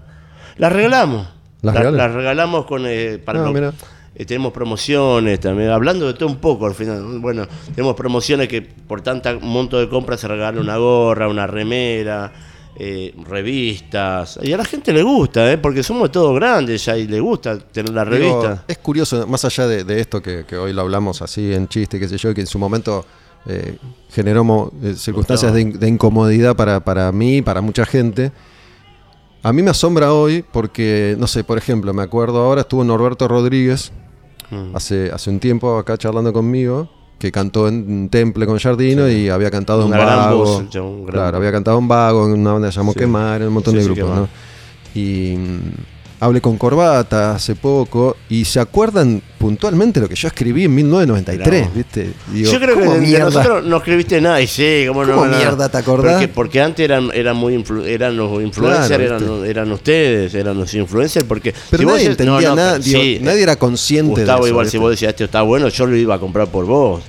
las 0.56 0.72
regalamos. 0.72 1.28
¿Las 1.62 1.74
La- 1.74 1.80
regalan? 1.80 1.96
las 1.98 2.12
regalamos 2.14 2.66
con 2.66 2.84
eh, 2.86 3.18
para 3.24 3.40
Ah. 3.40 3.72
Eh, 4.14 4.24
tenemos 4.24 4.52
promociones 4.52 5.40
también, 5.40 5.70
hablando 5.70 6.06
de 6.06 6.14
todo 6.14 6.28
un 6.28 6.36
poco 6.38 6.66
al 6.66 6.74
final. 6.74 7.18
Bueno, 7.20 7.46
tenemos 7.74 7.94
promociones 7.94 8.48
que 8.48 8.62
por 8.62 9.00
tanta 9.00 9.38
monto 9.38 9.78
de 9.78 9.88
compras 9.88 10.20
se 10.20 10.28
regala 10.28 10.60
una 10.60 10.76
gorra, 10.76 11.28
una 11.28 11.46
remera, 11.46 12.32
eh, 12.76 13.14
revistas. 13.26 14.38
Y 14.42 14.52
a 14.52 14.56
la 14.56 14.64
gente 14.64 14.92
le 14.92 15.02
gusta, 15.02 15.50
¿eh? 15.52 15.58
porque 15.58 15.82
somos 15.82 16.10
todos 16.12 16.34
grandes 16.34 16.84
ya 16.84 16.96
y 16.96 17.06
le 17.06 17.20
gusta 17.20 17.58
tener 17.58 17.92
la 17.92 18.04
Digo, 18.04 18.42
revista. 18.42 18.64
es 18.68 18.78
curioso, 18.78 19.26
más 19.26 19.44
allá 19.44 19.66
de, 19.66 19.84
de 19.84 20.00
esto 20.00 20.22
que, 20.22 20.44
que 20.46 20.56
hoy 20.56 20.72
lo 20.72 20.82
hablamos 20.82 21.20
así 21.22 21.52
en 21.52 21.68
chiste, 21.68 21.98
qué 21.98 22.08
sé 22.08 22.16
yo, 22.18 22.32
que 22.34 22.40
en 22.42 22.46
su 22.46 22.58
momento 22.58 23.04
eh, 23.46 23.76
generó 24.10 24.70
circunstancias 24.96 25.52
de 25.54 25.88
incomodidad 25.88 26.54
para, 26.54 26.80
para 26.80 27.10
mí 27.12 27.38
y 27.38 27.42
para 27.42 27.60
mucha 27.60 27.84
gente. 27.86 28.32
A 29.42 29.52
mí 29.52 29.62
me 29.62 29.70
asombra 29.70 30.12
hoy 30.12 30.44
porque, 30.52 31.16
no 31.18 31.26
sé, 31.26 31.44
por 31.44 31.58
ejemplo, 31.58 31.94
me 31.94 32.02
acuerdo 32.02 32.42
ahora 32.42 32.62
estuvo 32.62 32.84
Norberto 32.84 33.28
Rodríguez 33.28 33.92
Mm. 34.50 34.74
hace, 34.74 35.10
hace 35.12 35.28
un 35.28 35.40
tiempo 35.40 35.76
acá 35.76 35.98
charlando 35.98 36.32
conmigo, 36.32 36.88
que 37.18 37.30
cantó 37.30 37.68
en 37.68 38.08
Temple 38.08 38.46
con 38.46 38.58
Jardino 38.58 39.06
y 39.08 39.28
había 39.28 39.50
cantado 39.50 39.82
en 39.82 39.88
Una 39.88 39.98
gran 39.98 40.16
Vago. 40.16 40.38
voz, 40.38 40.58
gran 40.70 41.04
claro, 41.04 41.26
voz. 41.32 41.34
había 41.34 41.52
cantado 41.52 41.78
en 41.78 41.86
Vago, 41.88 42.26
en 42.26 42.40
una 42.40 42.52
banda 42.54 42.70
que 42.70 42.74
llamó 42.76 42.92
Sí. 42.92 42.98
Quemar, 43.00 43.42
en 43.42 43.48
un 43.48 43.54
montón 43.54 43.74
Sí, 43.74 43.80
de 43.80 43.84
grupos. 43.84 44.16
¿no? 44.16 44.28
Y 44.94 45.36
hablé 46.20 46.40
con 46.40 46.56
Corbata 46.58 47.36
hace 47.36 47.54
poco 47.54 48.16
y 48.28 48.44
se 48.44 48.58
acuerdan 48.60 49.22
puntualmente 49.38 50.00
lo 50.00 50.08
que 50.08 50.16
yo 50.16 50.26
escribí 50.28 50.64
en 50.64 50.74
1993, 50.74 51.60
Mirá. 51.62 51.70
¿viste? 51.74 52.10
Digo, 52.32 52.50
Yo 52.52 52.58
creo 52.60 52.76
que 52.76 52.84
¿cómo 52.84 52.94
de- 52.94 53.00
de 53.06 53.18
nosotros 53.20 53.64
no 53.64 53.76
escribiste 53.76 54.20
nada, 54.20 54.40
y 54.40 54.46
sí, 54.48 54.84
¿cómo, 54.88 55.04
no? 55.04 55.14
¿Cómo 55.14 55.26
no, 55.26 55.30
no. 55.32 55.36
mierda 55.38 55.68
te 55.68 55.76
acordás? 55.78 56.12
Porque, 56.14 56.28
porque 56.28 56.60
antes 56.60 56.84
eran, 56.84 57.10
eran 57.14 57.36
muy 57.36 57.54
influ- 57.56 57.84
eran 57.86 58.16
los 58.16 58.42
influencers, 58.42 58.88
Claro, 59.08 59.44
eran, 59.44 59.70
ustedes, 59.72 60.34
eran 60.34 60.58
los 60.58 60.72
influencers, 60.74 61.24
porque 61.24 61.54
Pero 61.70 61.78
si 61.80 61.84
vos 61.84 61.94
nadie 61.94 62.04
no, 62.06 62.10
entendía 62.10 62.48
no, 62.50 62.56
nada, 62.56 62.72
pero 62.72 62.84
digo, 62.84 63.00
sí, 63.00 63.18
nadie 63.22 63.42
era 63.42 63.56
consciente 63.56 64.10
Gustavo, 64.22 64.38
de 64.38 64.42
eso. 64.44 64.48
igual 64.48 64.64
¿viste? 64.66 64.76
si 64.78 64.80
vos 64.82 64.90
decías 64.90 65.10
esto 65.10 65.24
está 65.24 65.42
bueno, 65.42 65.68
yo 65.68 65.86
lo 65.86 65.96
iba 65.96 66.14
a 66.16 66.18
comprar 66.18 66.48
por 66.48 66.64
vos. 66.64 67.02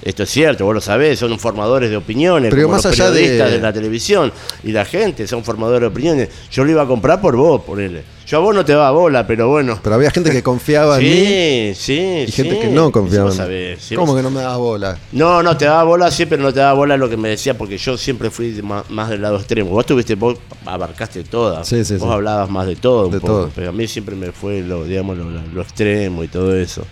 Esto 0.00 0.22
es 0.22 0.30
cierto, 0.30 0.64
vos 0.64 0.74
lo 0.74 0.80
sabés, 0.80 1.18
son 1.18 1.38
formadores 1.38 1.90
de 1.90 1.96
opiniones, 1.96 2.50
Pero 2.50 2.62
como 2.62 2.76
más 2.76 2.84
los 2.84 2.92
allá 2.94 3.10
de- 3.10 3.20
periodistas 3.20 3.50
de... 3.50 3.58
la 3.60 3.72
televisión 3.72 4.32
y 4.62 4.70
la 4.72 4.84
gente 4.86 5.26
son 5.26 5.44
formadores 5.44 5.80
de 5.82 5.86
opiniones. 5.88 6.28
Yo 6.50 6.64
lo 6.64 6.70
iba 6.70 6.82
a 6.82 6.86
comprar 6.86 7.20
por 7.20 7.36
vos, 7.36 7.62
por 7.62 7.80
él. 7.80 8.00
Yo 8.28 8.36
a 8.36 8.40
vos 8.40 8.54
no 8.54 8.62
te 8.62 8.74
va 8.74 8.88
a 8.88 8.90
bola, 8.90 9.26
pero 9.26 9.48
bueno. 9.48 9.80
Pero 9.82 9.94
había 9.94 10.10
gente 10.10 10.30
que 10.30 10.42
confiaba 10.42 10.98
en 10.98 11.02
mí 11.04 11.10
Sí, 11.10 11.72
sí, 11.74 12.24
y 12.28 12.30
gente 12.30 12.56
sí. 12.56 12.60
que 12.60 12.68
no 12.68 12.92
confiaba 12.92 13.32
en 13.34 13.48
mí. 13.72 13.76
si 13.80 13.94
¿Cómo 13.94 14.14
que 14.14 14.22
no 14.22 14.30
me 14.30 14.42
dabas 14.42 14.58
bola? 14.58 14.98
no, 15.12 15.42
no, 15.42 15.56
te 15.56 15.64
daba 15.64 15.84
bola 15.84 16.10
sí, 16.10 16.26
pero 16.26 16.42
no 16.42 16.52
te 16.52 16.60
daba 16.60 16.74
bola 16.74 16.98
lo 16.98 17.08
que 17.08 17.16
me 17.16 17.30
decía, 17.30 17.56
porque 17.56 17.78
yo 17.78 17.96
siempre 17.96 18.28
fui 18.30 18.50
de 18.50 18.62
más, 18.62 19.08
del 19.08 19.22
lado 19.22 19.36
extremo. 19.38 19.70
Vos 19.70 19.86
tuviste, 19.86 20.14
vos 20.14 20.36
abarcaste 20.66 21.24
todas. 21.24 21.66
Sí, 21.66 21.82
sí, 21.86 21.94
vos 21.94 22.02
sí. 22.08 22.12
hablabas 22.14 22.50
más 22.50 22.66
de 22.66 22.76
todo, 22.76 23.06
un 23.06 23.12
De 23.12 23.20
poco, 23.20 23.32
todo. 23.32 23.50
pero 23.54 23.70
a 23.70 23.72
mí 23.72 23.88
siempre 23.88 24.14
me 24.14 24.30
fue 24.30 24.60
lo, 24.60 24.84
digamos, 24.84 25.16
lo, 25.16 25.24
lo 25.30 25.62
extremo 25.62 26.22
y 26.22 26.28
todo 26.28 26.54
eso. 26.54 26.82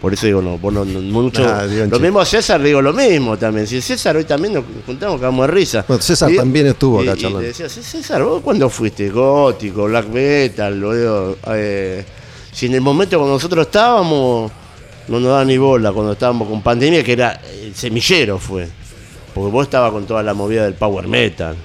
Por 0.00 0.14
eso 0.14 0.24
digo, 0.26 0.40
no, 0.40 0.56
vos 0.56 0.72
no, 0.72 0.84
no- 0.84 1.00
mucho. 1.00 1.42
Lo 1.90 2.00
mismo 2.00 2.20
a 2.20 2.24
César, 2.24 2.62
digo 2.62 2.80
lo 2.80 2.92
mismo 2.94 3.36
también. 3.36 3.66
Si 3.66 3.82
César 3.82 4.16
hoy 4.16 4.24
también 4.24 4.54
nos 4.54 4.64
juntamos, 4.86 5.20
cagamos 5.20 5.46
de 5.46 5.52
risa. 5.52 5.84
Bueno, 5.86 6.02
César 6.02 6.30
también 6.34 6.68
estuvo 6.68 7.00
acá 7.00 7.12
y- 7.14 7.20
charlando. 7.20 7.40
le 7.42 7.46
decía, 7.48 7.68
"Sí, 7.68 7.82
César, 7.82 8.22
¿vos 8.22 8.40
cuándo 8.42 8.70
fuiste? 8.70 9.10
Gótico, 9.10 9.84
black 9.84 10.06
metal, 10.08 10.80
lo 10.80 10.94
digo, 10.94 11.36
eh, 11.48 12.02
si 12.50 12.66
en 12.66 12.74
el 12.76 12.80
momento 12.80 13.18
cuando 13.18 13.34
nosotros 13.34 13.66
estábamos, 13.66 14.50
no 15.08 15.20
nos 15.20 15.28
daba 15.30 15.44
ni 15.44 15.58
bola, 15.58 15.92
cuando 15.92 16.12
estábamos 16.12 16.48
con 16.48 16.62
pandemia, 16.62 17.04
que 17.04 17.12
era 17.12 17.38
el 17.62 17.74
semillero 17.74 18.38
fue. 18.38 18.66
Porque 19.34 19.50
vos 19.52 19.64
estabas 19.64 19.92
con 19.92 20.06
toda 20.06 20.22
la 20.22 20.32
movida 20.32 20.64
del 20.64 20.74
power 20.74 21.06
metal. 21.08 21.56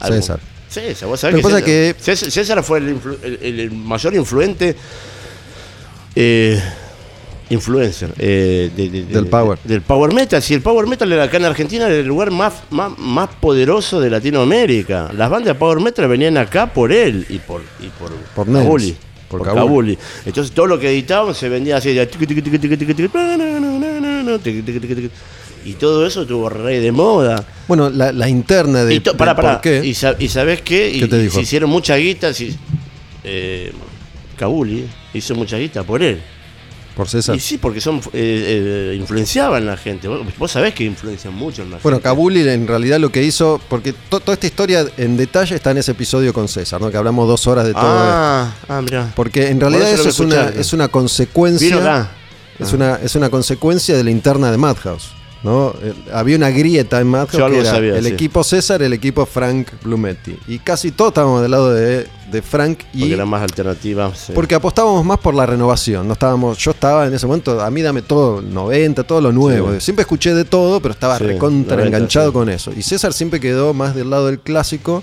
Algo- 0.00 0.16
César. 0.16 0.40
César, 0.70 1.06
vos 1.08 1.20
sabés 1.20 1.36
que 1.36 1.42
César, 1.42 1.62
que- 1.64 1.94
César, 2.00 2.30
César 2.30 2.62
fue 2.64 2.78
el 2.78 3.70
mayor 3.72 4.14
influente. 4.14 4.74
eh, 6.16 6.60
influencer 7.54 8.10
eh, 8.18 8.70
de- 8.76 8.90
de- 8.90 9.04
de- 9.04 9.14
Del 9.14 9.26
power. 9.26 9.58
del 9.64 9.80
power 9.82 10.12
metal 10.12 10.42
si 10.42 10.52
el 10.54 10.60
power 10.60 10.86
metal 10.86 11.10
era 11.12 11.24
acá 11.24 11.38
en 11.38 11.46
Argentina 11.46 11.86
era 11.86 11.94
el 11.96 12.06
lugar 12.06 12.30
más, 12.30 12.52
más, 12.70 12.96
más 12.98 13.28
poderoso 13.40 14.00
de 14.00 14.10
Latinoamérica 14.10 15.10
las 15.16 15.30
bandas 15.30 15.54
de 15.54 15.58
power 15.58 15.80
metal 15.80 16.06
venían 16.08 16.36
acá 16.36 16.72
por 16.72 16.92
él 16.92 17.24
y 17.28 17.38
por 17.38 17.62
y 17.80 17.86
por, 17.98 18.12
Por 18.34 18.52
Kabuli, 18.52 18.96
por 19.28 19.38
por 19.40 19.46
Kabuli. 19.48 19.94
Kabuli. 19.94 19.98
entonces 20.26 20.52
todo 20.54 20.66
lo 20.66 20.78
que 20.78 20.90
editaban 20.90 21.34
se 21.34 21.48
vendía 21.48 21.78
así 21.78 21.92
de 21.94 22.02
y 25.64 25.72
todo 25.74 26.06
eso 26.06 26.26
tuvo 26.26 26.50
re 26.50 26.80
de 26.80 26.92
moda 26.92 27.42
Bueno, 27.66 27.88
la, 27.88 28.12
la 28.12 28.28
interna 28.28 28.84
de, 28.84 28.94
y 28.96 29.00
to- 29.00 29.16
por 29.16 29.60
qué. 29.62 29.80
Y, 29.84 29.94
sa- 29.94 30.14
y 30.18 30.28
sabes 30.28 30.60
qué? 30.60 30.90
Y, 30.90 31.30
se 31.30 31.40
hicieron 31.40 31.70
mucha 31.70 31.96
guita. 31.96 32.34
Si, 32.34 32.54
eh, 33.24 33.72
Kabuli 34.36 34.86
hizo 35.14 35.34
mucha 35.34 35.56
guita 35.56 35.82
por 35.82 36.02
él. 36.02 36.20
Por 36.96 37.08
César. 37.08 37.34
Y 37.36 37.40
sí, 37.40 37.58
porque 37.58 37.80
son 37.80 37.96
eh, 38.12 38.92
eh, 38.92 38.96
influenciaban 38.98 39.66
la 39.66 39.76
gente. 39.76 40.06
Vos, 40.08 40.20
vos 40.38 40.50
sabés 40.52 40.74
que 40.74 40.84
influencian 40.84 41.34
mucho 41.34 41.62
en 41.62 41.70
la 41.72 41.78
Bueno, 41.82 41.96
gente. 41.96 42.04
Kabuli 42.04 42.48
en 42.48 42.66
realidad 42.66 42.98
lo 43.00 43.10
que 43.10 43.22
hizo, 43.22 43.60
porque 43.68 43.92
to- 43.92 44.20
toda 44.20 44.34
esta 44.34 44.46
historia 44.46 44.86
en 44.96 45.16
detalle 45.16 45.56
está 45.56 45.70
en 45.72 45.78
ese 45.78 45.92
episodio 45.92 46.32
con 46.32 46.48
César, 46.48 46.80
¿no? 46.80 46.90
que 46.90 46.96
hablamos 46.96 47.26
dos 47.28 47.46
horas 47.46 47.66
de 47.66 47.72
todo 47.72 47.82
esto. 47.82 47.92
Ah, 48.14 48.52
ah, 48.68 48.80
mirá. 48.82 49.12
Porque 49.16 49.48
en 49.48 49.60
realidad 49.60 49.90
eso 49.90 50.08
es 50.08 50.20
una, 50.20 50.34
escuchaste. 50.36 50.60
es 50.60 50.72
una 50.72 50.88
consecuencia. 50.88 52.10
Es, 52.58 52.72
una, 52.72 53.00
es 53.02 53.14
una 53.16 53.30
consecuencia 53.30 53.96
de 53.96 54.04
la 54.04 54.10
interna 54.10 54.50
de 54.52 54.56
Madhouse. 54.58 55.10
¿No? 55.44 55.72
Había 56.12 56.36
una 56.36 56.50
grieta 56.50 57.00
en 57.00 57.06
Madhouse 57.06 57.32
Yo 57.32 57.44
algo 57.44 57.58
que 57.58 57.60
era 57.62 57.70
sabía, 57.70 57.96
el 57.96 58.04
sí. 58.04 58.12
equipo 58.12 58.42
César, 58.42 58.82
el 58.82 58.92
equipo 58.92 59.24
Frank 59.26 59.68
Blumetti. 59.82 60.36
Y 60.48 60.58
casi 60.58 60.90
todos 60.90 61.10
estábamos 61.10 61.42
del 61.42 61.50
lado 61.50 61.72
de, 61.72 62.06
de 62.32 62.42
Frank 62.42 62.80
y 62.94 63.00
Porque 63.00 63.14
era 63.14 63.26
más 63.26 63.42
alternativa. 63.42 64.12
sí. 64.14 64.32
porque 64.34 64.54
apostábamos 64.54 65.04
más 65.04 65.18
por 65.18 65.34
la 65.34 65.46
renovación. 65.46 66.06
No 66.08 66.14
estábamos, 66.14 66.58
yo 66.58 66.70
estaba 66.72 67.06
en 67.06 67.14
ese 67.14 67.26
momento, 67.26 67.60
a 67.60 67.70
mí 67.70 67.82
dame 67.82 68.02
todo, 68.02 68.40
90, 68.42 69.04
todo 69.04 69.20
lo 69.20 69.30
nuevo. 69.32 69.72
Sí. 69.74 69.80
Siempre 69.82 70.00
escuché 70.02 70.34
de 70.34 70.44
todo, 70.44 70.80
pero 70.80 70.94
estaba 70.94 71.18
recontra 71.18 71.76
90, 71.76 71.84
enganchado 71.96 72.32
con 72.32 72.48
eso. 72.48 72.72
Y 72.76 72.82
César 72.82 73.12
siempre 73.12 73.38
quedó 73.38 73.74
más 73.74 73.94
del 73.94 74.10
lado 74.10 74.26
del 74.26 74.40
clásico. 74.40 75.02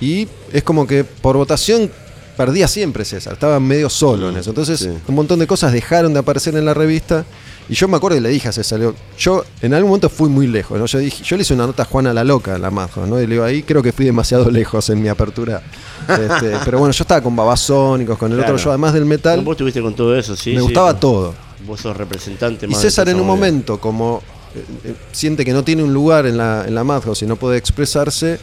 Y 0.00 0.28
es 0.52 0.62
como 0.62 0.86
que 0.86 1.04
por 1.04 1.36
votación 1.36 1.90
perdía 2.36 2.66
siempre 2.68 3.04
César. 3.04 3.34
Estaba 3.34 3.60
medio 3.60 3.90
solo 3.90 4.30
en 4.30 4.36
eso. 4.38 4.50
Entonces, 4.50 4.88
un 5.06 5.14
montón 5.14 5.38
de 5.38 5.46
cosas 5.46 5.72
dejaron 5.72 6.14
de 6.14 6.20
aparecer 6.20 6.56
en 6.56 6.64
la 6.64 6.72
revista. 6.74 7.24
Y 7.70 7.74
yo 7.74 7.86
me 7.86 7.96
acuerdo 7.98 8.18
y 8.18 8.20
le 8.20 8.30
dije 8.30 8.48
a 8.48 8.52
César, 8.52 8.80
digo, 8.80 8.94
yo 9.16 9.44
en 9.62 9.74
algún 9.74 9.90
momento 9.90 10.08
fui 10.08 10.28
muy 10.28 10.48
lejos, 10.48 10.76
¿no? 10.76 10.86
Yo 10.86 10.98
dije, 10.98 11.22
yo 11.22 11.36
le 11.36 11.42
hice 11.42 11.54
una 11.54 11.66
nota 11.68 11.84
a 11.84 11.86
Juana 11.86 12.12
la 12.12 12.24
Loca, 12.24 12.58
la 12.58 12.68
Majo, 12.72 13.06
¿no? 13.06 13.18
Y 13.20 13.28
le 13.28 13.34
digo, 13.34 13.44
ahí 13.44 13.62
creo 13.62 13.80
que 13.80 13.92
fui 13.92 14.04
demasiado 14.04 14.50
lejos 14.50 14.90
en 14.90 15.00
mi 15.00 15.08
apertura. 15.08 15.62
Este, 16.08 16.56
pero 16.64 16.80
bueno, 16.80 16.92
yo 16.92 17.04
estaba 17.04 17.20
con 17.22 17.36
babasónicos, 17.36 18.18
con 18.18 18.32
el 18.32 18.38
Claro. 18.38 18.54
otro, 18.54 18.64
yo 18.64 18.70
además 18.70 18.92
del 18.92 19.04
metal, 19.04 19.42
Vos 19.42 19.52
estuviste 19.52 19.80
con 19.80 19.94
todo 19.94 20.16
eso, 20.16 20.34
sí. 20.34 20.50
me 20.50 20.56
sí. 20.56 20.62
gustaba 20.62 20.98
todo. 20.98 21.32
Vos 21.64 21.80
sos 21.80 21.96
representante 21.96 22.66
Y 22.66 22.70
más 22.70 22.82
de 22.82 22.90
César 22.90 23.08
en 23.08 23.20
un 23.20 23.26
momento, 23.26 23.78
como 23.78 24.20
eh, 24.56 24.64
eh, 24.86 24.94
siente 25.12 25.44
que 25.44 25.52
no 25.52 25.62
tiene 25.62 25.84
un 25.84 25.94
lugar 25.94 26.26
en 26.26 26.38
la, 26.38 26.64
en 26.66 26.74
la 26.74 26.82
Madhouse 26.82 27.22
y 27.22 27.26
no 27.26 27.36
puede 27.36 27.56
expresarse, 27.56 28.40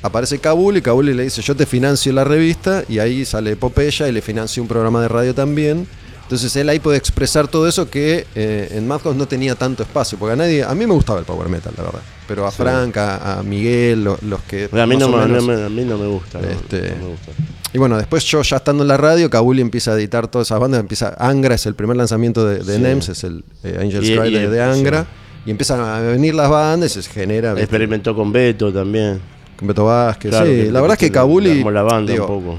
aparece 0.00 0.38
Kabul 0.38 0.76
y 0.76 0.82
Kabul 0.82 1.06
le 1.06 1.24
dice, 1.24 1.42
yo 1.42 1.56
te 1.56 1.66
financio 1.66 2.12
la 2.12 2.22
revista, 2.22 2.84
y 2.88 3.00
ahí 3.00 3.24
sale 3.24 3.56
Popeya 3.56 4.06
y 4.08 4.12
le 4.12 4.22
financio 4.22 4.62
un 4.62 4.68
programa 4.68 5.02
de 5.02 5.08
radio 5.08 5.34
también. 5.34 5.88
Entonces 6.30 6.54
él 6.54 6.68
ahí 6.68 6.78
puede 6.78 6.96
expresar 6.96 7.48
todo 7.48 7.66
eso 7.66 7.90
que 7.90 8.24
eh, 8.36 8.68
en 8.76 8.86
Madhouse 8.86 9.16
no 9.16 9.26
tenía 9.26 9.56
tanto 9.56 9.82
espacio, 9.82 10.16
porque 10.16 10.34
a 10.34 10.36
nadie, 10.36 10.62
a 10.62 10.72
mí 10.76 10.86
me 10.86 10.94
gustaba 10.94 11.18
el 11.18 11.24
power 11.24 11.48
metal, 11.48 11.72
la 11.76 11.82
verdad. 11.82 12.00
Pero 12.28 12.46
a 12.46 12.52
Frank, 12.52 12.96
a, 12.98 13.40
a 13.40 13.42
Miguel, 13.42 14.04
lo- 14.04 14.16
los 14.22 14.40
que... 14.42 14.68
A 14.72 14.86
mí, 14.86 14.96
no, 14.96 15.08
me- 15.08 15.16
menos- 15.26 15.44
no 15.44 15.52
me, 15.56 15.64
a 15.64 15.68
mí 15.68 15.84
no 15.84 15.98
me 15.98 16.06
gusta. 16.06 16.38
Este- 16.38 16.90
no 16.92 17.04
me 17.06 17.10
gusta. 17.10 17.32
y 17.72 17.78
bueno, 17.78 17.96
después 17.98 18.22
yo 18.26 18.42
ya 18.42 18.58
estando 18.58 18.84
en 18.84 18.88
la 18.88 18.96
radio, 18.96 19.28
Kabuli 19.28 19.60
empieza 19.60 19.90
a 19.90 19.94
editar 19.96 20.28
todas 20.28 20.46
esas 20.46 20.60
bandas, 20.60 20.78
empieza 20.78 21.16
Angra 21.18 21.56
es 21.56 21.66
el 21.66 21.74
primer 21.74 21.96
lanzamiento 21.96 22.46
de, 22.46 22.58
de 22.62 22.76
Sí. 22.76 22.80
NEMS, 22.80 23.08
es 23.08 23.24
el 23.24 23.42
eh, 23.64 23.78
Angels 23.80 24.08
Y- 24.08 24.16
Cry 24.16 24.28
y- 24.28 24.32
de, 24.38 24.48
de 24.50 24.62
Angra, 24.62 25.02
sí. 25.02 25.08
y 25.46 25.50
empiezan 25.50 25.80
a 25.80 25.98
venir 25.98 26.36
las 26.36 26.48
bandas 26.48 26.96
y 26.96 27.02
se 27.02 27.10
genera. 27.10 27.58
Experimentó 27.58 28.14
con 28.14 28.30
Beto 28.30 28.72
también. 28.72 29.20
con 29.56 29.66
Beto 29.66 29.84
Vázquez. 29.86 30.30
Claro, 30.30 30.46
sí, 30.46 30.70
la 30.70 30.80
verdad 30.80 30.94
es 30.94 31.00
que 31.00 31.10
Kabuli, 31.10 31.64
la 31.64 31.82
banda 31.82 32.12
digo, 32.12 32.28
un 32.28 32.44
poco. 32.44 32.58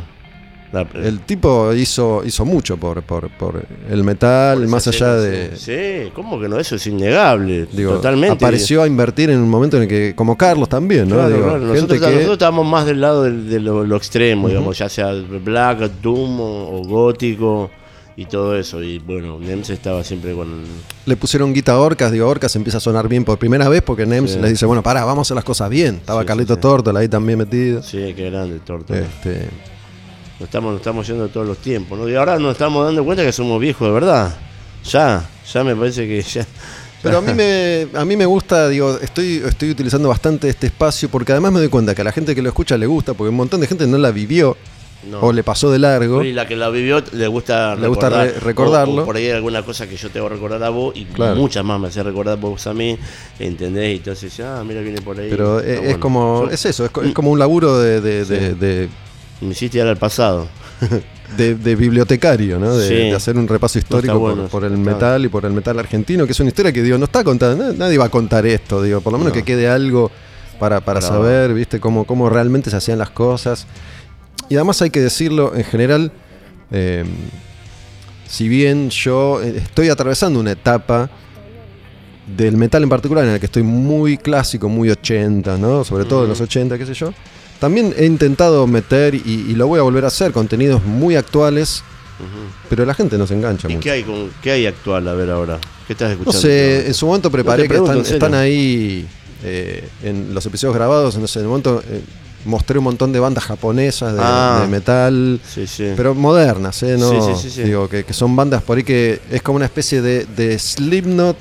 La- 0.71 0.87
el 1.03 1.19
tipo 1.21 1.73
hizo, 1.73 2.23
hizo 2.25 2.45
mucho 2.45 2.77
por, 2.77 3.03
por, 3.03 3.29
por 3.31 3.61
el 3.89 4.03
metal, 4.05 4.59
por 4.59 4.67
más 4.69 4.87
allá 4.87 5.15
de... 5.15 5.51
Sí, 5.57 6.09
¿cómo 6.15 6.39
que 6.39 6.47
no? 6.47 6.57
Eso 6.59 6.75
es 6.75 6.87
innegable. 6.87 7.67
Digo, 7.73 7.95
totalmente. 7.95 8.35
apareció 8.35 8.81
a 8.83 8.87
invertir 8.87 9.29
en 9.31 9.39
un 9.39 9.49
momento 9.49 9.75
en 9.77 9.83
el 9.83 9.89
que, 9.89 10.13
como 10.15 10.37
Carlos 10.37 10.69
también, 10.69 11.09
¿no? 11.09 11.15
Claro, 11.15 11.29
Digo, 11.29 11.41
claro. 11.43 11.59
gente 11.59 11.73
Nosotros, 11.75 11.99
que- 11.99 12.05
nosotros 12.07 12.33
estábamos 12.33 12.65
más 12.67 12.85
del 12.85 13.01
lado 13.01 13.23
de, 13.23 13.59
lo, 13.59 13.83
lo 13.85 13.97
extremo, 13.97 14.47
digamos, 14.47 14.77
ya 14.77 14.87
sea 14.87 15.11
black, 15.11 15.79
doom 16.01 16.39
o, 16.39 16.79
o 16.79 16.83
gótico. 16.87 17.69
y 18.15 18.25
todo 18.25 18.55
eso. 18.57 18.81
Y 18.83 18.99
bueno, 18.99 19.39
Nems 19.39 19.69
estaba 19.71 20.03
siempre 20.03 20.33
con. 20.35 20.63
Le 21.05 21.15
pusieron 21.15 21.53
guita 21.53 21.73
a 21.73 21.79
Orcas, 21.79 22.11
digo, 22.11 22.27
Orcas 22.27 22.55
empieza 22.55 22.77
a 22.77 22.81
sonar 22.81 23.07
bien 23.07 23.23
por 23.25 23.37
primera 23.39 23.67
vez 23.69 23.81
porque 23.81 24.05
Nems 24.05 24.31
Sí. 24.31 24.39
les 24.39 24.51
dice, 24.51 24.65
bueno, 24.65 24.83
pará, 24.83 25.03
vamos 25.05 25.19
a 25.19 25.23
hacer 25.27 25.35
las 25.35 25.43
cosas 25.45 25.69
bien. 25.69 25.95
Estaba 25.95 26.21
Sí, 26.21 26.27
Carlito 26.27 26.55
sí, 26.55 26.91
ahí 26.97 27.07
también 27.07 27.39
metido. 27.39 27.81
Sí, 27.81 28.13
qué 28.15 28.29
grande 28.29 28.55
el 28.55 28.61
torto. 28.61 28.93
Este, 28.93 29.47
Nos 30.41 30.47
estamos, 30.47 30.71
nos 30.71 30.81
estamos 30.81 31.05
yendo 31.05 31.27
todos 31.27 31.45
los 31.47 31.59
tiempos, 31.59 31.99
¿no? 31.99 32.09
Y 32.09 32.15
ahora 32.15 32.39
nos 32.39 32.53
estamos 32.53 32.83
dando 32.83 33.05
cuenta 33.05 33.23
que 33.23 33.31
somos 33.31 33.61
viejos 33.61 33.87
de 33.87 33.93
verdad. 33.93 34.35
Ya, 34.89 35.29
ya 35.53 35.63
me 35.63 35.75
parece 35.75 36.07
que 36.07 36.19
ya. 36.23 36.47
Pero 37.03 37.19
a 37.19 37.21
mí 37.21 37.31
me, 37.35 37.87
a 37.93 38.03
mí 38.05 38.17
me 38.17 38.25
gusta, 38.25 38.67
digo, 38.67 38.97
estoy, 38.99 39.43
estoy 39.45 39.69
utilizando 39.69 40.09
bastante 40.09 40.49
este 40.49 40.65
espacio 40.65 41.09
porque 41.09 41.31
además 41.31 41.51
me 41.51 41.59
doy 41.59 41.69
cuenta 41.69 41.93
que 41.93 42.01
a 42.01 42.03
la 42.05 42.11
gente 42.11 42.33
que 42.33 42.41
lo 42.41 42.49
escucha 42.49 42.75
le 42.75 42.87
gusta, 42.87 43.13
porque 43.13 43.29
un 43.29 43.35
montón 43.35 43.61
de 43.61 43.67
gente 43.67 43.85
no 43.85 43.99
la 43.99 44.09
vivió 44.09 44.57
No. 45.11 45.19
o 45.19 45.31
le 45.31 45.43
pasó 45.43 45.69
de 45.71 45.77
largo. 45.77 46.23
Y 46.23 46.33
la 46.33 46.47
que 46.47 46.55
la 46.55 46.69
vivió 46.69 47.03
le 47.13 47.27
gusta, 47.27 47.75
Le 47.75 47.87
gusta 47.87 48.09
recordar, 48.09 48.33
re- 48.33 48.39
recordarlo. 48.39 49.01
O, 49.01 49.03
o 49.03 49.05
por 49.05 49.17
ahí 49.17 49.25
hay 49.25 49.31
alguna 49.33 49.61
cosa 49.63 49.87
que 49.87 49.95
yo 49.95 50.09
te 50.09 50.19
voy 50.19 50.31
a 50.31 50.33
recordar 50.33 50.63
a 50.63 50.69
vos 50.69 50.95
y 50.95 51.05
Claro. 51.05 51.35
muchas 51.35 51.63
más 51.63 51.79
me 51.79 51.87
hace 51.89 52.01
recordar 52.01 52.39
vos 52.39 52.65
a 52.65 52.73
mí, 52.73 52.97
¿entendés? 53.39 53.93
Y 53.93 53.97
entonces, 53.97 54.39
ah, 54.39 54.63
mira, 54.67 54.81
viene 54.81 55.01
por 55.01 55.19
ahí. 55.19 55.27
Pero 55.29 55.59
Está 55.59 55.71
es, 55.71 55.79
bueno. 55.81 55.99
como, 55.99 56.45
Yo- 56.45 56.51
es 56.51 56.65
eso, 56.65 56.85
es, 56.85 56.91
es 57.03 57.13
como 57.13 57.29
un 57.29 57.37
laburo 57.37 57.79
de, 57.79 58.01
de, 58.01 58.25
de- 58.25 58.49
Sí. 58.49 58.55
de- 58.59 58.89
Me 59.41 59.49
hiciste 59.51 59.77
ir 59.79 59.83
al 59.85 59.97
pasado. 59.97 60.47
de- 61.37 61.55
de 61.55 61.75
bibliotecario, 61.75 62.59
¿no? 62.59 62.75
De, 62.75 62.87
Sí. 62.87 62.93
de 62.95 63.13
hacer 63.15 63.37
un 63.37 63.47
repaso 63.47 63.79
histórico 63.79 64.13
por- 64.19 64.35
bueno, 64.35 64.47
por, 64.49 64.63
el 64.65 64.77
metal 64.77 65.23
y 65.25 65.29
por 65.29 65.45
el 65.45 65.53
metal 65.53 65.77
argentino, 65.79 66.25
que 66.25 66.31
es 66.33 66.39
una 66.39 66.49
historia 66.49 66.71
que 66.73 66.81
digo, 66.83 66.97
no 66.97 67.05
está 67.05 67.23
contada, 67.23 67.55
na- 67.55 67.71
nadie 67.73 67.97
va 67.97 68.05
a 68.05 68.09
contar 68.09 68.45
esto, 68.45 68.81
digo, 68.81 69.01
por 69.01 69.13
lo 69.13 69.19
menos 69.19 69.31
No. 69.31 69.35
que 69.35 69.43
quede 69.43 69.69
algo 69.69 70.11
para, 70.59 70.81
para 70.81 71.01
saber, 71.01 71.53
viste, 71.53 71.79
cómo, 71.79 72.05
cómo 72.05 72.29
realmente 72.29 72.69
se 72.69 72.75
hacían 72.75 72.97
las 72.99 73.09
cosas. 73.11 73.65
Y 74.49 74.55
además 74.55 74.81
hay 74.81 74.89
que 74.89 74.99
decirlo, 74.99 75.55
en 75.55 75.63
general, 75.63 76.11
eh, 76.71 77.05
si 78.27 78.47
bien 78.49 78.89
yo 78.89 79.41
eh, 79.41 79.55
estoy 79.57 79.89
atravesando 79.89 80.39
una 80.39 80.51
etapa 80.51 81.09
del 82.37 82.55
metal 82.57 82.83
en 82.83 82.89
particular 82.89 83.25
en 83.25 83.31
el 83.31 83.39
que 83.39 83.45
estoy 83.47 83.63
muy 83.63 84.17
clásico, 84.17 84.69
muy 84.69 84.89
80, 84.89 85.57
¿no? 85.57 85.83
Sobre 85.83 86.05
todo 86.05 86.23
en 86.23 86.29
los 86.29 86.39
80, 86.41 86.77
qué 86.77 86.85
sé 86.85 86.93
yo. 86.93 87.13
También 87.61 87.93
he 87.95 88.05
intentado 88.07 88.65
meter, 88.67 89.15
y, 89.15 89.21
y 89.23 89.53
lo 89.55 89.67
voy 89.67 89.79
a 89.79 89.83
volver 89.83 90.03
a 90.03 90.07
hacer, 90.07 90.31
contenidos 90.33 90.83
muy 90.83 91.15
actuales, 91.15 91.83
pero 92.69 92.85
la 92.85 92.93
gente 92.95 93.17
no 93.17 93.25
se 93.27 93.35
engancha 93.35 93.67
¿Y 93.69 93.73
mucho. 93.75 93.83
qué 93.83 93.91
hay, 93.91 94.03
con, 94.03 94.29
qué 94.41 94.51
hay 94.51 94.65
actual? 94.65 95.07
A 95.07 95.13
ver 95.13 95.29
ahora. 95.29 95.59
¿Qué 95.87 95.93
estás 95.93 96.09
No 96.09 96.13
escuchando? 96.13 96.41
sé, 96.41 96.87
en 96.87 96.93
su 96.95 97.05
momento 97.05 97.29
preparé 97.31 97.67
que 97.67 97.75
están, 97.77 97.99
están 97.99 98.33
ahí 98.33 99.07
eh, 99.43 99.87
en 100.03 100.33
los 100.33 100.43
episodios 100.45 100.75
grabados, 100.75 101.17
no 101.17 101.27
sé, 101.27 101.37
en 101.39 101.43
el 101.45 101.49
momento 101.49 101.83
eh, 101.87 102.01
mostré 102.45 102.77
un 102.77 102.85
montón 102.85 103.11
de 103.11 103.19
bandas 103.19 103.43
japonesas 103.43 104.13
de, 104.13 104.19
Ah. 104.21 104.59
de 104.61 104.67
metal, 104.67 105.39
Sí, 105.47 105.67
sí. 105.67 105.91
pero 105.95 106.13
modernas, 106.15 106.81
¿eh? 106.83 106.97
No, 106.97 107.09
Sí, 107.09 107.17
sí, 107.21 107.41
sí, 107.43 107.49
sí. 107.55 107.63
Digo, 107.63 107.87
que, 107.87 108.03
que 108.03 108.13
son 108.13 108.35
bandas 108.35 108.61
por 108.63 108.77
ahí 108.77 108.83
que 108.83 109.19
es 109.31 109.41
como 109.41 109.57
una 109.57 109.65
especie 109.65 110.01
de, 110.01 110.25
de 110.25 110.57
Slipknot 110.59 111.37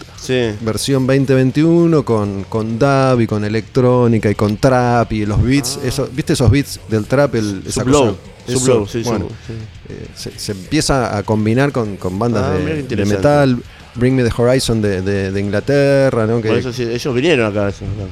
versión 0.61 1.07
2021 1.07 2.05
con, 2.05 2.45
con 2.45 2.79
dub 2.79 3.21
y 3.21 3.27
con 3.27 3.45
electrónica 3.45 4.31
y 4.31 4.35
con 4.35 4.57
trap 4.57 5.13
y 5.13 5.27
los 5.27 5.43
beats, 5.43 5.79
eso, 5.85 6.09
¿viste 6.13 6.35
esos 6.35 6.51
beats 6.51 6.81
del 6.89 7.07
trap? 7.07 7.35
El, 7.35 7.63
esa 7.67 7.85
cosa? 7.85 8.15
Eso, 8.47 8.87
bueno, 9.05 9.29
eh, 9.89 10.07
se, 10.17 10.37
se 10.37 10.53
empieza 10.53 11.17
a 11.17 11.23
combinar 11.23 11.71
con, 11.73 11.97
con 11.97 12.19
bandas 12.19 12.45
Ah, 12.47 12.53
de- 12.59 13.05
metal, 13.07 13.63
Bring 13.95 14.15
Me 14.17 14.25
the 14.25 14.31
Horizon 14.37 14.81
de, 14.83 15.03
de- 15.03 15.31
de 15.31 15.41
Inglaterra, 15.41 16.27
¿no? 16.27 16.41
Que- 16.41 16.49
Por 16.49 16.59
eso 16.59 16.73
sí, 16.73 16.83
ellos 16.83 17.15
vinieron 17.15 17.47
acá. 17.51 17.69
eso, 17.69 17.85
claro. 17.95 18.11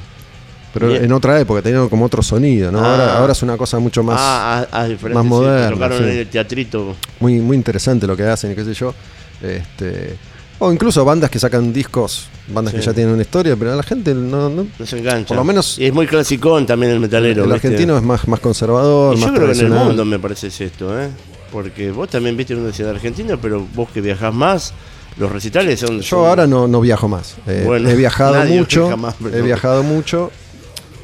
Pero 0.73 0.87
bien. 0.89 1.03
en 1.05 1.11
otra 1.13 1.39
época 1.39 1.61
tenían 1.61 1.89
como 1.89 2.05
otro 2.05 2.21
sonido, 2.21 2.71
¿no? 2.71 2.79
Ah. 2.79 2.91
Ahora, 2.91 3.17
ahora 3.19 3.31
es 3.33 3.41
una 3.43 3.57
cosa 3.57 3.79
mucho 3.79 4.03
más 4.03 4.17
ah, 4.19 4.65
ah, 4.71 4.83
ah, 4.83 4.87
más 5.13 5.23
sí, 5.23 5.29
moderna, 5.29 5.69
Tocaron 5.71 5.97
sí. 5.99 6.03
en 6.03 6.09
el 6.09 6.27
teatrito. 6.27 6.95
muy, 7.19 7.39
muy 7.39 7.55
interesante 7.57 8.05
lo 8.07 8.15
que 8.17 8.23
hacen 8.23 8.55
qué 8.55 8.63
sé 8.63 8.73
yo. 8.73 8.93
Este, 9.41 10.15
o 10.59 10.71
incluso 10.73 11.05
bandas 11.05 11.29
que 11.29 11.39
sacan 11.39 11.71
discos, 11.71 12.27
bandas 12.49 12.73
que 12.73 12.81
ya 12.81 12.93
tienen 12.93 13.13
una 13.13 13.21
historia, 13.21 13.55
pero 13.55 13.71
a 13.71 13.75
la 13.75 13.83
gente 13.83 14.13
no, 14.13 14.49
no- 14.49 14.67
No 14.77 14.85
se 14.85 14.97
engancha. 14.99 15.29
Por 15.29 15.37
lo 15.37 15.43
menos- 15.45 15.79
Y 15.79 15.85
es 15.85 15.93
muy 15.93 16.05
clasicón 16.05 16.65
también 16.65 16.91
el 16.91 16.99
metalero. 16.99 17.45
el 17.45 17.51
¿viste? 17.51 17.67
argentino 17.67 17.95
es 17.97 18.03
más, 18.03 18.27
más 18.27 18.39
conservador, 18.41 19.15
Y 19.15 19.19
más 19.21 19.29
yo 19.29 19.35
creo 19.35 19.51
que 19.53 19.59
en 19.59 19.65
el 19.67 19.71
mundo 19.71 20.03
me 20.05 20.19
parece 20.19 20.47
es 20.47 20.59
esto, 20.59 20.99
¿eh? 21.01 21.07
Porque 21.51 21.91
vos 21.91 22.09
también 22.09 22.35
viste 22.35 22.53
en 22.53 22.59
una 22.59 22.73
ciudad 22.73 22.91
argentina, 22.93 23.37
pero 23.41 23.65
vos 23.73 23.89
que 23.91 24.01
viajás 24.01 24.33
más, 24.33 24.73
los 25.17 25.31
recitales 25.31 25.79
son. 25.79 25.97
Yo 26.01 26.03
son- 26.03 26.25
ahora 26.27 26.45
no, 26.45 26.67
no 26.67 26.81
viajo 26.81 27.07
más. 27.07 27.35
Eh, 27.47 27.63
Bueno, 27.65 27.89
he 27.89 27.95
viajado 27.95 28.43
mucho. 28.45 28.95
más, 28.97 29.15
He 29.33 29.41
viajado 29.41 29.81
mucho. 29.83 30.29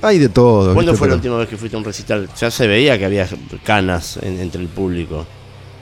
Hay 0.02 0.20
de 0.20 0.30
todo. 0.30 0.74
¿Cuándo 0.74 0.94
fue 0.96 1.08
la 1.08 1.16
última 1.16 1.38
vez 1.38 1.48
que 1.50 1.58
fuiste 1.58 1.76
a 1.76 1.80
un 1.80 1.86
recital? 1.86 2.30
Ya 2.40 2.52
se 2.52 2.68
veía 2.68 2.98
que 2.98 3.06
había 3.06 3.28
canas 3.64 4.18
en- 4.22 4.40
entre 4.40 4.62
el 4.62 4.68
público. 4.68 5.26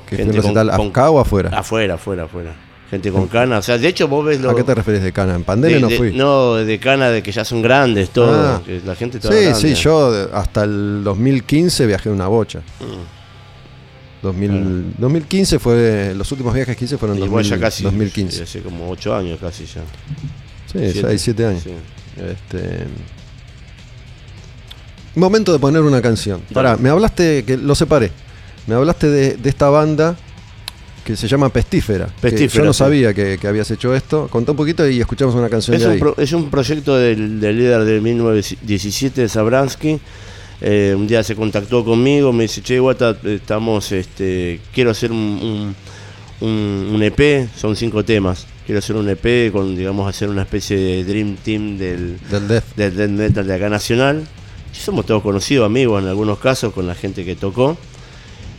que 0.07 0.15
fue 0.18 0.26
gente 0.26 0.38
un 0.38 0.44
recital 0.44 0.69
acá 0.69 1.10
o 1.10 1.19
afuera? 1.19 1.49
Afuera, 1.57 1.95
afuera, 1.95 2.23
afuera. 2.26 2.56
Gente 2.91 3.11
con 3.11 3.27
canas. 3.27 3.60
O 3.60 3.61
sea, 3.64 3.77
de 3.80 3.88
hecho 3.88 4.07
vos 4.07 4.23
ves 4.23 4.40
los. 4.40 4.52
¿A 4.52 4.56
qué 4.56 4.64
te 4.64 4.76
refieres 4.76 5.02
de 5.02 5.11
cana? 5.11 5.34
En 5.34 5.44
pandemia 5.44 5.77
de- 5.77 5.81
no 5.81 5.88
de- 5.90 5.98
fui. 5.98 6.14
No, 6.14 6.53
de 6.56 6.80
cana 6.80 7.10
de 7.10 7.23
que 7.23 7.31
ya 7.31 7.44
son 7.44 7.61
grandes, 7.64 8.11
todo. 8.11 8.31
Ah. 8.57 8.61
que 8.64 8.81
la 8.85 8.95
gente 8.95 9.19
toda 9.19 9.34
sí, 9.34 9.41
grande. 9.45 9.60
sí, 9.60 9.73
yo 9.73 10.11
de- 10.11 10.30
hasta 10.34 10.64
el 10.65 11.03
2015 11.03 11.88
viajé 11.88 12.10
una 12.11 12.27
bocha. 12.27 12.60
Mm. 12.80 14.22
2000 14.22 14.94
2015 14.99 15.60
fue. 15.60 16.14
Los 16.15 16.31
últimos 16.31 16.53
viajes 16.53 16.77
que 16.77 16.85
hice 16.85 16.98
fueron 16.98 17.18
en 17.18 17.23
Igual 17.23 17.44
ya 17.44 17.60
casi. 17.60 17.84
2015. 17.84 18.38
sí, 18.38 18.44
Hace 18.44 18.61
como 18.61 18.90
8 18.90 19.15
años 19.15 19.40
casi 19.41 19.65
ya. 19.65 19.81
Sí, 20.72 20.80
Siete. 20.91 21.02
6, 21.02 21.22
7 21.22 21.45
años. 21.48 21.64
Sí. 21.64 21.72
Este, 22.18 22.85
Momento 25.15 25.53
de 25.53 25.60
poner 25.60 25.81
una 25.81 26.02
canción. 26.02 26.41
Pará, 26.53 26.76
me 26.77 26.90
hablaste, 26.90 27.44
que 27.45 27.57
lo 27.57 27.76
separé. 27.76 28.11
Me 28.68 28.76
hablaste 28.76 29.07
de, 29.10 29.35
de 29.38 29.49
esta 29.49 29.69
banda 29.69 30.15
que 31.03 31.15
se 31.15 31.27
llama 31.27 31.49
Pestífera. 31.49 32.07
que 32.07 32.22
Pestífera, 32.30 32.64
yo 32.64 32.65
no 32.68 32.73
sí. 32.73 32.80
sabía 32.80 33.14
que, 33.14 33.38
que 33.38 33.48
habías 33.48 33.69
hecho 33.72 33.94
esto. 33.94 34.27
Contá 34.30 34.52
un 34.52 34.57
poquito 34.57 34.88
y 34.88 34.99
escuchamos 35.02 35.35
una 35.35 35.49
canción 35.49 35.76
Es 35.76 35.81
de 35.81 35.88
un, 35.88 35.94
ahí. 35.94 35.99
pro- 35.99 36.15
es 36.18 36.31
un 36.34 36.49
proyecto 36.49 36.95
del, 36.98 37.40
del 37.40 37.57
líder 37.57 37.84
de 37.84 37.99
1917 38.02 39.22
de 39.22 39.30
Sabransky. 39.30 39.99
Eh, 40.61 40.94
un 40.98 41.06
día 41.07 41.22
se 41.23 41.35
contactó 41.35 41.84
conmigo, 41.84 42.31
me 42.31 42.44
dice, 42.44 42.61
che, 42.61 42.80
Guata, 42.80 43.18
estamos, 43.26 43.91
este, 43.91 44.61
quiero 44.73 44.91
hacer 44.91 45.11
un, 45.11 45.76
un, 46.41 46.48
un- 46.48 46.91
un 46.95 47.03
EP, 47.03 47.49
son 47.56 47.76
cinco 47.76 48.03
temas. 48.06 48.48
Quiero 48.65 48.80
hacer 48.80 48.95
un 48.95 49.10
EP 49.10 49.52
con, 49.52 49.76
digamos, 49.76 50.07
hacer 50.07 50.30
una 50.30 50.44
especie 50.44 50.77
de 50.77 51.03
Dream 51.03 51.35
Team 51.44 51.77
del, 51.77 52.18
Del 52.31 52.48
Death. 52.48 52.76
del 52.77 53.10
metal 53.10 53.45
de 53.45 53.53
acá 53.53 53.68
nacional. 53.69 54.23
Somos 54.74 55.06
todos 55.06 55.22
conocidos, 55.24 55.66
amigos 55.66 56.02
en 56.02 56.10
algunos 56.10 56.40
casos, 56.40 56.74
con 56.74 56.86
la 56.88 56.95
gente 56.95 57.24
que 57.24 57.36
tocó. 57.36 57.78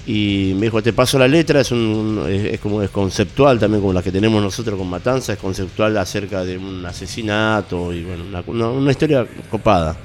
Y 0.06 0.52
me 0.56 0.66
dijo, 0.66 0.82
te 0.82 0.92
paso 0.92 1.18
la 1.18 1.26
letra, 1.26 1.60
es, 1.62 1.70
un, 1.72 2.24
es, 2.28 2.60
como 2.60 2.82
es 2.82 2.90
conceptual 2.90 3.58
también 3.58 3.80
como 3.80 3.92
la 3.94 4.02
que 4.02 4.12
tenemos 4.12 4.42
nosotros 4.42 4.78
con 4.78 4.88
Matanza, 4.88 5.32
es 5.32 5.38
conceptual 5.38 5.96
acerca 5.96 6.44
de 6.44 6.58
un 6.58 6.84
asesinato 6.84 7.90
y 7.92 8.04
bueno, 8.04 8.24
una, 8.48 8.68
una- 8.68 8.90
historia 8.90 9.26
copada. 9.50 9.96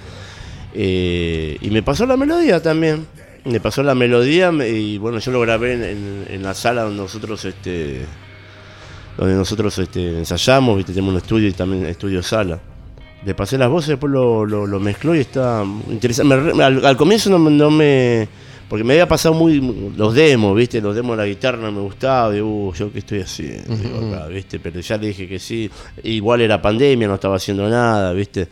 Eh, 0.74 1.58
y 1.62 1.70
me 1.70 1.84
pasó 1.84 2.06
la 2.06 2.16
melodía 2.16 2.62
también. 2.62 3.06
Me 3.46 3.60
pasó 3.60 3.84
la 3.84 3.94
melodía 3.96 4.52
me- 4.52 4.70
y 4.70 4.98
bueno, 4.98 5.20
yo 5.20 5.32
lo 5.32 5.42
grabé 5.42 5.74
en, 5.74 5.84
en- 5.84 6.26
en 6.30 6.44
la 6.44 6.54
sala 6.54 6.84
donde 6.84 7.02
nosotros 7.02 7.44
este 7.46 8.06
donde 9.18 9.36
nosotros 9.36 9.78
este, 9.80 10.18
ensayamos, 10.20 10.78
¿viste? 10.78 10.94
tenemos 10.94 11.12
un 11.12 11.18
estudio 11.18 11.50
y 11.50 11.52
también 11.52 11.86
estudio 11.86 12.24
sala. 12.24 12.60
Le 13.26 13.36
pasé 13.36 13.58
las 13.58 13.70
voces, 13.70 13.90
después 13.90 14.12
lo, 14.14 14.46
lo, 14.46 14.66
lo 14.66 14.80
mezcló 14.80 15.14
y 15.16 15.20
está 15.20 15.66
interesante. 15.90 16.54
Me 16.54 16.64
al, 16.64 16.86
al 16.86 16.96
comienzo 16.98 17.30
no, 17.30 17.38
me- 17.40 17.52
no 17.52 17.70
me. 17.70 18.28
Porque 18.70 18.84
me 18.84 18.94
había 18.94 19.08
pasado 19.08 19.34
muy. 19.36 19.92
Los 19.98 20.14
demos, 20.14 20.56
¿viste? 20.56 20.80
Los 20.80 20.96
demos 20.96 21.18
de 21.18 21.24
la 21.24 21.28
guitarra 21.28 21.58
no 21.58 21.72
me 21.72 21.82
gustaba. 21.82 22.32
Digo, 22.32 22.48
uh, 22.68 22.74
¿yo 22.74 22.92
qué 22.94 23.00
estoy 23.00 23.20
haciendo? 23.22 23.74
Acá, 24.16 24.28
¿viste? 24.28 24.60
Pero 24.60 24.80
ya 24.80 24.96
le 24.98 25.08
dije 25.08 25.28
que 25.28 25.38
sí. 25.40 25.70
Igual 26.04 26.42
era 26.42 26.62
pandemia, 26.62 27.08
no 27.08 27.16
estaba 27.16 27.36
haciendo 27.36 27.68
nada, 27.68 28.14
¿viste? 28.14 28.48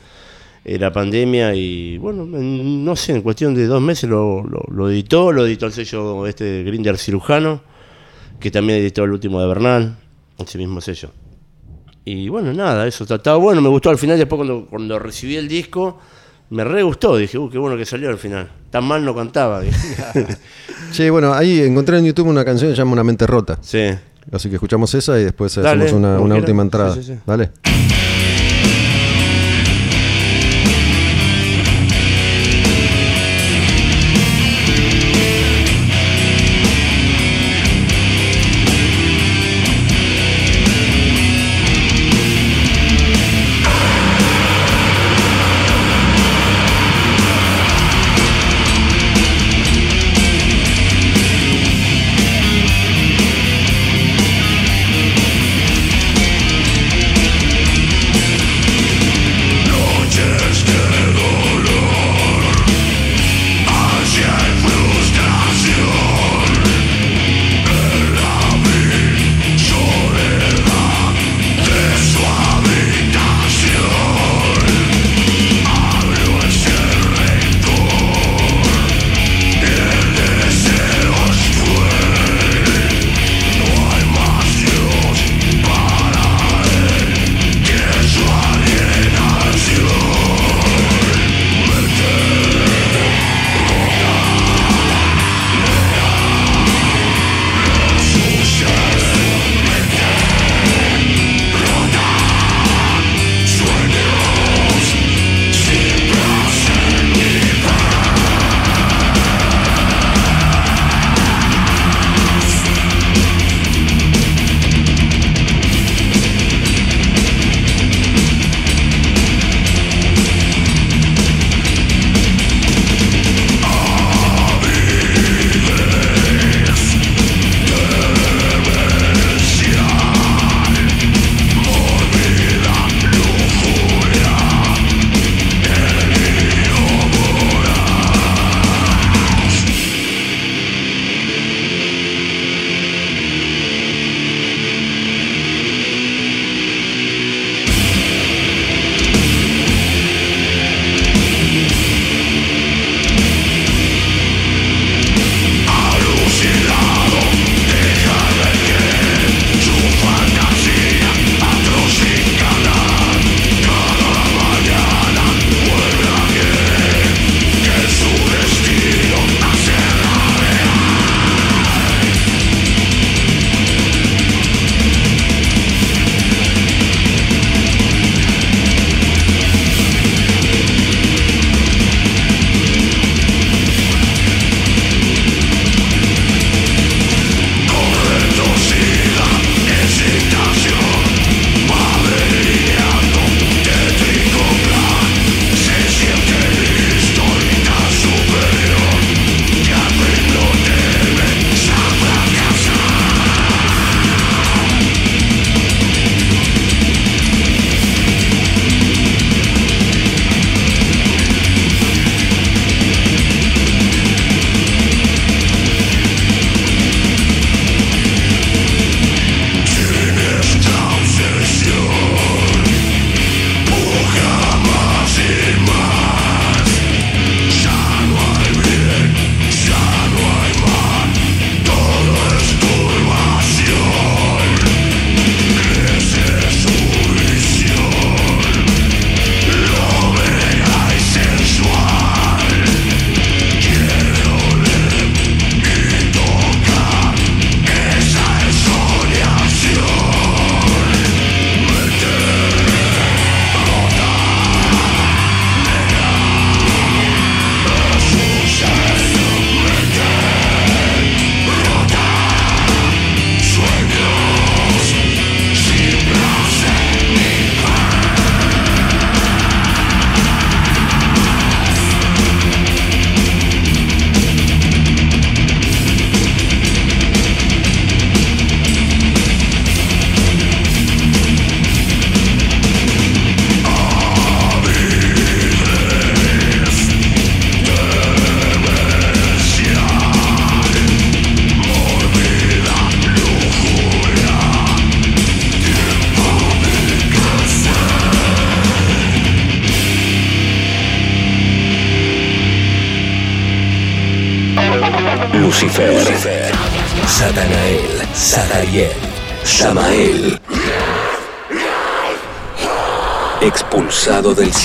Era 0.66 0.92
pandemia 0.92 1.56
y 1.56 1.98
bueno, 1.98 2.24
en- 2.38 2.84
no 2.84 2.94
sé, 2.98 3.14
en 3.14 3.22
cuestión 3.22 3.56
de 3.56 3.68
dos 3.68 3.82
meses 3.82 4.10
lo, 4.10 4.44
lo, 4.44 4.64
lo 4.70 4.90
editó, 4.90 5.32
lo 5.32 5.46
editó 5.46 5.66
el 5.68 5.72
sello 5.72 6.28
este 6.28 6.64
Grinder 6.64 6.98
Cirujano, 6.98 7.62
que 8.38 8.52
también 8.52 8.80
editó 8.80 9.06
el 9.06 9.12
último 9.12 9.40
de 9.40 9.48
Bernal, 9.48 9.96
ese 10.38 10.58
mismo 10.58 10.82
sello. 10.82 11.10
Y 12.10 12.30
bueno, 12.30 12.54
nada, 12.54 12.88
eso 12.88 13.04
estaba 13.04 13.36
bueno, 13.36 13.60
me 13.60 13.68
gustó 13.68 13.90
al 13.90 13.98
final, 13.98 14.18
después 14.18 14.38
cuando, 14.38 14.66
cuando 14.70 14.98
recibí 14.98 15.36
el 15.36 15.50
disco, 15.50 16.00
me 16.52 16.64
re 16.64 16.82
gustó, 16.82 17.18
dije, 17.18 17.38
uh, 17.38 17.50
qué 17.50 17.58
bueno 17.58 17.76
que 17.76 17.86
salió 17.86 18.08
al 18.08 18.18
final. 18.18 18.50
Tan 18.70 18.86
mal 18.86 19.04
no 19.04 19.14
cantaba. 19.14 19.62
Che, 20.94 21.10
bueno, 21.12 21.34
ahí 21.34 21.60
encontré 21.60 21.98
en 21.98 22.06
YouTube 22.06 22.28
una 22.28 22.46
canción 22.46 22.72
que 22.72 22.78
se 22.78 22.82
llama 22.82 22.94
Una 22.94 23.04
mente 23.04 23.28
rota. 23.28 23.60
sí. 23.62 23.90
Así 24.30 24.50
que 24.50 24.56
escuchamos 24.56 24.94
esa 24.94 25.18
y 25.18 25.24
después 25.24 25.56
Dale, 25.56 25.86
hacemos 25.86 26.22
una, 26.22 26.36
última 26.36 26.62
entrada. 26.62 26.94
Sí, 26.94 27.02
sí, 27.02 27.14
sí. 27.14 27.20
Dale. 27.26 27.52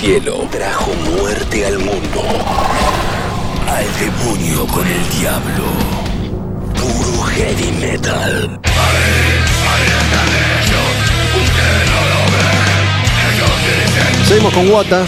Cielo, 0.02 0.48
trajo 0.50 0.90
muerte 1.16 1.64
al 1.64 1.78
mundo. 1.78 2.22
Al 3.68 3.86
demonio 4.00 4.66
con 4.66 4.84
el 4.84 5.20
diablo. 5.20 5.64
Puro 6.74 7.22
heavy 7.22 7.70
metal. 7.80 8.60
Seguimos 14.26 14.52
con 14.52 14.68
Wata. 14.72 15.06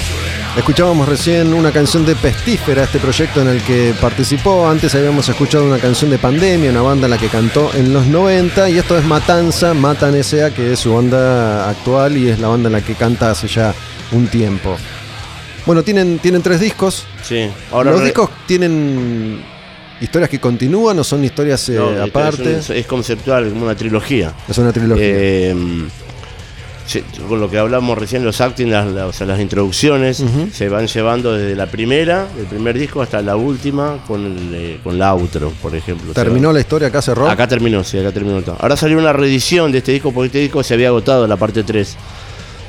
Escuchábamos 0.56 1.08
recién 1.08 1.52
una 1.52 1.72
canción 1.72 2.06
de 2.06 2.14
Pestífera, 2.14 2.84
este 2.84 3.00
proyecto 3.00 3.42
en 3.42 3.48
el 3.48 3.62
que 3.62 3.92
participó. 4.00 4.68
Antes 4.68 4.94
habíamos 4.94 5.28
escuchado 5.28 5.64
una 5.64 5.78
canción 5.78 6.08
de 6.12 6.18
Pandemia, 6.18 6.70
una 6.70 6.82
banda 6.82 7.06
en 7.06 7.10
la 7.10 7.18
que 7.18 7.26
cantó 7.26 7.72
en 7.74 7.92
los 7.92 8.06
90. 8.06 8.70
Y 8.70 8.78
esto 8.78 8.96
es 8.96 9.04
Matanza, 9.04 9.74
Matan 9.74 10.14
S.A., 10.14 10.54
que 10.54 10.74
es 10.74 10.78
su 10.78 10.94
banda 10.94 11.68
actual 11.68 12.16
y 12.16 12.28
es 12.28 12.38
la 12.38 12.46
banda 12.46 12.68
en 12.68 12.74
la 12.74 12.80
que 12.80 12.94
canta 12.94 13.32
hace 13.32 13.48
ya 13.48 13.74
un 14.14 14.26
tiempo. 14.28 14.76
Bueno, 15.66 15.82
tienen, 15.82 16.18
tienen 16.18 16.42
tres 16.42 16.60
discos. 16.60 17.04
Sí. 17.22 17.48
Ahora 17.72 17.90
¿Los 17.90 18.00
re- 18.00 18.06
discos 18.06 18.30
tienen 18.46 19.42
historias 20.00 20.28
que 20.30 20.38
continúan 20.38 20.98
o 20.98 21.04
son 21.04 21.24
historias 21.24 21.68
eh, 21.70 21.74
no, 21.76 22.02
aparte? 22.04 22.58
Es, 22.58 22.70
un- 22.70 22.76
es 22.76 22.86
conceptual, 22.86 23.48
como 23.50 23.64
una 23.64 23.74
trilogía. 23.74 24.32
Es 24.48 24.58
una 24.58 24.72
trilogía. 24.72 25.04
Eh, 25.06 25.54
se- 26.86 27.02
con 27.26 27.40
lo 27.40 27.48
que 27.50 27.56
hablamos 27.56 27.96
recién, 27.96 28.22
los 28.26 28.42
acting, 28.42 28.66
las, 28.70 28.86
las- 28.88 29.04
o 29.06 29.12
sea, 29.14 29.26
las 29.26 29.40
introducciones, 29.40 30.22
se 30.52 30.68
van 30.68 30.86
llevando 30.86 31.32
desde 31.32 31.56
la 31.56 31.64
primera, 31.66 32.26
el 32.38 32.44
primer 32.44 32.78
disco, 32.78 33.00
hasta 33.00 33.22
la 33.22 33.36
última, 33.36 34.04
con, 34.06 34.26
el, 34.26 34.54
eh, 34.54 34.80
con 34.84 34.98
la 34.98 35.14
outro, 35.14 35.50
por 35.62 35.74
ejemplo. 35.74 36.10
O 36.10 36.14
sea, 36.14 36.24
¿Terminó 36.24 36.52
la 36.52 36.60
historia 36.60 36.88
acá 36.88 37.00
cerró? 37.00 37.26
Acá 37.30 37.48
terminó, 37.48 37.82
sí, 37.82 37.98
acá 37.98 38.12
terminó 38.12 38.42
todo. 38.42 38.58
Ahora 38.60 38.76
salió 38.76 38.98
una 38.98 39.14
reedición 39.14 39.72
de 39.72 39.78
este 39.78 39.92
disco 39.92 40.12
porque 40.12 40.26
este 40.26 40.38
disco 40.40 40.62
se 40.62 40.74
había 40.74 40.88
agotado 40.88 41.26
la 41.26 41.38
parte 41.38 41.62
3. 41.64 41.96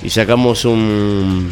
Y 0.06 0.10
sacamos 0.11 0.65
un, 0.65 1.52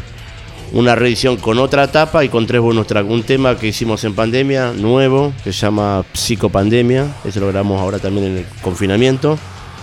una 0.74 0.94
reedición 0.94 1.38
con 1.38 1.58
otra 1.58 1.92
tapa 1.92 2.24
y 2.24 2.30
con 2.30 2.46
tres 2.46 2.62
bonus 2.62 2.86
tracks. 2.86 3.10
Un 3.10 3.24
tema 3.24 3.58
que 3.58 3.68
hicimos 3.68 4.04
en 4.04 4.14
pandemia, 4.14 4.74
nuevo, 4.74 5.34
que 5.44 5.52
se 5.52 5.60
llama 5.62 6.06
Psicopandemia. 6.14 7.08
Eso 7.26 7.40
lo 7.40 7.48
grabamos 7.48 7.82
ahora 7.82 7.98
también 7.98 8.28
en 8.28 8.38
el 8.40 8.46
confinamiento. 8.62 9.40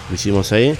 Lo 0.08 0.14
hicimos 0.14 0.52
ahí. 0.52 0.74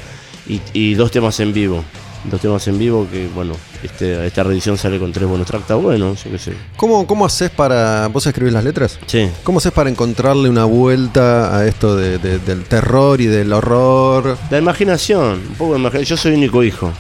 Y, 0.49 0.61
y 0.73 0.95
dos 0.95 1.11
temas 1.11 1.41
en 1.41 1.53
vivo. 1.53 1.83
Dos 2.31 2.41
temas 2.41 2.69
en 2.69 2.79
vivo 2.79 3.09
que, 3.11 3.27
bueno, 3.35 3.55
este, 3.83 4.25
esta 4.27 4.43
reedición 4.45 4.77
sale 4.79 4.99
con 5.01 5.11
tres 5.11 5.27
bonus 5.29 5.47
tracks. 5.49 5.63
Está 5.63 5.75
bueno, 5.75 6.15
yo 6.15 6.31
qué 6.31 6.39
sé. 6.39 6.53
¿Cómo, 6.77 7.07
¿Cómo 7.09 7.25
haces 7.27 7.51
para. 7.51 8.07
¿Vos 8.09 8.25
escribís 8.27 8.53
las 8.53 8.63
letras? 8.63 8.99
Sí. 9.07 9.29
¿Cómo 9.43 9.59
haces 9.59 9.73
para 9.73 9.91
encontrarle 9.91 10.49
una 10.49 10.65
vuelta 10.65 11.57
a 11.57 11.67
esto 11.67 11.97
de- 11.97 12.19
de- 12.19 12.39
del 12.39 12.63
terror 12.65 13.21
y 13.21 13.27
del 13.27 13.53
horror? 13.53 14.37
La 14.51 14.59
imaginación, 14.59 15.41
un 15.49 15.55
poco 15.57 15.73
de 15.73 15.81
imaginación. 15.81 16.05
Yo 16.17 16.23
soy 16.23 16.35
único 16.35 16.63
hijo. 16.63 16.93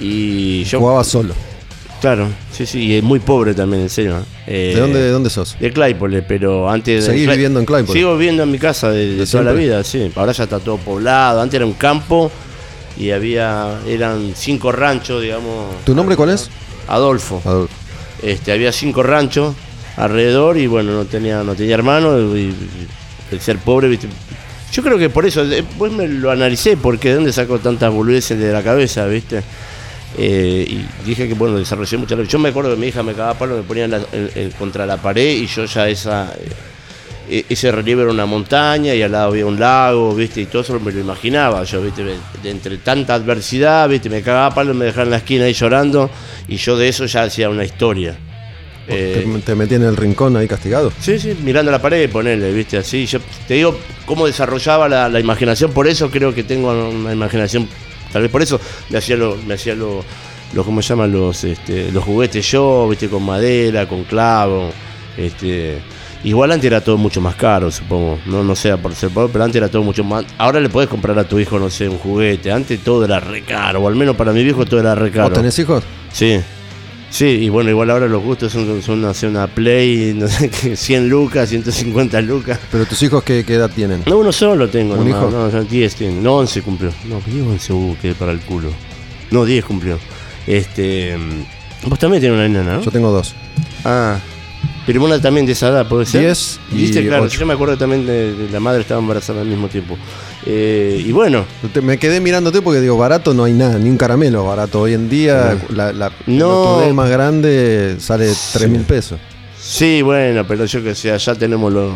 Y 0.00 0.64
yo 0.64 0.78
Jugaba 0.78 1.04
solo. 1.04 1.34
Claro, 2.00 2.28
sí, 2.52 2.66
sí, 2.66 2.80
y 2.80 2.96
es 2.96 3.02
muy 3.02 3.20
pobre 3.20 3.54
también, 3.54 3.82
en 3.82 3.88
serio. 3.88 4.18
¿eh? 4.46 4.72
¿De 4.74 4.80
dónde, 4.80 5.00
de 5.00 5.10
dónde 5.10 5.30
sos? 5.30 5.56
De 5.58 5.72
Claypole, 5.72 6.22
pero 6.22 6.68
antes 6.68 7.06
de. 7.06 7.12
¿Seguís 7.12 7.28
viviendo 7.28 7.58
en 7.58 7.66
Claypole? 7.66 7.98
Sigo 7.98 8.16
viviendo 8.16 8.42
en 8.42 8.50
mi 8.50 8.58
casa 8.58 8.90
de, 8.90 9.06
de 9.06 9.16
¿De 9.16 9.26
toda 9.26 9.44
la 9.44 9.52
vida, 9.52 9.82
sí. 9.82 10.12
Ahora 10.14 10.32
ya 10.32 10.44
está 10.44 10.58
todo 10.60 10.76
poblado. 10.76 11.40
Antes 11.40 11.56
era 11.56 11.66
un 11.66 11.72
campo 11.72 12.30
y 12.98 13.10
había. 13.10 13.80
eran 13.88 14.32
cinco 14.36 14.72
ranchos, 14.72 15.22
digamos. 15.22 15.84
¿Tu 15.84 15.94
nombre 15.94 16.16
cuál 16.16 16.30
es? 16.30 16.50
Adolfo. 16.86 17.40
Adolfo. 17.44 17.74
Este, 18.22 18.52
había 18.52 18.72
cinco 18.72 19.02
ranchos 19.02 19.54
alrededor 19.96 20.58
y 20.58 20.66
bueno, 20.66 20.92
no 20.92 21.06
tenía, 21.06 21.42
no 21.42 21.54
tenía 21.54 21.74
hermano 21.74 22.18
y, 22.36 22.40
y 22.40 22.54
el 23.32 23.40
ser 23.40 23.58
pobre, 23.58 23.88
¿viste? 23.88 24.08
Yo 24.72 24.82
creo 24.82 24.98
que 24.98 25.08
por 25.08 25.24
eso, 25.24 25.46
después 25.46 25.92
me 25.92 26.06
lo 26.06 26.30
analicé, 26.30 26.76
porque 26.76 27.08
de 27.08 27.14
dónde 27.14 27.32
saco 27.32 27.58
tantas 27.58 27.92
boludeces 27.92 28.38
de 28.38 28.52
la 28.52 28.62
cabeza, 28.62 29.06
¿viste? 29.06 29.42
Eh, 30.18 30.66
y 30.68 31.04
dije 31.06 31.28
que 31.28 31.34
bueno, 31.34 31.58
desarrollé 31.58 31.98
mucha 31.98 32.16
Yo 32.22 32.38
me 32.38 32.48
acuerdo 32.48 32.70
que 32.74 32.80
mi 32.80 32.86
hija 32.86 33.02
me 33.02 33.12
cagaba 33.12 33.34
palo, 33.38 33.56
me 33.56 33.62
ponía 33.62 33.86
la- 33.86 34.00
contra 34.58 34.86
la 34.86 34.96
pared 34.96 35.36
y 35.42 35.46
yo 35.46 35.64
ya 35.66 35.88
esa 35.88 36.32
eh, 37.28 37.44
ese 37.48 37.70
relieve 37.72 38.02
era 38.02 38.12
una 38.12 38.24
montaña 38.24 38.94
y 38.94 39.02
al 39.02 39.12
lado 39.12 39.28
había 39.30 39.44
un 39.46 39.58
lago, 39.58 40.14
¿viste? 40.14 40.40
Y 40.42 40.46
todo 40.46 40.62
eso 40.62 40.78
me 40.80 40.92
lo 40.92 41.00
imaginaba 41.00 41.64
yo, 41.64 41.82
¿viste? 41.82 42.04
De, 42.04 42.14
de 42.42 42.50
entre 42.50 42.78
tanta 42.78 43.14
adversidad, 43.14 43.88
¿viste? 43.88 44.08
Me 44.08 44.22
cagaba 44.22 44.54
palo, 44.54 44.72
me 44.74 44.84
dejaba 44.86 45.02
en 45.04 45.10
la 45.10 45.16
esquina 45.18 45.44
ahí 45.46 45.52
llorando 45.52 46.08
y 46.48 46.56
yo 46.56 46.76
de 46.78 46.88
eso 46.88 47.04
ya 47.06 47.24
hacía 47.24 47.50
una 47.50 47.64
historia. 47.64 48.16
Eh, 48.88 49.26
¿Te, 49.34 49.40
te 49.40 49.54
metí 49.56 49.74
en 49.74 49.82
el 49.82 49.96
rincón 49.96 50.36
ahí 50.36 50.46
castigado? 50.46 50.92
Sí, 51.00 51.18
sí, 51.18 51.36
mirando 51.42 51.72
la 51.72 51.82
pared, 51.82 52.08
ponele, 52.08 52.52
viste, 52.52 52.78
así. 52.78 53.04
Yo 53.06 53.18
te 53.48 53.54
digo 53.54 53.76
cómo 54.06 54.26
desarrollaba 54.26 54.88
la, 54.88 55.08
la 55.08 55.18
imaginación, 55.18 55.72
por 55.72 55.88
eso 55.88 56.08
creo 56.08 56.32
que 56.32 56.44
tengo 56.44 56.70
una 56.88 57.12
imaginación, 57.12 57.68
tal 58.16 58.22
vez 58.22 58.30
por 58.30 58.40
eso 58.40 58.58
me 58.88 58.96
hacía 58.96 59.14
lo, 59.14 59.36
me 59.46 59.52
hacía 59.52 59.74
lo, 59.74 60.02
lo 60.54 60.64
¿cómo 60.64 60.80
se 60.80 60.88
llaman? 60.88 61.12
Los, 61.12 61.44
este, 61.44 61.92
los 61.92 62.02
juguetes 62.02 62.50
yo, 62.50 62.88
viste, 62.88 63.10
con 63.10 63.22
madera, 63.22 63.86
con 63.86 64.04
clavo, 64.04 64.70
este. 65.18 65.78
Igual 66.24 66.50
antes 66.50 66.66
era 66.66 66.80
todo 66.80 66.96
mucho 66.96 67.20
más 67.20 67.34
caro, 67.34 67.70
supongo. 67.70 68.18
No, 68.24 68.42
no 68.42 68.56
sea 68.56 68.78
por 68.78 68.94
ser 68.94 69.10
pobre, 69.10 69.28
pero 69.30 69.44
antes 69.44 69.56
era 69.56 69.68
todo 69.68 69.82
mucho 69.82 70.02
más. 70.02 70.24
Ahora 70.38 70.60
le 70.60 70.70
podés 70.70 70.88
comprar 70.88 71.18
a 71.18 71.24
tu 71.24 71.38
hijo, 71.38 71.58
no 71.58 71.68
sé, 71.68 71.90
un 71.90 71.98
juguete. 71.98 72.50
Antes 72.50 72.82
todo 72.82 73.04
era 73.04 73.20
re 73.20 73.42
caro, 73.42 73.82
o 73.82 73.86
al 73.86 73.96
menos 73.96 74.16
para 74.16 74.32
mi 74.32 74.42
viejo 74.42 74.64
todo 74.64 74.80
era 74.80 74.94
re 74.94 75.10
caro. 75.10 75.28
¿Vos 75.28 75.34
tenés 75.34 75.58
hijos? 75.58 75.84
Sí. 76.10 76.40
Sí, 77.10 77.24
y 77.26 77.48
bueno, 77.48 77.70
igual 77.70 77.90
ahora 77.90 78.08
los 78.08 78.22
gustos 78.22 78.52
son, 78.52 78.82
son 78.82 79.04
hacer 79.04 79.28
una 79.28 79.46
Play, 79.46 80.12
no 80.14 80.28
sé 80.28 80.50
qué, 80.50 80.76
100 80.76 81.08
lucas, 81.08 81.48
150 81.48 82.20
lucas. 82.22 82.58
¿Pero 82.70 82.84
tus 82.84 83.02
hijos 83.04 83.22
qué, 83.22 83.44
qué 83.46 83.54
edad 83.54 83.70
tienen? 83.74 84.02
No, 84.06 84.18
uno 84.18 84.32
solo 84.32 84.68
tengo, 84.68 84.94
¿Un 84.94 85.08
nomás, 85.08 85.22
hijo? 85.22 85.30
No, 85.30 85.50
ya 85.50 85.60
10 85.60 85.94
tiene. 85.94 86.20
No, 86.20 86.36
11 86.38 86.62
cumplió. 86.62 86.90
No, 87.08 87.20
10 87.24 87.46
11 87.46 87.72
hubo 87.72 87.96
que 88.00 88.14
para 88.14 88.32
el 88.32 88.40
culo. 88.40 88.70
No, 89.30 89.44
10 89.44 89.64
cumplió. 89.64 89.98
Este. 90.46 91.16
mm, 91.16 91.88
Vos 91.88 91.98
también 91.98 92.20
tenés 92.20 92.36
una 92.36 92.48
nena, 92.48 92.76
¿no? 92.76 92.82
Yo 92.82 92.90
tengo 92.90 93.10
dos. 93.10 93.34
Ah. 93.84 94.18
Pero 94.86 95.02
una 95.04 95.20
también 95.20 95.46
de 95.46 95.52
esa 95.52 95.68
edad, 95.68 95.88
¿puede 95.88 96.06
ser? 96.06 96.20
10 96.20 96.60
y 96.70 96.74
Viste, 96.76 97.04
claro, 97.06 97.24
ocho. 97.24 97.40
yo 97.40 97.46
me 97.46 97.54
acuerdo 97.54 97.76
también 97.76 98.06
de, 98.06 98.34
de 98.34 98.50
la 98.50 98.60
madre 98.60 98.82
estaba 98.82 99.00
embarazada 99.00 99.40
al 99.40 99.48
mismo 99.48 99.66
tiempo. 99.66 99.96
Eh, 100.44 101.02
y 101.04 101.10
bueno, 101.10 101.44
Me 101.82 101.98
quedé 101.98 102.20
mirándote 102.20 102.62
porque 102.62 102.80
digo, 102.80 102.96
barato 102.96 103.34
no 103.34 103.42
hay 103.44 103.52
nada, 103.52 103.78
ni 103.80 103.90
un 103.90 103.96
caramelo 103.96 104.44
barato. 104.44 104.82
Hoy 104.82 104.94
en 104.94 105.08
día 105.08 105.58
la, 105.70 105.92
la 105.92 106.10
No. 106.26 106.62
pelotudez 106.76 106.94
más 106.94 107.10
grande 107.10 107.96
sale 107.98 108.30
3 108.52 108.68
mil 108.70 108.82
pesos. 108.82 109.18
Sí, 109.60 110.02
bueno, 110.02 110.46
pero 110.46 110.64
yo 110.66 110.80
que 110.84 110.94
sé, 110.94 111.10
allá 111.10 111.34
tenemos 111.34 111.72
los. 111.72 111.92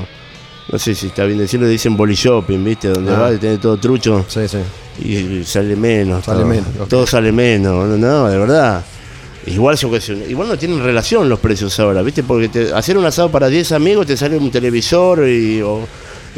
No 0.72 0.78
sé 0.78 0.94
si 0.96 1.06
está 1.08 1.24
bien 1.24 1.38
decirlo, 1.38 1.68
dicen 1.68 1.96
boli 1.96 2.14
shopping, 2.14 2.64
¿viste? 2.64 2.88
Donde 2.88 3.12
Ah. 3.12 3.18
va 3.20 3.32
y 3.32 3.38
tiene 3.38 3.58
todo 3.58 3.76
trucho 3.76 4.24
Sí, 4.28 4.40
sí. 4.48 4.58
y 5.04 5.44
sale 5.44 5.76
menos. 5.76 6.24
Sale 6.24 6.40
todo. 6.40 6.48
menos. 6.48 6.88
Todo 6.88 7.06
sale 7.06 7.30
menos, 7.30 7.88
no, 7.88 7.96
no, 7.96 8.28
de 8.28 8.36
verdad. 8.38 8.84
Igual, 9.46 9.76
yo 9.76 9.90
que 9.90 10.00
sé, 10.00 10.12
igual 10.28 10.48
no 10.48 10.58
tienen 10.58 10.82
relación 10.82 11.28
los 11.28 11.38
precios 11.40 11.78
ahora, 11.80 12.02
¿viste? 12.02 12.22
Porque 12.22 12.48
te- 12.48 12.72
hacer 12.74 12.98
un 12.98 13.06
asado 13.06 13.30
para 13.30 13.48
10 13.48 13.72
amigos 13.72 14.06
te 14.06 14.16
sale 14.16 14.36
un 14.36 14.50
televisor 14.50 15.26
y. 15.28 15.62
o- 15.62 15.86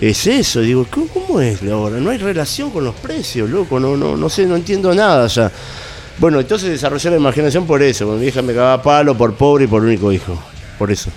es 0.00 0.26
eso, 0.26 0.60
digo, 0.60 0.86
¿cómo, 0.90 1.06
cómo 1.08 1.40
es 1.40 1.62
ahora? 1.64 1.98
No 1.98 2.08
hay 2.10 2.16
relación 2.18 2.70
con 2.70 2.82
los 2.84 2.94
precios, 2.94 3.50
loco, 3.50 3.78
no, 3.78 3.94
no, 3.96 4.16
no 4.16 4.28
sé, 4.30 4.46
no 4.46 4.56
entiendo 4.56 4.94
nada 4.94 5.26
ya. 5.26 5.52
Bueno, 6.18 6.40
entonces 6.40 6.70
desarrollé 6.70 7.10
la 7.10 7.16
imaginación 7.16 7.66
por 7.66 7.82
eso, 7.82 8.06
mi 8.12 8.26
hija 8.26 8.40
me 8.40 8.54
cagaba 8.54 8.82
palo 8.82 9.14
por 9.16 9.34
pobre 9.34 9.64
y 9.64 9.66
por 9.66 9.82
único 9.82 10.10
hijo. 10.12 10.38
Por 10.78 10.90
eso. 10.90 11.10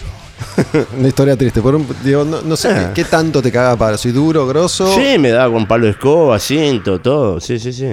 Una 0.99 1.07
historia 1.07 1.37
triste. 1.37 1.61
Por 1.61 1.75
un- 1.75 1.87
digo, 2.03 2.25
no, 2.25 2.41
no 2.41 2.55
sé 2.57 2.69
Ah. 2.69 2.91
qué, 2.93 3.03
qué 3.03 3.09
tanto 3.09 3.41
te 3.41 3.51
caga 3.51 3.77
para. 3.77 3.97
¿Soy 3.97 4.11
duro, 4.11 4.45
grosso? 4.45 4.93
Sí, 4.93 5.17
me 5.19 5.29
daba 5.29 5.53
con 5.53 5.65
palo 5.67 5.85
de 5.85 5.91
escoba, 5.91 6.37
cinto, 6.39 6.99
todo. 6.99 7.39
Sí, 7.39 7.57
sí, 7.59 7.71
sí. 7.71 7.87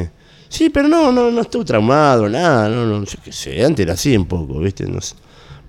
Sí, 0.52 0.68
pero 0.68 0.86
no, 0.86 1.10
no, 1.10 1.30
no 1.30 1.40
estoy 1.40 1.64
traumado, 1.64 2.28
nada. 2.28 2.68
No, 2.68 2.84
no, 2.84 3.04
yo 3.04 3.18
qué 3.24 3.32
sé. 3.32 3.64
Antes 3.64 3.84
era 3.84 3.94
así 3.94 4.14
un 4.14 4.26
poco, 4.26 4.58
¿viste? 4.58 4.84
No 4.86 5.00
sé. 5.00 5.14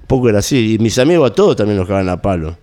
Un 0.01 0.07
poco 0.07 0.27
era 0.27 0.39
así. 0.39 0.73
Y 0.73 0.77
mis 0.79 0.99
amigos 0.99 1.31
a 1.31 1.33
todos 1.33 1.55
también 1.55 1.77
los 1.77 1.87
cagaban 1.87 2.09
a 2.09 2.21
palo. 2.21 2.57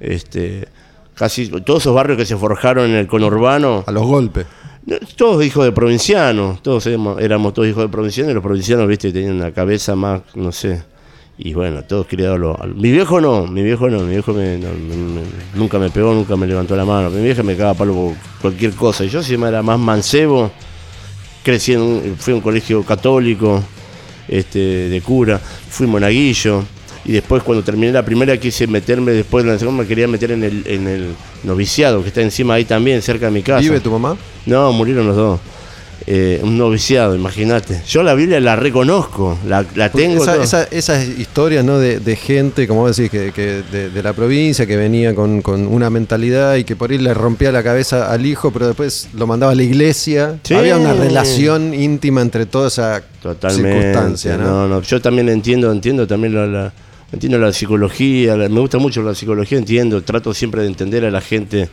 Este. 0.00 0.66
Casi 1.14 1.48
todos 1.48 1.82
esos 1.84 1.94
barrios 1.94 2.18
que 2.18 2.26
se 2.26 2.36
forjaron 2.36 2.90
en 2.90 2.96
el 2.96 3.06
conurbano. 3.06 3.84
A 3.86 3.92
los 3.92 4.04
golpes. 4.04 4.44
No, 4.86 4.96
Todos 5.16 5.44
hijos 5.44 5.64
de 5.64 5.70
provincianos, 5.72 6.62
todos 6.62 6.84
éramos, 6.86 7.20
éramos 7.20 7.54
todos 7.54 7.68
hijos 7.68 7.84
de 7.84 7.88
provincianos 7.90 8.32
y 8.32 8.34
los 8.34 8.42
provincianos, 8.42 8.86
viste, 8.88 9.12
tenían 9.12 9.36
una 9.36 9.52
cabeza 9.52 9.94
más, 9.96 10.22
no 10.34 10.50
sé. 10.52 10.82
Y 11.38 11.54
bueno, 11.54 11.82
todos 11.84 12.06
criados 12.06 12.38
lo- 12.40 12.58
Mi 12.74 12.90
viejo 12.90 13.20
no, 13.20 13.46
mi 13.46 13.62
viejo 13.62 13.88
no, 13.88 14.00
mi 14.00 14.10
viejo 14.10 14.32
me- 14.32 14.58
no, 14.58 14.68
me- 14.70 14.96
me- 14.96 15.22
nunca 15.54 15.78
me 15.78 15.90
pegó, 15.90 16.12
nunca 16.12 16.34
me 16.36 16.46
levantó 16.46 16.74
la 16.76 16.84
mano. 16.84 17.08
Mi 17.10 17.22
vieja 17.22 17.42
me 17.44 17.54
cagaba 17.56 17.74
palo 17.74 17.94
por 17.94 18.14
cualquier 18.42 18.72
cosa. 18.74 19.04
Y 19.04 19.08
yo 19.10 19.20
encima 19.20 19.48
era 19.48 19.62
más 19.62 19.78
mancebo, 19.78 20.50
crecí 21.46 21.74
en 21.74 21.80
un, 21.80 22.16
fui 22.18 22.32
a 22.32 22.36
un 22.36 22.42
colegio 22.42 22.82
católico, 22.82 23.62
este, 24.26 24.58
de 24.58 25.00
cura, 25.00 25.38
fui 25.38 25.86
monaguillo. 25.86 26.64
Y 27.04 27.12
después 27.12 27.44
cuando 27.44 27.62
terminé 27.62 27.92
la 27.92 28.04
primera 28.04 28.36
quise 28.36 28.66
meterme, 28.66 29.12
después 29.12 29.44
de 29.44 29.52
la 29.52 29.58
segunda 29.60 29.84
me 29.84 29.88
quería 29.88 30.08
meter 30.08 30.32
en 30.32 30.42
el, 30.42 30.64
en 30.66 30.88
el 30.88 31.14
noviciado, 31.44 32.02
que 32.02 32.08
está 32.08 32.20
encima 32.20 32.54
ahí 32.54 32.64
también, 32.64 33.00
cerca 33.00 33.26
de 33.26 33.30
mi 33.30 33.44
casa. 33.44 33.60
¿Vive 33.60 33.78
tu 33.78 33.92
mamá? 33.92 34.16
No, 34.44 34.72
murieron 34.72 35.06
los 35.06 35.14
dos. 35.14 35.40
Eh, 36.08 36.40
un 36.44 36.56
noviciado, 36.56 37.16
imagínate. 37.16 37.82
Yo 37.88 38.02
la 38.04 38.14
Biblia 38.14 38.38
la 38.40 38.54
reconozco, 38.54 39.36
la, 39.46 39.64
la 39.74 39.90
tengo. 39.90 40.22
Esa- 40.22 40.34
todo. 40.34 40.42
esa- 40.44 40.64
esas 40.70 41.06
historias 41.08 41.64
¿no? 41.64 41.78
de, 41.78 41.98
de 41.98 42.14
gente, 42.16 42.68
como 42.68 42.82
vos 42.82 42.96
decís, 42.96 43.10
que, 43.10 43.32
que 43.32 43.62
de, 43.72 43.90
de 43.90 44.02
la 44.04 44.12
provincia, 44.12 44.66
que 44.66 44.76
venía 44.76 45.14
con, 45.16 45.42
con 45.42 45.66
una 45.66 45.90
mentalidad 45.90 46.54
y 46.56 46.64
que 46.64 46.76
por 46.76 46.92
ahí 46.92 46.98
le 46.98 47.12
rompía 47.12 47.50
la 47.50 47.62
cabeza 47.64 48.12
al 48.12 48.24
hijo, 48.24 48.52
pero 48.52 48.68
después 48.68 49.08
lo 49.14 49.26
mandaba 49.26 49.50
a 49.52 49.54
la 49.56 49.64
iglesia. 49.64 50.38
Sí. 50.44 50.54
Había 50.54 50.76
una 50.76 50.92
relación 50.92 51.74
íntima 51.74 52.20
entre 52.22 52.46
toda 52.46 52.68
esa 52.68 53.02
Totalmente. 53.22 53.72
circunstancia. 53.72 54.36
¿no? 54.36 54.44
no, 54.44 54.68
no, 54.68 54.82
Yo 54.82 55.00
también 55.00 55.28
entiendo, 55.28 55.72
entiendo 55.72 56.06
también 56.06 56.34
la, 56.34 56.46
la- 56.46 56.72
entiendo 57.12 57.38
la 57.38 57.52
psicología, 57.52 58.36
la- 58.36 58.48
me 58.48 58.60
gusta 58.60 58.78
mucho 58.78 59.02
la 59.02 59.14
psicología, 59.14 59.58
entiendo, 59.58 60.00
trato 60.02 60.32
siempre 60.32 60.62
de 60.62 60.68
entender 60.68 61.04
a 61.04 61.10
la 61.10 61.20
gente 61.20 61.68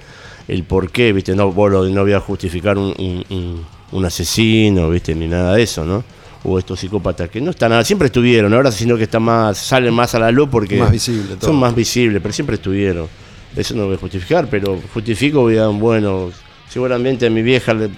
el 0.47 0.63
por 0.63 0.89
qué, 0.91 1.13
viste, 1.13 1.35
no, 1.35 1.51
vos 1.51 1.71
no 1.91 2.01
voy 2.01 2.13
a 2.13 2.19
justificar 2.19 2.77
un, 2.79 2.93
un- 2.97 3.25
un- 3.29 3.65
un 3.93 4.05
asesino, 4.05 4.89
viste, 4.89 5.15
ni 5.15 5.27
nada 5.27 5.55
de 5.55 5.63
eso, 5.63 5.85
¿no? 5.85 6.03
O 6.43 6.59
estos 6.59 6.79
psicópatas 6.79 7.29
que 7.29 7.39
no 7.39 7.51
están 7.51 7.69
nada, 7.69 7.83
siempre 7.85 8.07
estuvieron, 8.07 8.53
ahora 8.53 8.71
sino 8.71 8.97
que 8.97 9.03
están 9.03 9.23
más, 9.23 9.57
salen 9.57 9.93
más 9.93 10.13
a 10.15 10.19
la 10.19 10.31
luz 10.31 10.49
porque 10.51 10.77
Más 10.77 10.91
visible 10.91 11.35
todo. 11.39 11.49
son 11.51 11.59
más 11.59 11.73
visibles, 11.73 12.21
pero 12.21 12.33
siempre 12.33 12.55
estuvieron. 12.55 13.07
Eso 13.55 13.75
no 13.75 13.85
voy 13.85 13.95
a 13.95 13.97
justificar, 13.97 14.47
pero 14.49 14.79
justifico, 14.93 15.47
digamos, 15.47 15.79
bueno, 15.79 16.31
seguramente 16.67 17.27
a 17.27 17.29
mi 17.29 17.41
vieja 17.43 17.73
le, 17.73 17.89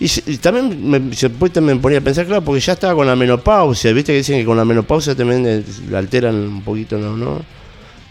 y, 0.00 0.06
y 0.26 0.36
también 0.38 0.88
me, 0.88 1.00
después 1.00 1.52
también 1.52 1.76
me 1.78 1.82
ponía 1.82 1.98
a 1.98 2.00
pensar, 2.00 2.24
claro, 2.26 2.42
porque 2.42 2.60
ya 2.60 2.72
estaba 2.74 2.94
con 2.94 3.06
la 3.06 3.16
menopausia, 3.16 3.92
viste 3.92 4.12
que 4.12 4.18
dicen 4.18 4.38
que 4.38 4.44
con 4.44 4.56
la 4.56 4.64
menopausia 4.64 5.14
también 5.14 5.44
eh, 5.46 5.62
la 5.90 5.98
alteran 5.98 6.34
un 6.36 6.62
poquito, 6.62 6.98
¿no? 6.98 7.16
¿no? 7.16 7.42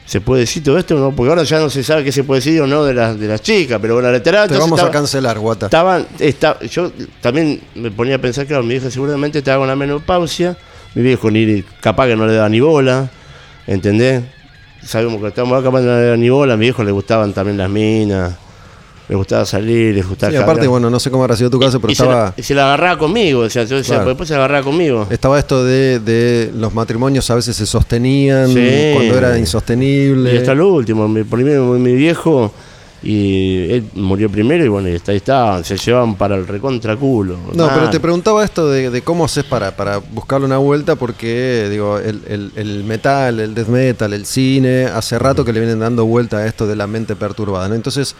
¿Se 0.07 0.21
puede 0.21 0.41
decir 0.41 0.63
todo 0.63 0.77
esto? 0.77 0.95
¿no? 0.95 1.11
Porque 1.11 1.29
ahora 1.29 1.43
ya 1.43 1.59
no 1.59 1.69
se 1.69 1.83
sabe 1.83 2.03
qué 2.03 2.11
se 2.13 2.23
puede 2.23 2.39
decir 2.39 2.61
o 2.61 2.65
no 2.65 2.85
de 2.85 2.93
las, 2.93 3.19
de 3.19 3.27
las 3.27 3.41
chicas, 3.41 3.77
pero 3.81 3.95
bueno, 3.95 4.09
la 4.09 4.23
terapia... 4.23 4.55
Te 4.55 4.57
vamos 4.59 4.79
a 4.81 4.89
cancelar, 4.89 5.37
Guata. 5.37 5.65
Estaban, 5.65 6.07
esta- 6.17 6.59
yo 6.61 6.91
también 7.19 7.59
me 7.75 7.91
ponía 7.91 8.15
a 8.15 8.17
pensar, 8.19 8.45
claro, 8.47 8.63
mi 8.63 8.69
vieja 8.69 8.89
seguramente 8.89 9.39
estaba 9.39 9.57
con 9.59 9.67
la 9.67 9.75
menopausia, 9.75 10.55
mi 10.95 11.01
viejo 11.03 11.29
ni 11.29 11.61
capaz 11.81 12.07
que 12.07 12.15
no 12.15 12.25
le 12.25 12.33
daba 12.35 12.47
ni 12.47 12.61
bola, 12.61 13.09
¿entendés? 13.67 14.23
Sabemos 14.81 15.19
que 15.21 15.27
estamos 15.27 15.53
acá 15.57 15.65
capaz 15.65 15.79
que 15.81 15.85
no 15.87 15.95
le 15.97 16.03
daba 16.05 16.17
ni 16.17 16.29
bola, 16.29 16.53
a 16.53 16.57
mi 16.57 16.65
viejo 16.67 16.83
le 16.85 16.91
gustaban 16.91 17.33
también 17.33 17.57
las 17.57 17.69
minas, 17.69 18.33
le 19.09 19.15
gustaba 19.15 19.45
salir, 19.45 19.95
le 19.95 20.01
gustaba... 20.01 20.31
Sí, 20.31 20.37
aparte, 20.37 20.67
bueno, 20.67 20.89
no 20.89 20.99
sé 20.99 21.09
cómo 21.09 21.23
habrá 21.23 21.35
sido 21.37 21.49
tu 21.49 21.59
caso, 21.59 21.79
pero 21.79 21.91
y, 21.91 21.95
se 21.95 22.03
estaba, 22.03 22.23
la, 22.25 22.33
y 22.35 22.43
se 22.43 22.53
la 22.53 22.65
agarraba 22.65 22.97
conmigo, 22.99 23.41
o 23.41 23.49
sea, 23.49 23.63
yo 23.63 23.77
decía, 23.77 23.95
Claro. 23.95 24.03
pues 24.03 24.11
después 24.15 24.27
se 24.27 24.33
la 24.33 24.39
agarraba 24.39 24.63
conmigo. 24.65 25.07
estaba 25.09 25.39
esto 25.39 25.63
de, 25.63 25.99
de 25.99 26.51
los 26.55 26.73
matrimonios 26.73 27.29
a 27.29 27.35
veces 27.35 27.55
se 27.55 27.65
sostenían 27.65 28.47
Sí. 28.53 28.91
cuando 28.93 29.17
era 29.17 29.37
insostenible. 29.39 30.33
Y 30.33 30.37
hasta 30.37 30.53
lo 30.53 30.67
último, 30.73 31.07
mi, 31.07 31.23
primero 31.23 31.65
mi 31.73 31.93
viejo, 31.95 32.51
y 33.03 33.71
él 33.71 33.85
murió 33.93 34.29
primero, 34.29 34.65
y 34.65 34.67
bueno, 34.67 34.89
y 34.89 34.93
está, 34.93 35.11
ahí 35.11 35.17
estaban, 35.17 35.63
se 35.63 35.77
llevaban 35.77 36.15
para 36.15 36.35
el 36.35 36.47
recontra 36.47 36.95
culo. 36.97 37.37
No, 37.53 37.69
pero 37.73 37.89
te 37.91 37.99
preguntaba 37.99 38.43
esto 38.43 38.67
de, 38.69 38.89
de 38.89 39.01
cómo 39.03 39.25
haces 39.25 39.43
para, 39.43 39.75
para 39.77 39.99
buscarle 39.99 40.47
una 40.47 40.57
vuelta, 40.57 40.95
porque 40.95 41.67
digo, 41.69 41.99
el, 41.99 42.21
el- 42.27 42.51
el 42.55 42.83
metal, 42.83 43.39
el 43.39 43.53
death 43.53 43.67
metal, 43.67 44.13
el 44.13 44.25
cine, 44.25 44.85
hace 44.85 45.19
rato 45.19 45.45
que 45.45 45.53
le 45.53 45.59
vienen 45.59 45.79
dando 45.79 46.05
vuelta 46.05 46.37
a 46.37 46.47
esto 46.47 46.65
de 46.65 46.75
la 46.75 46.87
mente 46.87 47.15
perturbada, 47.15 47.69
¿no? 47.69 47.75
Entonces, 47.75 48.15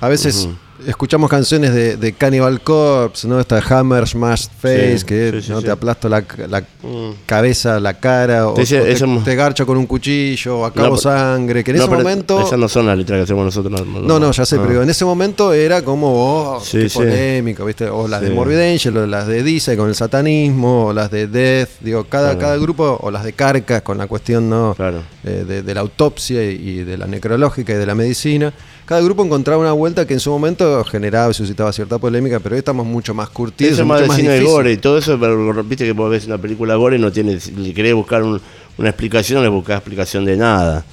a 0.00 0.08
veces 0.08 0.48
escuchamos 0.86 1.30
canciones 1.30 1.72
de, 1.72 1.96
de 1.96 2.12
Cannibal 2.12 2.60
Corpse, 2.60 3.26
¿no? 3.28 3.40
Esta 3.40 3.58
Hammer 3.60 4.06
Smash 4.06 4.46
Face, 4.60 4.98
Sí, 4.98 5.04
que 5.06 5.40
sí, 5.42 5.50
¿no? 5.50 5.60
sí. 5.60 5.66
te 5.66 5.70
aplasto 5.70 6.08
la, 6.08 6.24
la 6.48 6.60
Mm. 6.82 7.10
cabeza, 7.26 7.80
la 7.80 7.94
cara, 7.94 8.48
o, 8.48 8.54
Te 8.54 8.62
o 8.62 8.64
te, 8.64 8.92
ese- 8.92 9.06
te 9.24 9.34
garcho 9.34 9.66
con 9.66 9.76
un 9.76 9.86
cuchillo, 9.86 10.58
o 10.60 10.64
acabo 10.64 10.90
No, 10.90 10.96
sangre, 10.96 11.64
que 11.64 11.72
en 11.72 11.78
No, 11.78 11.84
ese 11.84 11.92
momento... 11.94 12.40
Esas 12.40 12.58
no 12.58 12.68
son 12.68 12.86
las 12.86 12.96
letras 12.96 13.18
que 13.18 13.22
hacemos 13.24 13.44
nosotros. 13.44 13.84
No, 13.86 14.18
no, 14.20 14.30
ya 14.32 14.46
sé, 14.46 14.56
Ah. 14.56 14.64
pero 14.66 14.82
en 14.82 14.90
ese 14.90 15.04
momento 15.04 15.52
era 15.52 15.82
como, 15.82 16.08
oh, 16.56 16.62
qué 16.70 16.88
polémico, 16.92 17.64
¿viste? 17.64 17.88
O 17.88 18.06
las 18.06 18.20
de. 18.20 18.30
Morbid 18.30 18.58
Angel, 18.60 18.96
o 18.98 19.06
las 19.06 19.26
de 19.26 19.42
Dice 19.42 19.76
con 19.76 19.88
el 19.88 19.94
satanismo, 19.94 20.86
o 20.86 20.92
las 20.92 21.10
de 21.10 21.26
Death, 21.26 21.70
digo, 21.80 22.04
cada, 22.04 22.30
Claro. 22.32 22.38
cada 22.40 22.56
grupo, 22.58 22.98
o 23.02 23.10
las 23.10 23.24
de 23.24 23.32
Carcas 23.32 23.82
con 23.82 23.98
la 23.98 24.06
cuestión, 24.06 24.48
¿no? 24.50 24.74
Claro. 24.76 25.02
Eh, 25.24 25.44
de, 25.46 25.62
de 25.62 25.74
la 25.74 25.80
autopsia 25.80 26.42
y 26.44 26.84
de 26.84 26.96
la 26.96 27.06
necrológica 27.06 27.72
y 27.72 27.76
de 27.76 27.86
la 27.86 27.94
medicina. 27.94 28.52
Cada 28.84 29.00
grupo 29.00 29.24
encontraba 29.24 29.60
una 29.60 29.72
vuelta 29.72 30.06
que 30.06 30.14
en 30.14 30.20
su 30.20 30.30
momento 30.30 30.65
generaba 30.84 31.30
y 31.30 31.34
suscitaba 31.34 31.72
cierta 31.72 31.98
polémica, 31.98 32.38
pero 32.40 32.54
hoy 32.54 32.58
estamos 32.60 32.86
mucho 32.86 33.14
más 33.14 33.28
curtidos, 33.30 33.72
Eso 33.74 33.82
es 33.82 33.88
más 33.88 34.00
de 34.02 34.10
cine 34.10 34.28
de 34.30 34.42
gore 34.44 34.72
y 34.72 34.76
todo 34.76 34.98
eso, 34.98 35.18
pero 35.18 35.52
viste 35.64 35.84
que 35.84 35.92
vos 35.92 36.10
ves 36.10 36.26
una 36.26 36.38
película 36.38 36.74
gore 36.76 36.96
y 36.96 37.00
no 37.00 37.10
tienes, 37.12 37.44
si 37.44 37.72
querés 37.74 37.94
buscar 37.94 38.22
un- 38.22 38.40
una 38.78 38.88
explicación, 38.90 39.38
no 39.38 39.42
le 39.42 39.48
buscás 39.48 39.78
explicación 39.78 40.24
de 40.24 40.36
nada. 40.36 40.84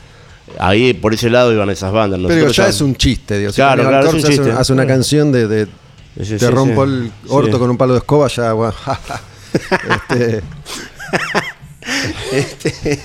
Ahí, 0.59 0.93
por 0.93 1.13
ese 1.13 1.29
lado, 1.29 1.53
iban 1.53 1.69
esas 1.69 1.91
bandas. 1.91 2.19
Pero 2.27 2.49
ya 2.51 2.67
es 2.67 2.81
un 2.81 2.95
chiste, 2.95 3.37
digo. 3.39 3.51
si 3.51 3.55
Claro, 3.57 3.83
claro, 3.87 4.07
es 4.07 4.13
un 4.13 4.19
hace, 4.19 4.27
chiste. 4.29 4.51
hace 4.51 4.73
una 4.73 4.85
canción 4.87 5.31
de, 5.31 5.47
de 5.47 5.65
Sí, 6.17 6.25
sí, 6.25 6.37
te 6.37 6.51
rompo 6.51 6.85
sí. 6.85 6.91
el 6.91 7.11
orto 7.29 7.57
con 7.57 7.69
un 7.71 7.77
palo 7.77 7.93
de 7.93 7.99
escoba, 7.99 8.27
ya, 8.27 8.53
bueno, 8.53 8.73
este, 12.31 12.99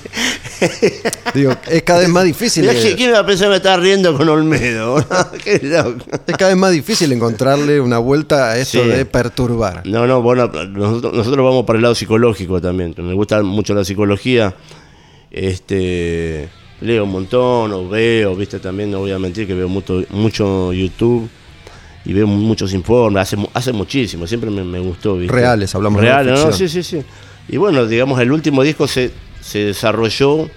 digo, 1.35 1.52
es 1.70 1.82
cada 1.82 2.01
vez 2.01 2.09
más 2.09 2.24
difícil. 2.24 2.62
Mirá, 2.66 2.74
¿quién- 2.80 2.97
¿Quién 2.97 3.10
iba 3.10 3.18
a 3.20 3.26
pensar 3.26 3.47
que 3.47 3.51
me 3.51 3.56
estaba 3.56 3.76
riendo 3.76 4.16
con 4.16 4.28
Olmedo? 4.28 5.05
Qué 5.44 5.60
loco. 5.62 6.05
Es 6.26 6.36
cada 6.36 6.51
vez 6.51 6.56
más 6.59 6.72
difícil 6.72 7.12
encontrarle 7.12 7.80
una 7.80 7.98
vuelta 7.98 8.51
a 8.52 8.59
esto 8.59 8.82
Sí. 8.82 8.89
de 8.89 9.05
perturbar. 9.05 9.86
No, 9.86 10.06
no, 10.06 10.22
bueno, 10.22 10.47
nosotros, 10.48 11.12
nosotros 11.14 11.44
vamos 11.44 11.64
para 11.64 11.76
el 11.78 11.82
lado 11.82 11.94
psicológico 11.94 12.60
también. 12.60 12.94
Me 12.98 13.14
gusta 13.14 13.43
mucho 13.43 13.74
la 13.74 13.85
psicología. 13.85 14.55
Este, 15.30 16.48
leo 16.80 17.05
un 17.05 17.10
montón, 17.10 17.72
o 17.72 17.89
veo, 17.89 18.35
viste, 18.35 18.59
también 18.59 18.90
no 18.90 18.98
voy 19.01 19.12
a 19.12 19.18
mentir 19.18 19.47
que 19.47 19.55
veo 19.55 19.68
mucho, 19.68 20.02
mucho 20.10 20.72
YouTube 20.72 21.28
y 22.05 22.12
veo 22.12 22.26
muchos 22.26 22.72
informes, 22.72 23.20
hace, 23.22 23.36
hace 23.52 23.72
muchísimo, 23.72 24.26
siempre 24.26 24.51
me, 24.51 24.64
me 24.64 24.78
gustó. 24.80 25.16
¿viste? 25.16 25.35
Reales, 25.35 25.74
hablamos 25.74 26.01
de 26.01 26.09
Reales, 26.09 26.32
no, 26.40 26.47
ficción. 26.48 26.68
sí, 26.68 26.82
sí, 26.82 26.97
sí. 26.98 27.05
Y 27.48 27.56
bueno, 27.56 27.86
digamos, 27.86 28.18
el 28.20 28.32
último 28.32 28.62
disco 28.62 28.86
se, 28.89 29.10
se 29.48 29.64
desarrolló 29.64 30.50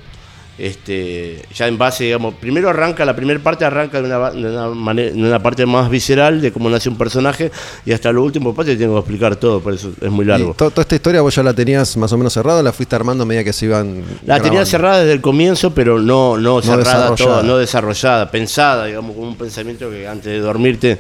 este, 0.66 1.42
ya 1.56 1.68
en 1.68 1.78
base, 1.78 2.04
digamos, 2.04 2.36
primero 2.36 2.70
arranca, 2.70 3.04
la 3.04 3.16
primera 3.16 3.40
parte 3.40 3.66
arranca 3.66 4.00
de 4.02 4.08
una, 4.08 4.30
de 4.32 4.50
una, 4.50 4.70
manera, 4.70 5.12
de 5.12 5.18
una 5.20 5.40
parte 5.42 5.66
más 5.66 5.90
visceral 5.90 6.40
de 6.40 6.52
cómo 6.52 6.70
nace 6.70 6.88
un 6.88 6.98
personaje 6.98 7.52
y 7.86 7.92
hasta 7.94 8.12
lo 8.12 8.24
último 8.24 8.54
parte 8.54 8.76
tengo 8.76 8.94
que 8.94 9.00
explicar 9.00 9.36
todo, 9.38 9.60
por 9.60 9.74
eso 9.74 9.92
es 10.00 10.12
muy 10.12 10.24
largo. 10.26 10.54
To- 10.54 10.70
toda 10.70 10.84
esta 10.84 10.96
historia 10.96 11.22
vos 11.22 11.36
ya 11.36 11.42
la 11.44 11.54
tenías 11.54 11.98
más 11.98 12.14
o 12.14 12.18
menos 12.18 12.34
cerrada, 12.34 12.62
la 12.62 12.72
fuiste 12.72 12.96
armando 12.96 13.24
a 13.24 13.26
medida 13.26 13.44
que 13.44 13.54
se 13.54 13.66
iban. 13.66 14.04
La 14.26 14.36
tenía 14.38 14.50
grabando? 14.52 14.66
cerrada 14.66 15.00
desde 15.00 15.14
el 15.14 15.22
comienzo, 15.22 15.74
pero 15.74 16.00
no, 16.00 16.38
no, 16.38 16.62
cerrada 16.62 16.84
desarrollada. 17.12 17.16
toda, 17.16 17.44
no 17.44 17.58
desarrollada, 17.58 18.30
pensada, 18.30 18.86
digamos, 18.86 19.16
con 19.16 19.26
un 19.26 19.36
pensamiento 19.36 19.90
que 19.90 20.08
antes 20.08 20.26
de 20.32 20.40
dormirte, 20.40 21.00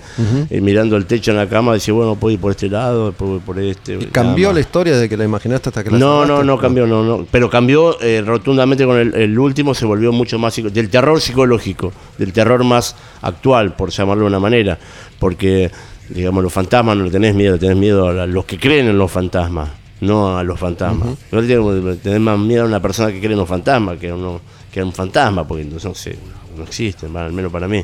eh, 0.49 0.59
mirando 0.61 0.97
el 0.97 1.05
techo 1.05 1.29
en 1.31 1.37
la 1.37 1.47
cama, 1.47 1.73
decía, 1.73 1.93
bueno, 1.93 2.15
puedo 2.15 2.33
ir 2.33 2.39
por 2.41 2.51
este 2.51 2.67
lado, 2.67 3.07
después 3.07 3.29
voy 3.29 3.39
por 3.39 3.59
este. 3.59 3.93
¿Y 3.93 3.97
nada 3.97 4.09
cambió 4.11 4.51
la 4.53 4.59
historia 4.59 4.93
desde 4.93 5.07
que 5.07 5.17
la 5.17 5.25
imaginaste 5.25 5.69
hasta 5.69 5.83
que 5.83 5.91
la 5.91 5.97
No, 5.99 6.21
cerraste? 6.23 6.33
no, 6.33 6.43
no 6.43 6.57
cambió, 6.57 6.87
no, 6.87 7.03
no. 7.03 7.27
Pero 7.29 7.49
cambió 7.49 8.01
eh, 8.01 8.23
rotundamente 8.25 8.85
con 8.85 8.97
el, 8.97 9.13
el 9.13 9.37
último, 9.37 9.50
se 9.73 9.85
volvió 9.85 10.11
mucho 10.11 10.39
más 10.39 10.55
del 10.55 10.89
terror 10.89 11.21
psicológico, 11.21 11.91
del 12.17 12.33
terror 12.33 12.63
más 12.63 12.95
actual, 13.21 13.75
por 13.75 13.89
llamarlo 13.89 14.23
de 14.23 14.27
una 14.27 14.39
manera. 14.39 14.77
Porque, 15.19 15.71
digamos, 16.09 16.43
los 16.43 16.53
fantasmas 16.53 16.97
no 16.97 17.03
le 17.05 17.11
tenés 17.11 17.35
miedo, 17.35 17.57
tenés 17.57 17.77
miedo 17.77 18.07
a 18.07 18.25
los 18.25 18.45
que 18.45 18.57
creen 18.57 18.87
en 18.87 18.97
los 18.97 19.11
fantasmas, 19.11 19.69
no 20.01 20.37
a 20.37 20.43
los 20.43 20.59
fantasmas. 20.59 21.17
Le 21.31 21.41
tenés, 21.43 22.01
tenés 22.01 22.19
más 22.19 22.39
miedo 22.39 22.63
a 22.63 22.67
una 22.67 22.81
persona 22.81 23.11
que 23.11 23.19
cree 23.19 23.33
en 23.33 23.39
los 23.39 23.49
fantasmas 23.49 23.97
que 23.97 24.09
a, 24.09 24.15
uno, 24.15 24.41
que 24.71 24.79
a 24.79 24.85
un 24.85 24.93
fantasma, 24.93 25.47
porque 25.47 25.65
no, 25.65 25.79
sé, 25.79 26.17
no 26.57 26.63
existen, 26.63 27.15
al 27.15 27.33
menos 27.33 27.51
para 27.51 27.67
mí. 27.67 27.83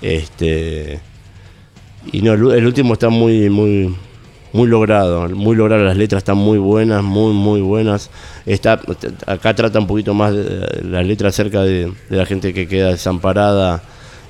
Este. 0.00 1.00
Y 2.12 2.22
no, 2.22 2.32
el, 2.32 2.58
el 2.58 2.66
último 2.66 2.94
está 2.94 3.10
muy, 3.10 3.50
muy, 3.50 3.94
muy 4.52 4.68
logrado, 4.68 5.28
muy 5.28 5.56
logrado. 5.56 5.84
Las 5.84 5.96
letras 5.96 6.20
están 6.20 6.38
muy 6.38 6.58
buenas, 6.58 7.02
muy, 7.02 7.32
muy 7.32 7.60
buenas. 7.60 8.10
Está, 8.46 8.80
acá 9.26 9.54
trata 9.54 9.78
un 9.78 9.86
poquito 9.86 10.14
más 10.14 10.34
de, 10.34 10.82
las 10.84 11.06
letras 11.06 11.34
acerca 11.34 11.62
de, 11.62 11.92
de 12.08 12.16
la 12.16 12.26
gente 12.26 12.52
que 12.52 12.66
queda 12.66 12.88
desamparada, 12.88 13.82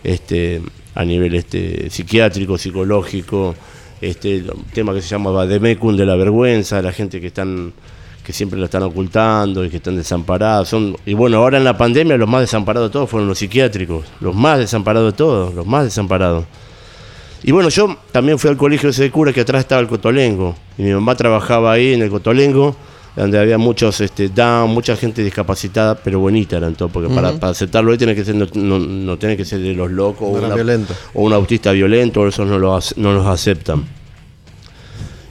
este, 0.05 0.63
a 0.95 1.05
nivel 1.05 1.35
este, 1.35 1.91
psiquiátrico, 1.91 2.59
psicológico. 2.59 3.55
Este 4.01 4.43
un 4.51 4.65
tema 4.73 4.95
que 4.95 5.03
se 5.03 5.09
llama 5.09 5.31
Vademecum 5.31 5.95
de 5.95 6.07
la 6.07 6.17
vergüenza, 6.17 6.81
la 6.81 6.93
gente 6.93 7.21
que 7.21 7.27
están 7.27 7.75
que 8.25 8.33
siempre 8.33 8.59
la 8.59 8.67
están 8.67 8.83
ocultando 8.83 9.65
y 9.65 9.71
que 9.71 9.79
están 9.79 9.97
desamparados. 9.97 10.69
Son, 10.69 10.97
y 11.05 11.15
bueno, 11.15 11.39
ahora 11.39 11.59
en 11.59 11.65
la 11.65 11.77
pandemia 11.77 12.17
los 12.17 12.29
más 12.29 12.43
desamparados 12.43 12.91
de 12.91 12.93
todos 12.93 13.11
fueron 13.11 13.29
los 13.29 13.39
psiquiátricos, 13.39 14.07
los 14.21 14.35
más 14.35 14.59
desamparados 14.59 15.13
de 15.13 15.17
todos, 15.17 15.55
los 15.55 15.67
más 15.67 15.85
desamparados. 15.85 16.45
Y 17.43 17.53
bueno, 17.53 17.69
yo 17.71 17.97
también 18.13 18.39
fui 18.39 18.51
al 18.51 18.57
colegio 18.57 18.91
ese 18.91 19.05
de 19.05 19.11
cura 19.11 19.33
que 19.33 19.41
atrás 19.41 19.61
estaba 19.61 19.81
el 19.81 19.89
Cotolengo. 19.89 20.55
Y 20.77 20.83
mi 20.83 20.93
mamá 20.93 21.15
trabajaba 21.15 21.73
ahí 21.73 21.95
en 21.95 22.03
el 22.03 22.11
Cotolengo, 22.11 22.77
donde 23.17 23.39
había 23.39 23.57
muchos 23.59 24.01
este, 24.03 24.29
down, 24.29 24.71
mucha 24.71 24.95
gente 24.97 25.23
discapacitada, 25.25 25.95
pero 25.95 26.21
bonita 26.21 26.59
eran 26.59 26.75
todo, 26.75 26.89
porque 26.91 27.13
para, 27.13 27.33
para 27.41 27.53
aceptarlo 27.53 27.93
ahí 27.93 27.99
tiene 27.99 28.15
que 28.15 28.25
ser, 28.25 28.35
no, 28.35 28.47
no, 28.55 28.79
no 28.79 29.19
tiene 29.19 29.37
que 29.37 29.45
ser 29.45 29.59
de 29.61 29.73
los 29.75 29.91
locos 29.91 30.21
No 30.21 30.27
o, 30.27 30.39
una- 30.47 30.55
o 31.15 31.23
un 31.23 31.33
autista 31.33 31.73
violento, 31.73 32.27
esos 32.29 32.47
no 32.47 32.59
los, 32.59 32.97
no 32.99 33.13
los 33.13 33.27
aceptan. 33.27 33.85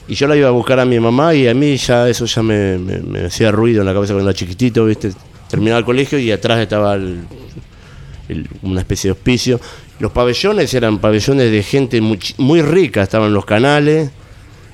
Y 0.08 0.16
yo 0.16 0.28
la 0.28 0.36
iba 0.36 0.48
a 0.48 0.52
buscar 0.52 0.80
a 0.80 0.86
mi 0.86 1.00
mamá 1.00 1.36
y 1.36 1.48
a 1.48 1.54
mí 1.54 1.78
ya 1.78 2.10
eso 2.10 2.26
ya 2.26 2.42
me, 2.42 2.80
me- 2.80 3.00
me 3.00 3.26
hacía 3.26 3.52
ruido 3.52 3.82
en 3.82 3.86
la 3.86 3.94
cabeza 3.94 4.14
cuando 4.14 4.32
era 4.32 4.38
chiquitito, 4.38 4.86
¿viste? 4.86 5.12
Terminaba 5.48 5.78
el 5.80 5.86
colegio 5.86 6.18
y 6.18 6.32
atrás 6.32 6.60
estaba 6.60 6.96
el- 6.96 7.22
el- 8.28 8.48
una 8.64 8.80
especie 8.82 9.10
de 9.10 9.12
hospicio. 9.12 9.60
Los 10.00 10.12
pabellones 10.12 10.74
eran 10.74 11.00
pabellones 11.00 11.52
de 11.52 11.62
gente 11.64 12.00
muy, 12.02 12.20
muy 12.38 12.62
rica, 12.62 13.04
estaban 13.04 13.34
los 13.34 13.46
canales, 13.46 14.10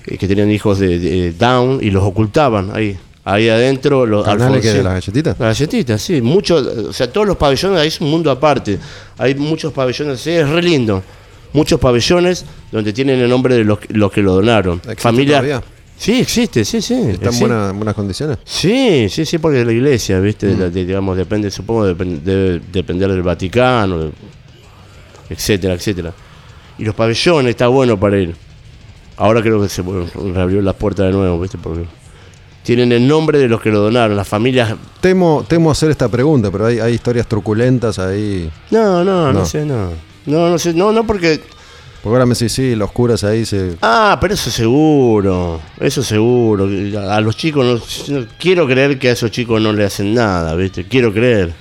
eh, 0.05 0.17
que 0.17 0.27
tenían 0.27 0.51
hijos 0.51 0.77
de, 0.79 0.99
de 0.99 1.31
Down 1.33 1.79
y 1.81 1.89
los 1.91 2.03
ocultaban 2.03 2.71
ahí. 2.73 2.97
Ahí 3.27 3.49
adentro, 3.49 4.05
los 4.05 4.23
¿Canales 4.23 4.61
que 4.61 4.67
de 4.71 4.83
las 4.83 4.93
galletitas? 4.93 5.39
las 5.39 5.57
galletitas, 5.57 5.99
sí. 5.99 6.21
Muchos, 6.21 6.63
o 6.67 6.93
sea, 6.93 7.11
todos 7.11 7.25
los 7.25 7.37
pabellones, 7.37 7.79
ahí 7.79 7.87
es 7.87 7.99
un 7.99 8.11
mundo 8.11 8.29
aparte. 8.29 8.77
Hay 9.17 9.33
muchos 9.33 9.73
pabellones, 9.73 10.19
sí, 10.19 10.29
es 10.29 10.47
re 10.47 10.61
lindo. 10.61 11.01
Muchos 11.51 11.79
pabellones 11.79 12.45
donde 12.71 12.93
tienen 12.93 13.19
el 13.19 13.27
nombre 13.29 13.55
de 13.55 13.63
los, 13.63 13.79
que- 13.79 13.91
los 13.95 14.11
que 14.11 14.21
lo 14.21 14.33
donaron. 14.35 14.75
¿Existe 14.77 15.01
Familia. 15.01 15.63
Sí, 15.97 16.19
existe, 16.19 16.63
sí, 16.65 16.81
sí. 16.83 16.93
¿Está 16.93 17.29
en 17.29 17.39
buena- 17.39 17.69
en 17.71 17.77
buenas 17.77 17.95
condiciones? 17.95 18.37
Sí, 18.43 19.07
sí, 19.09 19.25
sí, 19.25 19.37
porque 19.39 19.65
la 19.65 19.71
iglesia, 19.71 20.19
¿viste? 20.19 20.47
De 20.53 20.69
de- 20.69 20.85
digamos, 20.85 21.17
depende, 21.17 21.49
supongo, 21.49 21.85
debe 21.95 22.61
depender 22.71 23.09
del 23.09 23.23
Vaticano, 23.23 24.11
etcétera, 25.29 25.73
etcétera. 25.73 26.13
Y 26.77 26.83
los 26.85 26.95
pabellones, 26.95 27.51
está 27.51 27.67
bueno 27.67 27.99
para 27.99 28.17
ir. 28.19 28.35
Ahora 29.17 29.41
creo 29.41 29.61
que 29.61 29.69
se 29.69 29.81
bueno, 29.81 30.05
reabrió 30.33 30.61
las 30.61 30.75
puertas 30.75 31.05
de 31.07 31.13
nuevo, 31.13 31.39
¿viste? 31.39 31.57
Porque 31.57 31.85
tienen 32.63 32.91
el 32.91 33.07
nombre 33.07 33.39
de 33.39 33.47
los 33.47 33.61
que 33.61 33.69
lo 33.71 33.79
donaron, 33.79 34.17
las 34.17 34.27
familias. 34.27 34.75
Temo, 34.99 35.45
temo 35.47 35.71
hacer 35.71 35.91
esta 35.91 36.09
pregunta, 36.09 36.51
pero 36.51 36.65
hay, 36.65 36.79
hay 36.79 36.93
historias 36.95 37.27
truculentas 37.27 37.97
ahí. 37.99 38.49
No, 38.71 39.03
no, 39.03 39.31
no, 39.31 39.33
No. 39.33 39.45
sé, 39.45 39.65
no. 39.65 39.89
No, 40.25 40.49
no 40.49 40.57
sé, 40.59 40.73
no, 40.73 40.91
no, 40.91 41.05
porque. 41.05 41.39
Porque 42.01 42.15
ahora 42.15 42.25
me 42.25 42.33
decís, 42.35 42.51
sí, 42.51 42.75
los 42.75 42.91
curas 42.91 43.23
ahí 43.23 43.45
se. 43.45 43.77
Ah, 43.81 44.17
pero 44.19 44.33
eso 44.33 44.51
seguro, 44.51 45.61
eso 45.79 46.03
seguro. 46.03 46.67
A 47.09 47.21
los 47.21 47.37
chicos, 47.37 47.65
no- 48.09 48.25
quiero 48.37 48.67
creer 48.67 48.99
que 48.99 49.09
a 49.09 49.11
esos 49.13 49.31
chicos 49.31 49.61
no 49.61 49.71
le 49.71 49.85
hacen 49.85 50.13
nada, 50.13 50.53
¿viste? 50.55 50.83
Quiero 50.83 51.13
creer. 51.13 51.53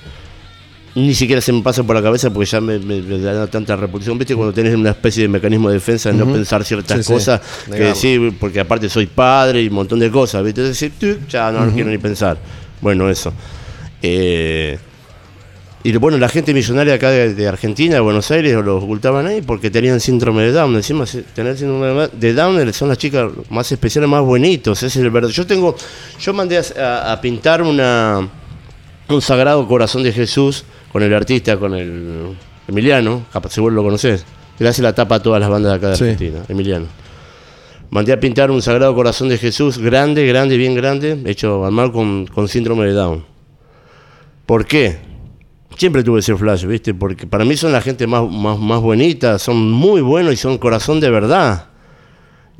Ni 0.95 1.13
siquiera 1.13 1.41
se 1.41 1.51
me 1.51 1.61
pasa 1.61 1.83
por 1.83 1.93
la 1.95 2.01
cabeza 2.01 2.29
porque 2.31 2.49
ya 2.49 2.61
me, 2.61 2.79
me- 2.79 3.01
me 3.01 3.19
da 3.19 3.47
tanta 3.47 3.75
repulsión, 3.75 4.17
¿viste? 4.17 4.33
Cuando 4.33 4.53
tenés 4.53 4.73
una 4.75 4.91
especie 4.91 5.23
de 5.23 5.27
mecanismo 5.27 5.67
de 5.67 5.75
defensa 5.75 6.09
de 6.09 6.15
no 6.17 6.25
pensar 6.31 6.63
ciertas 6.63 6.97
Sí, 6.99 7.03
sí, 7.03 7.13
cosas 7.13 7.41
que 7.69 7.83
decir, 7.83 8.33
porque 8.39 8.61
aparte 8.61 8.87
soy 8.89 9.05
padre 9.05 9.61
y 9.61 9.67
un 9.67 9.73
montón 9.73 9.99
de 9.99 10.09
cosas, 10.09 10.41
¿viste? 10.43 10.61
Es 10.61 10.69
decir, 10.79 11.19
ya 11.29 11.51
no, 11.51 11.65
no 11.65 11.73
quiero 11.73 11.89
ni 11.89 11.97
pensar. 11.97 12.37
Bueno, 12.79 13.09
eso. 13.09 13.33
Eh, 14.01 14.77
y 15.83 15.95
bueno, 15.97 16.17
la 16.17 16.29
gente 16.29 16.53
millonaria 16.53 16.95
acá 16.95 17.09
de, 17.11 17.35
de 17.35 17.47
Argentina, 17.47 17.95
de 17.95 17.99
Buenos 18.01 18.31
Aires, 18.31 18.55
los 18.63 18.83
ocultaban 18.83 19.27
ahí 19.27 19.41
porque 19.43 19.69
tenían 19.69 19.99
síndrome 19.99 20.41
de 20.43 20.51
Down. 20.51 20.75
Encima, 20.75 21.05
tener 21.35 21.57
síndrome 21.57 22.07
de 22.11 22.33
Down 22.33 22.73
son 22.73 22.89
las 22.89 22.97
chicas 22.97 23.29
más 23.49 23.71
especiales, 23.71 24.09
más 24.09 24.21
bonitos. 24.21 24.79
Ese 24.81 24.87
es 24.87 24.95
el 25.05 25.11
verdad. 25.11 25.29
Yo 25.29 25.45
tengo, 25.45 25.75
yo 26.19 26.33
mandé 26.33 26.57
a, 26.57 26.63
a- 26.79 27.11
a 27.13 27.21
pintar 27.21 27.61
una 27.61 28.27
un 29.07 29.21
sagrado 29.21 29.67
corazón 29.67 30.01
de 30.01 30.11
Jesús 30.11 30.63
con 30.95 31.03
el 31.03 31.13
artista, 31.13 31.57
con 31.57 31.75
el 31.75 32.37
Emiliano, 32.69 33.25
capaz 33.33 33.49
seguro 33.51 33.75
lo 33.75 33.83
conoces. 33.83 34.23
que 34.57 34.63
Le 34.63 34.69
hace 34.69 34.81
la 34.81 34.95
tapa 34.95 35.15
a 35.15 35.19
todas 35.21 35.41
las 35.41 35.49
bandas 35.49 35.73
de 35.73 35.75
acá 35.77 35.89
de 35.89 35.95
Sí. 35.97 36.03
Argentina, 36.05 36.45
Emiliano. 36.47 36.85
Mandé 37.89 38.13
a 38.13 38.19
pintar 38.21 38.49
un 38.49 38.61
sagrado 38.61 38.95
corazón 38.95 39.27
de 39.27 39.37
Jesús 39.37 39.77
grande, 39.77 40.25
grande, 40.25 40.55
bien 40.55 40.73
grande, 40.73 41.21
hecho 41.25 41.65
a 41.65 41.69
mano 41.69 41.91
con, 41.91 42.25
con 42.27 42.47
síndrome 42.47 42.85
de 42.85 42.93
Down. 42.93 43.25
¿Por 44.45 44.65
qué? 44.65 44.99
Siempre 45.77 46.01
tuve 46.01 46.21
ese 46.21 46.33
flash, 46.37 46.63
¿viste? 46.63 46.93
Porque 46.93 47.27
para 47.27 47.43
mí 47.43 47.57
son 47.57 47.73
la 47.73 47.81
gente 47.81 48.07
más, 48.07 48.23
más, 48.31 48.57
más 48.57 48.79
bonita, 48.79 49.37
son 49.37 49.69
muy 49.69 49.99
buenos 49.99 50.31
y 50.33 50.37
son 50.37 50.57
corazón 50.57 51.01
de 51.01 51.09
verdad. 51.09 51.65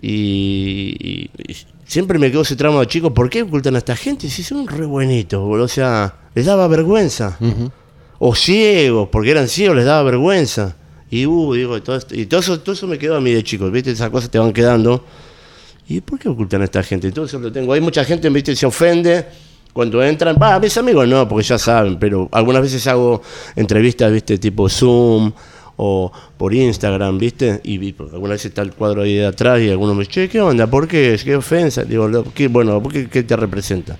Y, 0.01 1.29
y- 1.47 1.51
y 1.53 1.55
siempre 1.85 2.19
me 2.19 2.29
quedó 2.31 2.41
ese 2.41 2.57
tramo 2.57 2.81
de 2.81 2.87
chicos, 2.87 3.13
¿por 3.13 3.29
qué 3.29 3.43
ocultan 3.43 3.75
a 3.75 3.77
esta 3.77 3.95
gente? 3.95 4.29
Si 4.29 4.43
son 4.43 4.67
re 4.67 4.85
buenitos, 4.85 5.41
boludo. 5.41 5.63
o 5.63 5.69
sea, 5.69 6.15
les 6.33 6.45
daba 6.45 6.67
vergüenza. 6.67 7.37
O 8.19 8.33
ciegos, 8.35 9.09
porque 9.11 9.31
eran 9.31 9.47
ciegos, 9.47 9.75
les 9.77 9.85
daba 9.85 10.03
vergüenza. 10.03 10.75
Y, 11.09 11.25
uh, 11.25 11.53
digo, 11.53 11.81
todo, 11.83 11.95
esto- 11.97 12.15
y 12.15 12.25
todo, 12.25 12.39
eso, 12.39 12.59
todo 12.59 12.73
eso 12.73 12.87
me 12.87 12.97
quedó 12.97 13.15
a 13.17 13.21
mí 13.21 13.31
de 13.31 13.43
chicos, 13.43 13.71
¿viste? 13.71 13.91
Esas 13.91 14.09
cosas 14.09 14.29
te 14.29 14.39
van 14.39 14.51
quedando. 14.53 15.03
¿Y 15.87 16.01
por 16.01 16.17
qué 16.17 16.29
ocultan 16.29 16.61
a 16.61 16.65
esta 16.65 16.81
gente? 16.81 17.09
Eso 17.09 17.39
lo 17.39 17.51
tengo. 17.51 17.73
Hay 17.73 17.81
mucha 17.81 18.03
gente, 18.03 18.27
¿viste? 18.29 18.55
Se 18.55 18.65
ofende 18.65 19.25
cuando 19.71 20.03
entran. 20.03 20.35
Va, 20.41 20.59
mis 20.59 20.75
amigos 20.77 21.07
no, 21.07 21.27
porque 21.27 21.45
ya 21.45 21.57
saben, 21.59 21.99
pero 21.99 22.27
algunas 22.31 22.61
veces 22.63 22.87
hago 22.87 23.21
entrevistas, 23.55 24.11
¿viste? 24.11 24.37
Tipo 24.39 24.67
Zoom 24.67 25.31
o 25.77 26.11
por 26.37 26.53
Instagram, 26.53 27.17
¿viste? 27.19 27.59
Y, 27.63 27.91
porque 27.93 28.13
algunas 28.15 28.35
veces 28.35 28.47
está 28.47 28.61
el 28.63 28.71
cuadro 28.73 29.03
ahí 29.03 29.15
de 29.15 29.25
atrás 29.27 29.61
y 29.61 29.69
algunos 29.69 29.93
me 29.95 29.99
dicen, 30.05 30.13
che, 30.13 30.29
¿qué 30.29 30.41
onda? 30.41 30.65
¿Por 30.67 30.87
qué? 30.87 31.19
¿Qué 31.23 31.35
ofensa? 31.35 31.83
Digo, 31.83 32.09
¿qué, 32.33 32.47
bueno, 32.47 32.81
¿por 32.81 32.91
qué, 32.91 33.07
qué 33.07 33.21
te 33.23 33.35
representa? 33.35 33.97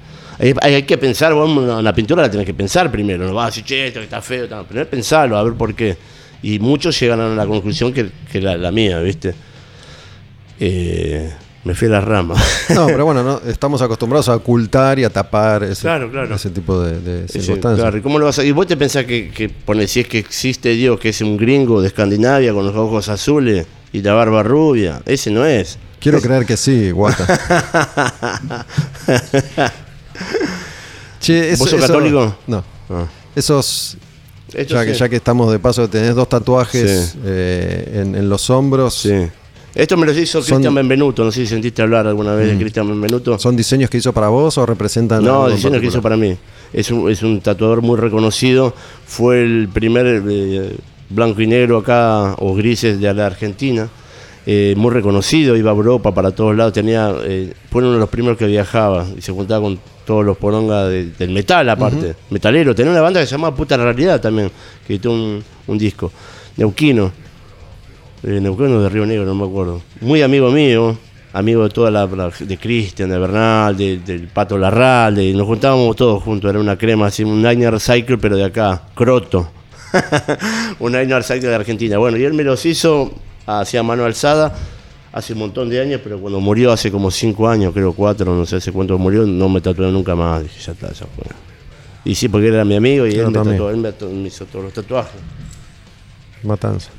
Hay, 0.62 0.84
que 0.84 0.98
pensar, 0.98 1.34
vos 1.34 1.49
una, 1.49 1.94
pintura 1.94 2.22
la 2.24 2.30
tenés 2.30 2.45
que 2.45 2.53
pensar 2.53 2.91
primero, 2.91 3.26
no 3.26 3.34
vas 3.34 3.44
a 3.44 3.48
decir, 3.48 3.64
che, 3.64 3.88
esto 3.88 3.99
que 3.99 4.06
está 4.06 4.22
feo, 4.22 4.44
está-". 4.45 4.64
primero 4.64 4.90
pensarlo, 4.90 5.38
a 5.38 5.44
ver 5.44 5.53
por 5.53 5.74
qué. 5.74 5.98
Y 6.44 6.60
muchos 6.60 6.99
llegan 6.99 7.20
a 7.22 7.30
la 7.30 7.45
conclusión 7.48 7.94
que, 7.94 8.10
que 8.32 8.41
la, 8.41 8.57
la 8.57 8.72
mía, 8.72 8.99
¿viste? 8.99 9.34
Eh, 10.60 11.32
me 11.64 11.74
fui 11.74 11.88
a 11.88 11.91
la 11.91 12.02
rama. 12.02 12.36
No, 12.76 12.86
pero 12.86 13.06
bueno, 13.06 13.24
no, 13.24 13.41
estamos 13.49 13.82
acostumbrados 13.82 14.30
a 14.30 14.36
ocultar 14.36 14.99
y 14.99 15.03
a 15.03 15.10
tapar 15.10 15.64
ese, 15.64 15.82
Claro, 15.82 16.12
claro. 16.12 16.36
ese 16.36 16.49
tipo 16.52 16.80
de, 16.82 16.99
de 17.02 17.28
Sí, 17.28 17.40
circunstancias. 17.40 17.82
claro, 17.82 17.98
¿y 17.98 18.02
cómo 18.02 18.20
lo 18.20 18.26
vas 18.26 18.38
a.? 18.40 18.44
Y 18.44 18.52
vos 18.52 18.68
te 18.68 18.78
pensás 18.78 19.06
que, 19.06 19.32
que 19.32 19.49
pone, 19.49 19.88
si 19.88 20.02
es 20.02 20.07
que 20.07 20.20
existe 20.20 20.70
Dios, 20.72 20.99
que 20.99 21.10
es 21.10 21.22
un 21.22 21.38
gringo 21.38 21.82
de 21.82 21.88
Escandinavia 21.88 22.53
con 22.53 22.66
los 22.66 22.76
ojos 22.76 23.10
azules 23.10 23.66
y 23.91 24.02
la 24.02 24.14
barba 24.14 24.44
rubia. 24.44 25.02
Ese 25.06 25.32
no 25.32 25.45
es. 25.45 25.80
Quiero 25.99 26.22
creer 26.22 26.45
que 26.45 26.56
sí, 26.57 26.91
guata. 26.91 27.26
Che, 31.19 31.51
eso- 31.51 31.63
¿Vos 31.63 31.69
sos 31.71 31.79
eso- 31.79 31.87
católico? 31.87 32.35
No. 32.47 32.63
Ah. 32.89 33.05
Esos, 33.35 33.97
ya, 34.53 34.85
que, 34.85 34.93
sí. 34.93 34.99
ya 34.99 35.09
que 35.09 35.15
estamos 35.17 35.51
de 35.51 35.59
paso, 35.59 35.89
tenés 35.89 36.15
dos 36.15 36.29
tatuajes 36.29 37.11
Sí. 37.13 37.19
eh, 37.25 38.01
en, 38.03 38.15
en 38.15 38.29
los 38.29 38.49
hombros. 38.49 38.93
Sí. 38.95 39.13
Esto 39.73 39.97
me 39.97 40.05
lo 40.05 40.13
hizo 40.13 40.41
Son- 40.41 40.41
Mm. 40.41 40.55
Cristian 40.55 40.75
Benvenuto. 40.75 41.25
No 41.25 41.31
sé 41.31 41.41
si 41.41 41.47
sentiste 41.47 41.81
hablar 41.81 42.07
alguna 42.07 42.33
vez 42.35 42.49
de 42.49 42.57
Cristian 42.57 42.87
Benvenuto. 42.87 43.37
¿Son 43.39 43.55
diseños 43.57 43.89
que 43.89 43.97
hizo 43.97 44.13
para 44.13 44.29
vos 44.29 44.57
o 44.57 44.65
representan 44.65 45.21
No, 45.23 45.31
algo 45.43 45.49
en 45.49 45.55
diseño 45.57 45.79
que 45.81 45.87
hizo 45.87 46.01
para 46.01 46.15
mí. 46.15 46.37
Es 46.71 46.91
un, 46.91 47.09
es 47.11 47.21
un 47.23 47.41
tatuador 47.41 47.81
muy 47.81 47.97
reconocido. 47.97 48.73
Fue 49.05 49.41
el 49.43 49.67
primer 49.73 50.23
eh, 50.29 50.77
blanco 51.09 51.41
y 51.41 51.47
negro 51.47 51.79
acá, 51.79 52.35
o 52.37 52.55
grises 52.55 53.01
de 53.01 53.13
la 53.13 53.25
Argentina. 53.25 53.89
Eh, 54.47 54.76
muy 54.77 54.91
reconocido, 54.91 55.55
iba 55.55 55.72
a 55.72 55.73
Europa 55.73 56.13
para 56.13 56.30
todos 56.31 56.55
lados. 56.55 56.72
Tenía, 56.73 57.11
eh, 57.23 57.51
fue 57.72 57.81
uno 57.81 57.93
de 57.93 57.99
los 57.99 58.09
primeros 58.09 58.38
que 58.38 58.45
viajaba 58.45 59.05
y 59.17 59.22
se 59.22 59.31
juntaba 59.31 59.61
con 59.61 59.80
todos 60.05 60.23
los 60.23 60.38
porongas 60.38 60.88
de- 60.89 61.05
del 61.11 61.31
metal, 61.31 61.67
aparte. 61.69 62.15
Metalero. 62.30 62.76
Tenía 62.76 62.91
una 62.91 63.01
banda 63.01 63.19
que 63.19 63.26
se 63.26 63.31
llamaba 63.31 63.55
Puta 63.55 63.76
Realidad 63.76 64.22
también, 64.22 64.51
que 64.85 64.93
editó 64.93 65.11
un, 65.11 65.43
un 65.65 65.77
disco. 65.80 66.11
Neuquino. 66.57 67.11
Eh, 68.23 68.39
Neuquino 68.39 68.81
de 68.81 68.89
Río 68.89 69.05
Negro, 69.05 69.26
no 69.26 69.34
me 69.34 69.45
acuerdo. 69.45 69.81
Muy 70.01 70.22
amigo 70.22 70.51
mío, 70.51 70.95
amigo 71.34 71.63
de 71.63 71.69
toda 71.69 71.89
la, 71.89 72.05
la- 72.05 72.31
de 72.39 72.57
Cristian, 72.57 73.09
de 73.09 73.17
Bernal, 73.17 73.76
de- 73.76 73.97
del 73.97 74.27
Pato 74.27 74.59
Larralde, 74.59 75.34
nos 75.34 75.47
juntábamos 75.47 75.95
todos 75.95 76.22
juntos, 76.22 76.49
era 76.51 76.59
una 76.59 76.77
crema 76.77 77.07
así, 77.07 77.23
un 77.23 77.41
Niner 77.41 77.80
Cycle, 77.80 78.19
pero 78.19 78.38
de 78.38 78.43
acá, 78.45 78.84
Croto. 78.93 79.49
un 80.80 80.91
Niner 80.91 81.23
Cycle 81.23 81.47
de 81.49 81.55
Argentina. 81.55 81.97
Bueno, 81.97 82.17
y 82.17 82.23
él 82.23 82.34
me 82.34 82.43
los 82.43 82.63
hizo 82.65 83.11
hacia 83.45 83.84
mano 83.84 84.05
alzada 84.05 84.53
hace 85.13 85.34
un 85.34 85.39
montón 85.39 85.69
de 85.69 85.80
años, 85.81 86.01
pero 86.03 86.19
cuando 86.19 86.39
murió 86.39 86.72
hace 86.72 86.91
como 86.91 87.09
cinco 87.11 87.47
años, 87.47 87.73
creo 87.73 87.93
cuatro, 87.93 88.35
no 88.35 88.45
sé 88.45 88.57
hace 88.57 88.72
cuánto 88.72 88.97
murió, 88.97 89.26
no 89.26 89.47
me 89.49 89.61
tatué 89.61 89.89
nunca 89.91 90.15
más. 90.15 90.43
Dije, 90.43 90.59
ya 90.59 90.72
está, 90.73 90.88
ya 90.91 91.05
fue. 91.15 91.26
Y 92.03 92.13
sí, 92.15 92.27
porque 92.30 92.47
él 92.49 92.53
era 92.55 92.65
mi 92.65 92.76
amigo 92.76 93.07
y 93.07 93.15
él 93.15 93.27
me, 93.27 93.34
tu 93.34 93.39
amigo. 93.39 93.51
tatuó, 93.55 93.69
él 93.72 93.77
me 93.77 93.89
tatuó- 93.93 94.09
me 94.11 94.27
hizo 94.27 94.45
todos 94.45 94.65
los 94.65 94.73
tatuajes. 94.73 95.13
Matanza. 96.43 96.89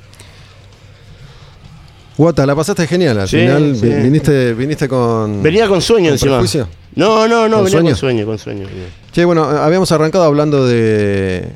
Guata, 2.16 2.46
la 2.46 2.56
pasaste 2.56 2.86
genial. 2.86 3.20
Al 3.20 3.28
Sí, 3.28 3.36
final 3.38 3.76
sí. 3.76 3.86
viniste, 3.88 4.54
viniste 4.54 4.88
con. 4.88 5.42
Venía 5.42 5.68
con 5.68 5.82
sueño 5.82 6.06
¿Con 6.06 6.12
encima. 6.14 6.32
perjuicio? 6.32 6.68
No, 6.94 7.28
no, 7.28 7.46
no, 7.48 7.56
¿Con 7.56 7.64
venía 7.66 7.70
sueño? 7.70 7.90
con 7.90 7.96
sueño, 7.98 8.26
con 8.26 8.38
sueño. 8.38 8.66
Che, 9.12 9.24
bueno, 9.26 9.52
eh, 9.54 9.58
habíamos 9.60 9.92
arrancado 9.92 10.24
hablando 10.24 10.66
de. 10.66 11.50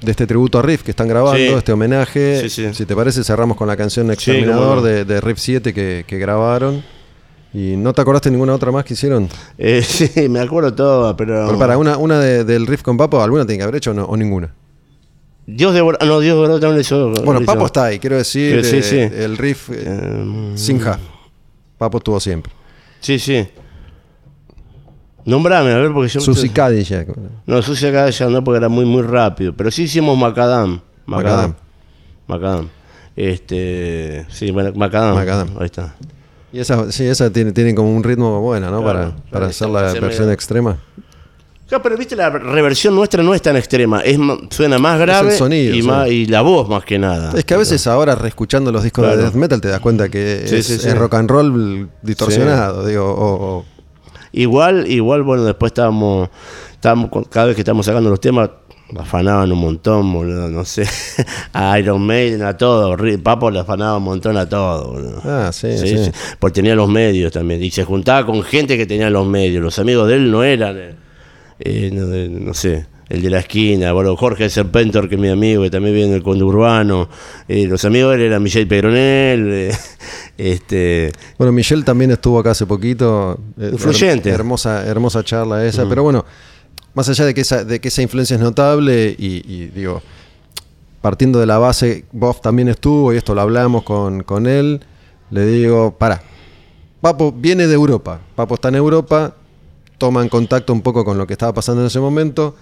De 0.00 0.10
este 0.12 0.26
tributo 0.26 0.58
a 0.58 0.62
Riff 0.62 0.82
que 0.82 0.90
están 0.92 1.08
grabando, 1.08 1.36
Sí. 1.38 1.46
este 1.46 1.72
homenaje. 1.72 2.42
Sí, 2.42 2.48
sí. 2.50 2.74
Si 2.74 2.86
te 2.86 2.94
parece, 2.94 3.24
cerramos 3.24 3.56
con 3.56 3.66
la 3.66 3.76
canción 3.76 4.10
Exterminador 4.12 4.80
de, 4.82 5.04
de 5.04 5.20
Riff 5.20 5.38
7 5.38 5.74
que, 5.74 6.04
que 6.06 6.18
grabaron. 6.18 6.84
¿Y 7.52 7.76
no 7.76 7.92
te 7.94 8.02
acordaste 8.02 8.30
ninguna 8.30 8.54
otra 8.54 8.70
más 8.70 8.84
que 8.84 8.94
hicieron? 8.94 9.28
Eh, 9.56 9.82
sí, 9.86 10.28
me 10.28 10.38
acuerdo 10.40 10.74
todo, 10.74 11.16
pero. 11.16 11.46
Pero 11.46 11.58
para, 11.58 11.78
una, 11.78 11.96
una 11.96 12.20
de- 12.20 12.44
del 12.44 12.66
Riff 12.66 12.82
con 12.82 12.96
Papo, 12.96 13.20
¿alguna 13.22 13.44
tiene 13.46 13.58
que 13.58 13.62
haber 13.64 13.76
hecho 13.76 13.90
o, 13.90 13.94
no, 13.94 14.04
o 14.04 14.16
ninguna? 14.16 14.52
Dios 15.46 15.72
de 15.72 15.80
no, 15.80 16.20
Dios 16.20 16.22
de 16.22 16.32
Borado 16.34 16.60
también 16.60 16.82
hizo. 16.82 17.10
Bueno. 17.24 17.40
Papo 17.46 17.64
está 17.66 17.86
ahí, 17.86 17.98
quiero 17.98 18.16
decir, 18.16 18.62
Sí, 18.64 18.82
sí, 18.82 18.96
eh, 18.98 19.10
sí. 19.10 19.16
el 19.22 19.38
Riff 19.38 19.70
eh, 19.70 19.74
Eh, 19.82 20.52
sin 20.56 20.78
Ja. 20.78 20.98
Papo 21.78 21.98
estuvo 21.98 22.20
siempre. 22.20 22.52
Sí, 23.00 23.18
sí. 23.18 23.48
Nombrame, 25.28 25.72
a 25.72 25.78
ver, 25.78 25.92
porque 25.92 26.08
yo. 26.08 26.20
Susi 26.20 26.48
Cadillac. 26.48 27.08
No, 27.46 27.60
Susi 27.62 27.90
ya 27.90 28.28
no, 28.28 28.42
porque 28.42 28.58
era 28.58 28.68
muy, 28.68 28.84
muy 28.84 29.02
rápido. 29.02 29.52
Pero 29.56 29.70
sí 29.70 29.82
hicimos 29.84 30.16
Macadam. 30.18 30.80
Macadam. 31.06 31.54
Macadam. 32.26 32.68
Este. 33.14 34.26
Sí, 34.30 34.50
bueno, 34.50 34.72
Macadam. 34.74 35.14
Macadam. 35.14 35.48
Ahí 35.58 35.66
está. 35.66 35.94
Y 36.52 36.60
esa, 36.60 36.90
sí, 36.90 37.04
esa 37.04 37.30
tiene, 37.30 37.52
tiene 37.52 37.74
como 37.74 37.94
un 37.94 38.02
ritmo 38.02 38.40
bueno, 38.40 38.70
¿no? 38.70 38.82
Claro, 38.82 38.98
para 39.12 39.30
para 39.30 39.46
hacer 39.48 39.68
la 39.68 39.82
versión 39.82 40.06
medio- 40.26 40.32
extrema. 40.32 40.78
Claro, 41.68 41.82
pero 41.82 41.98
viste, 41.98 42.16
la 42.16 42.30
reversión 42.30 42.94
nuestra 42.94 43.22
no 43.22 43.34
es 43.34 43.42
tan 43.42 43.54
extrema. 43.56 44.00
Es, 44.00 44.18
suena 44.48 44.78
más 44.78 44.98
grave 44.98 45.36
sonido, 45.36 45.74
y, 45.74 45.82
más- 45.82 46.08
y 46.08 46.24
la 46.24 46.40
voz 46.40 46.66
más 46.66 46.82
que 46.84 46.98
nada. 46.98 47.32
Es 47.36 47.44
que 47.44 47.52
a 47.52 47.58
veces 47.58 47.86
ahora, 47.86 48.14
reescuchando 48.14 48.72
los 48.72 48.82
discos 48.82 49.06
de 49.06 49.18
death 49.18 49.34
metal, 49.34 49.60
te 49.60 49.68
das 49.68 49.80
cuenta 49.80 50.08
que 50.08 50.44
Sí, 50.46 50.56
es, 50.56 50.66
sí, 50.66 50.78
sí. 50.78 50.88
es 50.88 50.96
rock 50.96 51.14
and 51.16 51.30
roll 51.30 51.90
distorsionado. 52.00 52.86
Digo, 52.86 53.04
o- 53.04 53.58
o- 53.58 53.64
Igual, 54.32 54.90
igual, 54.90 55.22
bueno, 55.22 55.44
después 55.44 55.70
estábamos, 55.70 56.28
estábamos 56.72 57.10
cada 57.28 57.46
vez 57.46 57.54
que 57.54 57.62
estamos 57.62 57.86
sacando 57.86 58.10
los 58.10 58.20
temas, 58.20 58.50
afanaban 58.96 59.52
un 59.52 59.58
montón, 59.58 60.12
boludo, 60.12 60.48
no 60.48 60.64
sé, 60.64 60.86
a 61.52 61.78
Iron 61.78 62.02
Maiden, 62.02 62.42
a 62.42 62.56
todo, 62.56 62.96
Papo 63.22 63.50
le 63.50 63.60
afanaba 63.60 63.98
un 63.98 64.04
montón 64.04 64.36
a 64.36 64.48
todo, 64.48 64.92
boludo. 64.92 65.20
Ah, 65.24 65.50
sí, 65.52 65.76
sí. 65.78 66.10
Porque 66.38 66.56
tenía 66.56 66.74
los 66.74 66.88
medios 66.88 67.32
también, 67.32 67.62
y 67.62 67.70
se 67.70 67.84
juntaba 67.84 68.24
con 68.26 68.42
gente 68.42 68.76
que 68.76 68.86
tenía 68.86 69.10
los 69.10 69.26
medios, 69.26 69.62
los 69.62 69.78
amigos 69.78 70.08
de 70.08 70.14
él 70.14 70.30
no 70.30 70.42
eran, 70.44 70.76
eh, 70.78 70.94
eh, 71.60 71.90
no, 71.92 72.06
no 72.46 72.54
sé, 72.54 72.86
el 73.08 73.22
de 73.22 73.30
la 73.30 73.38
esquina, 73.38 73.92
bueno, 73.92 74.16
Jorge 74.16 74.50
Serpentor, 74.50 75.08
que 75.08 75.14
es 75.14 75.20
mi 75.20 75.28
amigo, 75.28 75.62
que 75.62 75.70
también 75.70 75.94
vive 75.94 76.06
en 76.08 76.14
el 76.14 76.22
conurbano, 76.22 77.08
eh, 77.48 77.66
los 77.66 77.84
amigos 77.84 78.10
de 78.10 78.16
él 78.16 78.22
eran 78.22 78.42
Michelle 78.42 78.66
Pedronel, 78.66 79.52
eh, 79.52 79.72
este... 80.38 81.12
Bueno, 81.36 81.52
Michelle 81.52 81.82
también 81.82 82.10
estuvo 82.12 82.38
acá 82.38 82.52
hace 82.52 82.64
poquito. 82.64 83.38
Eh, 83.58 83.70
Influyente. 83.72 84.30
her- 84.30 84.34
hermosa, 84.34 84.86
hermosa 84.86 85.22
charla 85.22 85.64
esa. 85.66 85.86
Pero 85.88 86.02
bueno, 86.04 86.24
más 86.94 87.08
allá 87.08 87.26
de 87.26 87.34
que 87.34 87.42
esa, 87.42 87.64
de 87.64 87.80
que 87.80 87.88
esa 87.88 88.00
influencia 88.02 88.36
es 88.36 88.40
notable 88.40 89.14
y, 89.18 89.42
y 89.46 89.66
digo, 89.74 90.00
partiendo 91.02 91.38
de 91.40 91.46
la 91.46 91.58
base, 91.58 92.04
Bob 92.12 92.40
también 92.40 92.68
estuvo 92.68 93.12
y 93.12 93.16
esto 93.18 93.34
lo 93.34 93.40
hablamos 93.42 93.82
con, 93.82 94.22
con 94.22 94.46
él. 94.46 94.80
Le 95.30 95.44
digo, 95.44 95.94
para. 95.98 96.22
Papo 97.00 97.30
viene 97.32 97.66
de 97.66 97.74
Europa. 97.74 98.20
Papo 98.34 98.54
está 98.54 98.68
en 98.68 98.76
Europa, 98.76 99.34
toma 99.98 100.22
en 100.22 100.28
contacto 100.28 100.72
un 100.72 100.80
poco 100.82 101.04
con 101.04 101.18
lo 101.18 101.26
que 101.26 101.34
estaba 101.34 101.52
pasando 101.52 101.82
en 101.82 101.86
ese 101.88 102.00
momento 102.00 102.56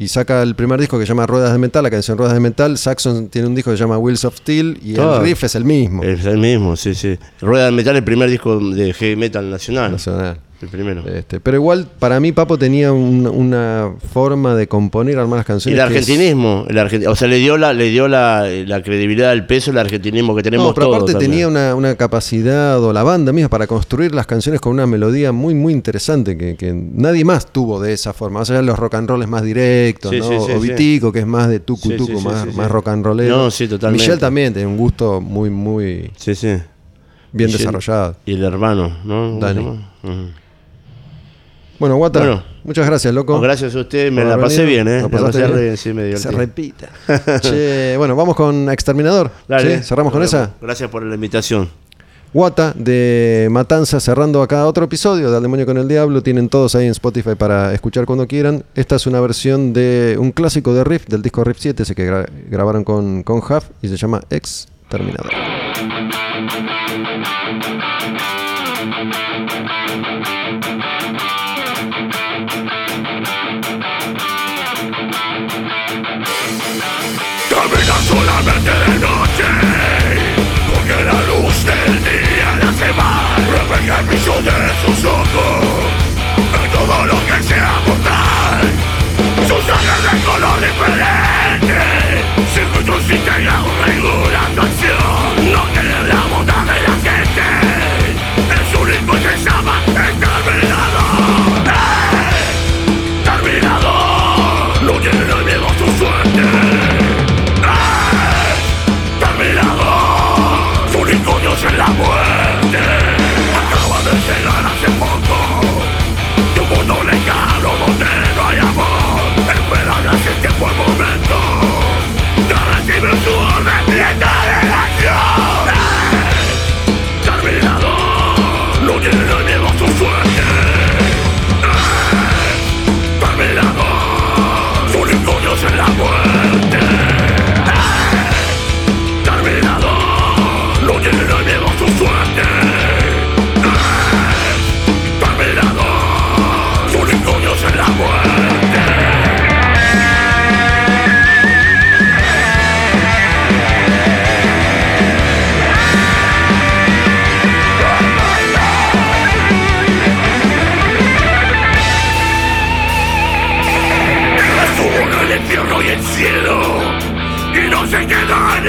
y 0.00 0.08
saca 0.08 0.42
el 0.42 0.54
primer 0.54 0.80
disco 0.80 0.98
que 0.98 1.04
se 1.04 1.10
llama 1.10 1.26
Ruedas 1.26 1.52
de 1.52 1.58
Metal, 1.58 1.82
la 1.82 1.90
canción 1.90 2.16
Ruedas 2.16 2.32
de 2.32 2.40
Metal. 2.40 2.78
Saxon 2.78 3.28
tiene 3.28 3.48
un 3.48 3.54
disco 3.54 3.70
que 3.70 3.76
se 3.76 3.82
llama 3.82 3.98
Wheels 3.98 4.24
of 4.24 4.34
Steel 4.34 4.78
y 4.82 4.94
Todo. 4.94 5.16
el 5.16 5.22
riff 5.22 5.44
es 5.44 5.54
el 5.54 5.66
mismo. 5.66 6.02
Es 6.02 6.24
el 6.24 6.38
mismo, 6.38 6.74
sí, 6.74 6.94
sí. 6.94 7.18
Rueda 7.42 7.66
de 7.66 7.72
Metal, 7.72 7.94
el 7.94 8.02
primer 8.02 8.30
disco 8.30 8.58
de 8.58 8.94
heavy 8.94 9.16
metal 9.16 9.50
nacional. 9.50 9.92
Nacional. 9.92 10.38
El 10.62 10.68
primero. 10.68 11.02
Este, 11.06 11.40
pero 11.40 11.56
igual, 11.56 11.88
para 11.98 12.20
mí, 12.20 12.32
Papo 12.32 12.58
tenía 12.58 12.92
un- 12.92 13.26
una 13.26 13.94
forma 14.12 14.54
de 14.54 14.68
componer, 14.68 15.18
armar 15.18 15.38
las 15.38 15.46
Y 15.46 15.48
canciones. 15.48 15.80
el 15.80 15.88
que 15.88 15.98
es- 15.98 16.04
argentinismo, 16.08 16.66
el 16.68 16.76
argenti- 16.76 17.06
o 17.06 17.16
sea, 17.16 17.28
le 17.28 17.36
dio 17.38 17.56
la, 17.56 17.72
le 17.72 17.88
dio 17.88 18.08
la, 18.08 18.44
la 18.46 18.82
credibilidad, 18.82 19.32
el 19.32 19.46
peso, 19.46 19.70
el 19.70 19.78
argentinismo 19.78 20.36
que 20.36 20.42
tenemos 20.42 20.66
No, 20.68 20.74
pero 20.74 20.86
todos 20.88 20.96
aparte 20.98 21.12
también. 21.12 21.30
tenía 21.30 21.48
una, 21.48 21.74
una 21.74 21.94
capacidad, 21.94 22.78
o 22.84 22.92
la 22.92 23.02
banda 23.02 23.32
misma, 23.32 23.48
para 23.48 23.66
construir 23.66 24.14
las 24.14 24.26
canciones 24.26 24.60
con 24.60 24.72
una 24.74 24.86
melodía 24.86 25.32
muy, 25.32 25.54
muy 25.54 25.72
interesante, 25.72 26.36
que, 26.36 26.56
que 26.56 26.74
nadie 26.74 27.24
más 27.24 27.50
tuvo 27.50 27.80
de 27.80 27.94
esa 27.94 28.12
forma. 28.12 28.40
Allá 28.40 28.56
de 28.56 28.62
los 28.62 28.78
rock 28.78 28.96
and 28.96 29.08
rolls 29.08 29.26
más 29.28 29.42
directos, 29.42 30.10
Sí, 30.10 30.18
¿no? 30.18 30.24
sí, 30.28 30.34
sí, 30.46 30.52
o 30.52 30.60
sí. 30.60 30.68
Vitico, 30.68 31.10
que 31.10 31.20
es 31.20 31.26
más 31.26 31.48
de 31.48 31.60
tucu 31.60 31.88
Sí, 31.88 31.90
sí, 31.92 31.96
tucu, 31.96 32.18
sí, 32.18 32.24
más, 32.26 32.42
sí, 32.44 32.50
sí. 32.50 32.56
más 32.58 32.70
rock 32.70 32.88
and 32.88 33.02
rollero. 33.06 33.34
No, 33.36 33.50
sí, 33.50 33.66
totalmente. 33.66 34.02
Michelle 34.02 34.20
también 34.20 34.52
tiene 34.52 34.68
un 34.68 34.76
gusto 34.76 35.22
muy, 35.22 35.48
muy 35.48 36.10
Sí, 36.18 36.34
sí. 36.34 36.48
bien 37.32 37.50
desarrollado. 37.50 38.16
Y 38.26 38.34
el 38.34 38.44
hermano, 38.44 38.88
¿no? 39.04 39.30
¿Cómo 39.30 39.40
se 39.40 39.46
Dani. 39.46 39.64
llama? 39.64 39.90
Ujú. 40.02 40.12
Bueno, 41.80 41.96
Guata, 41.96 42.18
Bueno. 42.20 42.42
muchas 42.62 42.86
gracias, 42.86 43.12
loco. 43.12 43.32
No, 43.34 43.40
gracias 43.40 43.74
a 43.74 43.80
usted, 43.80 44.12
me 44.12 44.22
la 44.24 44.38
pasé 44.38 44.64
bien, 44.64 44.86
¿eh? 44.86 45.00
¿Lo 45.00 45.08
Me 45.08 45.18
la 45.18 45.26
pasé 45.26 45.46
bien? 45.48 45.76
sí, 45.76 45.92
me 45.92 46.04
divertí. 46.04 46.22
Se 46.22 46.30
repita. 46.30 46.88
Che, 47.40 47.96
bueno, 47.96 48.14
vamos 48.14 48.36
con 48.36 48.70
Exterminador. 48.70 49.30
Dale. 49.48 49.78
¿sí? 49.78 49.84
¿Cerramos 49.84 50.12
con 50.12 50.22
esa? 50.22 50.50
Gracias 50.60 50.88
por 50.90 51.02
la 51.02 51.14
invitación. 51.14 51.68
Guata 52.32 52.72
de 52.76 53.48
Matanza 53.50 53.98
cerrando 53.98 54.40
acá 54.42 54.64
otro 54.66 54.84
episodio 54.84 55.30
de 55.32 55.36
Al 55.38 55.42
Demonio 55.42 55.66
con 55.66 55.78
el 55.78 55.88
Diablo. 55.88 56.22
Tienen 56.22 56.48
todos 56.48 56.74
ahí 56.76 56.84
en 56.84 56.92
Spotify 56.92 57.34
para 57.34 57.72
escuchar 57.74 58.04
cuando 58.04 58.26
quieran. 58.28 58.62
Esta 58.76 58.94
es 58.96 59.06
una 59.08 59.20
versión 59.20 59.72
de 59.72 60.16
un 60.16 60.30
clásico 60.30 60.72
de 60.72 60.84
Riff, 60.84 61.06
del 61.08 61.22
disco 61.22 61.42
Riff 61.42 61.56
7, 61.58 61.82
ese 61.82 61.94
que 61.96 62.08
gra- 62.08 62.28
grabaron 62.48 62.84
con, 62.84 63.24
con 63.24 63.38
Huff 63.38 63.64
y 63.82 63.88
se 63.88 63.96
llama 63.96 64.20
Ex 64.30 64.68
solamente 78.64 79.19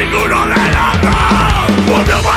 ninguno 0.03 0.47
de 0.47 0.55
los 1.91 2.07
dos 2.07 2.30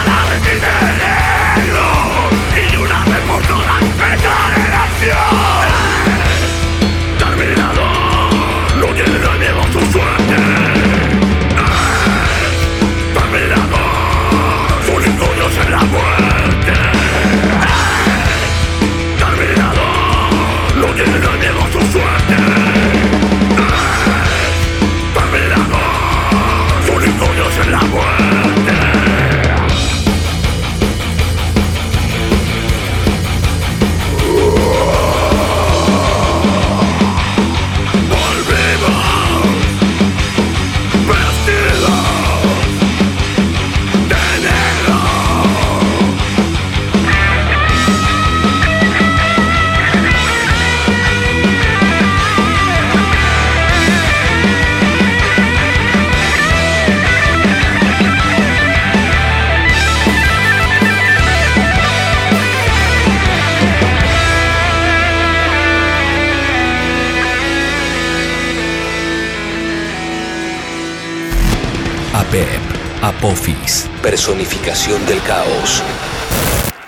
Apophis, 73.25 73.89
personificación 74.03 75.07
del 75.07 75.19
caos. 75.23 75.83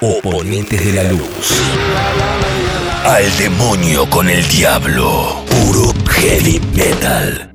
Oponentes 0.02 0.84
de 0.84 0.92
la 0.92 1.04
luz. 1.04 1.62
Al 3.06 3.24
demonio 3.38 4.04
con 4.10 4.28
el 4.28 4.46
diablo. 4.46 5.42
Puro 5.48 5.94
heavy 6.10 6.60
metal. 6.74 7.54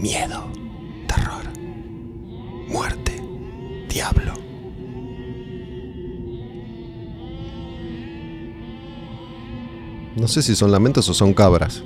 Miedo, 0.00 0.44
terror, 1.08 1.42
muerte, 2.68 3.20
diablo. 3.88 4.34
No 10.14 10.28
sé 10.28 10.42
si 10.42 10.54
son 10.54 10.70
lamentos 10.70 11.08
o 11.08 11.14
son 11.14 11.34
cabras. 11.34 11.82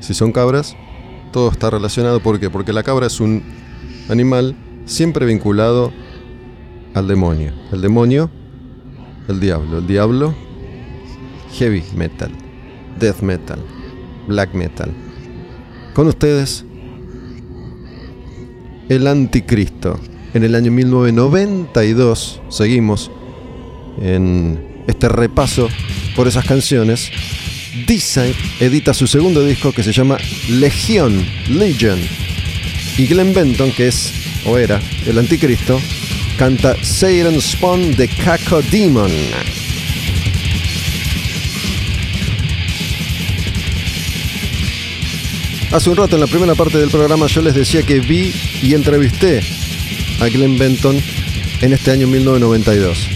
Si 0.00 0.12
son 0.12 0.32
cabras, 0.32 0.76
todo 1.36 1.50
está 1.50 1.68
relacionado. 1.68 2.20
¿Por 2.20 2.40
qué? 2.40 2.48
Porque 2.48 2.72
la 2.72 2.82
cabra 2.82 3.08
es 3.08 3.20
un 3.20 3.42
animal 4.08 4.56
siempre 4.86 5.26
vinculado 5.26 5.92
al 6.94 7.06
demonio. 7.06 7.52
El 7.70 7.82
demonio, 7.82 8.30
el 9.28 9.38
diablo. 9.38 9.80
El 9.80 9.86
diablo, 9.86 10.34
heavy 11.52 11.84
metal, 11.94 12.30
death 12.98 13.20
metal, 13.20 13.58
black 14.26 14.54
metal. 14.54 14.90
Con 15.92 16.06
ustedes, 16.06 16.64
el 18.88 19.06
anticristo. 19.06 20.00
En 20.32 20.42
el 20.42 20.54
año 20.54 20.70
1992 20.72 22.40
seguimos 22.48 23.10
en 24.00 24.84
este 24.86 25.10
repaso 25.10 25.68
por 26.16 26.28
esas 26.28 26.46
canciones. 26.46 27.10
D-Side 27.84 28.34
edita 28.60 28.94
su 28.94 29.06
segundo 29.06 29.44
disco 29.44 29.72
que 29.72 29.82
se 29.82 29.92
llama 29.92 30.16
Legión, 30.48 31.24
Legion. 31.48 31.98
Y 32.96 33.06
Glenn 33.06 33.34
Benton, 33.34 33.70
que 33.72 33.88
es 33.88 34.12
o 34.44 34.56
era 34.56 34.80
el 35.06 35.18
anticristo, 35.18 35.80
canta 36.38 36.76
Satan 36.82 37.40
Spawn 37.40 37.96
de 37.96 38.08
Caco 38.08 38.62
Demon. 38.62 39.10
Hace 45.72 45.90
un 45.90 45.96
rato 45.96 46.16
en 46.16 46.20
la 46.20 46.26
primera 46.26 46.54
parte 46.54 46.78
del 46.78 46.90
programa 46.90 47.26
yo 47.26 47.42
les 47.42 47.54
decía 47.54 47.82
que 47.82 48.00
vi 48.00 48.32
y 48.62 48.74
entrevisté 48.74 49.40
a 50.20 50.28
Glenn 50.28 50.56
Benton 50.56 50.96
en 51.60 51.72
este 51.72 51.90
año 51.90 52.06
1992. 52.06 53.15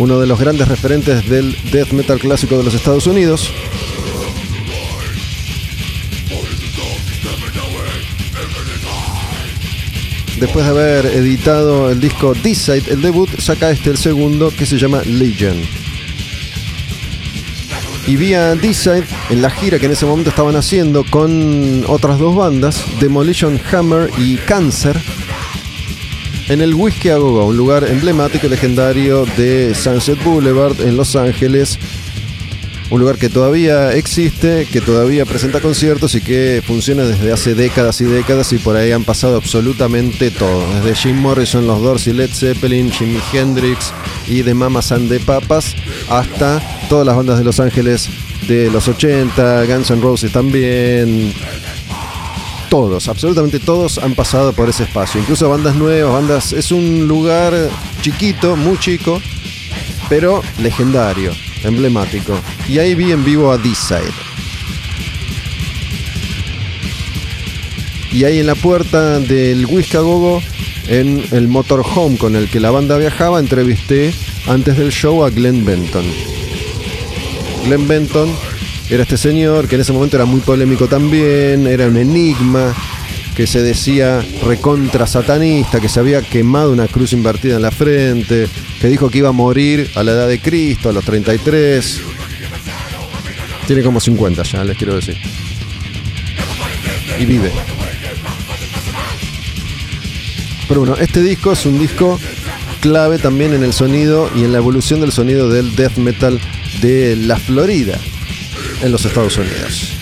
Uno 0.00 0.18
de 0.18 0.26
los 0.26 0.40
grandes 0.40 0.66
referentes 0.66 1.28
del 1.28 1.54
death 1.70 1.92
metal 1.92 2.18
clásico 2.18 2.56
de 2.56 2.64
los 2.64 2.72
Estados 2.72 3.06
Unidos. 3.06 3.52
Después 10.38 10.64
de 10.64 10.70
haber 10.70 11.04
editado 11.04 11.90
el 11.90 12.00
disco 12.00 12.32
D-Side, 12.32 12.84
el 12.90 13.02
debut, 13.02 13.28
saca 13.40 13.70
este 13.70 13.90
el 13.90 13.98
segundo 13.98 14.50
que 14.50 14.64
se 14.64 14.78
llama 14.78 15.02
Legion. 15.04 15.60
Y 18.06 18.16
vi 18.16 18.32
a 18.32 18.54
D-Side 18.54 19.04
en 19.28 19.42
la 19.42 19.50
gira 19.50 19.78
que 19.78 19.84
en 19.84 19.92
ese 19.92 20.06
momento 20.06 20.30
estaban 20.30 20.56
haciendo 20.56 21.04
con 21.04 21.84
otras 21.88 22.18
dos 22.18 22.34
bandas, 22.34 22.82
Demolition 23.00 23.60
Hammer 23.70 24.10
y 24.16 24.36
Cancer, 24.38 24.98
en 26.50 26.60
el 26.60 26.74
Whiskey 26.74 27.12
a 27.12 27.18
un 27.18 27.56
lugar 27.56 27.84
emblemático 27.84 28.48
y 28.48 28.50
legendario 28.50 29.24
de 29.36 29.72
Sunset 29.72 30.22
Boulevard 30.24 30.80
en 30.80 30.96
Los 30.96 31.14
Ángeles. 31.14 31.78
Un 32.90 32.98
lugar 32.98 33.18
que 33.18 33.28
todavía 33.28 33.92
existe, 33.92 34.66
que 34.66 34.80
todavía 34.80 35.24
presenta 35.24 35.60
conciertos 35.60 36.16
y 36.16 36.20
que 36.20 36.60
funciona 36.66 37.04
desde 37.04 37.32
hace 37.32 37.54
décadas 37.54 38.00
y 38.00 38.04
décadas 38.04 38.52
y 38.52 38.58
por 38.58 38.74
ahí 38.74 38.90
han 38.90 39.04
pasado 39.04 39.36
absolutamente 39.36 40.32
todo. 40.32 40.64
Desde 40.74 40.96
Jim 40.96 41.18
Morrison, 41.18 41.68
los 41.68 41.80
Doors 41.82 42.08
y 42.08 42.14
Led 42.14 42.30
Zeppelin, 42.30 42.90
Jimi 42.90 43.20
Hendrix 43.32 43.92
y 44.26 44.42
The 44.42 44.52
Mamas 44.52 44.90
and 44.90 45.08
the 45.08 45.20
Papas 45.20 45.76
hasta 46.08 46.60
todas 46.88 47.06
las 47.06 47.14
bandas 47.14 47.38
de 47.38 47.44
Los 47.44 47.60
Ángeles 47.60 48.08
de 48.48 48.68
los 48.72 48.88
80, 48.88 49.66
Guns 49.66 49.90
N' 49.92 50.02
Roses 50.02 50.32
también. 50.32 51.32
Todos, 52.70 53.08
absolutamente 53.08 53.58
todos 53.58 53.98
han 53.98 54.14
pasado 54.14 54.52
por 54.52 54.68
ese 54.68 54.84
espacio. 54.84 55.20
Incluso 55.20 55.50
bandas 55.50 55.74
nuevas, 55.74 56.12
bandas... 56.12 56.52
Es 56.52 56.70
un 56.70 57.08
lugar 57.08 57.52
chiquito, 58.00 58.56
muy 58.56 58.78
chico, 58.78 59.20
pero 60.08 60.40
legendario, 60.62 61.32
emblemático. 61.64 62.38
Y 62.68 62.78
ahí 62.78 62.94
vi 62.94 63.10
en 63.10 63.24
vivo 63.24 63.50
a 63.50 63.58
D-Side. 63.58 64.14
Y 68.12 68.22
ahí 68.22 68.38
en 68.38 68.46
la 68.46 68.54
puerta 68.54 69.18
del 69.18 69.66
Whiskey 69.66 69.98
a 69.98 70.02
Gogo, 70.02 70.40
en 70.86 71.24
el 71.32 71.48
motorhome 71.48 72.18
con 72.18 72.36
el 72.36 72.48
que 72.48 72.60
la 72.60 72.70
banda 72.70 72.96
viajaba, 72.98 73.40
entrevisté 73.40 74.14
antes 74.46 74.76
del 74.78 74.92
show 74.92 75.24
a 75.24 75.30
Glenn 75.30 75.64
Benton. 75.64 76.04
Glenn 77.64 77.88
Benton 77.88 78.32
era 78.90 79.04
este 79.04 79.16
señor 79.16 79.68
que 79.68 79.76
en 79.76 79.82
ese 79.82 79.92
momento 79.92 80.16
era 80.16 80.24
muy 80.24 80.40
polémico 80.40 80.88
también, 80.88 81.66
era 81.66 81.86
un 81.86 81.96
enigma, 81.96 82.74
que 83.36 83.46
se 83.46 83.62
decía 83.62 84.24
recontra 84.44 85.06
satanista, 85.06 85.80
que 85.80 85.88
se 85.88 86.00
había 86.00 86.20
quemado 86.22 86.72
una 86.72 86.88
cruz 86.88 87.12
invertida 87.12 87.56
en 87.56 87.62
la 87.62 87.70
frente, 87.70 88.48
que 88.80 88.88
dijo 88.88 89.08
que 89.08 89.18
iba 89.18 89.28
a 89.28 89.32
morir 89.32 89.90
a 89.94 90.02
la 90.02 90.12
edad 90.12 90.28
de 90.28 90.40
Cristo, 90.40 90.88
a 90.88 90.92
los 90.92 91.04
33. 91.04 92.00
Tiene 93.66 93.82
como 93.82 94.00
50 94.00 94.42
ya, 94.42 94.64
les 94.64 94.76
quiero 94.76 94.96
decir. 94.96 95.16
Y 97.18 97.24
vive. 97.24 97.52
Pero 100.68 100.80
bueno, 100.80 100.96
este 101.00 101.22
disco 101.22 101.52
es 101.52 101.64
un 101.64 101.78
disco 101.78 102.18
clave 102.80 103.18
también 103.18 103.54
en 103.54 103.62
el 103.62 103.72
sonido 103.72 104.30
y 104.34 104.44
en 104.44 104.52
la 104.52 104.58
evolución 104.58 105.00
del 105.00 105.12
sonido 105.12 105.48
del 105.48 105.76
death 105.76 105.96
metal 105.96 106.40
de 106.80 107.16
la 107.16 107.36
Florida, 107.36 107.98
en 108.82 108.92
los 108.92 109.04
Estados 109.04 109.36
Unidos. 109.36 109.92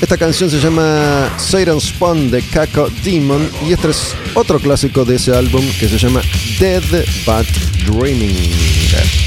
Esta 0.00 0.16
canción 0.16 0.50
se 0.50 0.58
llama 0.58 1.32
Satan 1.38 1.80
Spawn 1.80 2.30
de 2.30 2.42
Caco 2.42 2.88
Demon 3.04 3.48
y 3.64 3.72
este 3.72 3.90
es 3.90 4.14
otro 4.34 4.58
clásico 4.58 5.04
de 5.04 5.14
ese 5.14 5.32
álbum 5.32 5.64
que 5.78 5.88
se 5.88 5.96
llama 5.96 6.22
Dead 6.58 6.82
But 7.24 7.46
Dreaming. 7.86 9.21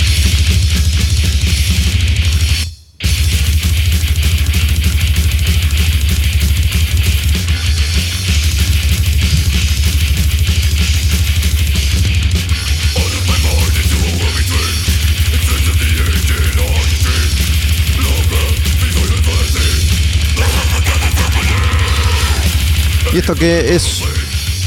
Y 23.15 23.19
esto 23.19 23.33
que 23.33 23.73
es 23.73 24.01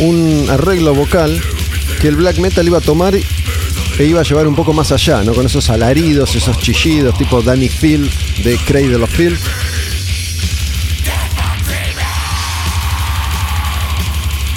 un 0.00 0.46
arreglo 0.48 0.94
vocal 0.94 1.38
que 2.00 2.08
el 2.08 2.16
black 2.16 2.38
metal 2.38 2.66
iba 2.66 2.78
a 2.78 2.80
tomar 2.80 3.14
e 3.14 4.04
iba 4.04 4.20
a 4.20 4.22
llevar 4.22 4.48
un 4.48 4.54
poco 4.54 4.72
más 4.72 4.90
allá, 4.90 5.22
¿no? 5.22 5.34
Con 5.34 5.44
esos 5.44 5.68
alaridos, 5.68 6.34
esos 6.34 6.58
chillidos, 6.58 7.18
tipo 7.18 7.42
Danny 7.42 7.68
Phil 7.68 8.10
de 8.42 8.56
Cradle 8.56 9.02
of 9.02 9.10
Filth. 9.10 9.38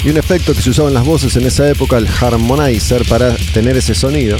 Y 0.02 0.08
un 0.08 0.16
efecto 0.16 0.54
que 0.54 0.62
se 0.62 0.70
usaba 0.70 0.88
en 0.88 0.94
las 0.94 1.04
voces 1.04 1.36
en 1.36 1.46
esa 1.46 1.68
época, 1.68 1.98
el 1.98 2.08
harmonizer, 2.08 3.06
para 3.06 3.36
tener 3.52 3.76
ese 3.76 3.94
sonido. 3.94 4.38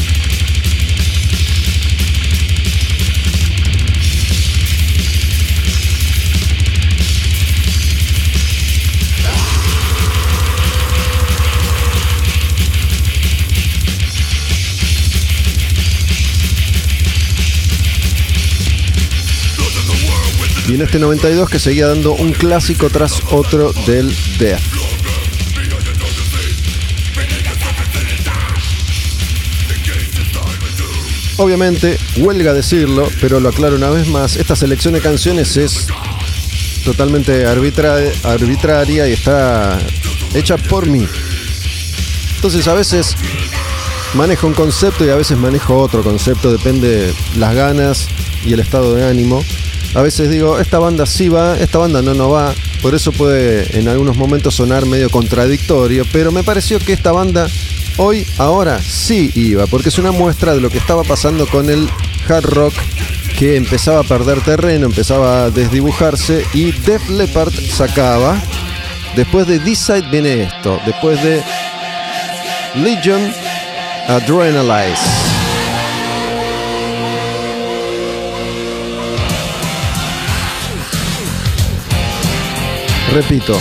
En 20.69 20.81
este 20.81 20.99
92 20.99 21.51
que 21.51 21.59
seguía 21.59 21.87
dando 21.87 22.13
un 22.13 22.33
clásico 22.33 22.89
tras 22.89 23.21
otro 23.31 23.73
del 23.87 24.15
Death. 24.39 24.61
Obviamente, 31.39 31.99
huelga 32.19 32.53
decirlo, 32.53 33.09
pero 33.21 33.41
lo 33.41 33.49
aclaro 33.49 33.77
una 33.77 33.91
vez 33.91 34.07
más, 34.09 34.37
esta 34.37 34.55
selección 34.55 34.95
de 34.95 35.01
canciones 35.01 35.57
es 35.57 35.87
totalmente 36.85 37.47
arbitra- 37.47 38.13
arbitraria 38.25 39.09
y 39.09 39.13
está 39.13 39.79
hecha 40.35 40.57
por 40.57 40.87
mí. 40.87 41.07
Entonces 42.37 42.69
a 42.69 42.75
veces 42.75 43.17
manejo 44.15 44.47
un 44.47 44.55
concepto 44.55 45.05
y 45.05 45.09
a 45.11 45.17
veces 45.17 45.39
manejo 45.39 45.79
otro 45.79 46.03
concepto, 46.03 46.53
depende 46.53 47.13
las 47.37 47.55
ganas 47.55 48.09
y 48.45 48.53
el 48.53 48.61
estado 48.61 48.95
de 48.95 49.05
ánimo. 49.09 49.43
A 49.95 50.03
veces 50.03 50.31
digo, 50.31 50.59
esta 50.59 50.79
banda 50.79 51.05
sí 51.05 51.29
va, 51.29 51.59
esta 51.59 51.79
banda 51.79 52.01
no, 52.01 52.15
no 52.15 52.31
va. 52.31 52.55
Por 52.81 52.95
eso 52.95 53.13
puede 53.13 53.79
en 53.79 53.89
algunos 53.89 54.17
momentos 54.17 54.55
sonar 54.55 54.87
medio 54.87 55.11
contradictorio. 55.11 56.05
Pero 56.13 56.33
me 56.33 56.43
pareció 56.43 56.79
que 56.79 56.93
esta 56.93 57.13
banda 57.13 57.49
hoy, 57.99 58.27
ahora 58.39 58.81
sí 58.81 59.31
iba. 59.35 59.67
Porque 59.67 59.91
es 59.91 59.99
una 59.99 60.13
muestra 60.13 60.55
de 60.55 60.61
lo 60.61 60.71
que 60.71 60.79
estaba 60.79 61.05
pasando 61.05 61.47
con 61.47 61.69
el 61.69 61.89
hard 62.29 62.45
rock 62.45 62.75
que 63.39 63.57
empezaba 63.57 64.01
a 64.01 64.05
perder 64.05 64.41
terreno, 64.41 64.87
empezaba 64.87 65.45
a 65.45 65.51
desdibujarse. 65.51 66.45
Y 66.55 66.73
Def 66.73 67.09
Leppard 67.11 67.53
sacaba. 67.53 68.41
Después 69.15 69.47
de 69.47 69.59
This 69.59 69.91
viene 70.11 70.45
esto. 70.45 70.81
Después 70.87 71.23
de 71.23 71.43
Legion, 72.77 73.21
Adrenalize. 74.09 75.22
Repito. 83.13 83.61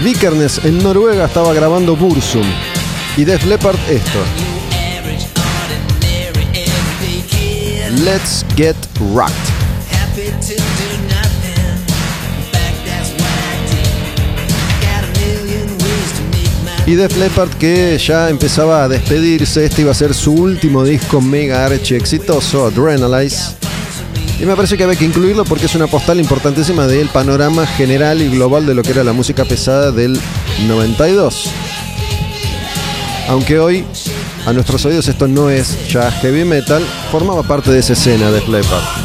Vikernes 0.00 0.64
en 0.64 0.82
Noruega 0.82 1.26
estaba 1.26 1.52
grabando 1.52 1.94
Bursum. 1.94 2.46
Y 3.18 3.24
Def 3.24 3.44
Leppard 3.44 3.76
esto. 3.90 4.18
Let's 8.02 8.46
get 8.56 8.74
rocked. 9.14 9.34
Y 16.86 16.94
Def 16.94 17.16
Leppard 17.18 17.50
que 17.58 17.98
ya 17.98 18.30
empezaba 18.30 18.84
a 18.84 18.88
despedirse, 18.88 19.66
este 19.66 19.82
iba 19.82 19.90
a 19.90 19.94
ser 19.94 20.14
su 20.14 20.32
último 20.32 20.82
disco 20.82 21.20
mega 21.20 21.66
archi 21.66 21.94
exitoso, 21.94 22.66
Adrenalize. 22.66 23.61
Y 24.42 24.44
me 24.44 24.56
parece 24.56 24.76
que 24.76 24.82
había 24.82 24.98
que 24.98 25.04
incluirlo 25.04 25.44
porque 25.44 25.66
es 25.66 25.74
una 25.76 25.86
postal 25.86 26.18
importantísima 26.18 26.88
del 26.88 27.08
panorama 27.10 27.64
general 27.64 28.20
y 28.20 28.28
global 28.28 28.66
de 28.66 28.74
lo 28.74 28.82
que 28.82 28.90
era 28.90 29.04
la 29.04 29.12
música 29.12 29.44
pesada 29.44 29.92
del 29.92 30.18
92. 30.66 31.48
Aunque 33.28 33.60
hoy, 33.60 33.84
a 34.44 34.52
nuestros 34.52 34.84
oídos, 34.84 35.06
esto 35.06 35.28
no 35.28 35.48
es 35.48 35.88
ya 35.88 36.10
heavy 36.10 36.44
metal, 36.44 36.84
formaba 37.12 37.44
parte 37.44 37.70
de 37.70 37.78
esa 37.78 37.92
escena 37.92 38.32
de 38.32 38.40
Leppard. 38.40 39.01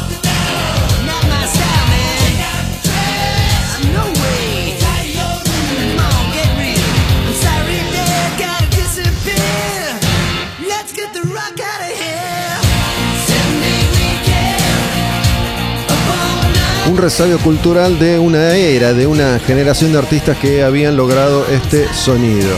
Resabio 16.98 17.38
cultural 17.38 17.98
de 17.98 18.18
una 18.18 18.54
era, 18.54 18.92
de 18.92 19.06
una 19.06 19.38
generación 19.38 19.92
de 19.92 19.98
artistas 19.98 20.36
que 20.38 20.62
habían 20.62 20.96
logrado 20.96 21.46
este 21.46 21.92
sonido. 21.94 22.48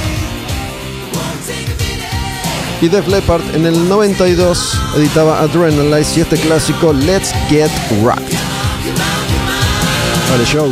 Y 2.80 2.88
Def 2.88 3.06
Leppard 3.06 3.42
en 3.54 3.66
el 3.66 3.88
92 3.88 4.80
editaba 4.96 5.40
Adrenalize 5.40 6.18
y 6.18 6.22
este 6.22 6.36
clásico 6.38 6.92
Let's 6.92 7.32
Get 7.48 7.70
Rocked. 8.02 8.38
Vale, 10.30 10.44
show. 10.46 10.70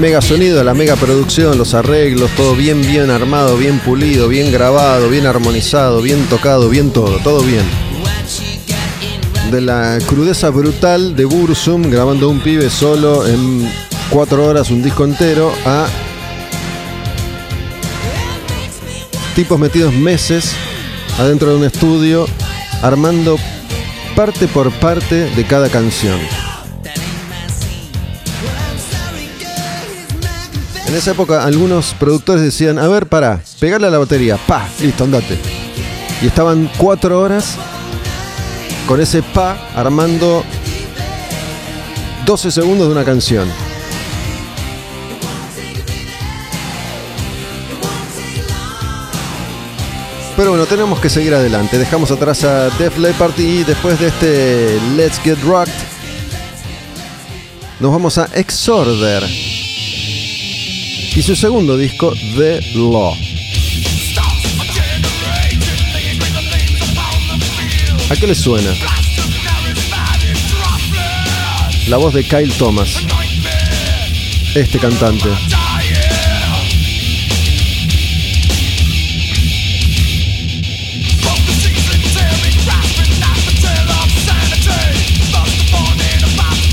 Mega 0.00 0.22
sonido, 0.22 0.64
la 0.64 0.72
mega 0.72 0.96
producción, 0.96 1.58
los 1.58 1.74
arreglos, 1.74 2.30
todo 2.34 2.54
bien, 2.56 2.80
bien 2.80 3.10
armado, 3.10 3.58
bien 3.58 3.78
pulido, 3.80 4.28
bien 4.28 4.50
grabado, 4.50 5.10
bien 5.10 5.26
armonizado, 5.26 6.00
bien 6.00 6.24
tocado, 6.30 6.70
bien 6.70 6.90
todo, 6.90 7.18
todo 7.18 7.42
bien. 7.42 7.64
De 9.50 9.60
la 9.60 9.98
crudeza 10.06 10.48
brutal 10.48 11.14
de 11.14 11.26
Bursum 11.26 11.82
grabando 11.90 12.30
un 12.30 12.40
pibe 12.40 12.70
solo 12.70 13.26
en 13.26 13.70
cuatro 14.08 14.46
horas 14.46 14.70
un 14.70 14.82
disco 14.82 15.04
entero 15.04 15.52
a 15.66 15.86
tipos 19.34 19.58
metidos 19.60 19.92
meses 19.92 20.52
adentro 21.18 21.50
de 21.50 21.56
un 21.56 21.64
estudio 21.64 22.26
armando 22.80 23.36
parte 24.16 24.48
por 24.48 24.72
parte 24.72 25.28
de 25.28 25.44
cada 25.44 25.68
canción. 25.68 26.18
En 30.90 30.96
esa 30.96 31.12
época 31.12 31.44
algunos 31.44 31.94
productores 31.94 32.42
decían, 32.42 32.76
a 32.76 32.88
ver, 32.88 33.06
para, 33.06 33.40
pegarle 33.60 33.86
a 33.86 33.90
la 33.90 33.98
batería, 33.98 34.36
pa, 34.36 34.68
listo, 34.80 35.04
andate. 35.04 35.38
Y 36.20 36.26
estaban 36.26 36.68
cuatro 36.76 37.20
horas 37.20 37.54
con 38.88 39.00
ese 39.00 39.22
pa 39.22 39.68
armando 39.76 40.42
12 42.26 42.50
segundos 42.50 42.88
de 42.88 42.92
una 42.92 43.04
canción. 43.04 43.48
Pero 50.36 50.50
bueno, 50.50 50.66
tenemos 50.66 50.98
que 50.98 51.08
seguir 51.08 51.36
adelante. 51.36 51.78
Dejamos 51.78 52.10
atrás 52.10 52.42
a 52.42 52.68
Def 52.70 52.98
Leppard 52.98 53.38
y 53.38 53.62
después 53.62 54.00
de 54.00 54.08
este 54.08 54.80
Let's 54.96 55.20
Get 55.20 55.38
Rocked, 55.44 55.70
nos 57.78 57.92
vamos 57.92 58.18
a 58.18 58.28
Exorder 58.34 59.49
y 61.14 61.22
su 61.22 61.34
segundo 61.34 61.76
disco, 61.76 62.12
The 62.36 62.60
Law. 62.74 63.16
¿A 68.10 68.16
qué 68.16 68.26
le 68.26 68.34
suena? 68.34 68.70
La 71.88 71.96
voz 71.96 72.14
de 72.14 72.24
Kyle 72.24 72.52
Thomas, 72.52 73.04
este 74.54 74.78
cantante. 74.78 75.28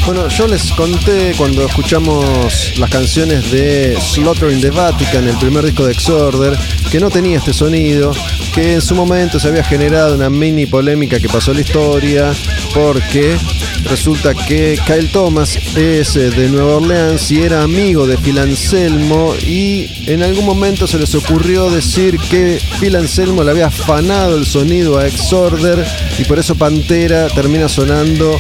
Bueno, 0.08 0.30
yo 0.30 0.48
les 0.48 0.72
conté 0.72 1.34
cuando 1.38 1.66
escuchamos 1.66 2.80
las 2.80 2.90
canciones 2.90 3.52
de 3.52 3.98
Slaughter 4.00 4.50
in 4.50 4.62
the 4.62 4.72
Vatican, 4.72 5.28
el 5.28 5.36
primer 5.36 5.66
disco 5.66 5.86
de 5.86 5.92
Exorder, 5.92 6.58
que 6.90 7.02
no 7.02 7.10
tenía 7.10 7.40
este 7.40 7.52
sonido, 7.52 8.14
que 8.56 8.76
en 8.76 8.82
su 8.82 8.96
momento 8.96 9.38
se 9.38 9.50
había 9.50 9.66
generado 9.66 10.16
una 10.16 10.30
mini 10.30 10.66
polémica 10.66 11.20
que 11.20 11.28
pasó 11.28 11.52
a 11.52 11.56
la 11.56 11.60
historia, 11.60 12.34
porque 12.74 13.38
resulta 13.84 14.34
que 14.34 14.80
Kyle 14.86 15.12
Thomas 15.12 15.58
es 15.76 16.16
eh, 16.16 16.30
de 16.30 16.48
Nueva 16.48 16.78
Orleans 16.78 17.30
y 17.30 17.42
era 17.42 17.64
amigo 17.64 18.08
de 18.08 18.18
Phil 18.18 18.40
Anselmo 18.40 19.34
y 19.46 19.90
en 20.08 20.24
algún 20.24 20.46
momento 20.46 20.88
se 20.88 21.00
les 21.00 21.14
ocurrió 21.16 21.70
decir 21.70 22.18
que 22.18 22.62
Phil 22.80 22.96
Anselmo 22.96 23.44
le 23.44 23.52
había 23.52 23.68
afanado 23.68 24.38
el 24.38 24.46
sonido 24.46 24.98
a 24.98 25.06
Exorder 25.06 25.86
y 26.18 26.24
por 26.24 26.40
eso 26.40 26.56
Pantera 26.56 27.28
termina 27.28 27.68
sonando 27.68 28.38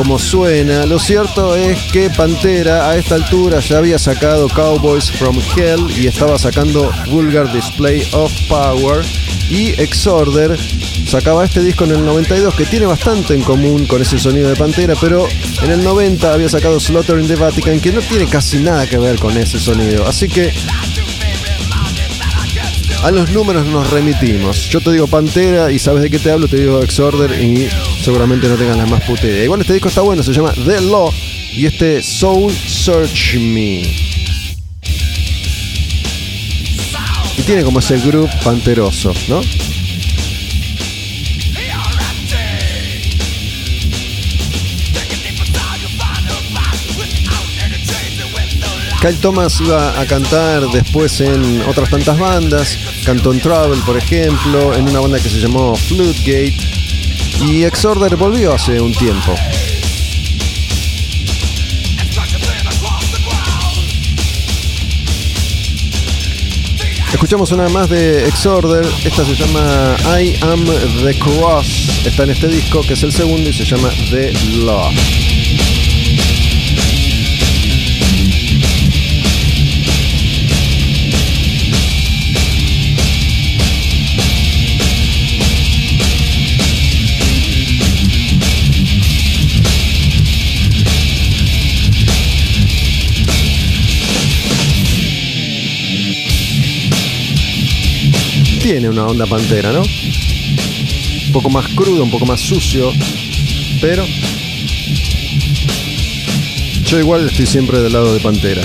como 0.00 0.18
suena. 0.18 0.86
Lo 0.86 0.98
cierto 0.98 1.54
es 1.54 1.78
que 1.92 2.08
Pantera 2.08 2.88
a 2.88 2.96
esta 2.96 3.16
altura 3.16 3.60
ya 3.60 3.76
había 3.76 3.98
sacado 3.98 4.48
Cowboys 4.48 5.10
from 5.10 5.38
Hell 5.54 5.90
y 5.94 6.06
estaba 6.06 6.38
sacando 6.38 6.90
Vulgar 7.10 7.52
Display 7.52 8.08
of 8.12 8.32
Power. 8.48 9.04
Y 9.50 9.78
Exorder 9.78 10.58
sacaba 11.06 11.44
este 11.44 11.62
disco 11.62 11.84
en 11.84 11.90
el 11.90 12.06
92 12.06 12.54
que 12.54 12.64
tiene 12.64 12.86
bastante 12.86 13.34
en 13.34 13.42
común 13.42 13.84
con 13.84 14.00
ese 14.00 14.18
sonido 14.18 14.48
de 14.48 14.56
Pantera, 14.56 14.94
pero 14.98 15.28
en 15.62 15.70
el 15.70 15.84
90 15.84 16.32
había 16.32 16.48
sacado 16.48 16.80
Slaughter 16.80 17.18
in 17.18 17.28
the 17.28 17.36
Vatican 17.36 17.78
que 17.78 17.92
no 17.92 18.00
tiene 18.00 18.24
casi 18.24 18.56
nada 18.56 18.86
que 18.86 18.96
ver 18.96 19.18
con 19.18 19.36
ese 19.36 19.60
sonido. 19.60 20.08
Así 20.08 20.28
que 20.28 20.50
a 23.02 23.10
los 23.10 23.30
números 23.32 23.66
nos 23.66 23.90
remitimos. 23.90 24.66
Yo 24.70 24.80
te 24.80 24.92
digo 24.92 25.06
Pantera 25.06 25.70
y 25.70 25.78
sabes 25.78 26.00
de 26.00 26.08
qué 26.08 26.18
te 26.18 26.30
hablo, 26.30 26.48
te 26.48 26.56
digo 26.56 26.80
Exorder 26.80 27.38
y 27.38 27.68
seguramente 28.02 28.48
no 28.48 28.56
tengan 28.56 28.78
la 28.78 28.86
más 28.86 29.02
puta 29.02 29.26
idea. 29.26 29.44
Igual 29.44 29.60
este 29.60 29.74
disco 29.74 29.88
está 29.88 30.00
bueno, 30.00 30.22
se 30.22 30.32
llama 30.32 30.52
The 30.52 30.80
Law 30.80 31.12
y 31.52 31.66
este 31.66 32.02
Soul 32.02 32.52
Search 32.52 33.34
Me. 33.34 33.82
Y 37.36 37.42
tiene 37.44 37.62
como 37.62 37.78
ese 37.78 37.98
groove 37.98 38.30
panteroso, 38.42 39.12
¿no? 39.28 39.40
Kyle 49.00 49.16
Thomas 49.16 49.58
iba 49.62 49.98
a 49.98 50.04
cantar 50.04 50.62
después 50.72 51.22
en 51.22 51.62
otras 51.62 51.88
tantas 51.88 52.18
bandas, 52.18 52.76
cantó 53.06 53.32
en 53.32 53.40
Travel, 53.40 53.80
por 53.80 53.96
ejemplo, 53.96 54.74
en 54.74 54.86
una 54.90 55.00
banda 55.00 55.18
que 55.18 55.30
se 55.30 55.40
llamó 55.40 55.74
Floodgate 55.74 56.79
y 57.40 57.64
Exorder 57.64 58.16
volvió 58.16 58.54
hace 58.54 58.80
un 58.80 58.92
tiempo. 58.92 59.34
Escuchamos 67.12 67.52
una 67.52 67.68
más 67.68 67.88
de 67.88 68.26
Exorder, 68.28 68.86
esta 69.04 69.24
se 69.24 69.34
llama 69.34 69.96
I 70.18 70.38
Am 70.42 70.64
the 71.04 71.18
Cross, 71.18 72.06
está 72.06 72.22
en 72.22 72.30
este 72.30 72.48
disco 72.48 72.80
que 72.82 72.94
es 72.94 73.02
el 73.02 73.12
segundo 73.12 73.50
y 73.50 73.52
se 73.52 73.64
llama 73.64 73.90
The 74.10 74.32
Law. 74.64 74.90
Tiene 98.70 98.88
una 98.88 99.04
onda 99.04 99.26
pantera, 99.26 99.72
¿no? 99.72 99.80
Un 99.80 101.32
poco 101.32 101.50
más 101.50 101.66
crudo, 101.74 102.04
un 102.04 102.10
poco 102.12 102.24
más 102.24 102.40
sucio, 102.40 102.92
pero 103.80 104.06
yo 106.84 107.00
igual 107.00 107.26
estoy 107.26 107.46
siempre 107.46 107.80
del 107.80 107.92
lado 107.92 108.14
de 108.14 108.20
pantera. 108.20 108.62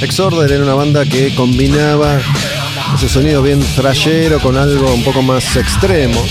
Exorder 0.00 0.52
era 0.52 0.62
una 0.62 0.74
banda 0.74 1.04
que 1.06 1.34
combinaba 1.34 2.20
ese 2.94 3.08
sonido 3.08 3.42
bien 3.42 3.58
thrashero 3.74 4.38
con 4.38 4.56
algo 4.56 4.94
un 4.94 5.02
poco 5.02 5.22
más 5.22 5.56
extremo. 5.56 6.24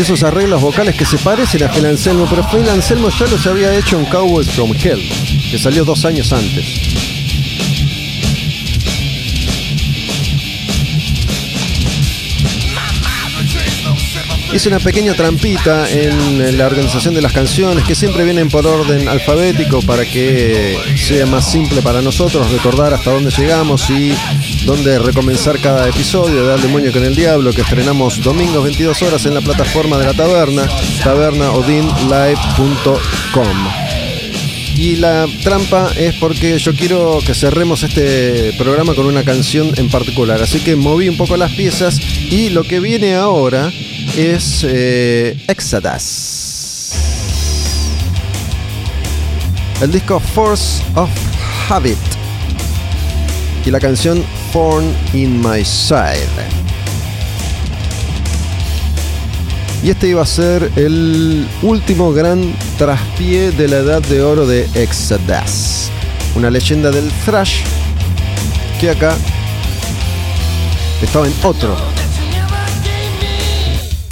Y 0.00 0.02
esos 0.02 0.22
arreglos 0.22 0.62
vocales 0.62 0.96
que 0.96 1.04
se 1.04 1.18
parecen 1.18 1.62
a 1.62 1.68
Phil 1.68 1.84
Anselmo, 1.84 2.26
pero 2.30 2.42
Phil 2.48 2.66
Anselmo 2.70 3.10
ya 3.10 3.26
los 3.26 3.46
había 3.46 3.76
hecho 3.76 3.98
en 3.98 4.06
Cowboys 4.06 4.50
from 4.50 4.72
Hell, 4.72 4.98
que 5.50 5.58
salió 5.58 5.84
dos 5.84 6.06
años 6.06 6.32
antes. 6.32 6.64
Hice 14.54 14.68
una 14.70 14.80
pequeña 14.80 15.12
trampita 15.12 15.86
en 15.90 16.56
la 16.56 16.66
organización 16.66 17.12
de 17.12 17.20
las 17.20 17.34
canciones 17.34 17.84
que 17.84 17.94
siempre 17.94 18.24
vienen 18.24 18.48
por 18.48 18.66
orden 18.66 19.06
alfabético 19.06 19.82
para 19.82 20.06
que 20.06 20.78
sea 20.96 21.26
más 21.26 21.52
simple 21.52 21.82
para 21.82 22.00
nosotros 22.00 22.50
recordar 22.50 22.94
hasta 22.94 23.10
dónde 23.10 23.30
llegamos 23.30 23.90
y 23.90 24.14
dónde 24.64 24.98
recomenzar 24.98 25.60
cada 25.60 25.86
episodio 25.88 26.46
de 26.46 26.54
Al 26.54 26.62
Demonio 26.62 26.92
con 26.92 27.04
el 27.04 27.14
Diablo 27.14 27.52
que 27.52 27.60
estrenamos 27.62 28.20
domingos 28.22 28.64
22 28.64 29.00
horas 29.02 29.24
en 29.26 29.34
la 29.34 29.40
plataforma 29.40 29.98
de 29.98 30.06
la 30.06 30.14
taberna, 30.14 30.66
tabernaodinlive.com. 31.02 33.68
Y 34.76 34.96
la 34.96 35.26
trampa 35.42 35.90
es 35.96 36.14
porque 36.14 36.58
yo 36.58 36.74
quiero 36.74 37.18
que 37.24 37.34
cerremos 37.34 37.82
este 37.82 38.54
programa 38.58 38.94
con 38.94 39.06
una 39.06 39.24
canción 39.24 39.72
en 39.76 39.90
particular. 39.90 40.42
Así 40.42 40.60
que 40.60 40.76
moví 40.76 41.08
un 41.08 41.16
poco 41.16 41.36
las 41.36 41.52
piezas 41.52 41.98
y 42.00 42.50
lo 42.50 42.64
que 42.64 42.80
viene 42.80 43.14
ahora 43.14 43.72
es 44.16 44.64
eh, 44.66 45.36
Exodus. 45.48 46.92
El 49.80 49.92
disco 49.92 50.20
Force 50.20 50.82
of 50.94 51.10
Habit. 51.68 51.98
Y 53.66 53.70
la 53.70 53.80
canción 53.80 54.24
Born 54.52 54.94
in 55.12 55.40
My 55.40 55.64
Side. 55.64 56.28
Y 59.82 59.90
este 59.90 60.08
iba 60.08 60.22
a 60.22 60.26
ser 60.26 60.70
el 60.76 61.48
último 61.62 62.12
gran 62.12 62.54
traspié 62.76 63.50
de 63.52 63.68
la 63.68 63.76
edad 63.78 64.02
de 64.02 64.22
oro 64.22 64.46
de 64.46 64.68
Exodus. 64.74 65.90
Una 66.34 66.50
leyenda 66.50 66.90
del 66.90 67.10
thrash 67.24 67.62
que 68.80 68.90
acá 68.90 69.14
estaba 71.02 71.26
en 71.26 71.34
otro, 71.42 71.76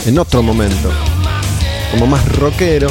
en 0.06 0.18
otro 0.18 0.42
momento, 0.42 0.90
como 1.90 2.06
más 2.06 2.26
rockero. 2.36 2.88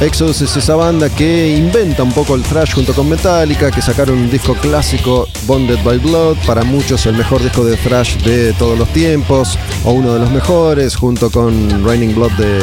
Exodus 0.00 0.42
es 0.42 0.56
esa 0.56 0.76
banda 0.76 1.10
que 1.10 1.56
inventa 1.56 2.04
un 2.04 2.12
poco 2.12 2.36
el 2.36 2.42
thrash 2.44 2.72
junto 2.72 2.94
con 2.94 3.08
Metallica, 3.08 3.72
que 3.72 3.82
sacaron 3.82 4.16
un 4.16 4.30
disco 4.30 4.54
clásico, 4.54 5.26
Bonded 5.44 5.82
by 5.82 5.98
Blood, 5.98 6.36
para 6.46 6.62
muchos 6.62 7.04
el 7.06 7.16
mejor 7.16 7.42
disco 7.42 7.64
de 7.64 7.76
thrash 7.76 8.16
de 8.18 8.52
todos 8.52 8.78
los 8.78 8.88
tiempos, 8.92 9.58
o 9.84 9.90
uno 9.90 10.14
de 10.14 10.20
los 10.20 10.30
mejores, 10.30 10.94
junto 10.94 11.32
con 11.32 11.84
Raining 11.84 12.14
Blood 12.14 12.30
de, 12.32 12.60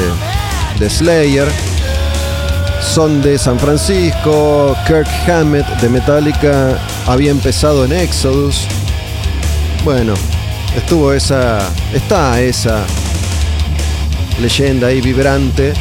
de 0.80 0.90
Slayer. 0.90 1.50
Son 2.82 3.22
de 3.22 3.38
San 3.38 3.60
Francisco, 3.60 4.74
Kirk 4.88 5.08
Hammett 5.28 5.68
de 5.82 5.90
Metallica 5.90 6.80
había 7.06 7.32
empezado 7.32 7.84
en 7.84 7.92
Exodus. 7.92 8.66
Bueno, 9.84 10.14
estuvo 10.74 11.12
esa, 11.12 11.70
está 11.94 12.40
esa 12.40 12.86
leyenda 14.40 14.88
ahí 14.88 15.02
vibrante. 15.02 15.74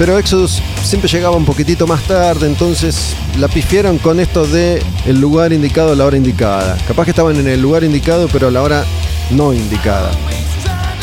Pero 0.00 0.16
Exodus 0.16 0.62
siempre 0.82 1.10
llegaba 1.10 1.36
un 1.36 1.44
poquitito 1.44 1.86
más 1.86 2.02
tarde, 2.04 2.46
entonces 2.46 3.14
la 3.38 3.48
pifiaron 3.48 3.98
con 3.98 4.18
esto 4.18 4.46
de 4.46 4.82
el 5.04 5.20
lugar 5.20 5.52
indicado 5.52 5.92
a 5.92 5.94
la 5.94 6.06
hora 6.06 6.16
indicada. 6.16 6.78
Capaz 6.88 7.04
que 7.04 7.10
estaban 7.10 7.36
en 7.36 7.46
el 7.46 7.60
lugar 7.60 7.84
indicado, 7.84 8.26
pero 8.32 8.48
a 8.48 8.50
la 8.50 8.62
hora 8.62 8.86
no 9.30 9.52
indicada. 9.52 10.10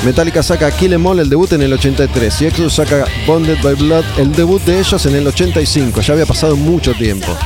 Metallica 0.03 0.41
saca 0.41 0.71
Kill 0.71 0.93
Em 0.93 1.05
All 1.05 1.19
el 1.19 1.29
debut 1.29 1.51
en 1.53 1.61
el 1.61 1.73
83 1.73 2.41
y 2.41 2.45
Exodus 2.47 2.73
saca 2.73 3.05
Bonded 3.27 3.61
by 3.61 3.75
Blood 3.75 4.03
el 4.17 4.31
debut 4.31 4.63
de 4.63 4.79
ellos 4.79 5.05
en 5.05 5.15
el 5.15 5.27
85. 5.27 6.01
Ya 6.01 6.13
había 6.13 6.25
pasado 6.25 6.55
mucho 6.55 6.95
tiempo. 6.95 7.37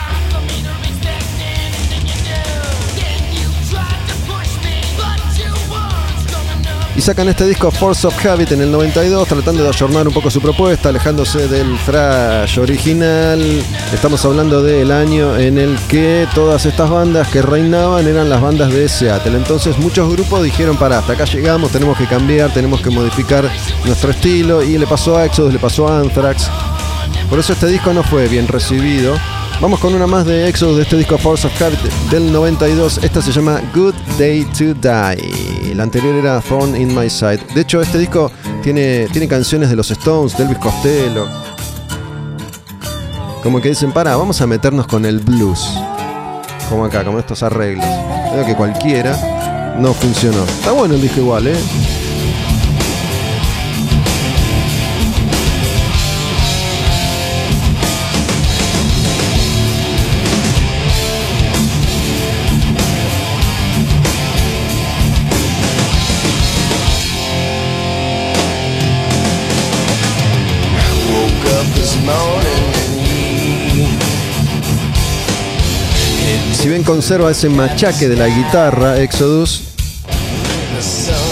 Y 6.93 6.99
sacan 6.99 7.29
este 7.29 7.45
disco 7.45 7.71
Force 7.71 8.05
of 8.05 8.25
Habit 8.25 8.51
en 8.51 8.61
el 8.61 8.71
92, 8.71 9.25
tratando 9.27 9.63
de 9.63 9.69
ayornar 9.69 10.07
un 10.07 10.13
poco 10.13 10.29
su 10.29 10.41
propuesta, 10.41 10.89
alejándose 10.89 11.47
del 11.47 11.77
thrash 11.85 12.59
original. 12.59 13.41
Estamos 13.93 14.25
hablando 14.25 14.61
del 14.61 14.91
año 14.91 15.37
en 15.37 15.57
el 15.57 15.79
que 15.87 16.27
todas 16.35 16.65
estas 16.65 16.89
bandas 16.89 17.29
que 17.29 17.41
reinaban 17.41 18.05
eran 18.07 18.29
las 18.29 18.41
bandas 18.41 18.73
de 18.73 18.89
Seattle. 18.89 19.37
Entonces 19.37 19.77
muchos 19.77 20.11
grupos 20.11 20.43
dijeron, 20.43 20.75
para, 20.75 20.99
hasta 20.99 21.13
acá 21.13 21.23
llegamos, 21.23 21.71
tenemos 21.71 21.97
que 21.97 22.07
cambiar, 22.07 22.53
tenemos 22.53 22.81
que 22.81 22.89
modificar 22.89 23.49
nuestro 23.85 24.11
estilo. 24.11 24.61
Y 24.61 24.77
le 24.77 24.85
pasó 24.85 25.15
a 25.15 25.25
Exodus, 25.25 25.53
le 25.53 25.59
pasó 25.59 25.87
a 25.87 25.99
Anthrax. 25.99 26.49
Por 27.29 27.39
eso 27.39 27.53
este 27.53 27.67
disco 27.67 27.93
no 27.93 28.03
fue 28.03 28.27
bien 28.27 28.49
recibido. 28.49 29.15
Vamos 29.61 29.79
con 29.79 29.93
una 29.93 30.07
más 30.07 30.25
de 30.25 30.49
Exodus 30.49 30.77
de 30.77 30.81
este 30.81 30.97
disco 30.97 31.19
Force 31.19 31.45
of 31.45 31.61
Habit 31.61 31.79
del 32.09 32.33
92. 32.33 32.99
Esta 33.03 33.21
se 33.21 33.31
llama 33.31 33.61
Good 33.75 33.93
Day 34.17 34.43
to 34.45 34.73
Die. 34.73 35.75
La 35.75 35.83
anterior 35.83 36.15
era 36.15 36.41
Thorn 36.41 36.75
in 36.75 36.95
My 36.97 37.07
Side. 37.07 37.41
De 37.53 37.61
hecho, 37.61 37.79
este 37.79 37.99
disco 37.99 38.31
tiene, 38.63 39.07
tiene 39.11 39.27
canciones 39.27 39.69
de 39.69 39.75
los 39.75 39.91
Stones, 39.91 40.35
de 40.35 40.45
Elvis 40.45 40.57
Costello. 40.57 41.27
Como 43.43 43.61
que 43.61 43.69
dicen, 43.69 43.91
para, 43.91 44.15
vamos 44.15 44.41
a 44.41 44.47
meternos 44.47 44.87
con 44.87 45.05
el 45.05 45.19
blues. 45.19 45.69
Como 46.67 46.83
acá, 46.83 47.05
como 47.05 47.19
estos 47.19 47.43
arreglos. 47.43 47.85
Veo 48.33 48.43
que 48.43 48.55
cualquiera 48.55 49.75
no 49.77 49.93
funcionó. 49.93 50.43
Está 50.43 50.71
bueno 50.71 50.95
el 50.95 51.01
disco 51.03 51.19
igual, 51.19 51.45
¿eh? 51.45 52.00
Si 76.61 76.69
bien 76.69 76.83
conserva 76.83 77.31
ese 77.31 77.49
machaque 77.49 78.07
de 78.07 78.15
la 78.15 78.27
guitarra, 78.27 78.99
Exodus, 78.99 79.63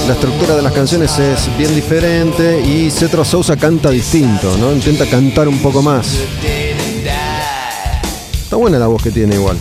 La 0.07 0.13
estructura 0.13 0.55
de 0.55 0.63
las 0.63 0.73
canciones 0.73 1.19
es 1.19 1.55
bien 1.55 1.75
diferente 1.75 2.59
y 2.59 2.89
Cetro 2.89 3.23
Sousa 3.23 3.55
canta 3.55 3.91
distinto, 3.91 4.57
¿no? 4.57 4.73
Intenta 4.73 5.05
cantar 5.05 5.47
un 5.47 5.59
poco 5.59 5.83
más. 5.83 6.15
Está 8.41 8.55
buena 8.55 8.79
la 8.79 8.87
voz 8.87 9.03
que 9.03 9.11
tiene 9.11 9.35
igual. 9.35 9.55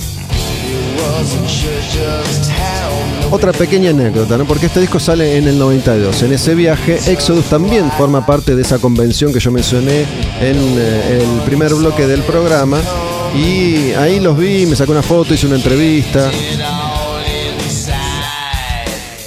Otra 3.30 3.52
pequeña 3.52 3.90
anécdota, 3.90 4.38
¿no? 4.38 4.47
Porque 4.47 4.66
este 4.66 4.80
disco 4.80 4.98
sale 4.98 5.36
en 5.36 5.48
el 5.48 5.58
92. 5.58 6.22
En 6.22 6.32
ese 6.32 6.55
viaje, 6.55 6.98
Exodus 7.12 7.44
también 7.44 7.90
forma 7.92 8.24
parte 8.24 8.56
de 8.56 8.62
esa 8.62 8.78
convención 8.78 9.34
que 9.34 9.40
yo 9.40 9.50
mencioné 9.50 10.00
en 10.40 10.56
eh, 10.56 11.20
el 11.20 11.42
primer 11.44 11.74
bloque 11.74 12.06
del 12.06 12.22
programa. 12.22 12.80
Y 13.34 13.92
ahí 13.92 14.20
los 14.20 14.36
vi, 14.36 14.66
me 14.66 14.76
sacé 14.76 14.90
una 14.90 15.02
foto, 15.02 15.34
hice 15.34 15.47
una 15.47 15.57
entrevista. 15.57 16.31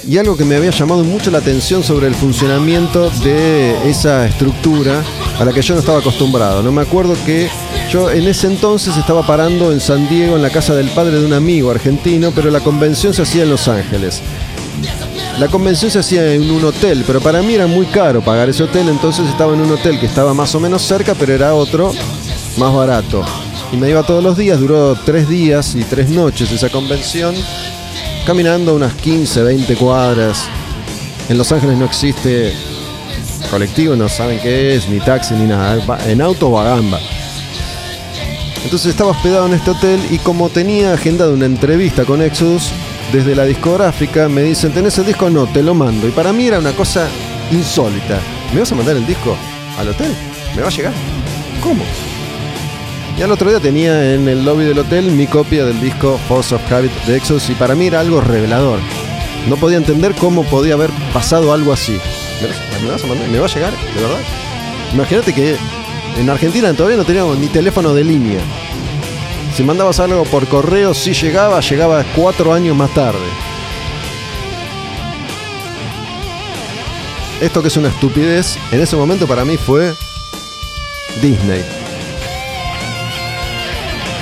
Y 0.06 0.18
algo 0.18 0.36
que 0.36 0.44
me 0.44 0.56
había 0.56 0.70
llamado 0.70 1.04
mucho 1.04 1.30
la 1.30 1.38
atención 1.38 1.82
sobre 1.82 2.08
el 2.08 2.14
funcionamiento 2.14 3.08
de 3.22 3.88
esa 3.88 4.26
estructura 4.26 5.02
a 5.38 5.44
la 5.44 5.52
que 5.52 5.62
yo 5.62 5.74
no 5.74 5.80
estaba 5.80 6.00
acostumbrado. 6.00 6.62
No 6.62 6.72
me 6.72 6.82
acuerdo 6.82 7.14
que 7.24 7.48
yo 7.90 8.10
en 8.10 8.26
ese 8.26 8.48
entonces 8.48 8.96
estaba 8.96 9.24
parando 9.26 9.72
en 9.72 9.80
San 9.80 10.08
Diego 10.08 10.36
en 10.36 10.42
la 10.42 10.50
casa 10.50 10.74
del 10.74 10.88
padre 10.88 11.20
de 11.20 11.26
un 11.26 11.32
amigo 11.32 11.70
argentino, 11.70 12.32
pero 12.34 12.50
la 12.50 12.60
convención 12.60 13.14
se 13.14 13.22
hacía 13.22 13.44
en 13.44 13.50
Los 13.50 13.68
Ángeles. 13.68 14.20
La 15.38 15.48
convención 15.48 15.90
se 15.90 16.00
hacía 16.00 16.34
en 16.34 16.50
un 16.50 16.64
hotel, 16.64 17.04
pero 17.06 17.20
para 17.20 17.40
mí 17.40 17.54
era 17.54 17.66
muy 17.66 17.86
caro 17.86 18.20
pagar 18.20 18.48
ese 18.50 18.64
hotel, 18.64 18.88
entonces 18.88 19.26
estaba 19.28 19.54
en 19.54 19.60
un 19.60 19.70
hotel 19.70 19.98
que 19.98 20.06
estaba 20.06 20.34
más 20.34 20.54
o 20.54 20.60
menos 20.60 20.82
cerca, 20.82 21.14
pero 21.14 21.32
era 21.32 21.54
otro 21.54 21.92
más 22.58 22.74
barato. 22.74 23.24
Y 23.72 23.76
me 23.76 23.88
iba 23.88 24.02
todos 24.02 24.22
los 24.22 24.36
días, 24.36 24.60
duró 24.60 24.94
tres 24.94 25.28
días 25.28 25.74
y 25.74 25.82
tres 25.82 26.10
noches 26.10 26.52
esa 26.52 26.68
convención, 26.68 27.34
caminando 28.26 28.74
unas 28.74 28.92
15, 28.94 29.42
20 29.42 29.76
cuadras. 29.76 30.44
En 31.30 31.38
Los 31.38 31.50
Ángeles 31.52 31.78
no 31.78 31.86
existe 31.86 32.52
colectivo, 33.50 33.96
no 33.96 34.10
saben 34.10 34.38
qué 34.40 34.76
es, 34.76 34.88
ni 34.90 35.00
taxi, 35.00 35.34
ni 35.34 35.46
nada. 35.46 35.98
En 36.06 36.20
auto 36.20 36.48
o 36.48 36.58
a 36.58 36.64
gamba. 36.64 37.00
Entonces 38.62 38.90
estaba 38.90 39.10
hospedado 39.10 39.46
en 39.46 39.54
este 39.54 39.70
hotel 39.70 40.00
y 40.10 40.18
como 40.18 40.50
tenía 40.50 40.92
agendado 40.92 41.32
una 41.32 41.46
entrevista 41.46 42.04
con 42.04 42.20
Exodus, 42.20 42.70
desde 43.10 43.34
la 43.34 43.44
discográfica 43.44 44.28
me 44.28 44.42
dicen, 44.42 44.72
¿tenés 44.72 44.98
el 44.98 45.06
disco? 45.06 45.30
No, 45.30 45.46
te 45.46 45.62
lo 45.62 45.74
mando. 45.74 46.06
Y 46.06 46.10
para 46.10 46.32
mí 46.32 46.46
era 46.46 46.58
una 46.58 46.72
cosa 46.72 47.08
insólita. 47.50 48.20
¿Me 48.52 48.60
vas 48.60 48.70
a 48.70 48.74
mandar 48.74 48.96
el 48.96 49.06
disco 49.06 49.34
al 49.78 49.88
hotel? 49.88 50.12
¿Me 50.54 50.62
va 50.62 50.68
a 50.68 50.70
llegar? 50.70 50.92
¿Cómo? 51.62 51.82
Y 53.18 53.22
al 53.22 53.30
otro 53.30 53.50
día 53.50 53.60
tenía 53.60 54.14
en 54.14 54.26
el 54.28 54.44
lobby 54.44 54.64
del 54.64 54.78
hotel 54.78 55.10
mi 55.12 55.26
copia 55.26 55.64
del 55.64 55.80
disco 55.80 56.18
Force 56.28 56.54
of 56.54 56.72
Habit 56.72 56.90
de 57.06 57.16
Exodus 57.16 57.50
y 57.50 57.54
para 57.54 57.74
mí 57.74 57.86
era 57.86 58.00
algo 58.00 58.20
revelador. 58.20 58.78
No 59.48 59.56
podía 59.56 59.76
entender 59.76 60.14
cómo 60.14 60.44
podía 60.44 60.74
haber 60.74 60.90
pasado 61.12 61.52
algo 61.52 61.72
así. 61.72 61.98
¿Me, 62.82 62.88
vas- 62.90 63.04
a 63.04 63.06
mandar? 63.06 63.28
¿Me 63.28 63.38
va 63.38 63.46
a 63.46 63.48
llegar? 63.54 63.72
¿De 63.72 64.00
verdad? 64.00 64.18
Imagínate 64.94 65.32
que 65.34 65.56
en 66.18 66.30
Argentina 66.30 66.72
todavía 66.74 66.96
no 66.96 67.04
teníamos 67.04 67.38
ni 67.38 67.46
teléfono 67.48 67.92
de 67.94 68.04
línea. 68.04 68.40
Si 69.56 69.62
mandabas 69.62 70.00
algo 70.00 70.24
por 70.24 70.46
correo, 70.48 70.94
sí 70.94 71.12
llegaba, 71.12 71.60
llegaba 71.60 72.04
cuatro 72.16 72.52
años 72.54 72.74
más 72.76 72.92
tarde. 72.94 73.18
Esto 77.40 77.60
que 77.60 77.68
es 77.68 77.76
una 77.76 77.88
estupidez, 77.88 78.56
en 78.70 78.80
ese 78.80 78.96
momento 78.96 79.26
para 79.26 79.44
mí 79.44 79.56
fue 79.56 79.94
Disney. 81.20 81.62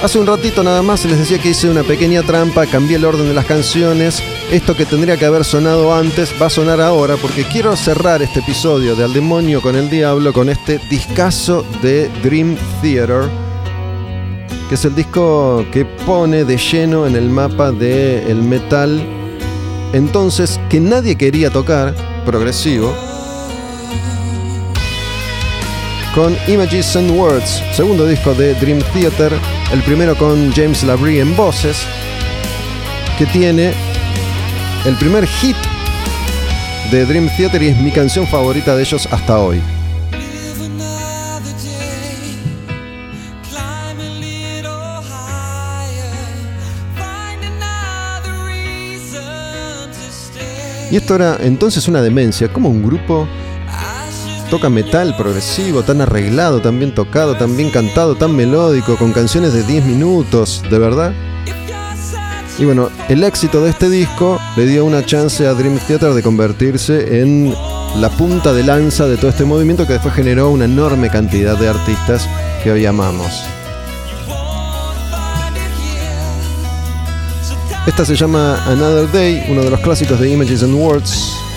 Hace 0.03 0.19
un 0.19 0.27
ratito 0.27 0.63
nada 0.63 0.83
más 0.83 1.05
les 1.05 1.19
decía 1.19 1.39
que 1.39 1.51
hice 1.51 1.69
una 1.69 1.83
pequeña 1.83 2.23
trampa, 2.23 2.65
cambié 2.67 2.97
el 2.97 3.05
orden 3.05 3.29
de 3.29 3.35
las 3.35 3.45
canciones. 3.45 4.23
Esto 4.51 4.75
que 4.75 4.87
tendría 4.87 5.19
que 5.19 5.27
haber 5.27 5.45
sonado 5.45 5.95
antes 5.95 6.33
va 6.41 6.47
a 6.47 6.51
sonar 6.51 6.81
ahora 6.81 7.17
porque 7.17 7.45
quiero 7.45 7.77
cerrar 7.77 8.23
este 8.23 8.41
episodio 8.41 8.97
de 8.97 9.05
Al 9.05 9.13
Demonio 9.13 9.61
con 9.61 9.77
el 9.77 9.91
Diablo 9.91 10.33
con 10.33 10.49
este 10.49 10.81
discazo 10.89 11.67
de 11.83 12.09
Dream 12.23 12.57
Theater, 12.81 13.29
que 14.69 14.75
es 14.75 14.85
el 14.87 14.95
disco 14.95 15.67
que 15.71 15.85
pone 15.85 16.45
de 16.45 16.57
lleno 16.57 17.07
en 17.07 17.15
el 17.15 17.29
mapa 17.29 17.71
del 17.71 18.43
metal 18.43 19.01
entonces 19.93 20.61
que 20.69 20.79
nadie 20.79 21.17
quería 21.17 21.51
tocar, 21.51 21.95
progresivo, 22.25 22.95
con 26.15 26.37
Images 26.49 26.97
and 26.97 27.11
Words, 27.13 27.63
segundo 27.73 28.05
disco 28.07 28.35
de 28.35 28.55
Dream 28.55 28.81
Theater, 28.93 29.33
el 29.73 29.83
primero 29.83 30.17
con 30.17 30.53
James 30.53 30.83
Labrie 30.83 31.21
en 31.21 31.37
voces, 31.37 31.85
que 33.17 33.27
tiene 33.27 33.73
el 34.87 34.97
primer 34.97 35.27
hit 35.27 35.57
de 36.91 37.07
Dream 37.07 37.29
Theater 37.37 37.63
y 37.63 37.69
es 37.69 37.77
mi 37.77 37.93
canción 37.93 38.27
favorita 38.27 38.75
de 38.75 38.83
ellos 38.83 39.07
hasta 39.11 39.39
hoy. 39.39 39.61
Y 50.91 50.97
esto 50.97 51.15
era 51.15 51.37
entonces 51.41 51.87
una 51.87 52.03
demencia, 52.03 52.53
como 52.53 52.69
un 52.69 52.83
grupo 52.83 53.29
toca 54.51 54.69
metal 54.69 55.17
progresivo, 55.17 55.85
tan 55.85 56.01
arreglado, 56.01 56.61
tan 56.61 56.79
bien 56.79 56.93
tocado, 56.93 57.37
tan 57.37 57.57
bien 57.57 57.71
cantado, 57.71 58.17
tan 58.17 58.35
melódico, 58.35 58.97
con 58.97 59.13
canciones 59.13 59.53
de 59.53 59.63
10 59.63 59.87
minutos, 59.87 60.63
de 60.69 60.79
verdad. 60.79 61.13
Y 62.59 62.65
bueno, 62.65 62.91
el 63.09 63.23
éxito 63.23 63.63
de 63.63 63.71
este 63.71 63.89
disco 63.89 64.39
le 64.57 64.67
dio 64.67 64.85
una 64.85 65.07
chance 65.07 65.47
a 65.47 65.55
Dream 65.55 65.79
Theater 65.79 66.13
de 66.13 66.23
convertirse 66.23 67.23
en 67.23 67.55
la 67.97 68.11
punta 68.11 68.53
de 68.53 68.65
lanza 68.65 69.07
de 69.07 69.17
todo 69.17 69.31
este 69.31 69.45
movimiento 69.45 69.87
que 69.87 69.95
después 69.95 70.15
generó 70.15 70.51
una 70.51 70.65
enorme 70.65 71.09
cantidad 71.11 71.57
de 71.57 71.69
artistas 71.69 72.29
que 72.63 72.73
hoy 72.73 72.85
amamos. 72.85 73.45
Esta 77.87 78.05
se 78.05 78.17
llama 78.17 78.63
Another 78.67 79.11
Day, 79.13 79.45
uno 79.49 79.63
de 79.63 79.71
los 79.71 79.81
clásicos 79.81 80.19
de 80.21 80.29
Images 80.29 80.63
and 80.63 80.75
Words. 80.75 81.50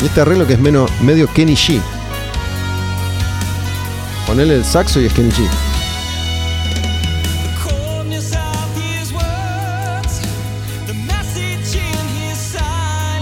Y 0.00 0.06
este 0.06 0.20
arreglo 0.20 0.46
que 0.46 0.52
es 0.52 0.60
menos, 0.60 0.90
medio 1.00 1.26
Kenny 1.32 1.54
G. 1.54 1.80
Ponele 4.26 4.54
el 4.54 4.64
saxo 4.64 5.00
y 5.00 5.06
es 5.06 5.12
Kenny 5.12 5.30
G. 5.30 5.48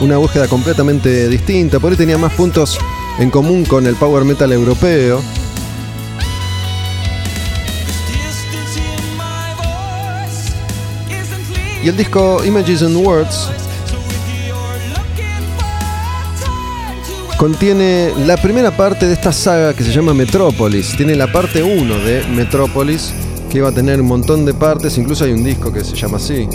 Una 0.00 0.18
búsqueda 0.18 0.46
completamente 0.46 1.28
distinta. 1.28 1.80
Por 1.80 1.92
ahí 1.92 1.96
tenía 1.96 2.18
más 2.18 2.32
puntos 2.34 2.78
en 3.18 3.30
común 3.30 3.64
con 3.64 3.86
el 3.86 3.94
power 3.94 4.24
metal 4.24 4.52
europeo. 4.52 5.22
Y 11.82 11.88
el 11.88 11.96
disco 11.96 12.44
Images 12.44 12.82
and 12.82 12.96
Words 12.96 13.48
contiene 17.36 18.12
la 18.24 18.36
primera 18.36 18.70
parte 18.70 19.06
de 19.06 19.12
esta 19.12 19.32
saga 19.32 19.74
que 19.74 19.84
se 19.84 19.92
llama 19.92 20.15
Metrópolis. 20.15 20.97
Tiene 20.97 21.15
la 21.15 21.31
parte 21.31 21.62
1 21.62 21.98
de 21.98 22.24
Metrópolis, 22.28 23.12
que 23.50 23.60
va 23.60 23.68
a 23.68 23.73
tener 23.73 24.00
un 24.00 24.06
montón 24.06 24.44
de 24.44 24.55
partes, 24.55 24.97
incluso 24.98 25.24
hay 25.24 25.32
un 25.32 25.44
disco 25.44 25.73
que 25.73 25.84
se 25.84 25.94
llama 25.94 26.16
así. 26.16 26.48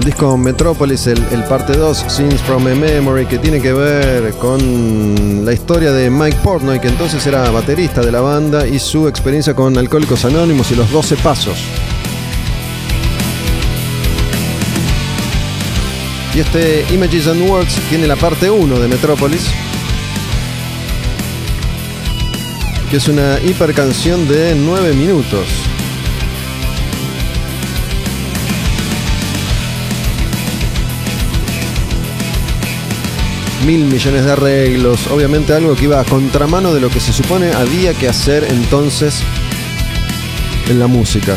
El 0.00 0.06
disco 0.06 0.34
Metrópolis, 0.38 1.06
el, 1.08 1.44
parte 1.44 1.74
2, 1.76 2.06
Scenes 2.08 2.40
from 2.40 2.66
a 2.66 2.74
Memory, 2.74 3.26
que 3.26 3.36
tiene 3.36 3.60
que 3.60 3.74
ver 3.74 4.32
con 4.36 5.44
la 5.44 5.52
historia 5.52 5.92
de 5.92 6.08
Mike 6.08 6.38
Portnoy, 6.42 6.80
que 6.80 6.88
entonces 6.88 7.26
era 7.26 7.50
baterista 7.50 8.00
de 8.00 8.10
la 8.10 8.22
banda, 8.22 8.66
y 8.66 8.78
su 8.78 9.08
experiencia 9.08 9.52
con 9.52 9.76
Alcohólicos 9.76 10.24
Anónimos 10.24 10.70
y 10.70 10.76
los 10.76 10.90
12 10.90 11.16
Pasos. 11.16 11.58
Y 16.34 16.40
este 16.40 16.86
Images 16.94 17.26
and 17.26 17.46
Words 17.46 17.74
tiene 17.90 18.06
la 18.06 18.16
parte 18.16 18.48
1 18.48 18.78
de 18.78 18.88
Metrópolis, 18.88 19.42
que 22.90 22.96
es 22.96 23.06
una 23.06 23.38
hiper 23.38 23.74
canción 23.74 24.26
de 24.26 24.54
9 24.54 24.94
minutos. 24.94 25.69
Mil 33.66 33.84
millones 33.84 34.24
de 34.24 34.32
arreglos, 34.32 35.06
obviamente 35.08 35.52
algo 35.52 35.74
que 35.74 35.84
iba 35.84 36.00
a 36.00 36.04
contramano 36.04 36.72
de 36.72 36.80
lo 36.80 36.88
que 36.88 37.00
se 37.00 37.12
supone 37.12 37.52
había 37.52 37.94
que 37.94 38.08
hacer 38.08 38.44
entonces 38.44 39.22
en 40.68 40.78
la 40.78 40.86
música. 40.86 41.36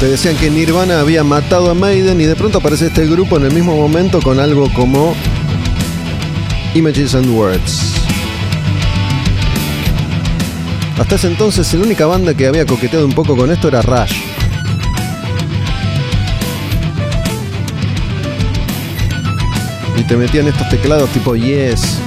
Te 0.00 0.06
decían 0.06 0.36
que 0.36 0.48
Nirvana 0.48 1.00
había 1.00 1.24
matado 1.24 1.70
a 1.70 1.74
Maiden 1.74 2.20
y 2.20 2.24
de 2.24 2.36
pronto 2.36 2.58
aparece 2.58 2.86
este 2.86 3.06
grupo 3.06 3.36
en 3.36 3.44
el 3.44 3.52
mismo 3.52 3.76
momento 3.76 4.20
con 4.22 4.38
algo 4.38 4.72
como 4.72 5.14
Images 6.74 7.16
and 7.16 7.28
Words. 7.30 7.94
Hasta 10.98 11.14
ese 11.16 11.26
entonces 11.26 11.74
la 11.74 11.84
única 11.84 12.06
banda 12.06 12.34
que 12.34 12.46
había 12.46 12.64
coqueteado 12.64 13.06
un 13.06 13.12
poco 13.12 13.36
con 13.36 13.50
esto 13.50 13.68
era 13.68 13.82
Rush. 13.82 14.27
Te 20.08 20.16
metían 20.16 20.48
estos 20.48 20.66
teclados 20.70 21.10
tipo 21.10 21.36
Yes. 21.36 21.98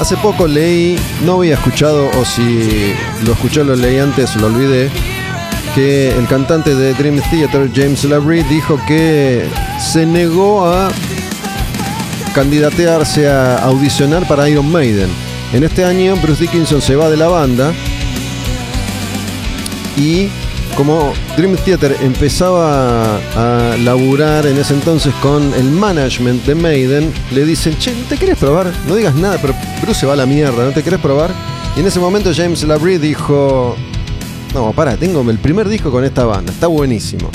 Hace 0.00 0.16
poco 0.18 0.46
leí, 0.46 0.96
no 1.24 1.34
había 1.34 1.54
escuchado, 1.54 2.08
o 2.16 2.24
si 2.24 2.94
lo 3.24 3.32
escuché 3.32 3.64
lo 3.64 3.74
leí 3.74 3.98
antes, 3.98 4.36
lo 4.36 4.46
olvidé, 4.46 4.88
que 5.74 6.16
el 6.16 6.26
cantante 6.28 6.74
de 6.74 6.94
Dream 6.94 7.20
Theater, 7.30 7.70
James 7.74 8.04
Labrie, 8.04 8.44
dijo 8.44 8.78
que 8.86 9.48
se 9.96 10.04
negó 10.04 10.62
a 10.66 10.90
candidatearse 12.34 13.30
a 13.30 13.56
audicionar 13.64 14.28
para 14.28 14.46
Iron 14.46 14.70
Maiden. 14.70 15.08
En 15.54 15.64
este 15.64 15.86
año, 15.86 16.16
Bruce 16.16 16.42
Dickinson 16.42 16.82
se 16.82 16.96
va 16.96 17.08
de 17.08 17.16
la 17.16 17.28
banda 17.28 17.72
y 19.96 20.28
como 20.76 21.14
Dream 21.38 21.56
Theater 21.64 21.96
empezaba 22.02 23.16
a 23.16 23.76
laburar 23.78 24.44
en 24.44 24.58
ese 24.58 24.74
entonces 24.74 25.14
con 25.22 25.54
el 25.54 25.70
management 25.70 26.44
de 26.44 26.54
Maiden, 26.54 27.10
le 27.32 27.46
dicen, 27.46 27.78
che, 27.78 27.94
¿no 27.94 28.04
te 28.06 28.18
querés 28.18 28.36
probar? 28.36 28.70
No 28.86 28.96
digas 28.96 29.14
nada, 29.14 29.38
pero 29.40 29.54
Bruce 29.80 30.00
se 30.00 30.06
va 30.06 30.12
a 30.12 30.16
la 30.16 30.26
mierda, 30.26 30.62
¿no 30.62 30.72
te 30.72 30.82
querés 30.82 31.00
probar? 31.00 31.30
Y 31.74 31.80
en 31.80 31.86
ese 31.86 32.00
momento 32.00 32.30
James 32.36 32.62
Labrie 32.64 32.98
dijo, 32.98 33.74
no, 34.52 34.72
pará, 34.72 34.98
tengo 34.98 35.22
el 35.30 35.38
primer 35.38 35.70
disco 35.70 35.90
con 35.90 36.04
esta 36.04 36.26
banda, 36.26 36.52
está 36.52 36.66
buenísimo. 36.66 37.30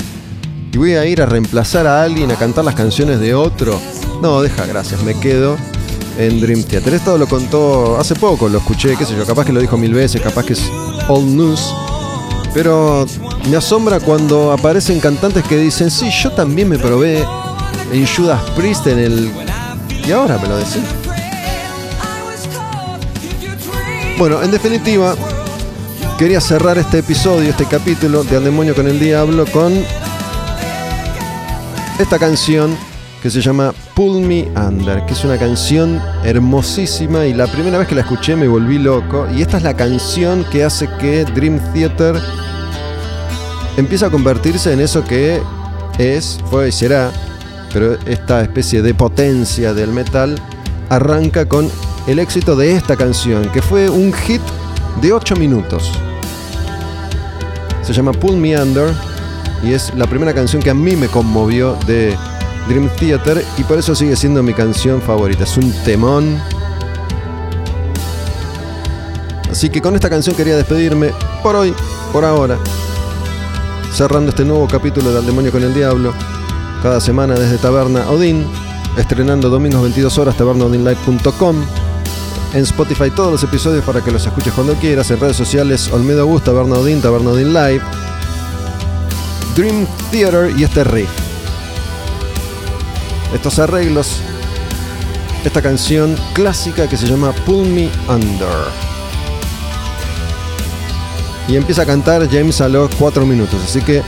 Y 0.72 0.78
voy 0.78 0.94
a 0.94 1.04
ir 1.04 1.20
a 1.20 1.26
reemplazar 1.26 1.86
a 1.86 2.02
alguien, 2.02 2.30
a 2.30 2.36
cantar 2.36 2.64
las 2.64 2.74
canciones 2.74 3.20
de 3.20 3.34
otro. 3.34 3.78
No, 4.22 4.40
deja, 4.40 4.64
gracias, 4.64 5.02
me 5.02 5.14
quedo 5.20 5.58
en 6.18 6.40
Dream 6.40 6.62
Theater. 6.62 6.94
Esto 6.94 7.18
lo 7.18 7.26
contó 7.26 7.98
hace 7.98 8.14
poco, 8.14 8.48
lo 8.48 8.56
escuché, 8.56 8.96
qué 8.96 9.04
sé 9.04 9.14
yo, 9.14 9.26
capaz 9.26 9.44
que 9.44 9.52
lo 9.52 9.60
dijo 9.60 9.76
mil 9.76 9.92
veces, 9.92 10.22
capaz 10.22 10.46
que 10.46 10.54
es 10.54 10.62
old 11.08 11.28
news. 11.28 11.74
Pero 12.54 13.06
me 13.50 13.56
asombra 13.56 14.00
cuando 14.00 14.50
aparecen 14.50 14.98
cantantes 14.98 15.44
que 15.44 15.58
dicen, 15.58 15.90
sí, 15.90 16.10
yo 16.10 16.32
también 16.32 16.70
me 16.70 16.78
probé 16.78 17.22
en 17.92 18.06
Judas 18.06 18.40
Priest 18.56 18.86
en 18.86 18.98
el... 18.98 19.30
Y 20.06 20.10
ahora 20.10 20.38
me 20.38 20.48
lo 20.48 20.56
decís. 20.56 20.82
Bueno, 24.18 24.42
en 24.42 24.50
definitiva, 24.50 25.16
quería 26.18 26.40
cerrar 26.40 26.78
este 26.78 27.00
episodio, 27.00 27.50
este 27.50 27.66
capítulo 27.66 28.24
de 28.24 28.38
Al 28.38 28.44
Demonio 28.44 28.74
con 28.74 28.86
el 28.86 28.98
Diablo 28.98 29.44
con 29.52 29.74
esta 31.98 32.18
canción 32.18 32.76
que 33.22 33.30
se 33.30 33.40
llama 33.40 33.72
Pull 33.94 34.20
Me 34.20 34.48
Under, 34.56 35.04
que 35.06 35.12
es 35.12 35.24
una 35.24 35.38
canción 35.38 36.00
hermosísima 36.24 37.26
y 37.26 37.34
la 37.34 37.46
primera 37.46 37.78
vez 37.78 37.86
que 37.86 37.94
la 37.94 38.00
escuché 38.00 38.34
me 38.34 38.48
volví 38.48 38.78
loco 38.78 39.28
y 39.32 39.42
esta 39.42 39.58
es 39.58 39.62
la 39.62 39.74
canción 39.74 40.44
que 40.50 40.64
hace 40.64 40.88
que 40.98 41.24
Dream 41.24 41.60
Theater 41.72 42.20
empiece 43.76 44.04
a 44.04 44.10
convertirse 44.10 44.72
en 44.72 44.80
eso 44.80 45.04
que 45.04 45.40
es, 45.98 46.40
fue 46.50 46.68
y 46.68 46.72
será, 46.72 47.12
pero 47.72 47.94
esta 48.06 48.42
especie 48.42 48.82
de 48.82 48.94
potencia 48.94 49.72
del 49.72 49.90
metal 49.90 50.36
arranca 50.88 51.46
con 51.46 51.70
el 52.06 52.18
éxito 52.18 52.56
de 52.56 52.74
esta 52.74 52.96
canción, 52.96 53.48
que 53.50 53.62
fue 53.62 53.88
un 53.88 54.12
hit 54.12 54.42
de 55.00 55.12
8 55.12 55.36
minutos. 55.36 55.92
Se 57.82 57.92
llama 57.92 58.12
Pull 58.12 58.36
Me 58.36 58.60
Under 58.60 58.92
y 59.62 59.72
es 59.72 59.94
la 59.94 60.06
primera 60.06 60.34
canción 60.34 60.62
que 60.62 60.70
a 60.70 60.74
mí 60.74 60.96
me 60.96 61.08
conmovió 61.08 61.76
de 61.86 62.16
Dream 62.68 62.88
Theater 62.98 63.44
y 63.58 63.62
por 63.64 63.78
eso 63.78 63.94
sigue 63.94 64.16
siendo 64.16 64.42
mi 64.42 64.54
canción 64.54 65.00
favorita. 65.00 65.44
Es 65.44 65.56
un 65.56 65.72
temón. 65.84 66.38
Así 69.50 69.68
que 69.68 69.80
con 69.80 69.94
esta 69.94 70.10
canción 70.10 70.34
quería 70.34 70.56
despedirme 70.56 71.12
por 71.42 71.56
hoy, 71.56 71.74
por 72.12 72.24
ahora. 72.24 72.58
Cerrando 73.92 74.30
este 74.30 74.44
nuevo 74.44 74.66
capítulo 74.66 75.12
de 75.12 75.18
Al 75.18 75.26
Demonio 75.26 75.52
con 75.52 75.62
el 75.62 75.74
Diablo. 75.74 76.12
Cada 76.82 77.00
semana 77.00 77.34
desde 77.34 77.58
Taberna 77.58 78.10
Odín. 78.10 78.46
Estrenando 78.96 79.48
domingos 79.48 79.82
22 79.82 80.18
horas 80.18 80.36
tabernaodinlive.com. 80.36 81.56
En 82.54 82.62
Spotify 82.62 83.10
todos 83.10 83.32
los 83.32 83.42
episodios 83.42 83.84
para 83.84 84.02
que 84.02 84.10
los 84.10 84.26
escuches 84.26 84.52
cuando 84.52 84.74
quieras. 84.74 85.10
En 85.10 85.20
redes 85.20 85.36
sociales 85.36 85.90
Olmedo 85.92 86.26
Bus, 86.26 86.42
Taberna 86.42 86.76
Odín, 86.76 87.00
Taberna 87.00 87.30
Odín 87.30 87.52
Live. 87.52 87.82
Dream 89.54 89.86
Theater 90.10 90.54
y 90.56 90.64
este 90.64 90.84
riff. 90.84 91.10
Estos 93.34 93.58
arreglos. 93.58 94.20
Esta 95.44 95.60
canción 95.60 96.16
clásica 96.32 96.88
que 96.88 96.96
se 96.96 97.06
llama 97.06 97.32
Pull 97.44 97.66
Me 97.66 97.90
Under. 98.08 98.48
Y 101.48 101.56
empieza 101.56 101.82
a 101.82 101.86
cantar 101.86 102.28
James 102.30 102.60
a 102.60 102.68
los 102.68 102.94
4 102.94 103.26
minutos. 103.26 103.60
Así 103.64 103.82
que 103.82 104.02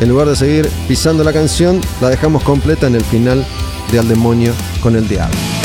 en 0.00 0.08
lugar 0.08 0.28
de 0.28 0.36
seguir 0.36 0.70
pisando 0.88 1.22
la 1.22 1.32
canción, 1.32 1.80
la 2.00 2.08
dejamos 2.08 2.42
completa 2.42 2.86
en 2.86 2.94
el 2.94 3.04
final 3.04 3.44
de 3.92 3.98
Al 3.98 4.08
Demonio 4.08 4.52
con 4.82 4.96
el 4.96 5.06
Diablo. 5.06 5.59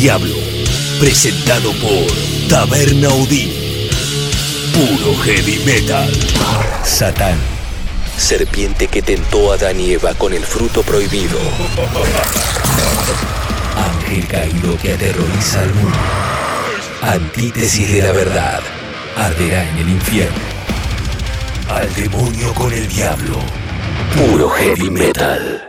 Diablo. 0.00 0.34
Presentado 0.98 1.72
por 1.74 2.06
Taberna 2.48 3.10
Odín. 3.10 3.52
Puro 4.72 5.14
heavy 5.18 5.62
metal. 5.66 6.10
Satán. 6.84 7.38
Serpiente 8.16 8.88
que 8.88 9.02
tentó 9.02 9.52
a 9.52 9.56
Adán 9.56 9.78
y 9.78 9.92
Eva 9.92 10.14
con 10.14 10.32
el 10.32 10.42
fruto 10.42 10.82
prohibido. 10.82 11.38
Ángel 13.76 14.26
caído 14.26 14.78
que 14.78 14.94
aterroriza 14.94 15.60
al 15.60 15.74
mundo. 15.74 15.98
Antítesis 17.02 17.92
de 17.92 18.00
la 18.00 18.12
verdad. 18.12 18.60
Arderá 19.18 19.68
en 19.68 19.78
el 19.78 19.88
infierno. 19.90 20.38
Al 21.68 21.94
demonio 21.94 22.54
con 22.54 22.72
el 22.72 22.88
diablo. 22.88 23.38
Puro 24.16 24.48
heavy 24.48 24.88
metal. 24.88 25.59